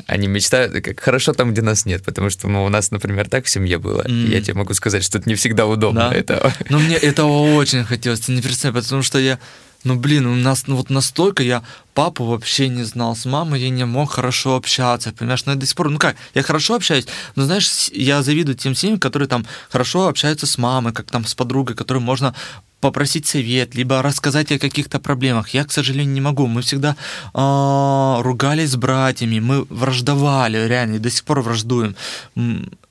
они 0.07 0.27
мечтают, 0.27 0.84
как 0.84 0.99
хорошо 0.99 1.34
там, 1.34 1.52
где 1.52 1.61
нас 1.61 1.85
нет, 1.85 2.03
потому 2.03 2.30
что 2.30 2.48
ну, 2.48 2.64
у 2.64 2.69
нас, 2.69 2.91
например, 2.91 3.27
так 3.27 3.45
в 3.45 3.49
семье 3.49 3.77
было. 3.77 4.03
Mm. 4.03 4.27
И 4.27 4.31
я 4.31 4.41
тебе 4.41 4.53
могу 4.53 4.73
сказать, 4.73 5.03
что 5.03 5.18
это 5.18 5.27
не 5.27 5.35
всегда 5.35 5.65
удобно. 5.65 6.10
Да? 6.10 6.15
Это... 6.15 6.53
Но 6.69 6.80
мне 6.80 6.95
этого 6.95 7.56
очень 7.56 7.84
хотелось, 7.84 8.22
ты 8.22 8.31
не 8.31 8.41
представляешь, 8.41 8.85
потому 8.85 9.03
что 9.03 9.19
я 9.19 9.38
ну, 9.83 9.95
блин, 9.95 10.25
у 10.27 10.35
нас 10.35 10.67
ну, 10.67 10.75
вот 10.75 10.89
настолько 10.89 11.43
я 11.43 11.63
папу 11.93 12.25
вообще 12.25 12.69
не 12.69 12.83
знал, 12.83 13.15
с 13.15 13.25
мамой 13.25 13.61
я 13.61 13.69
не 13.69 13.85
мог 13.85 14.11
хорошо 14.11 14.55
общаться, 14.55 15.11
понимаешь, 15.11 15.45
но 15.45 15.53
я 15.53 15.57
до 15.57 15.65
сих 15.65 15.75
пор, 15.75 15.89
ну 15.89 15.97
как, 15.97 16.15
я 16.35 16.43
хорошо 16.43 16.75
общаюсь, 16.75 17.07
но 17.35 17.45
знаешь, 17.45 17.89
я 17.93 18.21
завидую 18.23 18.55
тем 18.55 18.75
семьям, 18.75 18.99
которые 18.99 19.27
там 19.27 19.45
хорошо 19.69 20.07
общаются 20.07 20.45
с 20.45 20.57
мамой, 20.57 20.93
как 20.93 21.07
там 21.07 21.25
с 21.25 21.35
подругой, 21.35 21.75
которой 21.75 21.99
можно 21.99 22.33
попросить 22.79 23.27
совет, 23.27 23.75
либо 23.75 24.01
рассказать 24.01 24.51
о 24.51 24.59
каких-то 24.59 24.99
проблемах. 24.99 25.49
Я, 25.49 25.63
к 25.63 25.71
сожалению, 25.71 26.13
не 26.13 26.21
могу. 26.21 26.47
Мы 26.47 26.63
всегда 26.63 26.95
э, 27.33 28.21
ругались 28.21 28.71
с 28.71 28.75
братьями, 28.75 29.39
мы 29.39 29.65
враждовали, 29.69 30.67
реально, 30.67 30.95
и 30.95 30.99
до 30.99 31.11
сих 31.11 31.23
пор 31.23 31.41
враждуем. 31.41 31.95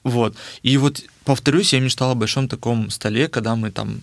Вот. 0.04 0.36
И 0.62 0.76
вот, 0.76 1.02
повторюсь, 1.24 1.72
я 1.72 1.80
мечтал 1.80 2.12
о 2.12 2.14
большом 2.14 2.48
таком 2.48 2.88
столе, 2.90 3.28
когда 3.28 3.56
мы 3.56 3.70
там 3.72 4.00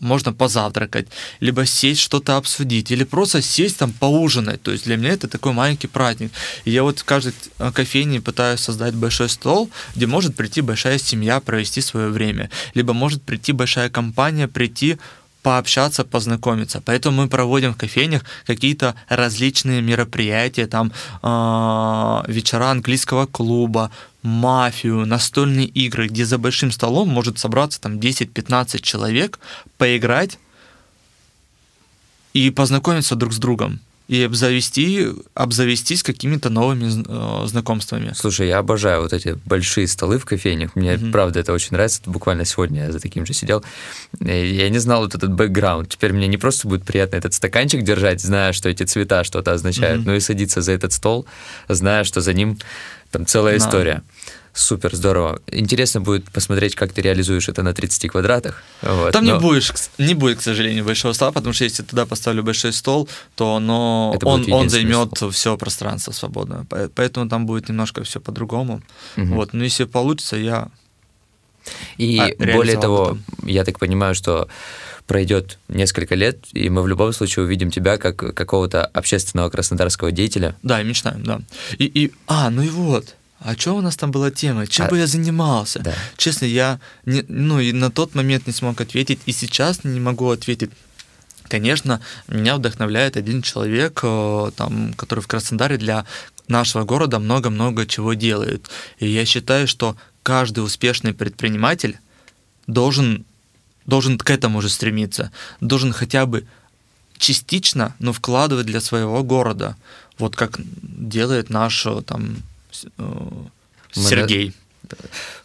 можно 0.00 0.32
позавтракать, 0.32 1.08
либо 1.40 1.66
сесть 1.66 2.00
что-то 2.00 2.36
обсудить, 2.36 2.90
или 2.90 3.04
просто 3.04 3.42
сесть 3.42 3.78
там 3.78 3.92
поужинать. 3.92 4.62
То 4.62 4.72
есть 4.72 4.84
для 4.84 4.96
меня 4.96 5.10
это 5.10 5.28
такой 5.28 5.52
маленький 5.52 5.88
праздник. 5.88 6.32
И 6.64 6.70
я 6.70 6.82
вот 6.82 6.98
в 6.98 7.04
каждой 7.04 7.32
кофейне 7.72 8.20
пытаюсь 8.20 8.60
создать 8.60 8.94
большой 8.94 9.28
стол, 9.28 9.70
где 9.94 10.06
может 10.06 10.36
прийти 10.36 10.60
большая 10.60 10.98
семья 10.98 11.40
провести 11.40 11.80
свое 11.80 12.08
время, 12.08 12.50
либо 12.74 12.92
может 12.92 13.22
прийти 13.22 13.52
большая 13.52 13.88
компания, 13.88 14.48
прийти 14.48 14.98
пообщаться, 15.46 16.04
познакомиться. 16.04 16.82
Поэтому 16.84 17.22
мы 17.22 17.28
проводим 17.28 17.72
в 17.72 17.76
кофейнях 17.76 18.22
какие-то 18.46 18.96
различные 19.08 19.80
мероприятия, 19.80 20.66
там 20.66 20.92
э, 21.22 22.32
вечера 22.32 22.70
английского 22.70 23.26
клуба, 23.26 23.92
мафию, 24.26 25.06
настольные 25.06 25.66
игры, 25.66 26.08
где 26.08 26.24
за 26.24 26.38
большим 26.38 26.70
столом 26.70 27.08
может 27.08 27.38
собраться 27.38 27.80
там 27.80 27.98
10-15 27.98 28.80
человек, 28.80 29.38
поиграть 29.78 30.38
и 32.32 32.50
познакомиться 32.50 33.14
друг 33.14 33.32
с 33.32 33.38
другом 33.38 33.80
и 34.08 34.22
обзавести, 34.22 35.08
обзавестись 35.34 36.02
какими-то 36.02 36.48
новыми 36.48 36.86
э, 36.86 37.46
знакомствами. 37.48 38.12
Слушай, 38.14 38.48
я 38.48 38.58
обожаю 38.58 39.02
вот 39.02 39.12
эти 39.12 39.36
большие 39.44 39.88
столы 39.88 40.18
в 40.18 40.24
кофейнях. 40.24 40.76
Мне, 40.76 40.94
mm-hmm. 40.94 41.10
правда, 41.10 41.40
это 41.40 41.52
очень 41.52 41.70
нравится. 41.72 42.02
Буквально 42.06 42.44
сегодня 42.44 42.84
я 42.84 42.92
за 42.92 43.00
таким 43.00 43.26
же 43.26 43.32
сидел. 43.32 43.64
Я 44.20 44.68
не 44.68 44.78
знал 44.78 45.02
вот 45.02 45.16
этот 45.16 45.32
бэкграунд. 45.32 45.88
Теперь 45.88 46.12
мне 46.12 46.28
не 46.28 46.36
просто 46.36 46.68
будет 46.68 46.84
приятно 46.84 47.16
этот 47.16 47.34
стаканчик 47.34 47.82
держать, 47.82 48.20
зная, 48.20 48.52
что 48.52 48.68
эти 48.68 48.84
цвета 48.84 49.24
что-то 49.24 49.52
означают, 49.52 50.02
mm-hmm. 50.02 50.06
но 50.06 50.14
и 50.14 50.20
садиться 50.20 50.60
за 50.60 50.72
этот 50.72 50.92
стол, 50.92 51.26
зная, 51.68 52.04
что 52.04 52.20
за 52.20 52.32
ним 52.32 52.58
там 53.10 53.26
целая 53.26 53.58
да. 53.58 53.64
история. 53.64 54.02
Супер, 54.56 54.96
здорово. 54.96 55.38
Интересно 55.48 56.00
будет 56.00 56.30
посмотреть, 56.30 56.74
как 56.74 56.90
ты 56.90 57.02
реализуешь 57.02 57.46
это 57.50 57.62
на 57.62 57.74
30 57.74 58.10
квадратах. 58.10 58.62
Вот, 58.80 59.12
Там 59.12 59.26
но... 59.26 59.34
не, 59.34 59.40
будешь, 59.40 59.70
не 59.98 60.14
будет, 60.14 60.38
к 60.38 60.42
сожалению, 60.42 60.82
большого 60.82 61.12
стола, 61.12 61.30
потому 61.30 61.52
что 61.52 61.64
если 61.64 61.82
туда 61.82 62.06
поставлю 62.06 62.42
большой 62.42 62.72
стол, 62.72 63.06
то 63.34 63.56
оно, 63.56 64.16
он, 64.22 64.50
он 64.50 64.70
займет 64.70 65.10
стол. 65.14 65.30
все 65.30 65.58
пространство 65.58 66.12
свободное. 66.12 66.64
Поэтому 66.94 67.28
там 67.28 67.44
будет 67.44 67.68
немножко 67.68 68.02
все 68.02 68.18
по-другому. 68.18 68.80
Угу. 69.18 69.26
Вот. 69.26 69.52
Но 69.52 69.62
если 69.62 69.84
получится, 69.84 70.36
я 70.36 70.70
и 71.98 72.18
а, 72.18 72.30
более 72.38 72.78
того, 72.78 73.04
потом. 73.04 73.22
я 73.42 73.64
так 73.64 73.78
понимаю, 73.78 74.14
что 74.14 74.48
пройдет 75.06 75.58
несколько 75.68 76.14
лет, 76.14 76.38
и 76.52 76.70
мы 76.70 76.82
в 76.82 76.88
любом 76.88 77.12
случае 77.12 77.44
увидим 77.44 77.70
тебя 77.70 77.98
как 77.98 78.16
какого-то 78.16 78.86
общественного 78.86 79.50
краснодарского 79.50 80.12
деятеля. 80.12 80.56
Да, 80.62 80.80
и 80.80 80.84
мечтаем, 80.84 81.22
да. 81.24 81.40
И, 81.76 81.84
и, 81.84 82.12
а, 82.26 82.48
ну 82.48 82.62
и 82.62 82.70
вот, 82.70 83.15
а 83.40 83.54
что 83.56 83.76
у 83.76 83.80
нас 83.80 83.96
там 83.96 84.10
была 84.10 84.30
тема? 84.30 84.66
Чем 84.66 84.86
а, 84.86 84.88
бы 84.88 84.98
я 84.98 85.06
занимался? 85.06 85.80
Да. 85.80 85.94
Честно, 86.16 86.46
я 86.46 86.80
не, 87.04 87.24
ну, 87.28 87.60
и 87.60 87.72
на 87.72 87.90
тот 87.90 88.14
момент 88.14 88.46
не 88.46 88.52
смог 88.52 88.80
ответить, 88.80 89.20
и 89.26 89.32
сейчас 89.32 89.84
не 89.84 90.00
могу 90.00 90.30
ответить. 90.30 90.70
Конечно, 91.48 92.00
меня 92.28 92.56
вдохновляет 92.56 93.16
один 93.16 93.42
человек, 93.42 94.00
э, 94.02 94.50
там, 94.56 94.94
который 94.94 95.20
в 95.20 95.28
Краснодаре 95.28 95.76
для 95.76 96.06
нашего 96.48 96.84
города 96.84 97.18
много-много 97.18 97.86
чего 97.86 98.14
делает. 98.14 98.68
И 98.98 99.06
я 99.06 99.24
считаю, 99.24 99.68
что 99.68 99.96
каждый 100.22 100.64
успешный 100.64 101.12
предприниматель 101.14 101.98
должен, 102.66 103.24
должен 103.84 104.18
к 104.18 104.28
этому 104.30 104.60
же 104.60 104.68
стремиться, 104.68 105.30
должен 105.60 105.92
хотя 105.92 106.26
бы 106.26 106.46
частично, 107.18 107.94
но 107.98 108.12
вкладывать 108.12 108.66
для 108.66 108.80
своего 108.80 109.22
города. 109.22 109.76
Вот 110.18 110.34
как 110.34 110.58
делает 110.82 111.50
наш 111.50 111.86
э, 111.86 112.02
там 112.04 112.38
Сергей. 113.92 114.52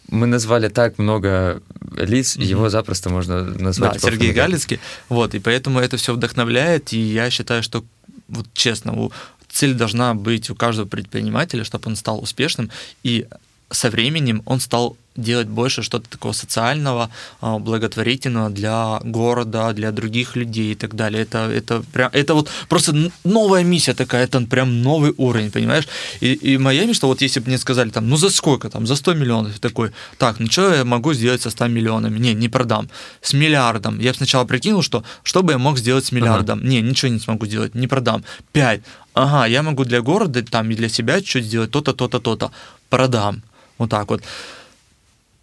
Мы 0.08 0.26
назвали 0.26 0.68
так 0.68 0.98
много 0.98 1.62
лиц, 1.96 2.36
mm-hmm. 2.36 2.44
его 2.44 2.68
запросто 2.68 3.10
можно 3.10 3.42
назвать. 3.42 3.94
Да, 3.94 3.98
Сергей 3.98 4.32
Галицкий. 4.32 4.78
Вот, 5.08 5.34
и 5.34 5.40
поэтому 5.40 5.80
это 5.80 5.96
все 5.96 6.14
вдохновляет, 6.14 6.92
и 6.92 6.98
я 6.98 7.30
считаю, 7.30 7.62
что, 7.62 7.84
вот 8.28 8.46
честно, 8.54 9.10
цель 9.48 9.74
должна 9.74 10.14
быть 10.14 10.50
у 10.50 10.54
каждого 10.54 10.86
предпринимателя, 10.86 11.64
чтобы 11.64 11.88
он 11.88 11.96
стал 11.96 12.22
успешным, 12.22 12.70
и 13.02 13.26
со 13.70 13.90
временем 13.90 14.42
он 14.46 14.60
стал 14.60 14.96
делать 15.16 15.48
больше 15.48 15.82
что-то 15.82 16.08
такого 16.08 16.32
социального, 16.32 17.10
а, 17.40 17.58
благотворительного 17.58 18.50
для 18.50 19.00
города, 19.04 19.72
для 19.72 19.92
других 19.92 20.36
людей 20.36 20.72
и 20.72 20.74
так 20.74 20.94
далее. 20.94 21.22
Это, 21.22 21.50
это, 21.50 21.82
прям, 21.92 22.10
это 22.12 22.34
вот 22.34 22.48
просто 22.68 23.10
новая 23.24 23.64
миссия 23.64 23.94
такая, 23.94 24.24
это 24.24 24.40
прям 24.40 24.82
новый 24.82 25.14
уровень, 25.16 25.50
понимаешь? 25.50 25.88
И, 26.20 26.32
и 26.32 26.58
моя 26.58 26.86
мечта, 26.86 27.06
вот 27.06 27.22
если 27.22 27.40
бы 27.40 27.48
мне 27.48 27.58
сказали, 27.58 27.90
там, 27.90 28.08
ну 28.08 28.16
за 28.16 28.30
сколько, 28.30 28.70
там, 28.70 28.86
за 28.86 28.96
100 28.96 29.14
миллионов, 29.14 29.58
такой, 29.60 29.92
так, 30.18 30.40
ну 30.40 30.46
что 30.50 30.74
я 30.74 30.84
могу 30.84 31.14
сделать 31.14 31.42
со 31.42 31.50
100 31.50 31.68
миллионами? 31.68 32.18
Не, 32.18 32.34
не 32.34 32.48
продам. 32.48 32.88
С 33.20 33.34
миллиардом. 33.34 34.00
Я 34.00 34.10
бы 34.10 34.16
сначала 34.16 34.44
прикинул, 34.44 34.82
что 34.82 35.04
что 35.22 35.42
бы 35.42 35.52
я 35.52 35.58
мог 35.58 35.78
сделать 35.78 36.04
с 36.04 36.12
миллиардом? 36.12 36.58
Ага. 36.58 36.68
Не, 36.68 36.80
ничего 36.80 37.12
не 37.12 37.20
смогу 37.20 37.46
сделать, 37.46 37.74
не 37.74 37.86
продам. 37.86 38.24
5. 38.52 38.80
Ага, 39.14 39.46
я 39.46 39.62
могу 39.62 39.84
для 39.84 40.00
города 40.00 40.42
там 40.42 40.70
и 40.70 40.74
для 40.74 40.88
себя 40.88 41.20
что-то 41.20 41.40
сделать, 41.42 41.70
то-то, 41.70 41.92
то-то, 41.92 42.18
то-то. 42.18 42.50
Продам. 42.88 43.42
Вот 43.78 43.90
так 43.90 44.08
вот 44.10 44.22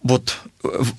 вот 0.04 0.38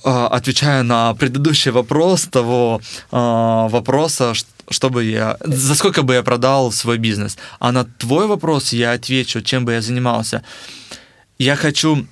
а, 0.04 0.28
отвечая 0.28 0.82
на 0.82 1.14
предыдущий 1.14 1.70
вопрос 1.70 2.26
того 2.26 2.80
а, 3.10 3.68
вопроса, 3.68 4.32
чтобы 4.68 5.04
я, 5.04 5.36
за 5.40 5.74
сколько 5.74 6.02
бы 6.02 6.14
я 6.14 6.22
продал 6.22 6.72
свой 6.72 6.98
бизнес, 6.98 7.38
а 7.58 7.72
на 7.72 7.84
твой 7.84 8.26
вопрос 8.26 8.72
я 8.72 8.92
отвечу, 8.92 9.40
чем 9.40 9.64
бы 9.64 9.72
я 9.72 9.80
занимался. 9.80 10.42
Я 11.38 11.56
хочу 11.56 12.06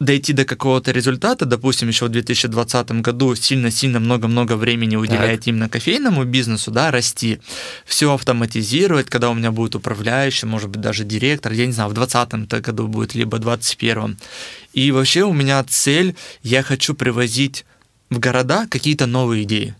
дойти 0.00 0.32
до 0.32 0.44
какого-то 0.44 0.90
результата, 0.90 1.44
допустим, 1.44 1.88
еще 1.88 2.06
в 2.06 2.08
2020 2.08 2.90
году 3.02 3.34
сильно-сильно 3.34 4.00
много-много 4.00 4.56
времени 4.56 4.96
уделять 4.96 5.40
так. 5.40 5.48
именно 5.48 5.68
кофейному 5.68 6.24
бизнесу, 6.24 6.70
да, 6.70 6.90
расти, 6.90 7.38
все 7.84 8.12
автоматизировать, 8.12 9.08
когда 9.08 9.30
у 9.30 9.34
меня 9.34 9.52
будет 9.52 9.74
управляющий, 9.74 10.46
может 10.46 10.70
быть, 10.70 10.80
даже 10.80 11.04
директор, 11.04 11.52
я 11.52 11.66
не 11.66 11.72
знаю, 11.72 11.90
в 11.90 11.94
2020 11.94 12.62
году 12.62 12.88
будет, 12.88 13.14
либо 13.14 13.36
в 13.36 13.40
2021. 13.40 14.16
И 14.72 14.90
вообще 14.90 15.22
у 15.22 15.34
меня 15.34 15.62
цель, 15.64 16.16
я 16.42 16.62
хочу 16.62 16.94
привозить 16.94 17.66
в 18.08 18.18
города 18.18 18.66
какие-то 18.68 19.06
новые 19.06 19.44
идеи 19.44 19.74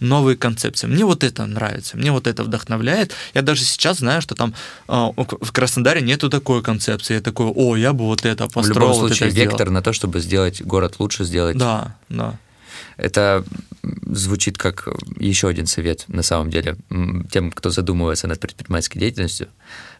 новые 0.00 0.36
концепции. 0.36 0.86
Мне 0.86 1.04
вот 1.04 1.24
это 1.24 1.46
нравится, 1.46 1.96
мне 1.96 2.12
вот 2.12 2.26
это 2.26 2.44
вдохновляет. 2.44 3.12
Я 3.34 3.42
даже 3.42 3.64
сейчас 3.64 3.98
знаю, 3.98 4.22
что 4.22 4.34
там 4.34 4.54
э, 4.88 4.92
в 5.16 5.52
Краснодаре 5.52 6.00
нету 6.00 6.28
такой 6.30 6.62
концепции. 6.62 7.14
Я 7.14 7.20
такой, 7.20 7.46
о, 7.46 7.76
я 7.76 7.92
бы 7.92 8.04
вот 8.04 8.24
это 8.24 8.44
построил. 8.44 8.64
В 8.64 8.78
любом 8.78 8.94
случае, 8.94 9.28
вот 9.30 9.38
вектор 9.38 9.70
на 9.70 9.82
то, 9.82 9.92
чтобы 9.92 10.20
сделать 10.20 10.62
город 10.62 10.96
лучше 10.98 11.24
сделать. 11.24 11.56
Да, 11.56 11.96
да. 12.08 12.38
Это 12.96 13.44
звучит 14.06 14.58
как 14.58 14.88
еще 15.18 15.48
один 15.48 15.66
совет, 15.66 16.04
на 16.08 16.22
самом 16.22 16.50
деле, 16.50 16.76
тем, 17.30 17.50
кто 17.50 17.70
задумывается 17.70 18.26
над 18.26 18.40
предпринимательской 18.40 18.98
деятельностью, 18.98 19.48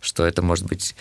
что 0.00 0.26
это 0.26 0.42
может 0.42 0.66
быть 0.66 0.94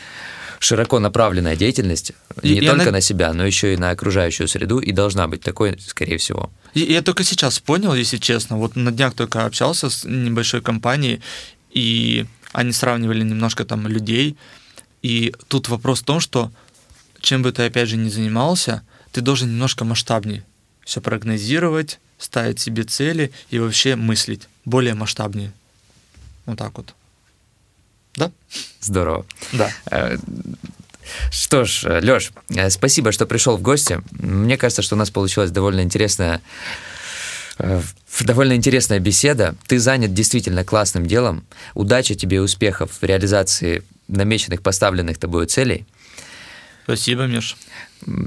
широко 0.59 0.99
направленная 0.99 1.55
деятельность 1.55 2.13
не 2.43 2.55
и 2.55 2.65
только 2.65 2.83
она... 2.83 2.91
на 2.91 3.01
себя, 3.01 3.33
но 3.33 3.45
еще 3.45 3.73
и 3.73 3.77
на 3.77 3.91
окружающую 3.91 4.47
среду, 4.47 4.79
и 4.79 4.91
должна 4.91 5.27
быть 5.27 5.41
такой, 5.41 5.77
скорее 5.79 6.17
всего. 6.17 6.51
Я 6.75 7.01
только 7.01 7.23
сейчас 7.23 7.59
понял, 7.59 7.93
если 7.95 8.17
честно, 8.17 8.57
вот 8.57 8.75
на 8.75 8.91
днях 8.91 9.13
только 9.13 9.45
общался 9.45 9.89
с 9.89 10.03
небольшой 10.03 10.61
компанией, 10.61 11.21
и 11.71 12.25
они 12.51 12.73
сравнивали 12.73 13.23
немножко 13.23 13.63
там 13.65 13.87
людей, 13.87 14.37
и 15.01 15.33
тут 15.47 15.69
вопрос 15.69 16.01
в 16.01 16.05
том, 16.05 16.19
что 16.19 16.51
чем 17.21 17.41
бы 17.41 17.51
ты 17.51 17.63
опять 17.63 17.89
же 17.89 17.97
не 17.97 18.09
занимался, 18.09 18.83
ты 19.11 19.21
должен 19.21 19.49
немножко 19.49 19.85
масштабнее 19.85 20.43
все 20.83 21.01
прогнозировать, 21.01 21.99
ставить 22.17 22.59
себе 22.59 22.83
цели 22.83 23.31
и 23.49 23.59
вообще 23.59 23.95
мыслить 23.95 24.47
более 24.65 24.93
масштабнее. 24.93 25.51
Вот 26.45 26.57
так 26.57 26.77
вот. 26.77 26.93
Да? 28.15 28.31
Здорово. 28.81 29.25
Да. 29.51 29.71
Э, 31.05 31.31
что 31.31 31.65
ж, 31.65 31.99
Лёш, 32.01 32.31
э, 32.49 32.69
спасибо, 32.69 33.11
что 33.11 33.25
пришел 33.25 33.57
в 33.57 33.61
гости. 33.61 34.01
Мне 34.11 34.57
кажется, 34.57 34.81
что 34.81 34.95
у 34.95 34.97
нас 34.97 35.09
получилась 35.09 35.51
довольно 35.51 35.81
интересная 35.81 36.41
э, 37.59 37.81
довольно 38.21 38.53
интересная 38.53 38.99
беседа. 38.99 39.55
Ты 39.67 39.79
занят 39.79 40.13
действительно 40.13 40.63
классным 40.63 41.05
делом. 41.05 41.45
Удачи 41.73 42.15
тебе 42.15 42.37
и 42.37 42.39
успехов 42.39 42.91
в 43.01 43.03
реализации 43.03 43.83
намеченных, 44.07 44.61
поставленных 44.61 45.17
тобой 45.17 45.47
целей. 45.47 45.85
Спасибо, 46.83 47.23
Миш. 47.23 47.55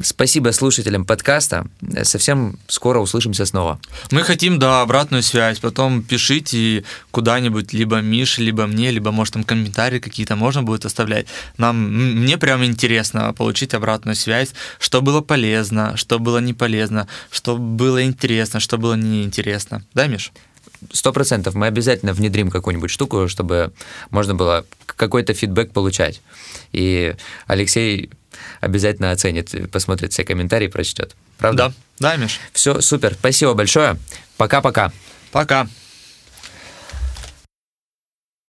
Спасибо 0.02 0.50
слушателям 0.50 1.04
подкаста. 1.04 1.66
Совсем 2.02 2.58
скоро 2.66 2.98
услышимся 2.98 3.46
снова. 3.46 3.80
Мы 4.10 4.22
хотим, 4.22 4.58
да, 4.58 4.82
обратную 4.82 5.22
связь. 5.22 5.60
Потом 5.60 6.02
пишите 6.02 6.84
куда-нибудь, 7.12 7.72
либо 7.72 8.00
Мише, 8.00 8.42
либо 8.42 8.66
мне, 8.66 8.90
либо, 8.90 9.12
может, 9.12 9.34
там 9.34 9.44
комментарии 9.44 10.00
какие-то 10.00 10.34
можно 10.34 10.62
будет 10.62 10.84
оставлять. 10.84 11.26
Нам, 11.58 11.76
мне 12.22 12.38
прям 12.38 12.64
интересно 12.64 13.32
получить 13.32 13.72
обратную 13.74 14.16
связь, 14.16 14.52
что 14.80 15.00
было 15.00 15.20
полезно, 15.20 15.96
что 15.96 16.18
было 16.18 16.38
не 16.38 16.54
полезно, 16.54 17.06
что 17.30 17.56
было 17.56 18.04
интересно, 18.04 18.58
что 18.58 18.78
было 18.78 18.94
неинтересно. 18.94 19.84
Да, 19.94 20.08
Миш? 20.08 20.32
Сто 20.92 21.12
процентов. 21.12 21.54
Мы 21.54 21.66
обязательно 21.66 22.12
внедрим 22.12 22.50
какую-нибудь 22.50 22.90
штуку, 22.90 23.28
чтобы 23.28 23.72
можно 24.10 24.34
было 24.34 24.64
какой-то 24.86 25.34
фидбэк 25.34 25.72
получать. 25.72 26.20
И 26.72 27.14
Алексей 27.46 28.10
обязательно 28.60 29.10
оценит, 29.10 29.70
посмотрит 29.70 30.12
все 30.12 30.24
комментарии, 30.24 30.68
прочтет. 30.68 31.14
Правда? 31.38 31.74
Да, 31.98 32.10
да, 32.10 32.16
Миш. 32.16 32.40
Все, 32.52 32.80
супер. 32.80 33.14
Спасибо 33.14 33.54
большое. 33.54 33.96
Пока-пока. 34.36 34.92
Пока. 35.30 35.62
-пока. 35.62 35.64
Пока. 35.64 35.87